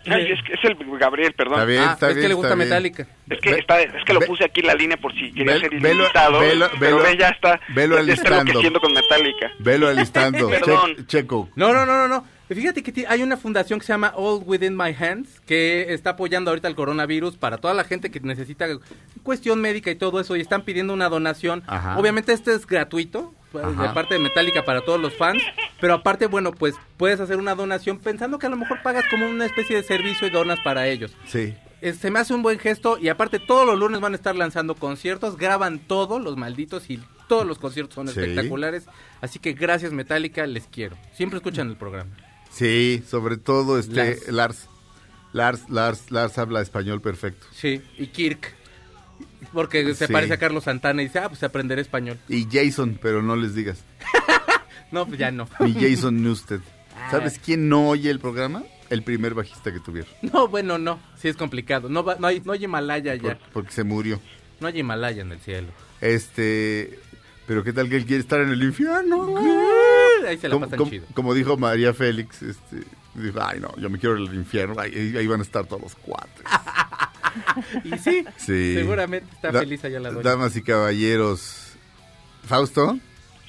Ay, 0.08 0.32
es, 0.32 0.42
que- 0.44 0.54
es 0.54 0.60
el 0.64 0.76
Gabriel, 0.98 1.34
perdón. 1.34 1.54
Está 1.56 1.66
bien, 1.66 1.84
Ah, 1.84 1.92
está 1.94 2.10
es 2.10 2.16
bien. 2.16 2.24
que 2.24 2.28
le 2.30 2.34
gusta. 2.36 2.56
Metallica. 2.56 3.08
Es 3.30 3.40
que, 3.40 3.52
Ve- 3.52 3.60
está, 3.60 3.82
es 3.82 4.04
que 4.06 4.14
lo 4.14 4.22
puse 4.22 4.44
aquí 4.46 4.62
en 4.62 4.68
la 4.68 4.74
línea 4.76 4.98
por 4.98 5.14
si 5.14 5.32
quería 5.34 5.54
ve- 5.56 5.60
ser 5.62 5.70
velo- 5.80 6.02
invitado, 6.04 6.40
velo- 6.40 6.70
pero 6.80 6.98
velo- 6.98 7.10
ve, 7.10 7.18
ya 7.18 7.30
está, 7.30 7.60
velo 7.76 7.98
está 7.98 8.40
alistando. 8.40 8.80
con 8.82 8.94
Metallica. 8.94 9.52
Velo 9.60 9.88
alistando. 9.88 10.50
Perdón. 10.50 10.96
Che- 10.98 11.06
Checo. 11.08 11.50
No, 11.56 11.74
no, 11.74 11.86
no, 11.86 11.96
no, 11.98 12.08
no. 12.08 12.26
Fíjate 12.48 12.84
que 12.84 12.92
ti- 12.92 13.06
hay 13.08 13.24
una 13.24 13.38
fundación 13.38 13.80
que 13.80 13.86
se 13.88 13.94
llama 13.94 14.14
All 14.16 14.44
Within 14.46 14.78
My 14.78 14.94
Hands 14.98 15.40
que 15.48 15.88
está 15.94 16.12
apoyando 16.12 16.52
ahorita 16.52 16.68
el 16.68 16.76
coronavirus 16.76 17.38
para 17.38 17.58
toda 17.58 17.74
la 17.74 17.84
gente 17.84 18.12
que 18.12 18.20
necesita 18.20 18.68
cuestión 19.24 19.60
médica 19.62 19.90
y 19.90 19.96
todo 19.96 20.20
eso 20.20 20.36
y 20.36 20.42
están 20.42 20.62
pidiendo 20.62 20.94
una 20.94 21.10
donación. 21.10 21.64
Ajá. 21.66 21.98
Obviamente 21.98 22.34
este 22.34 22.54
es 22.54 22.68
gratuito, 22.68 23.34
Ajá. 23.64 23.84
de 23.88 23.90
parte 23.94 24.14
de 24.16 24.20
Metallica 24.20 24.64
para 24.66 24.82
todos 24.82 25.00
los 25.00 25.14
fans, 25.16 25.42
pero 25.80 25.94
aparte, 25.94 26.28
bueno, 26.28 26.52
pues 26.52 26.76
puedes 26.98 27.20
hacer 27.20 27.38
una 27.38 27.56
donación 27.56 28.00
pensando 28.00 28.40
que 28.40 28.48
a 28.48 28.50
lo 28.50 28.58
mejor 28.58 28.82
pagas 28.82 29.06
como 29.10 29.28
una 29.30 29.46
especie 29.46 29.76
de 29.76 29.84
servicio 29.84 30.28
y 30.28 30.30
donas 30.32 30.60
para 30.64 30.88
ellos. 30.88 31.16
Sí. 31.28 31.54
eh, 31.82 31.94
se 31.94 32.10
me 32.10 32.20
hace 32.20 32.34
un 32.34 32.42
buen 32.42 32.58
gesto 32.58 32.98
y 32.98 33.10
aparte 33.10 33.38
todos 33.40 33.66
los 33.68 33.78
lunes 33.78 34.00
van 34.02 34.14
a 34.14 34.16
estar 34.16 34.36
lanzando 34.36 34.76
conciertos, 34.76 35.38
graban 35.38 35.80
todos 35.80 36.22
los 36.22 36.36
malditos 36.38 36.90
y 36.90 37.00
todos 37.28 37.46
los 37.46 37.60
conciertos 37.60 37.96
son 37.96 38.08
Sí. 38.08 38.20
espectaculares. 38.20 38.86
Así 39.22 39.40
que 39.40 39.54
gracias 39.54 39.92
Metallica, 39.92 40.46
les 40.48 40.68
quiero. 40.68 40.96
Siempre 41.14 41.38
escuchan 41.38 41.68
el 41.70 41.76
programa. 41.76 42.10
Sí, 42.52 43.04
sobre 43.08 43.38
todo 43.38 43.78
este 43.78 44.18
Lars. 44.32 44.32
Lars. 44.32 44.70
Lars, 45.34 45.70
Lars, 45.70 46.12
Lars 46.12 46.38
habla 46.38 46.62
español 46.62 47.02
perfecto. 47.02 47.46
Sí, 47.52 47.82
y 47.98 48.08
Kirk. 48.08 48.56
Porque 49.54 49.94
se 49.96 50.08
Sí. 50.08 50.14
parece 50.14 50.34
a 50.34 50.38
Carlos 50.38 50.64
Santana 50.66 51.02
y 51.02 51.06
dice, 51.06 51.20
ah, 51.20 51.30
pues 51.30 51.42
aprenderé 51.44 51.82
español. 51.82 52.18
Y 52.30 52.48
Jason, 52.52 53.00
pero 53.02 53.22
no 53.22 53.36
les 53.36 53.56
digas. 53.56 53.84
No, 54.92 55.06
pues 55.08 55.18
ya 55.20 55.32
no. 55.32 55.50
Ni 55.60 55.74
Jason 55.74 56.22
Newsted. 56.24 56.62
¿Sabes 57.12 57.40
quién 57.44 57.68
no 57.68 57.90
oye 57.90 58.10
el 58.12 58.20
programa? 58.20 58.64
El 58.90 59.02
primer 59.04 59.34
bajista 59.34 59.74
que 59.74 59.80
tuvieron. 59.80 60.10
No, 60.22 60.48
bueno, 60.48 60.78
no. 60.78 61.00
Sí 61.18 61.28
es 61.28 61.36
complicado. 61.36 61.90
No, 61.90 62.04
va- 62.04 62.16
no, 62.20 62.28
hay, 62.28 62.40
no 62.46 62.54
hay 62.54 62.64
Himalaya 62.64 63.16
ya. 63.16 63.22
por- 63.36 63.38
porque 63.52 63.72
se 63.72 63.84
murió. 63.84 64.22
No 64.62 64.68
hay 64.68 64.80
Himalaya 64.80 65.24
en 65.24 65.32
el 65.32 65.40
cielo. 65.42 65.68
Este. 66.02 67.00
Pero 67.48 67.64
qué 67.64 67.74
tal 67.74 67.90
que 67.90 67.98
él 67.98 68.06
quiere 68.06 68.22
estar 68.22 68.40
en 68.42 68.50
el 68.50 68.64
infierno. 68.64 69.36
Ahí 70.26 70.38
se 70.38 70.48
la 70.48 70.60
pasan 70.60 70.78
como- 70.78 70.92
chido. 70.92 71.06
como 71.14 71.34
dijo 71.34 71.58
María 71.58 71.94
Félix, 71.94 72.42
este, 72.44 72.78
dijo, 73.16 73.40
ay 73.42 73.60
no, 73.60 73.76
yo 73.78 73.90
me 73.90 74.00
quiero 74.00 74.18
ir 74.18 74.30
al 74.30 74.36
infierno, 74.36 74.80
ahí, 74.80 75.16
ahí 75.18 75.28
van 75.28 75.40
a 75.42 75.44
estar 75.44 75.66
todos 75.66 75.82
los 75.82 75.96
cuates. 75.96 76.44
Y 77.84 77.98
sí, 77.98 78.24
Sí. 78.38 78.76
seguramente 78.76 79.28
está 79.34 79.52
Da- 79.52 79.60
feliz 79.62 79.84
allá 79.86 80.00
la 80.00 80.12
doña. 80.12 80.24
Damas 80.30 80.56
y 80.56 80.62
caballeros. 80.64 81.76
Fausto, 82.46 82.98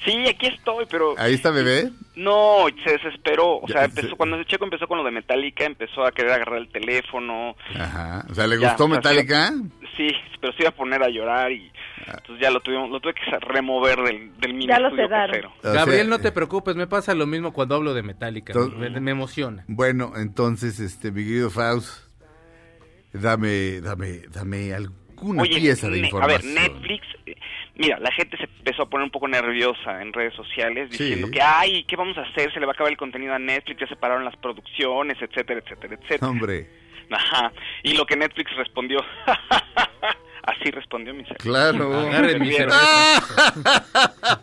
Sí, 0.05 0.25
aquí 0.27 0.45
estoy, 0.47 0.85
pero 0.89 1.15
ahí 1.17 1.33
está 1.33 1.49
bebé. 1.51 1.91
no, 2.15 2.65
se 2.83 2.91
desesperó. 2.91 3.57
O 3.57 3.67
Ya, 3.67 3.73
sea, 3.73 3.81
se- 3.89 3.99
empezó, 3.99 4.15
cuando 4.15 4.41
Checo 4.45 4.63
empezó 4.63 4.87
con 4.87 4.97
lo 4.99 5.03
de 5.03 5.11
Metallica, 5.11 5.65
empezó 5.65 6.05
a 6.05 6.11
querer 6.11 6.31
agarrar 6.31 6.59
el 6.59 6.69
teléfono. 6.69 7.55
Ajá. 7.77 8.25
O 8.29 8.33
sea, 8.33 8.47
¿le 8.47 8.57
Ya, 8.59 8.69
gustó 8.69 8.85
o 8.85 8.87
sea, 8.87 8.95
Metallica? 8.95 9.51
Sí, 9.97 10.07
pero 10.39 10.53
se 10.53 10.61
iba 10.63 10.69
a 10.69 10.73
poner 10.75 11.03
a 11.03 11.09
llorar 11.09 11.51
y 11.51 11.69
Ah. 12.07 12.13
entonces 12.19 12.39
ya 12.39 12.51
lo 12.51 12.61
tuvimos, 12.61 12.89
lo 12.89 12.99
tuve 13.01 13.15
que 13.15 13.21
remover 13.41 13.97
del, 14.03 14.31
del 14.39 14.53
mini 14.53 14.67
Ya 14.67 14.79
lo 14.79 14.87
estudio 14.87 15.07
sedaron. 15.07 15.29
casero. 15.31 15.53
O 15.57 15.61
sea, 15.63 15.73
Gabriel, 15.73 16.09
no 16.09 16.15
eh, 16.15 16.19
te 16.19 16.31
preocupes, 16.31 16.75
me 16.75 16.87
pasa 16.87 17.13
lo 17.13 17.25
mismo 17.27 17.51
cuando 17.51 17.75
hablo 17.75 17.93
de 17.93 18.03
Metallica. 18.03 18.53
Me, 18.77 18.89
me 19.01 19.11
emociona. 19.11 19.65
Bueno, 19.67 20.13
entonces, 20.15 20.79
este, 20.79 21.11
mi 21.11 21.23
querido 21.25 21.49
Faust, 21.49 22.06
dame, 23.13 23.81
dame, 23.81 24.21
dame 24.29 24.73
alguna 24.73 25.43
Oye, 25.43 25.59
pieza 25.59 25.87
de 25.89 25.97
ne- 25.97 26.03
a 26.03 26.05
información. 26.05 26.53
ver, 26.55 26.71
Netflix, 26.71 27.07
eh, 27.25 27.35
mira, 27.75 27.99
la 27.99 28.11
gente 28.11 28.37
se 28.37 28.43
empezó 28.43 28.83
a 28.83 28.89
poner 28.89 29.05
un 29.05 29.11
poco 29.11 29.27
nerviosa 29.27 30.01
en 30.01 30.13
redes 30.13 30.33
sociales 30.35 30.89
Sí. 30.91 31.03
diciendo 31.03 31.29
que, 31.31 31.41
ay, 31.41 31.83
¿qué 31.85 31.95
vamos 31.95 32.17
a 32.17 32.21
hacer? 32.21 32.53
Se 32.53 32.59
le 32.59 32.65
va 32.65 32.71
a 32.71 32.75
acabar 32.75 32.91
el 32.91 32.97
contenido 32.97 33.33
a 33.33 33.39
Netflix, 33.39 33.79
ya 33.81 33.87
separaron 33.87 34.25
las 34.25 34.35
producciones, 34.37 35.17
etcétera, 35.21 35.61
etcétera, 35.63 35.95
etcétera. 35.95 36.27
Hombre, 36.29 36.69
Ajá. 37.09 37.51
Y 37.83 37.93
lo 37.95 38.05
que 38.05 38.17
Netflix 38.17 38.53
respondió, 38.57 38.99
así 40.43 40.71
respondió 40.71 41.13
mi 41.13 41.23
ser. 41.25 41.37
claro. 41.37 41.97
Agarren 42.01 42.41
mi 42.41 42.51
cerveza. 42.51 42.77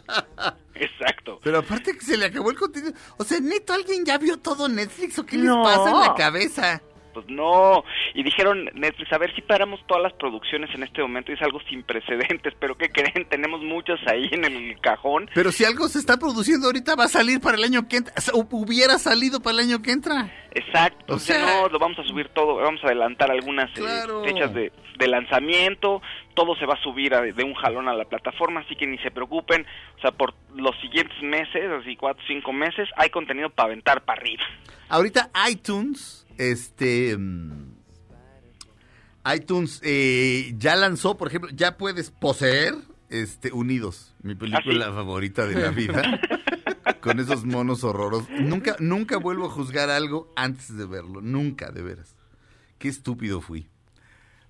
Exacto. 0.74 1.40
Pero 1.42 1.58
aparte 1.58 1.92
que 1.92 2.00
se 2.00 2.16
le 2.16 2.26
acabó 2.26 2.50
el 2.50 2.56
contenido. 2.56 2.92
O 3.18 3.24
sea, 3.24 3.38
neto, 3.40 3.72
¿alguien 3.74 4.04
ya 4.04 4.18
vio 4.18 4.38
todo 4.38 4.68
Netflix 4.68 5.18
o 5.18 5.26
qué 5.26 5.36
les 5.36 5.50
pasa 5.50 5.90
en 5.90 6.00
la 6.00 6.14
cabeza? 6.14 6.82
Pues 7.14 7.26
no. 7.28 7.84
Y 8.12 8.22
dijeron 8.24 8.64
Netflix, 8.74 9.12
a 9.12 9.18
ver 9.18 9.34
si 9.34 9.40
paramos 9.40 9.80
todas 9.86 10.02
las 10.02 10.12
producciones 10.14 10.68
en 10.74 10.82
este 10.82 11.00
momento 11.00 11.30
y 11.30 11.36
es 11.36 11.42
algo 11.42 11.60
sin 11.68 11.82
precedentes. 11.84 12.52
Pero 12.60 12.76
¿qué 12.76 12.90
creen? 12.90 13.26
Tenemos 13.30 13.62
muchas 13.62 13.98
ahí 14.06 14.28
en 14.32 14.44
el 14.44 14.78
cajón. 14.80 15.30
Pero 15.34 15.52
si 15.52 15.64
algo 15.64 15.88
se 15.88 15.98
está 16.00 16.18
produciendo 16.18 16.66
ahorita, 16.66 16.96
va 16.96 17.04
a 17.04 17.08
salir 17.08 17.40
para 17.40 17.56
el 17.56 17.64
año 17.64 17.88
que 17.88 17.98
entra. 17.98 18.12
O 18.34 18.46
hubiera 18.50 18.98
salido 18.98 19.40
para 19.40 19.54
el 19.54 19.60
año 19.68 19.80
que 19.80 19.92
entra. 19.92 20.30
Exacto. 20.52 21.14
O 21.14 21.18
sea, 21.18 21.62
no, 21.62 21.68
lo 21.68 21.78
vamos 21.78 21.98
a 21.98 22.04
subir 22.04 22.28
todo. 22.28 22.56
Vamos 22.56 22.82
a 22.82 22.86
adelantar 22.88 23.30
algunas 23.30 23.70
eh, 23.78 23.82
fechas 24.24 24.52
de, 24.54 24.72
de 24.98 25.08
lanzamiento. 25.08 26.02
Todo 26.34 26.54
se 26.56 26.66
va 26.66 26.74
a 26.74 26.82
subir 26.82 27.14
a- 27.14 27.22
de 27.22 27.44
un 27.44 27.54
jalón 27.54 27.88
a 27.88 27.94
la 27.94 28.04
plataforma, 28.04 28.60
así 28.60 28.76
que 28.76 28.86
ni 28.86 28.98
se 28.98 29.10
preocupen. 29.10 29.66
O 29.98 30.00
sea, 30.00 30.10
por 30.12 30.34
los 30.54 30.78
siguientes 30.80 31.20
meses, 31.22 31.62
así 31.80 31.96
cuatro, 31.96 32.22
cinco 32.26 32.52
meses, 32.52 32.88
hay 32.96 33.10
contenido 33.10 33.50
para 33.50 33.66
aventar 33.66 34.02
para 34.04 34.20
arriba. 34.20 34.42
Ahorita 34.88 35.30
iTunes, 35.50 36.23
este... 36.38 37.16
mm, 37.16 37.74
iTunes 39.34 39.80
eh, 39.82 40.54
ya 40.58 40.76
lanzó, 40.76 41.16
por 41.16 41.28
ejemplo, 41.28 41.50
ya 41.54 41.78
puedes 41.78 42.10
poseer 42.10 42.74
este 43.08 43.52
Unidos, 43.52 44.14
mi 44.22 44.34
película 44.34 44.86
¿Ah, 44.86 44.88
sí? 44.90 44.94
favorita 44.94 45.46
de 45.46 45.54
la 45.54 45.70
vida. 45.70 46.20
con 47.00 47.20
esos 47.20 47.44
monos 47.44 47.84
horrorosos. 47.84 48.30
Nunca, 48.30 48.76
nunca 48.78 49.18
vuelvo 49.18 49.46
a 49.46 49.50
juzgar 49.50 49.90
algo 49.90 50.32
antes 50.36 50.74
de 50.74 50.86
verlo. 50.86 51.20
Nunca, 51.20 51.70
de 51.70 51.82
veras. 51.82 52.16
Qué 52.78 52.88
estúpido 52.88 53.42
fui. 53.42 53.68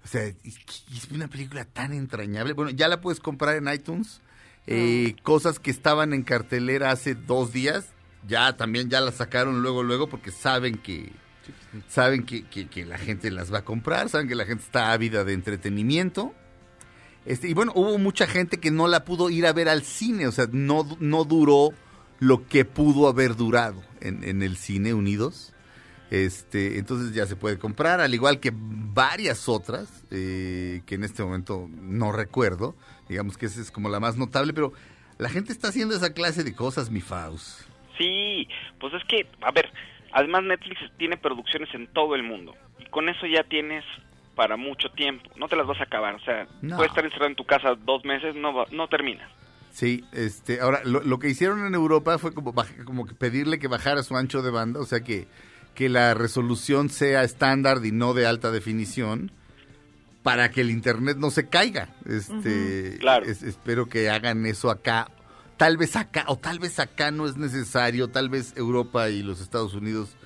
O 0.04 0.06
sea, 0.06 0.22
es 0.22 0.38
es 0.44 1.10
una 1.10 1.28
película 1.28 1.64
tan 1.64 1.92
entrañable. 1.92 2.52
Bueno, 2.52 2.70
ya 2.70 2.86
la 2.86 3.00
puedes 3.00 3.18
comprar 3.18 3.56
en 3.56 3.68
iTunes. 3.72 4.20
Eh, 4.66 5.16
Cosas 5.22 5.58
que 5.58 5.70
estaban 5.70 6.12
en 6.14 6.22
cartelera 6.22 6.90
hace 6.90 7.14
dos 7.14 7.52
días, 7.52 7.88
ya 8.26 8.56
también 8.56 8.88
ya 8.88 9.00
las 9.00 9.16
sacaron 9.16 9.60
luego, 9.60 9.82
luego, 9.82 10.08
porque 10.08 10.30
saben 10.30 10.78
que 10.78 11.12
saben 11.88 12.24
que, 12.24 12.44
que- 12.44 12.84
la 12.86 12.98
gente 12.98 13.30
las 13.30 13.52
va 13.52 13.58
a 13.58 13.64
comprar, 13.64 14.08
saben 14.08 14.28
que 14.28 14.34
la 14.34 14.46
gente 14.46 14.62
está 14.64 14.92
ávida 14.92 15.24
de 15.24 15.32
entretenimiento. 15.32 16.34
Este, 17.26 17.48
y 17.48 17.54
bueno, 17.54 17.72
hubo 17.74 17.96
mucha 17.98 18.26
gente 18.26 18.58
que 18.58 18.70
no 18.70 18.86
la 18.86 19.04
pudo 19.04 19.30
ir 19.30 19.46
a 19.46 19.52
ver 19.52 19.68
al 19.68 19.82
cine, 19.82 20.26
o 20.26 20.32
sea, 20.32 20.46
no, 20.52 20.86
no 21.00 21.24
duró 21.24 21.70
lo 22.20 22.46
que 22.46 22.64
pudo 22.64 23.08
haber 23.08 23.34
durado 23.36 23.82
en, 24.00 24.22
en 24.24 24.42
el 24.42 24.56
cine 24.56 24.92
Unidos. 24.94 25.52
Este, 26.10 26.78
entonces 26.78 27.14
ya 27.14 27.26
se 27.26 27.34
puede 27.34 27.58
comprar, 27.58 28.00
al 28.00 28.14
igual 28.14 28.38
que 28.40 28.52
varias 28.54 29.48
otras, 29.48 30.04
eh, 30.10 30.82
que 30.86 30.94
en 30.96 31.04
este 31.04 31.24
momento 31.24 31.68
no 31.72 32.12
recuerdo. 32.12 32.76
Digamos 33.08 33.36
que 33.38 33.46
esa 33.46 33.60
es 33.60 33.70
como 33.70 33.88
la 33.88 34.00
más 34.00 34.16
notable, 34.16 34.52
pero 34.52 34.72
la 35.18 35.28
gente 35.30 35.52
está 35.52 35.68
haciendo 35.68 35.96
esa 35.96 36.12
clase 36.12 36.44
de 36.44 36.54
cosas, 36.54 36.90
mi 36.90 37.00
Faust. 37.00 37.62
Sí, 37.98 38.46
pues 38.80 38.92
es 38.94 39.02
que, 39.08 39.26
a 39.40 39.50
ver, 39.50 39.72
además 40.14 40.44
Netflix 40.44 40.80
tiene 40.96 41.16
producciones 41.18 41.68
en 41.74 41.86
todo 41.88 42.14
el 42.14 42.22
mundo. 42.22 42.54
Y 42.78 42.86
con 42.86 43.08
eso 43.10 43.26
ya 43.26 43.42
tienes 43.44 43.84
para 44.34 44.56
mucho 44.56 44.88
tiempo. 44.90 45.28
No 45.36 45.46
te 45.48 45.56
las 45.56 45.66
vas 45.66 45.78
a 45.80 45.84
acabar. 45.84 46.14
O 46.14 46.20
sea, 46.20 46.46
No. 46.62 46.76
puedes 46.76 46.90
estar 46.90 47.04
encerrado 47.04 47.28
en 47.30 47.36
tu 47.36 47.44
casa 47.44 47.74
dos 47.84 48.04
meses, 48.04 48.34
no, 48.34 48.64
no 48.72 48.88
terminas. 48.88 49.30
Sí, 49.72 50.04
este, 50.12 50.60
ahora 50.60 50.80
lo, 50.84 51.02
lo 51.02 51.18
que 51.18 51.28
hicieron 51.28 51.66
en 51.66 51.74
Europa 51.74 52.16
fue 52.18 52.32
como, 52.32 52.54
como 52.84 53.06
pedirle 53.06 53.58
que 53.58 53.66
bajara 53.68 54.02
su 54.04 54.16
ancho 54.16 54.40
de 54.40 54.50
banda, 54.50 54.80
o 54.80 54.84
sea 54.86 55.00
que, 55.00 55.26
que 55.74 55.88
la 55.88 56.14
resolución 56.14 56.88
sea 56.90 57.24
estándar 57.24 57.78
y 57.84 57.90
no 57.90 58.14
de 58.14 58.26
alta 58.26 58.52
definición 58.52 59.32
para 60.22 60.50
que 60.50 60.60
el 60.62 60.70
internet 60.70 61.16
no 61.18 61.30
se 61.30 61.48
caiga. 61.48 61.88
Este, 62.06 62.98
claro. 63.00 63.26
es- 63.26 63.42
espero 63.42 63.86
que 63.86 64.08
hagan 64.10 64.46
eso 64.46 64.70
acá. 64.70 65.08
Tal 65.56 65.76
vez 65.76 65.94
acá, 65.96 66.24
o 66.28 66.36
tal 66.36 66.58
vez 66.58 66.78
acá 66.80 67.10
no 67.10 67.26
es 67.26 67.36
necesario, 67.36 68.08
tal 68.08 68.28
vez 68.28 68.52
Europa 68.56 69.08
y 69.08 69.22
los 69.22 69.40
Estados 69.40 69.74
Unidos 69.74 70.16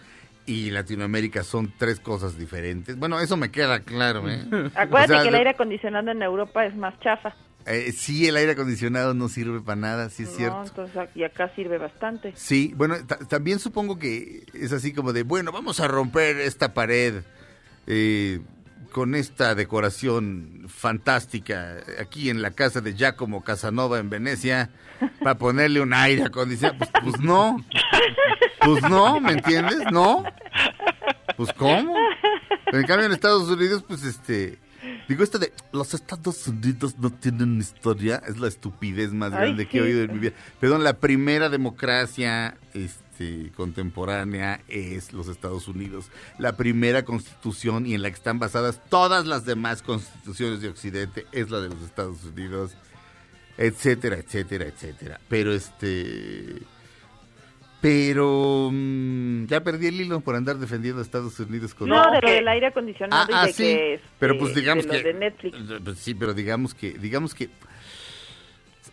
y 0.46 0.70
Latinoamérica 0.70 1.44
son 1.44 1.72
tres 1.76 2.00
cosas 2.00 2.38
diferentes. 2.38 2.96
Bueno, 2.96 3.20
eso 3.20 3.36
me 3.36 3.50
queda 3.50 3.80
claro, 3.80 4.28
¿eh? 4.30 4.42
Acuérdate 4.74 5.12
O 5.12 5.16
sea, 5.16 5.22
que 5.22 5.28
el 5.28 5.34
aire 5.34 5.50
acondicionado 5.50 6.10
en 6.10 6.22
Europa 6.22 6.64
es 6.64 6.74
más 6.74 6.98
chafa. 7.00 7.34
eh, 7.66 7.92
sí, 7.92 8.26
el 8.26 8.36
aire 8.36 8.52
acondicionado 8.52 9.12
no 9.12 9.28
sirve 9.28 9.60
para 9.60 9.76
nada, 9.76 10.08
sí 10.08 10.22
es 10.22 10.30
No, 10.30 10.36
cierto. 10.36 10.62
entonces 10.68 10.96
aquí 10.96 11.22
acá 11.24 11.50
sirve 11.54 11.76
bastante. 11.76 12.32
Sí, 12.34 12.72
bueno, 12.74 12.96
ta- 13.06 13.18
también 13.18 13.58
supongo 13.58 13.98
que 13.98 14.46
es 14.54 14.72
así 14.72 14.94
como 14.94 15.12
de, 15.12 15.24
bueno, 15.24 15.52
vamos 15.52 15.78
a 15.80 15.88
romper 15.88 16.38
esta 16.38 16.72
pared 16.72 17.22
eh, 17.86 18.40
con 18.92 19.14
esta 19.14 19.54
decoración 19.54 20.66
fantástica 20.68 21.78
aquí 22.00 22.30
en 22.30 22.42
la 22.42 22.50
casa 22.50 22.80
de 22.80 22.94
Giacomo 22.94 23.44
Casanova 23.44 23.98
en 23.98 24.10
Venecia 24.10 24.70
para 25.20 25.38
ponerle 25.38 25.80
un 25.80 25.94
aire 25.94 26.24
acondicionado. 26.24 26.78
Pues, 26.78 26.90
pues 27.02 27.20
no, 27.20 27.64
pues 28.60 28.82
no, 28.82 29.20
¿me 29.20 29.32
entiendes? 29.32 29.78
No, 29.92 30.24
pues 31.36 31.52
¿cómo? 31.52 31.94
En 32.72 32.82
cambio 32.84 33.06
en 33.06 33.12
Estados 33.12 33.48
Unidos, 33.48 33.84
pues 33.86 34.04
este... 34.04 34.58
Digo, 35.08 35.24
esto 35.24 35.38
de 35.38 35.52
los 35.72 35.94
Estados 35.94 36.46
Unidos 36.46 36.96
no 36.98 37.10
tienen 37.10 37.58
historia, 37.58 38.22
es 38.28 38.38
la 38.38 38.48
estupidez 38.48 39.12
más 39.12 39.32
Ay, 39.32 39.38
grande 39.38 39.66
que 39.66 39.78
he 39.78 39.80
oído 39.82 40.02
en 40.02 40.12
mi 40.12 40.18
vida. 40.18 40.32
Perdón, 40.60 40.84
la 40.84 40.94
primera 40.94 41.48
democracia 41.48 42.56
este, 42.74 43.07
contemporánea 43.56 44.60
es 44.68 45.12
los 45.12 45.28
Estados 45.28 45.68
Unidos. 45.68 46.10
La 46.38 46.56
primera 46.56 47.04
constitución 47.04 47.86
y 47.86 47.94
en 47.94 48.02
la 48.02 48.10
que 48.10 48.16
están 48.16 48.38
basadas 48.38 48.80
todas 48.88 49.26
las 49.26 49.44
demás 49.44 49.82
constituciones 49.82 50.60
de 50.60 50.68
Occidente 50.68 51.26
es 51.32 51.50
la 51.50 51.60
de 51.60 51.68
los 51.68 51.82
Estados 51.82 52.24
Unidos, 52.24 52.76
etcétera, 53.56 54.16
etcétera, 54.16 54.66
etcétera. 54.66 55.20
Pero 55.28 55.52
este... 55.52 56.62
Pero 57.80 58.70
mm, 58.72 59.46
ya 59.46 59.62
perdí 59.62 59.86
el 59.86 60.00
hilo 60.00 60.20
por 60.20 60.34
andar 60.34 60.58
defendiendo 60.58 61.00
a 61.00 61.04
Estados 61.04 61.38
Unidos 61.38 61.74
con... 61.74 61.88
No, 61.88 62.10
de 62.10 62.20
lo 62.20 62.28
del 62.28 62.48
aire 62.48 62.66
acondicionado 62.66 63.32
Ah, 63.32 63.42
ah, 63.42 63.44
y 63.44 63.46
de 63.46 63.52
sí, 63.52 63.62
que 63.62 64.00
pero 64.18 64.36
pues 64.36 64.52
digamos 64.52 64.84
de 64.84 64.96
lo 64.96 64.98
que 64.98 65.12
de 65.12 65.14
Netflix. 65.14 65.56
Pues 65.84 65.98
sí, 65.98 66.14
pero 66.14 66.34
digamos 66.34 66.74
que 66.74 66.90
digamos 66.94 67.34
que 67.36 67.50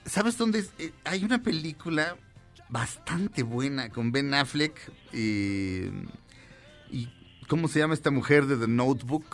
¿Sabes 0.06 0.38
dónde 0.38 0.60
es? 0.60 0.72
Eh, 0.78 0.92
hay 1.04 1.24
una 1.24 1.42
película 1.42 2.16
bastante 2.70 3.44
buena 3.44 3.90
con 3.90 4.12
Ben 4.12 4.34
Affleck 4.34 4.76
y 5.14 5.90
¿cómo 7.48 7.68
se 7.68 7.80
llama 7.80 7.94
esta 7.94 8.12
mujer 8.12 8.46
de 8.46 8.58
The 8.58 8.68
Notebook? 8.68 9.26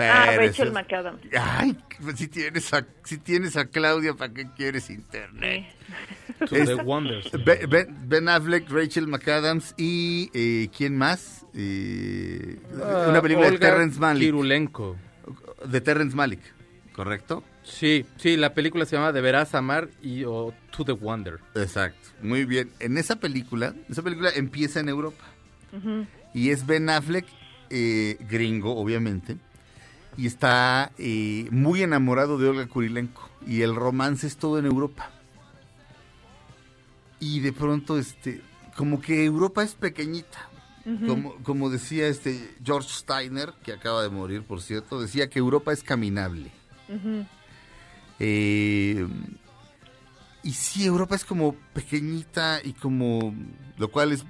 Ah, 0.00 0.26
Pero 0.30 0.42
Rachel 0.42 0.68
eso- 0.68 0.74
McAdams. 0.74 1.20
Ay, 1.40 1.76
pues 2.00 2.16
si 2.18 2.28
tienes 2.28 2.72
a, 2.72 2.86
si 3.02 3.18
tienes 3.18 3.56
a 3.56 3.64
Claudia, 3.66 4.14
¿para 4.14 4.32
qué 4.32 4.48
quieres 4.56 4.90
internet? 4.90 5.66
To 6.48 6.54
Es- 6.54 6.68
the 6.68 6.74
Wonders. 6.76 7.32
Ben, 7.44 7.68
Ben- 7.68 7.96
Ben 8.08 8.28
Affleck, 8.28 8.70
Rachel 8.70 9.08
McAdams 9.08 9.74
y 9.76 10.30
eh, 10.34 10.68
¿quién 10.76 10.96
más? 10.96 11.44
Eh, 11.52 12.60
una 13.08 13.20
película 13.20 13.50
de 13.50 13.56
Ah, 13.56 13.58
Terrence 13.58 13.98
Malick. 13.98 14.22
Kirulenko. 14.28 14.96
De 15.66 15.80
Terrence 15.80 16.14
Malick, 16.14 16.42
¿correcto? 16.92 17.42
Sí, 17.68 18.06
sí, 18.16 18.36
la 18.36 18.54
película 18.54 18.86
se 18.86 18.96
llama 18.96 19.12
Deberás 19.12 19.54
amar 19.54 19.88
y 20.02 20.24
o 20.24 20.52
To 20.70 20.84
the 20.84 20.92
Wonder. 20.92 21.38
Exacto, 21.54 22.08
muy 22.22 22.44
bien. 22.44 22.70
En 22.80 22.96
esa 22.96 23.16
película, 23.16 23.74
esa 23.88 24.02
película 24.02 24.30
empieza 24.34 24.80
en 24.80 24.88
Europa. 24.88 25.24
Y 26.32 26.50
es 26.50 26.66
Ben 26.66 26.88
Affleck, 26.88 27.26
eh, 27.70 28.16
gringo, 28.28 28.76
obviamente. 28.76 29.36
Y 30.16 30.26
está 30.26 30.92
eh, 30.98 31.46
muy 31.50 31.82
enamorado 31.82 32.38
de 32.38 32.48
Olga 32.48 32.66
Kurilenko. 32.66 33.28
Y 33.46 33.62
el 33.62 33.76
romance 33.76 34.26
es 34.26 34.38
todo 34.38 34.58
en 34.58 34.66
Europa. 34.66 35.10
Y 37.20 37.40
de 37.40 37.52
pronto, 37.52 37.98
este, 37.98 38.40
como 38.76 39.00
que 39.00 39.24
Europa 39.24 39.62
es 39.62 39.74
pequeñita. 39.74 40.48
como, 41.06 41.34
como 41.42 41.68
decía 41.68 42.08
este 42.08 42.54
George 42.64 42.88
Steiner, 42.90 43.52
que 43.62 43.72
acaba 43.72 44.02
de 44.02 44.08
morir, 44.08 44.42
por 44.42 44.62
cierto, 44.62 45.00
decía 45.00 45.28
que 45.28 45.38
Europa 45.38 45.72
es 45.72 45.82
caminable. 45.82 46.50
Eh, 48.18 49.06
y 50.42 50.52
sí, 50.52 50.84
Europa 50.84 51.14
es 51.16 51.24
como 51.24 51.54
pequeñita 51.74 52.60
y 52.62 52.72
como, 52.72 53.34
lo 53.76 53.90
cual 53.90 54.12
es 54.12 54.24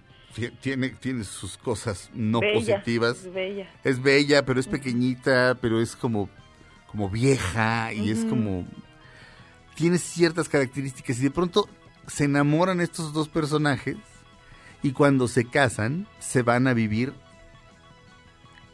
tiene, 0.61 0.91
tiene 0.91 1.25
sus 1.25 1.57
cosas 1.57 2.11
no 2.15 2.41
Bella, 2.41 2.55
positivas. 2.55 3.25
es 3.25 3.33
bella. 3.33 3.71
Es 3.85 4.03
bella, 4.03 4.45
pero 4.45 4.61
es 4.61 4.69
pequeñita, 4.69 5.57
pero 5.61 5.81
es 5.81 5.97
como, 5.97 6.29
como 6.91 7.09
vieja 7.09 7.93
y 7.93 8.11
es 8.11 8.25
como... 8.25 8.67
Tiene 9.75 9.99
ciertas 9.99 10.49
características 10.49 11.19
y 11.21 11.23
de 11.23 11.31
pronto 11.31 11.69
se 12.07 12.25
enamoran 12.25 12.81
estos 12.81 13.13
dos 13.13 13.29
personajes 13.29 13.97
y 14.83 14.93
cuando 14.93 15.29
se 15.29 15.45
casan 15.45 16.09
se 16.19 16.43
van 16.43 16.67
a 16.67 16.75
vivir 16.75 17.13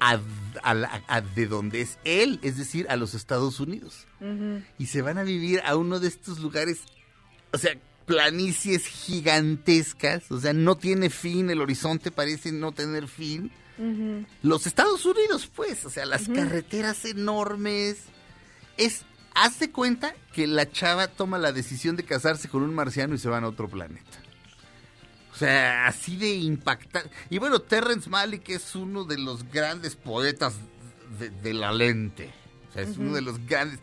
a, 0.01 0.19
a 0.63 0.75
la- 0.75 1.03
a 1.09 1.21
de 1.21 1.47
donde 1.47 1.81
es 1.81 1.99
él, 2.05 2.39
es 2.43 2.57
decir, 2.57 2.87
a 2.89 2.97
los 2.97 3.15
Estados 3.15 3.61
Unidos. 3.61 4.07
Y 4.79 4.87
se 4.87 5.03
van 5.03 5.19
a 5.19 5.23
vivir 5.23 5.61
a 5.65 5.77
uno 5.77 6.01
de 6.01 6.09
estos 6.09 6.39
lugares, 6.41 6.81
o 7.53 7.59
sea, 7.59 7.73
planicies 8.07 8.87
gigantescas, 8.87 10.31
o 10.31 10.41
sea, 10.41 10.53
no 10.53 10.77
tiene 10.77 11.11
fin, 11.11 11.51
el 11.51 11.61
horizonte 11.61 12.11
parece 12.11 12.53
no 12.53 12.73
tener 12.73 13.09
fin. 13.09 13.51
Los 14.43 14.67
Estados 14.67 15.05
Unidos, 15.05 15.51
pues, 15.55 15.85
o 15.85 15.91
sea, 15.91 16.07
las 16.07 16.29
carreteras 16.29 17.05
enormes. 17.05 17.97
Es, 18.77 19.03
hazte 19.35 19.71
cuenta 19.71 20.15
que 20.33 20.47
la 20.47 20.71
chava 20.71 21.09
toma 21.09 21.39
la 21.39 21.53
decisión 21.53 21.97
de 21.97 22.05
casarse 22.05 22.49
con 22.49 22.63
un 22.63 22.75
marciano 22.75 23.15
y 23.15 23.19
se 23.19 23.29
van 23.29 23.45
a 23.45 23.49
otro 23.49 23.69
planeta. 23.69 24.19
O 25.35 25.37
sea, 25.37 25.89
así 25.89 26.17
de 26.17 26.33
impactante. 26.37 27.11
Y 27.29 27.39
bueno, 27.39 27.59
Terrence 27.59 28.09
Malick 28.09 28.49
es 28.51 28.75
uno 28.77 29.03
de 29.05 29.19
los 29.19 29.51
grandes 29.51 29.97
poetas 29.97 30.55
de, 31.19 31.29
de 31.31 31.53
la 31.53 31.73
lente. 31.73 32.31
O 32.71 32.73
sea, 32.73 32.83
es 32.83 32.97
uno 32.97 33.15
de 33.15 33.21
los 33.21 33.45
grandes. 33.45 33.81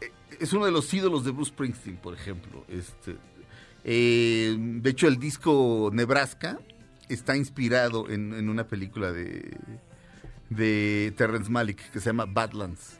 eh, 0.00 0.10
Es 0.40 0.52
uno 0.52 0.66
de 0.66 0.72
los 0.72 0.92
ídolos 0.92 1.24
de 1.24 1.30
Bruce 1.30 1.50
Springsteen, 1.52 1.96
por 1.96 2.12
ejemplo. 2.14 2.64
Este, 2.68 3.16
eh, 3.84 4.56
de 4.58 4.90
hecho, 4.90 5.06
el 5.06 5.18
disco 5.18 5.90
Nebraska 5.92 6.58
está 7.08 7.36
inspirado 7.36 8.10
en, 8.10 8.34
en 8.34 8.48
una 8.48 8.66
película 8.66 9.12
de, 9.12 9.56
de 10.50 11.14
Terrence 11.16 11.50
Malick 11.50 11.90
que 11.92 12.00
se 12.00 12.06
llama 12.06 12.24
Badlands. 12.26 12.98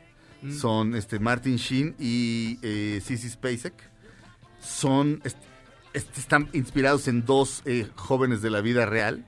Son 0.60 0.94
este, 0.94 1.18
Martin 1.18 1.56
Sheen 1.56 1.96
y 1.98 2.58
eh, 2.62 3.00
Sissy 3.02 3.30
Spacek. 3.30 3.72
Son, 4.60 5.22
están 5.94 6.48
inspirados 6.52 7.08
en 7.08 7.24
dos 7.24 7.62
eh, 7.64 7.88
jóvenes 7.94 8.42
de 8.42 8.50
la 8.50 8.60
vida 8.60 8.84
real 8.84 9.24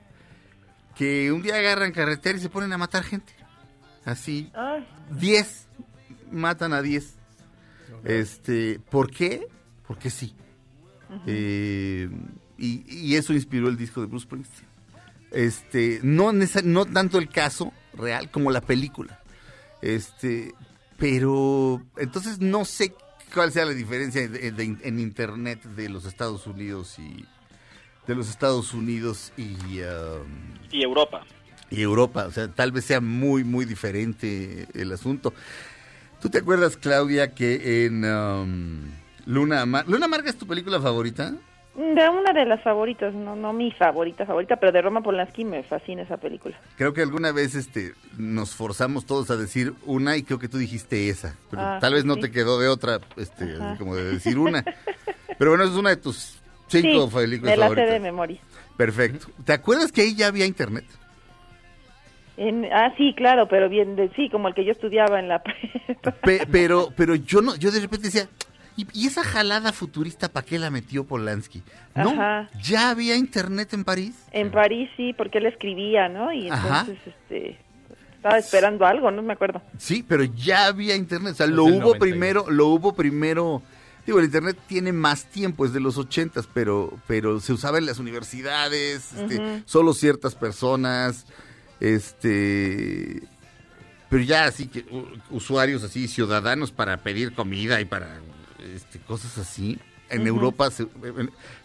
que 0.95 1.31
un 1.31 1.41
día 1.41 1.55
agarran 1.55 1.91
carretera 1.91 2.37
y 2.37 2.41
se 2.41 2.49
ponen 2.49 2.73
a 2.73 2.77
matar 2.77 3.03
gente. 3.03 3.33
Así, 4.03 4.51
Ay, 4.53 4.87
10 5.11 5.67
matan 6.31 6.73
a 6.73 6.81
10. 6.81 7.15
Este, 8.03 8.79
¿por 8.89 9.11
qué? 9.11 9.47
Porque 9.87 10.09
sí. 10.09 10.35
Eh, 11.25 12.09
y, 12.57 12.83
y 12.87 13.15
eso 13.15 13.33
inspiró 13.33 13.69
el 13.69 13.77
disco 13.77 14.01
de 14.01 14.07
Bruce 14.07 14.25
Springsteen. 14.25 14.67
Este, 15.31 15.99
no, 16.03 16.31
no 16.31 16.85
tanto 16.85 17.17
el 17.17 17.29
caso 17.29 17.71
real 17.93 18.29
como 18.31 18.51
la 18.51 18.61
película. 18.61 19.21
Este, 19.81 20.53
pero 20.97 21.81
entonces 21.97 22.39
no 22.39 22.65
sé 22.65 22.93
cuál 23.33 23.51
sea 23.51 23.65
la 23.65 23.73
diferencia 23.73 24.27
de- 24.27 24.51
de- 24.51 24.77
en 24.83 24.99
internet 24.99 25.63
de 25.63 25.89
los 25.89 26.05
Estados 26.05 26.47
Unidos 26.47 26.97
y 26.99 27.25
de 28.07 28.15
los 28.15 28.29
Estados 28.29 28.73
Unidos 28.73 29.33
y 29.37 29.53
um, 29.81 30.55
Y 30.71 30.81
Europa. 30.83 31.25
y 31.69 31.81
Europa. 31.81 32.25
O 32.25 32.31
sea, 32.31 32.47
tal 32.47 32.71
vez 32.71 32.85
sea 32.85 33.01
muy, 33.01 33.43
muy 33.43 33.65
diferente 33.65 34.67
el 34.73 34.91
asunto. 34.93 35.33
¿Tú 36.21 36.29
te 36.29 36.37
acuerdas, 36.39 36.77
Claudia, 36.77 37.33
que 37.35 37.85
en 37.85 38.03
um, 38.05 38.81
Luna 39.25 39.61
Amarga... 39.61 39.89
¿Luna 39.91 40.05
Amarga 40.05 40.29
es 40.29 40.37
tu 40.37 40.47
película 40.47 40.79
favorita? 40.81 41.35
De 41.77 42.09
una 42.09 42.33
de 42.33 42.45
las 42.45 42.61
favoritas, 42.63 43.13
no 43.13 43.35
no 43.35 43.53
mi 43.53 43.71
favorita 43.71 44.25
favorita, 44.25 44.55
pero 44.57 44.71
de 44.71 44.81
Roma 44.81 45.01
Polanski 45.01 45.45
me 45.45 45.61
fascina 45.63 46.01
esa 46.01 46.17
película. 46.17 46.59
Creo 46.75 46.91
que 46.93 47.01
alguna 47.03 47.31
vez 47.31 47.53
este, 47.55 47.93
nos 48.17 48.55
forzamos 48.55 49.05
todos 49.05 49.29
a 49.29 49.37
decir 49.37 49.73
una 49.85 50.17
y 50.17 50.23
creo 50.23 50.39
que 50.39 50.49
tú 50.49 50.57
dijiste 50.57 51.07
esa. 51.09 51.35
Pero 51.51 51.61
Ah, 51.61 51.77
tal 51.79 51.93
vez 51.93 52.03
no 52.03 52.15
sí. 52.15 52.21
te 52.21 52.31
quedó 52.31 52.59
de 52.59 52.67
otra, 52.67 52.99
este, 53.15 53.53
así 53.61 53.77
como 53.77 53.95
de 53.95 54.03
decir 54.05 54.37
una. 54.39 54.63
Pero 55.37 55.51
bueno, 55.51 55.63
es 55.65 55.69
una 55.71 55.91
de 55.91 55.97
tus 55.97 56.39
cinco 56.67 57.07
sí, 57.09 57.15
películas 57.15 57.51
me 57.53 57.57
la 57.57 57.65
sé 57.69 57.75
favoritas. 57.75 57.89
de 57.93 57.99
memoria. 57.99 58.39
Perfecto. 58.75 59.27
¿Te 59.45 59.53
acuerdas 59.53 59.91
que 59.91 60.01
ahí 60.01 60.15
ya 60.15 60.27
había 60.27 60.45
internet? 60.45 60.85
En- 62.37 62.65
ah, 62.71 62.93
sí, 62.97 63.13
claro, 63.15 63.47
pero 63.47 63.67
bien, 63.69 63.95
de, 63.95 64.09
sí, 64.15 64.29
como 64.29 64.47
el 64.47 64.53
que 64.53 64.63
yo 64.65 64.71
estudiaba 64.71 65.19
en 65.19 65.27
la 65.27 65.41
prepa. 65.43 66.11
Pe- 66.23 66.47
pero, 66.51 66.89
pero 66.95 67.15
yo 67.15 67.41
no, 67.41 67.55
yo 67.55 67.71
de 67.71 67.79
repente 67.79 68.07
decía, 68.07 68.27
¿y, 68.77 68.87
y 68.93 69.07
esa 69.07 69.23
jalada 69.23 69.73
futurista 69.73 70.29
para 70.29 70.45
qué 70.45 70.57
la 70.59 70.69
metió 70.69 71.03
Polanski? 71.03 71.63
No, 71.95 72.11
Ajá. 72.11 72.49
ya 72.61 72.91
había 72.91 73.15
internet 73.15 73.73
en 73.73 73.83
París. 73.83 74.15
En 74.31 74.51
París 74.51 74.89
sí, 74.95 75.13
porque 75.13 75.39
él 75.39 75.47
escribía, 75.47 76.07
¿no? 76.07 76.31
Y 76.31 76.49
Ajá. 76.49 76.81
entonces, 76.81 76.97
este, 77.05 77.59
estaba 78.15 78.37
esperando 78.37 78.85
algo, 78.85 79.11
no 79.11 79.21
me 79.21 79.33
acuerdo. 79.33 79.61
Sí, 79.77 80.05
pero 80.07 80.23
ya 80.23 80.67
había 80.67 80.95
internet. 80.95 81.33
O 81.33 81.35
sea, 81.35 81.47
lo 81.47 81.63
hubo 81.63 81.93
91. 81.93 81.99
primero, 81.99 82.45
lo 82.49 82.67
hubo 82.67 82.93
primero. 82.93 83.61
Digo, 84.05 84.19
el 84.19 84.25
internet 84.25 84.57
tiene 84.67 84.93
más 84.93 85.25
tiempo, 85.25 85.65
es 85.65 85.73
de 85.73 85.81
los 85.81 85.97
ochentas, 85.97 86.47
pero, 86.53 86.97
pero 87.07 87.41
se 87.41 87.51
usaba 87.51 87.77
en 87.77 87.85
las 87.85 87.99
universidades, 87.99 89.11
este, 89.11 89.63
solo 89.65 89.93
ciertas 89.93 90.33
personas, 90.33 91.25
este, 91.81 93.21
pero 94.09 94.23
ya 94.23 94.45
así 94.45 94.67
que 94.67 94.85
usuarios 95.29 95.83
así, 95.83 96.07
ciudadanos 96.07 96.71
para 96.71 96.95
pedir 96.97 97.33
comida 97.33 97.81
y 97.81 97.85
para 97.85 98.21
este, 98.75 98.99
cosas 98.99 99.37
así. 99.37 99.79
En 100.09 100.25
Europa, 100.25 100.71
se- 100.71 100.87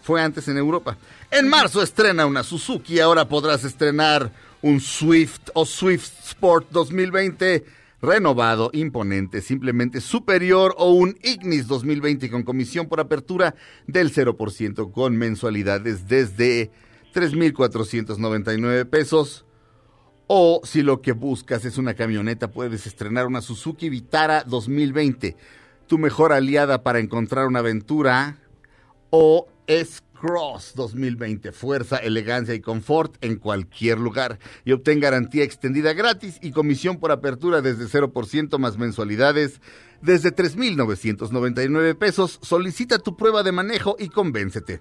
fue 0.02 0.20
antes 0.20 0.48
en 0.48 0.56
Europa. 0.56 0.96
En 1.30 1.48
marzo 1.48 1.80
estrena 1.80 2.26
una 2.26 2.42
Suzuki, 2.42 2.98
ahora 2.98 3.28
podrás 3.28 3.62
estrenar 3.64 4.32
un 4.62 4.80
Swift 4.80 5.50
o 5.54 5.64
Swift 5.64 6.10
Sport 6.26 6.66
2020 6.72 7.64
renovado, 8.00 8.70
imponente, 8.72 9.42
simplemente 9.42 10.00
superior 10.00 10.74
o 10.76 10.90
un 10.90 11.16
Ignis 11.22 11.68
2020 11.68 12.28
con 12.32 12.42
comisión 12.42 12.88
por 12.88 12.98
apertura 12.98 13.54
del 13.86 14.12
0% 14.12 14.90
con 14.90 15.16
mensualidades 15.16 16.08
desde 16.08 16.72
3.499 17.14 18.86
pesos. 18.88 19.44
O 20.26 20.60
si 20.64 20.82
lo 20.82 21.02
que 21.02 21.12
buscas 21.12 21.64
es 21.64 21.76
una 21.78 21.94
camioneta, 21.94 22.50
puedes 22.50 22.86
estrenar 22.86 23.26
una 23.26 23.42
Suzuki 23.42 23.88
Vitara 23.90 24.44
2020, 24.44 25.36
tu 25.92 25.98
mejor 25.98 26.32
aliada 26.32 26.82
para 26.82 27.00
encontrar 27.00 27.46
una 27.46 27.58
aventura. 27.58 28.38
O 29.10 29.46
S-Cross 29.66 30.72
2020, 30.74 31.52
fuerza, 31.52 31.98
elegancia 31.98 32.54
y 32.54 32.62
confort 32.62 33.22
en 33.22 33.36
cualquier 33.36 33.98
lugar. 33.98 34.38
Y 34.64 34.72
obtén 34.72 35.00
garantía 35.00 35.44
extendida 35.44 35.92
gratis 35.92 36.38
y 36.40 36.52
comisión 36.52 36.98
por 36.98 37.12
apertura 37.12 37.60
desde 37.60 37.84
0% 37.84 38.56
más 38.56 38.78
mensualidades 38.78 39.60
desde 40.00 40.34
3.999 40.34 41.94
pesos. 41.98 42.38
Solicita 42.40 42.98
tu 42.98 43.14
prueba 43.14 43.42
de 43.42 43.52
manejo 43.52 43.96
y 43.98 44.08
convéncete. 44.08 44.80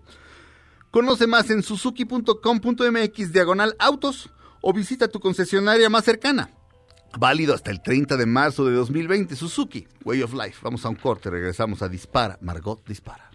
Conoce 0.91 1.27
más 1.27 1.49
en 1.49 1.61
suzuki.com.mx 1.61 3.33
diagonal 3.33 3.75
autos 3.79 4.29
o 4.61 4.71
visita 4.71 5.09
tu 5.09 5.19
concesionaria 5.19 5.89
más 5.89 6.05
cercana. 6.05 6.51
Válido 7.17 7.53
hasta 7.53 7.71
el 7.71 7.81
30 7.81 8.17
de 8.17 8.25
marzo 8.25 8.65
de 8.65 8.73
2020. 8.73 9.35
Suzuki, 9.35 9.87
Way 10.03 10.23
of 10.23 10.33
Life. 10.33 10.59
Vamos 10.63 10.85
a 10.85 10.89
un 10.89 10.95
corte, 10.95 11.29
regresamos 11.29 11.81
a 11.81 11.89
Dispara. 11.89 12.37
Margot 12.41 12.85
Dispara. 12.87 13.29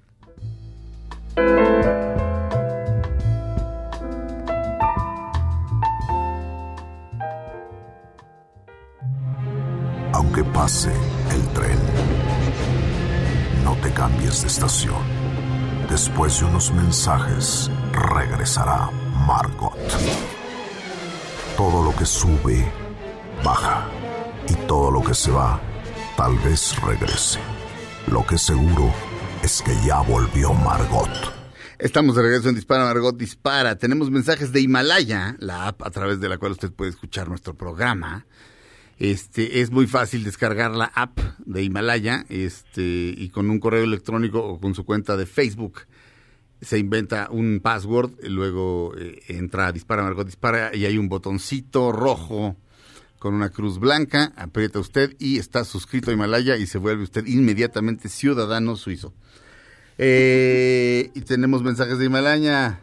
aunque 10.17 10.43
pase 10.45 10.93
el 11.31 11.43
tren. 11.49 11.79
No 13.63 13.77
te 13.77 13.93
cambies 13.93 14.43
de 14.43 14.49
estación. 14.49 15.03
Después 15.91 16.41
de 16.41 16.47
unos 16.47 16.73
mensajes, 16.73 17.71
regresará 17.93 18.91
Margot. 19.27 19.77
Todo 21.57 21.85
lo 21.85 21.95
que 21.95 22.07
sube, 22.07 22.67
baja. 23.45 23.89
Y 24.49 24.55
todo 24.67 24.91
lo 24.91 25.03
que 25.03 25.15
se 25.15 25.31
va, 25.31 25.61
tal 26.17 26.37
vez 26.39 26.81
regrese. 26.83 27.41
Lo 28.11 28.25
que 28.27 28.39
seguro 28.39 28.93
es 29.43 29.63
que 29.63 29.75
ya 29.85 30.01
volvió 30.01 30.53
Margot. 30.55 31.11
Estamos 31.79 32.17
de 32.17 32.23
regreso 32.23 32.49
en 32.49 32.55
Dispara 32.55 32.85
Margot 32.85 33.17
Dispara. 33.17 33.77
Tenemos 33.77 34.11
mensajes 34.11 34.53
de 34.53 34.61
Himalaya, 34.61 35.37
la 35.39 35.69
app 35.69 35.83
a 35.83 35.91
través 35.91 36.21
de 36.21 36.29
la 36.29 36.39
cual 36.39 36.53
usted 36.53 36.73
puede 36.73 36.91
escuchar 36.91 37.29
nuestro 37.29 37.55
programa. 37.55 38.27
Este 38.99 39.61
es 39.61 39.71
muy 39.71 39.87
fácil 39.87 40.25
descargar 40.25 40.71
la 40.71 40.87
app 40.95 41.19
de 41.45 41.63
Himalaya, 41.63 42.25
este 42.31 42.83
y 42.83 43.29
con 43.29 43.51
un 43.51 43.61
correo 43.61 43.85
electrónico 43.85 44.43
o 44.43 44.59
con 44.59 44.75
su 44.75 44.87
cuenta 44.87 45.17
de 45.17 45.27
Facebook 45.27 45.83
se 46.61 46.79
inventa 46.79 47.29
un 47.31 47.61
password, 47.63 48.13
luego 48.25 48.95
eh, 48.97 49.23
entra 49.29 49.67
a 49.67 49.73
Dispara 49.73 50.03
Margot 50.03 50.27
Dispara 50.27 50.75
y 50.75 50.87
hay 50.87 50.99
un 50.99 51.09
botoncito 51.09 51.93
rojo 51.93 52.57
con 53.19 53.35
una 53.35 53.51
cruz 53.51 53.79
blanca, 53.79 54.33
aprieta 54.37 54.79
usted 54.79 55.17
y 55.19 55.39
está 55.39 55.65
suscrito 55.65 56.11
a 56.11 56.15
Himalaya 56.15 56.57
y 56.57 56.67
se 56.67 56.79
vuelve 56.79 57.05
usted 57.05 57.27
inmediatamente 57.27 58.09
ciudadano 58.09 58.77
suizo. 58.77 59.13
Eh, 59.99 61.11
y 61.15 61.21
tenemos 61.23 61.63
mensajes 61.63 61.99
de 61.99 62.07
Himalaya. 62.07 62.81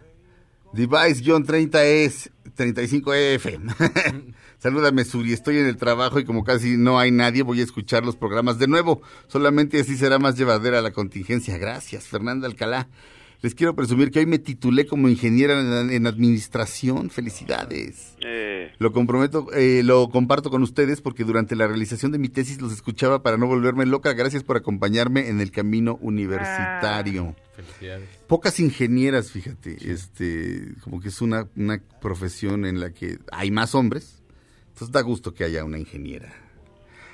Device-30 0.74 1.84
es 1.84 2.32
35F. 2.58 4.34
Salúdame, 4.60 5.06
Suri. 5.06 5.34
Estoy 5.34 5.58
en 5.58 5.68
el 5.68 5.78
trabajo 5.78 6.20
y 6.20 6.26
como 6.26 6.44
casi 6.44 6.78
no 6.78 6.98
hay 6.98 7.12
nadie, 7.12 7.44
voy 7.44 7.60
a 7.60 7.64
escuchar 7.64 8.06
los 8.06 8.16
programas 8.16 8.58
de 8.58 8.68
nuevo. 8.68 9.02
Solamente 9.28 9.80
así 9.80 9.98
será 9.98 10.20
más 10.20 10.38
llevadera 10.38 10.82
la 10.82 10.92
contingencia. 10.92 11.58
Gracias, 11.58 12.06
Fernanda 12.06 12.48
Alcalá. 12.48 12.88
Les 13.44 13.56
quiero 13.56 13.76
presumir 13.76 14.10
que 14.10 14.20
hoy 14.20 14.26
me 14.26 14.40
titulé 14.40 14.86
como 14.86 15.10
ingeniera 15.10 15.60
en, 15.60 15.92
en 15.92 16.08
administración. 16.08 17.10
Felicidades. 17.10 18.16
Eh, 18.22 18.72
Lo 18.80 18.94
comprometo, 18.94 19.52
eh, 19.52 19.82
lo 19.84 20.10
comparto 20.10 20.50
con 20.50 20.64
ustedes 20.64 21.02
porque 21.02 21.26
durante 21.26 21.58
la 21.58 21.68
realización 21.68 22.14
de 22.14 22.20
mi 22.20 22.30
tesis 22.30 22.62
los 22.62 22.72
escuchaba 22.72 23.22
para 23.22 23.36
no 23.36 23.46
volverme 23.46 23.86
loca. 23.86 24.14
Gracias 24.14 24.44
por 24.44 24.56
acompañarme 24.56 25.28
en 25.28 25.42
el 25.42 25.52
camino 25.52 26.00
universitario. 26.02 27.36
Felicidades. 27.54 28.08
Pocas 28.28 28.62
ingenieras, 28.62 29.30
fíjate, 29.32 29.92
este, 29.92 30.76
como 30.82 31.02
que 31.02 31.10
es 31.10 31.22
una, 31.22 31.50
una 31.58 31.82
profesión 32.02 32.66
en 32.66 32.80
la 32.80 32.92
que 32.92 33.20
hay 33.30 33.52
más 33.52 33.76
hombres. 33.76 34.24
Entonces 34.70 34.94
da 34.94 35.02
gusto 35.02 35.34
que 35.34 35.44
haya 35.44 35.66
una 35.66 35.80
ingeniera. 35.80 36.34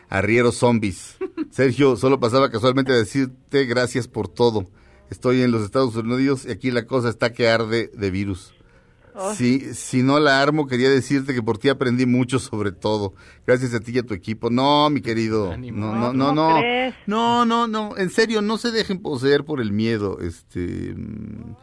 Arrieros 0.09 0.57
zombies. 0.57 1.17
Sergio, 1.49 1.95
solo 1.95 2.19
pasaba 2.19 2.51
casualmente 2.51 2.91
a 2.91 2.97
decirte 2.97 3.65
gracias 3.65 4.07
por 4.07 4.27
todo. 4.27 4.69
Estoy 5.09 5.41
en 5.41 5.51
los 5.51 5.63
Estados 5.63 5.95
Unidos 5.95 6.45
y 6.47 6.51
aquí 6.51 6.71
la 6.71 6.85
cosa 6.85 7.09
está 7.09 7.33
que 7.33 7.49
arde 7.49 7.89
de 7.93 8.11
virus. 8.11 8.53
Sí, 9.35 9.73
si 9.73 10.01
no 10.01 10.17
la 10.19 10.41
armo, 10.41 10.65
quería 10.67 10.89
decirte 10.89 11.33
que 11.33 11.41
por 11.43 11.57
ti 11.57 11.67
aprendí 11.67 12.05
mucho 12.05 12.39
sobre 12.39 12.71
todo. 12.71 13.13
Gracias 13.45 13.73
a 13.73 13.79
ti 13.81 13.91
y 13.93 13.97
a 13.97 14.03
tu 14.03 14.13
equipo. 14.13 14.49
No, 14.49 14.89
mi 14.89 15.01
querido. 15.01 15.57
No, 15.57 15.93
no, 15.93 16.13
no, 16.13 16.27
¿Cómo 16.27 16.33
no. 16.33 16.61
No, 17.05 17.45
no, 17.45 17.67
no. 17.67 17.97
En 17.97 18.11
serio, 18.11 18.41
no 18.41 18.57
se 18.57 18.71
dejen 18.71 19.01
poseer 19.01 19.43
por 19.43 19.59
el 19.59 19.73
miedo. 19.73 20.19
Este. 20.21 20.93
mm, 20.95 21.55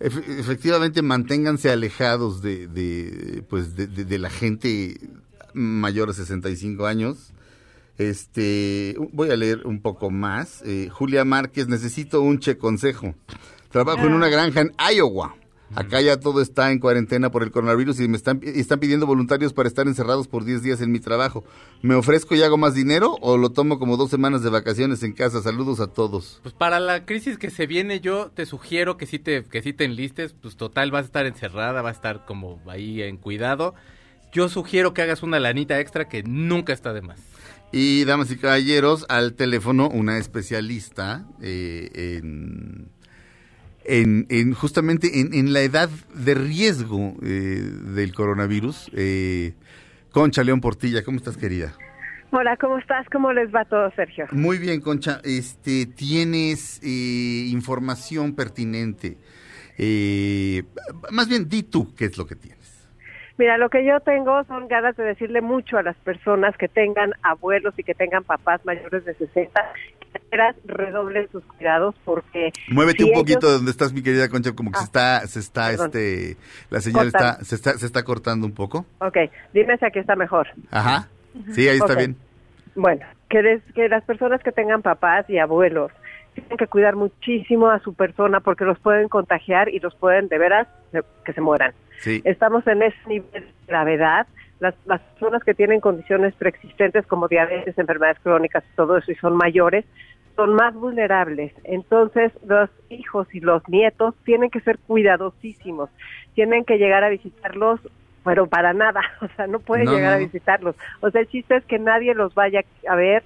efe- 0.00 0.38
efectivamente, 0.38 1.02
manténganse 1.02 1.70
alejados 1.70 2.40
de, 2.40 2.66
de 2.68 3.44
pues, 3.50 3.74
de, 3.76 3.88
de- 3.88 4.04
de 4.06 4.18
la 4.18 4.30
gente 4.30 4.98
mayor 5.52 6.08
de 6.08 6.14
65 6.14 6.86
años. 6.86 7.34
Este, 7.98 8.96
voy 9.12 9.30
a 9.30 9.36
leer 9.36 9.66
un 9.66 9.80
poco 9.80 10.10
más. 10.10 10.62
Eh, 10.64 10.88
Julia 10.90 11.24
Márquez, 11.24 11.68
necesito 11.68 12.22
un 12.22 12.38
che 12.38 12.56
consejo. 12.56 13.14
Trabajo 13.70 14.06
en 14.06 14.14
una 14.14 14.28
granja 14.28 14.60
en 14.60 14.72
Iowa. 14.94 15.34
Acá 15.74 16.02
ya 16.02 16.20
todo 16.20 16.42
está 16.42 16.70
en 16.70 16.80
cuarentena 16.80 17.30
por 17.30 17.42
el 17.42 17.50
coronavirus 17.50 18.00
y 18.00 18.08
me 18.08 18.18
están, 18.18 18.40
están 18.42 18.78
pidiendo 18.78 19.06
voluntarios 19.06 19.54
para 19.54 19.68
estar 19.68 19.86
encerrados 19.86 20.28
por 20.28 20.44
10 20.44 20.62
días 20.62 20.82
en 20.82 20.92
mi 20.92 21.00
trabajo. 21.00 21.44
¿Me 21.80 21.94
ofrezco 21.94 22.34
y 22.34 22.42
hago 22.42 22.58
más 22.58 22.74
dinero 22.74 23.16
o 23.22 23.38
lo 23.38 23.50
tomo 23.50 23.78
como 23.78 23.96
dos 23.96 24.10
semanas 24.10 24.42
de 24.42 24.50
vacaciones 24.50 25.02
en 25.02 25.14
casa? 25.14 25.40
Saludos 25.40 25.80
a 25.80 25.86
todos. 25.86 26.40
Pues 26.42 26.54
para 26.54 26.78
la 26.78 27.06
crisis 27.06 27.38
que 27.38 27.48
se 27.48 27.66
viene, 27.66 28.00
yo 28.00 28.30
te 28.30 28.44
sugiero 28.44 28.98
que 28.98 29.06
sí 29.06 29.18
te, 29.18 29.44
que 29.44 29.62
sí 29.62 29.72
te 29.72 29.84
enlistes. 29.84 30.34
Pues 30.34 30.56
total, 30.56 30.90
vas 30.90 31.04
a 31.04 31.06
estar 31.06 31.26
encerrada, 31.26 31.80
va 31.80 31.88
a 31.88 31.92
estar 31.92 32.26
como 32.26 32.60
ahí 32.66 33.00
en 33.00 33.16
cuidado. 33.16 33.74
Yo 34.30 34.50
sugiero 34.50 34.92
que 34.92 35.00
hagas 35.00 35.22
una 35.22 35.40
lanita 35.40 35.80
extra 35.80 36.06
que 36.06 36.22
nunca 36.22 36.74
está 36.74 36.92
de 36.92 37.00
más. 37.00 37.20
Y 37.72 38.04
damas 38.04 38.30
y 38.30 38.36
caballeros, 38.36 39.06
al 39.08 39.32
teléfono 39.32 39.88
una 39.88 40.18
especialista 40.18 41.24
eh, 41.40 42.18
en, 42.20 42.88
en, 43.84 44.26
en 44.28 44.52
justamente 44.52 45.20
en, 45.20 45.32
en 45.32 45.54
la 45.54 45.62
edad 45.62 45.88
de 46.14 46.34
riesgo 46.34 47.16
eh, 47.22 47.62
del 47.94 48.14
coronavirus. 48.14 48.90
Eh, 48.94 49.54
Concha 50.10 50.44
León 50.44 50.60
Portilla, 50.60 51.02
¿cómo 51.02 51.16
estás 51.16 51.38
querida? 51.38 51.74
Hola, 52.30 52.58
¿cómo 52.58 52.78
estás? 52.78 53.06
¿Cómo 53.10 53.32
les 53.32 53.54
va 53.54 53.64
todo, 53.64 53.90
Sergio? 53.96 54.26
Muy 54.32 54.58
bien, 54.58 54.80
Concha. 54.82 55.20
Este, 55.24 55.86
tienes 55.86 56.78
eh, 56.82 57.48
información 57.50 58.34
pertinente. 58.34 59.16
Eh, 59.78 60.62
más 61.10 61.28
bien, 61.28 61.48
di 61.48 61.62
tú 61.62 61.94
qué 61.94 62.04
es 62.04 62.18
lo 62.18 62.26
que 62.26 62.36
tienes. 62.36 62.61
Mira, 63.42 63.58
lo 63.58 63.70
que 63.70 63.84
yo 63.84 63.98
tengo 63.98 64.44
son 64.44 64.68
ganas 64.68 64.96
de 64.96 65.02
decirle 65.02 65.40
mucho 65.40 65.76
a 65.76 65.82
las 65.82 65.96
personas 65.96 66.56
que 66.56 66.68
tengan 66.68 67.10
abuelos 67.24 67.74
y 67.76 67.82
que 67.82 67.92
tengan 67.92 68.22
papás 68.22 68.64
mayores 68.64 69.04
de 69.04 69.14
60, 69.14 69.60
que 70.30 70.38
redoblen 70.64 71.28
sus 71.32 71.42
cuidados 71.46 71.96
porque... 72.04 72.52
Muévete 72.68 73.02
si 73.02 73.10
un 73.10 73.18
poquito 73.18 73.48
de 73.48 73.54
donde 73.54 73.72
estás, 73.72 73.92
mi 73.92 74.00
querida 74.00 74.28
Concha, 74.28 74.52
como 74.52 74.70
que 74.70 74.78
se 74.78 74.84
Ah, 74.84 74.86
está, 74.86 75.26
se 75.26 75.40
está, 75.40 75.70
perdón. 75.70 75.86
este, 75.86 76.36
la 76.70 76.80
señal 76.80 77.08
está, 77.08 77.42
se 77.42 77.56
está, 77.56 77.72
se 77.78 77.86
está 77.86 78.04
cortando 78.04 78.46
un 78.46 78.54
poco. 78.54 78.86
Ok, 79.00 79.16
dime 79.52 79.76
si 79.76 79.86
aquí 79.86 79.98
está 79.98 80.14
mejor. 80.14 80.46
Ajá. 80.70 81.08
Sí, 81.50 81.66
ahí 81.68 81.78
está 81.78 81.96
bien. 81.96 82.14
Bueno, 82.76 83.04
que 83.28 83.88
las 83.88 84.04
personas 84.04 84.40
que 84.44 84.52
tengan 84.52 84.82
papás 84.82 85.28
y 85.28 85.38
abuelos 85.38 85.90
tienen 86.34 86.56
que 86.56 86.66
cuidar 86.66 86.96
muchísimo 86.96 87.68
a 87.68 87.78
su 87.80 87.94
persona 87.94 88.40
porque 88.40 88.64
los 88.64 88.78
pueden 88.78 89.08
contagiar 89.08 89.68
y 89.68 89.80
los 89.80 89.94
pueden 89.94 90.28
de 90.28 90.38
veras 90.38 90.68
que 91.24 91.32
se 91.32 91.40
mueran. 91.40 91.72
Sí. 92.00 92.20
Estamos 92.24 92.66
en 92.66 92.82
ese 92.82 92.96
nivel 93.06 93.30
de 93.32 93.52
gravedad. 93.66 94.26
Las, 94.60 94.74
las 94.86 95.00
personas 95.00 95.42
que 95.44 95.54
tienen 95.54 95.80
condiciones 95.80 96.34
preexistentes 96.34 97.06
como 97.06 97.28
diabetes, 97.28 97.76
enfermedades 97.78 98.18
crónicas 98.20 98.64
y 98.72 98.76
todo 98.76 98.96
eso 98.96 99.10
y 99.10 99.16
son 99.16 99.36
mayores, 99.36 99.84
son 100.36 100.54
más 100.54 100.74
vulnerables. 100.74 101.52
Entonces, 101.64 102.32
los 102.46 102.70
hijos 102.88 103.26
y 103.34 103.40
los 103.40 103.66
nietos 103.68 104.14
tienen 104.24 104.50
que 104.50 104.60
ser 104.60 104.78
cuidadosísimos. 104.78 105.90
Tienen 106.34 106.64
que 106.64 106.78
llegar 106.78 107.04
a 107.04 107.10
visitarlos, 107.10 107.80
pero 108.24 108.46
para 108.46 108.72
nada. 108.72 109.00
O 109.20 109.28
sea, 109.36 109.46
no 109.46 109.60
pueden 109.60 109.86
No, 109.86 109.92
llegar 109.92 110.14
a 110.14 110.18
visitarlos. 110.18 110.76
O 111.00 111.10
sea, 111.10 111.20
el 111.20 111.28
chiste 111.28 111.56
es 111.56 111.64
que 111.64 111.78
nadie 111.78 112.14
los 112.14 112.34
vaya 112.34 112.62
a 112.88 112.94
ver, 112.96 113.22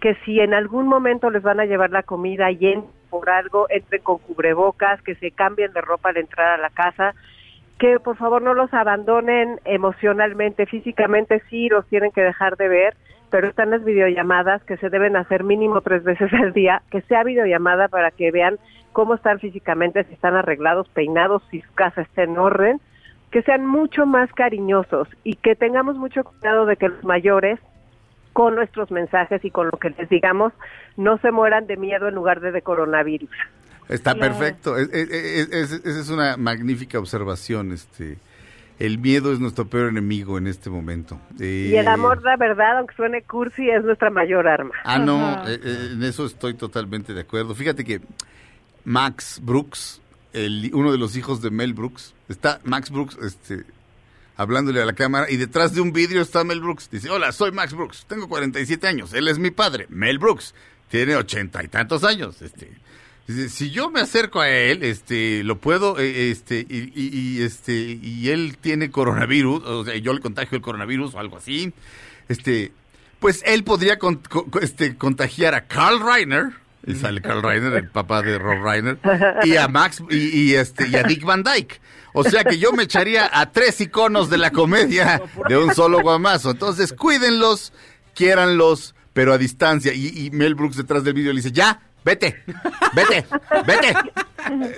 que 0.00 0.14
si 0.24 0.40
en 0.40 0.54
algún 0.54 0.86
momento 0.86 1.30
les 1.30 1.42
van 1.42 1.60
a 1.60 1.64
llevar 1.64 1.90
la 1.90 2.02
comida 2.02 2.50
y 2.50 2.66
entren 2.66 2.92
por 3.10 3.30
algo, 3.30 3.66
entren 3.70 4.02
con 4.02 4.18
cubrebocas, 4.18 5.00
que 5.02 5.14
se 5.14 5.30
cambien 5.30 5.72
de 5.72 5.80
ropa 5.80 6.10
al 6.10 6.18
entrar 6.18 6.58
a 6.58 6.62
la 6.62 6.70
casa, 6.70 7.14
que 7.78 8.00
por 8.00 8.16
favor 8.16 8.42
no 8.42 8.54
los 8.54 8.72
abandonen 8.72 9.60
emocionalmente, 9.64 10.66
físicamente 10.66 11.42
sí 11.50 11.68
los 11.68 11.86
tienen 11.86 12.10
que 12.10 12.22
dejar 12.22 12.56
de 12.56 12.68
ver, 12.68 12.96
pero 13.30 13.48
están 13.48 13.70
las 13.70 13.84
videollamadas 13.84 14.62
que 14.64 14.76
se 14.76 14.88
deben 14.88 15.16
hacer 15.16 15.44
mínimo 15.44 15.80
tres 15.80 16.02
veces 16.04 16.32
al 16.32 16.52
día, 16.52 16.82
que 16.90 17.02
sea 17.02 17.24
videollamada 17.24 17.88
para 17.88 18.10
que 18.10 18.30
vean 18.30 18.58
cómo 18.92 19.14
están 19.14 19.40
físicamente, 19.40 20.04
si 20.04 20.14
están 20.14 20.36
arreglados, 20.36 20.88
peinados, 20.88 21.42
si 21.50 21.60
su 21.60 21.72
casa 21.74 22.02
está 22.02 22.22
en 22.22 22.38
orden, 22.38 22.80
que 23.30 23.42
sean 23.42 23.66
mucho 23.66 24.06
más 24.06 24.32
cariñosos 24.32 25.08
y 25.22 25.34
que 25.34 25.54
tengamos 25.54 25.96
mucho 25.96 26.24
cuidado 26.24 26.64
de 26.64 26.76
que 26.76 26.88
los 26.88 27.04
mayores 27.04 27.60
con 28.36 28.54
nuestros 28.54 28.90
mensajes 28.90 29.42
y 29.46 29.50
con 29.50 29.68
lo 29.72 29.78
que 29.78 29.88
les 29.88 30.10
digamos, 30.10 30.52
no 30.98 31.16
se 31.22 31.30
mueran 31.30 31.66
de 31.66 31.78
miedo 31.78 32.06
en 32.06 32.14
lugar 32.14 32.40
de 32.40 32.52
de 32.52 32.60
coronavirus. 32.60 33.30
Está 33.88 34.14
perfecto. 34.14 34.76
Es- 34.76 34.90
es- 34.92 35.10
es- 35.10 35.72
es- 35.72 35.84
Esa 35.86 36.00
es 36.00 36.10
una 36.10 36.36
magnífica 36.36 36.98
observación. 36.98 37.72
Este, 37.72 38.18
el 38.78 38.98
miedo 38.98 39.32
es 39.32 39.40
nuestro 39.40 39.64
peor 39.66 39.88
enemigo 39.88 40.36
en 40.36 40.48
este 40.48 40.68
momento. 40.68 41.18
Eh, 41.40 41.70
Y 41.72 41.76
el 41.76 41.88
amor, 41.88 42.22
la 42.22 42.36
verdad, 42.36 42.76
aunque 42.76 42.94
suene 42.94 43.22
cursi, 43.22 43.70
es 43.70 43.82
nuestra 43.84 44.10
mayor 44.10 44.46
arma. 44.46 44.74
Ah, 44.84 44.98
no, 44.98 45.16
eh, 45.48 45.58
eh, 45.64 45.88
en 45.94 46.02
eso 46.02 46.26
estoy 46.26 46.52
totalmente 46.52 47.14
de 47.14 47.22
acuerdo. 47.22 47.54
Fíjate 47.54 47.84
que 47.84 48.02
Max 48.84 49.40
Brooks, 49.42 50.02
el, 50.34 50.70
uno 50.74 50.92
de 50.92 50.98
los 50.98 51.16
hijos 51.16 51.40
de 51.40 51.50
Mel 51.50 51.72
Brooks, 51.72 52.14
está 52.28 52.60
Max 52.64 52.90
Brooks 52.90 53.16
este, 53.22 53.64
hablándole 54.36 54.82
a 54.82 54.84
la 54.86 54.92
cámara 54.94 55.30
y 55.30 55.36
detrás 55.36 55.72
de 55.74 55.80
un 55.80 55.92
vidrio 55.92 56.20
está 56.22 56.44
Mel 56.44 56.60
Brooks. 56.60 56.90
Dice, 56.90 57.10
hola, 57.10 57.32
soy 57.32 57.52
Max 57.52 57.72
Brooks, 57.74 58.04
tengo 58.08 58.28
47 58.28 58.86
años, 58.86 59.12
él 59.14 59.28
es 59.28 59.38
mi 59.38 59.50
padre, 59.50 59.86
Mel 59.88 60.18
Brooks, 60.18 60.54
tiene 60.90 61.16
ochenta 61.16 61.62
y 61.64 61.68
tantos 61.68 62.04
años. 62.04 62.40
Este, 62.42 62.70
dice, 63.26 63.48
si 63.48 63.70
yo 63.70 63.90
me 63.90 64.00
acerco 64.00 64.40
a 64.40 64.48
él, 64.48 64.82
este, 64.82 65.42
lo 65.44 65.58
puedo, 65.58 65.98
eh, 65.98 66.30
este, 66.30 66.66
y, 66.68 66.92
y- 66.94 67.10
y, 67.38 67.42
este, 67.42 67.72
y 67.74 68.28
él 68.30 68.56
tiene 68.60 68.90
coronavirus, 68.90 69.64
o 69.64 69.84
sea, 69.84 69.96
yo 69.96 70.12
le 70.12 70.20
contagio 70.20 70.56
el 70.56 70.62
coronavirus 70.62 71.14
o 71.14 71.18
algo 71.18 71.36
así, 71.38 71.72
este, 72.28 72.72
pues 73.20 73.42
él 73.46 73.64
podría 73.64 73.98
este, 74.60 74.96
contagiar 74.96 75.54
a 75.54 75.66
Carl 75.66 76.00
Reiner, 76.00 76.52
y 76.86 76.94
sale 76.94 77.20
Carl 77.20 77.42
Reiner, 77.42 77.72
el 77.74 77.88
papá 77.88 78.22
de 78.22 78.38
Rob 78.38 78.62
Reiner, 78.62 78.98
y 79.44 79.56
a 79.56 79.68
Max 79.68 80.02
y, 80.10 80.16
y, 80.16 80.54
este, 80.54 80.88
y 80.88 80.96
a 80.96 81.02
Dick 81.02 81.24
Van 81.24 81.42
Dyke. 81.42 81.80
O 82.12 82.24
sea 82.24 82.44
que 82.44 82.58
yo 82.58 82.72
me 82.72 82.84
echaría 82.84 83.28
a 83.30 83.52
tres 83.52 83.80
iconos 83.80 84.30
de 84.30 84.38
la 84.38 84.50
comedia 84.50 85.20
de 85.48 85.58
un 85.58 85.74
solo 85.74 86.00
guamazo. 86.00 86.52
Entonces, 86.52 86.94
cuídenlos, 86.94 87.74
quiéranlos, 88.14 88.94
pero 89.12 89.34
a 89.34 89.38
distancia. 89.38 89.92
Y, 89.92 90.26
y 90.26 90.30
Mel 90.30 90.54
Brooks 90.54 90.76
detrás 90.78 91.04
del 91.04 91.12
vídeo 91.12 91.32
le 91.32 91.42
dice, 91.42 91.52
ya, 91.52 91.78
vete, 92.06 92.36
vete, 92.94 93.26
vete. 93.66 93.94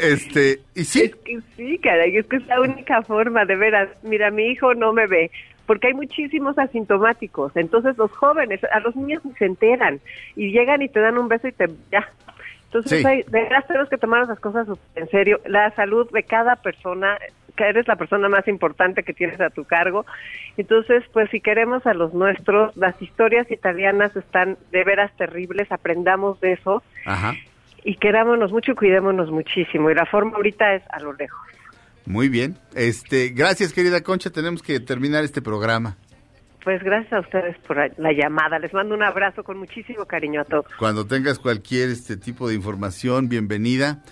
Este, 0.01 0.63
y 0.75 0.85
sí, 0.85 1.03
Es 1.03 1.15
que 1.25 1.41
sí, 1.57 1.79
caray, 1.79 2.17
es 2.17 2.27
que 2.27 2.37
es 2.37 2.47
la 2.47 2.61
única 2.61 3.03
forma, 3.03 3.45
de 3.45 3.55
veras. 3.55 3.89
Mira, 4.03 4.31
mi 4.31 4.47
hijo 4.47 4.75
no 4.75 4.93
me 4.93 5.07
ve, 5.07 5.31
porque 5.69 5.89
hay 5.89 5.93
muchísimos 5.95 6.59
asintomáticos. 6.59 7.55
Entonces 7.55 7.97
los 7.99 8.11
jóvenes, 8.13 8.59
a 8.73 8.81
los 8.81 8.97
niños 8.97 9.23
ni 9.27 9.35
se 9.35 9.45
enteran 9.45 10.01
y 10.35 10.51
llegan 10.51 10.81
y 10.81 10.89
te 10.89 10.99
dan 10.99 11.19
un 11.19 11.29
beso 11.29 11.47
y 11.47 11.53
te 11.53 11.67
ya. 11.93 12.09
Entonces 12.65 13.01
Sí. 13.01 13.07
hay, 13.07 13.23
de 13.25 13.43
veras 13.43 13.67
tenemos 13.67 13.91
que 13.91 13.99
tomar 13.99 14.27
las 14.27 14.41
cosas 14.41 14.67
en 14.97 15.09
serio. 15.11 15.41
La 15.45 15.71
salud 15.73 16.11
de 16.11 16.23
cada 16.23 16.57
persona, 16.57 17.19
que 17.55 17.65
eres 17.65 17.87
la 17.87 17.97
persona 17.97 18.31
más 18.31 18.49
importante 18.49 19.03
que 19.03 19.13
tienes 19.13 19.39
a 19.43 19.51
tu 19.51 19.65
cargo. 19.67 20.07
Entonces, 20.57 21.05
pues 21.13 21.29
si 21.31 21.41
queremos 21.41 21.87
a 21.87 21.93
los 21.93 22.15
nuestros, 22.15 22.75
las 22.75 23.01
historias 23.03 23.51
italianas 23.51 24.17
están 24.17 24.57
de 24.73 24.85
veras 24.85 25.15
terribles, 25.19 25.71
aprendamos 25.71 26.41
de 26.41 26.53
eso 26.53 26.83
ajá. 27.05 27.35
y 27.85 27.97
querámonos 27.97 28.53
mucho 28.53 28.73
y 28.73 28.75
cuidémonos 28.75 29.31
muchísimo. 29.31 29.91
Y 29.91 29.95
la 29.95 30.07
forma 30.07 30.37
ahorita 30.37 30.75
es 30.77 30.83
a 30.91 31.01
lo 31.01 31.13
lejos. 31.13 31.39
Muy 32.09 32.31
bien. 32.31 32.57
Este, 32.75 33.29
gracias, 33.29 33.75
querida 33.75 34.01
Concha. 34.01 34.31
Tenemos 34.31 34.63
que 34.63 34.81
terminar 34.81 35.25
este 35.25 35.43
programa. 35.43 35.99
Pues 36.65 36.83
gracias 36.83 37.13
a 37.13 37.21
ustedes 37.21 37.55
por 37.67 37.77
la 37.77 38.13
llamada. 38.13 38.59
Les 38.59 38.73
mando 38.73 38.95
un 38.95 39.03
abrazo 39.03 39.45
con 39.45 39.59
muchísimo 39.59 40.07
cariño 40.07 40.41
a 40.41 40.45
todos. 40.45 40.65
Cuando 40.79 41.07
tengas 41.07 41.39
cualquier 41.39 41.91
este 41.91 42.17
tipo 42.17 42.49
de 42.49 42.55
información, 42.55 43.29
bienvenida. 43.29 44.03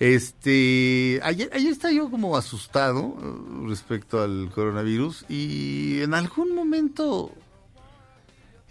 Este, 0.00 1.20
ayer, 1.22 1.48
ayer 1.52 1.70
estaba 1.70 1.94
yo 1.94 2.10
como 2.10 2.36
asustado 2.36 3.16
eh, 3.22 3.68
respecto 3.68 4.20
al 4.20 4.50
coronavirus 4.52 5.24
y 5.28 6.02
en 6.02 6.14
algún 6.14 6.52
momento, 6.52 7.30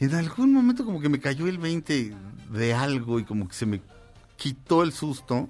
en 0.02 0.16
algún 0.16 0.52
momento 0.52 0.84
como 0.84 1.00
que 1.00 1.08
me 1.08 1.22
cayó 1.22 1.48
el 1.48 1.60
20 1.60 2.14
de 2.50 2.74
algo 2.74 3.22
y 3.22 3.24
como 3.24 3.48
que 3.48 3.54
se 3.54 3.66
me 3.66 3.80
quitó 4.36 4.84
el 4.84 4.92
susto. 4.92 5.48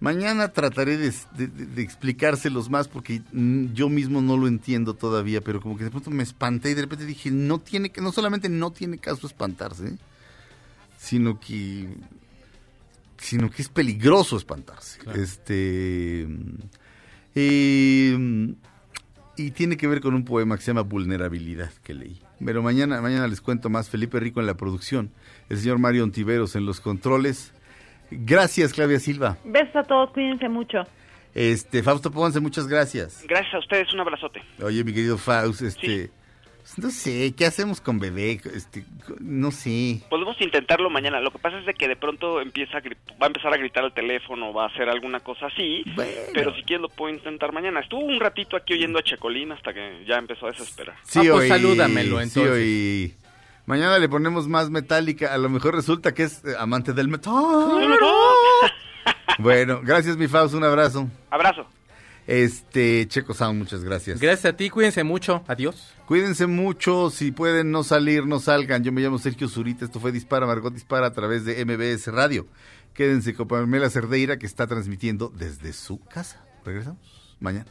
Mañana 0.00 0.48
trataré 0.52 0.96
de, 0.96 1.10
de- 1.36 1.46
de- 1.48 1.66
de 1.66 1.82
explicárselos 1.82 2.70
más 2.70 2.86
porque 2.86 3.20
yo 3.74 3.88
mismo 3.88 4.22
no 4.22 4.36
lo 4.36 4.46
entiendo 4.46 4.94
todavía, 4.94 5.40
pero 5.40 5.60
como 5.60 5.76
que 5.76 5.84
de 5.84 5.90
pronto 5.90 6.10
me 6.10 6.22
espanté 6.22 6.70
y 6.70 6.74
de 6.74 6.82
repente 6.82 7.04
dije, 7.04 7.30
no 7.32 7.58
tiene 7.58 7.90
que, 7.90 8.00
no 8.00 8.12
solamente 8.12 8.48
no 8.48 8.70
tiene 8.70 8.98
caso 8.98 9.26
espantarse, 9.26 9.98
sino 10.98 11.40
que 11.40 11.88
sino 13.18 13.50
que 13.50 13.62
es 13.62 13.68
peligroso 13.68 14.36
espantarse. 14.36 15.00
Este 15.16 16.28
eh, 17.34 18.54
y 19.36 19.50
tiene 19.52 19.76
que 19.76 19.86
ver 19.86 20.00
con 20.00 20.14
un 20.14 20.24
poema 20.24 20.56
que 20.56 20.62
se 20.62 20.68
llama 20.70 20.82
Vulnerabilidad 20.82 21.72
que 21.82 21.94
leí. 21.94 22.20
Pero 22.44 22.62
mañana 22.62 23.00
mañana 23.00 23.26
les 23.26 23.40
cuento 23.40 23.68
más. 23.70 23.88
Felipe 23.88 24.20
Rico 24.20 24.38
en 24.40 24.46
la 24.46 24.56
producción, 24.56 25.10
el 25.48 25.58
señor 25.58 25.78
Mario 25.78 26.04
Ontiveros 26.04 26.54
en 26.56 26.66
los 26.66 26.80
controles. 26.80 27.52
Gracias, 28.10 28.72
Claudia 28.72 28.98
Silva. 29.00 29.36
Besos 29.44 29.76
a 29.76 29.82
todos, 29.84 30.10
cuídense 30.10 30.48
mucho. 30.48 30.78
Este 31.34 31.82
Fausto 31.82 32.10
Ponce, 32.10 32.40
muchas 32.40 32.66
gracias. 32.66 33.24
Gracias 33.28 33.54
a 33.54 33.58
ustedes, 33.58 33.92
un 33.92 34.00
abrazote. 34.00 34.42
Oye, 34.62 34.82
mi 34.82 34.92
querido 34.92 35.18
Faust, 35.18 35.62
este 35.62 36.10
Sí. 36.64 36.80
no 36.82 36.90
sé, 36.90 37.32
¿qué 37.36 37.44
hacemos 37.46 37.80
con 37.80 37.98
bebé? 37.98 38.40
Este, 38.54 38.84
no 39.20 39.50
sé. 39.50 40.00
Podemos 40.10 40.40
intentarlo 40.40 40.90
mañana. 40.90 41.20
Lo 41.20 41.30
que 41.30 41.38
pasa 41.38 41.58
es 41.58 41.66
de 41.66 41.74
que 41.74 41.86
de 41.86 41.96
pronto 41.96 42.40
empieza 42.40 42.78
a 42.78 42.80
va 42.80 42.86
a 43.20 43.26
empezar 43.26 43.52
a 43.52 43.56
gritar 43.58 43.84
al 43.84 43.94
teléfono, 43.94 44.52
va 44.52 44.64
a 44.64 44.68
hacer 44.68 44.88
alguna 44.88 45.20
cosa 45.20 45.46
así. 45.46 45.82
Bueno. 45.94 46.10
Pero 46.34 46.54
si 46.56 46.62
quieres 46.62 46.82
lo 46.82 46.88
puedo 46.88 47.14
intentar 47.14 47.52
mañana. 47.52 47.80
Estuvo 47.80 48.00
un 48.00 48.18
ratito 48.18 48.56
aquí 48.56 48.72
oyendo 48.74 48.98
a 48.98 49.02
Checolín 49.02 49.52
hasta 49.52 49.72
que 49.72 50.04
ya 50.06 50.16
empezó 50.16 50.46
a 50.46 50.50
desesperar. 50.50 50.96
Sí, 51.04 51.20
Ah, 51.20 51.22
pues 51.30 51.42
oí, 51.42 51.48
salúdamelo, 51.48 52.16
sí, 52.18 52.22
entonces. 52.24 52.52
oí. 52.52 53.14
Mañana 53.68 53.98
le 53.98 54.08
ponemos 54.08 54.48
más 54.48 54.70
metálica. 54.70 55.34
A 55.34 55.36
lo 55.36 55.50
mejor 55.50 55.74
resulta 55.74 56.14
que 56.14 56.22
es 56.22 56.42
eh, 56.42 56.54
amante 56.58 56.92
del 56.92 57.08
metal. 57.08 57.34
Bueno, 59.38 59.80
gracias, 59.84 60.16
mi 60.16 60.26
Faust. 60.26 60.54
Un 60.54 60.64
abrazo. 60.64 61.08
Abrazo. 61.30 61.64
Este, 62.26 63.06
Checo 63.06 63.34
Sound, 63.34 63.58
muchas 63.58 63.84
gracias. 63.84 64.20
Gracias 64.20 64.52
a 64.52 64.56
ti, 64.56 64.68
cuídense 64.68 65.04
mucho. 65.04 65.44
Adiós. 65.46 65.94
Cuídense 66.06 66.46
mucho. 66.46 67.08
Si 67.10 67.30
pueden 67.30 67.70
no 67.70 67.84
salir, 67.84 68.26
no 68.26 68.40
salgan. 68.40 68.82
Yo 68.82 68.90
me 68.90 69.00
llamo 69.00 69.18
Sergio 69.18 69.48
Zurita. 69.48 69.84
Esto 69.84 70.00
fue 70.00 70.12
Dispara, 70.12 70.46
Margot 70.46 70.72
Dispara 70.72 71.06
a 71.06 71.12
través 71.12 71.44
de 71.44 71.64
MBS 71.64 72.08
Radio. 72.08 72.48
Quédense 72.94 73.34
con 73.34 73.46
Pamela 73.46 73.90
Cerdeira, 73.90 74.38
que 74.38 74.46
está 74.46 74.66
transmitiendo 74.66 75.28
desde 75.28 75.72
su 75.72 76.00
casa. 76.00 76.42
Regresamos 76.64 77.36
mañana. 77.38 77.70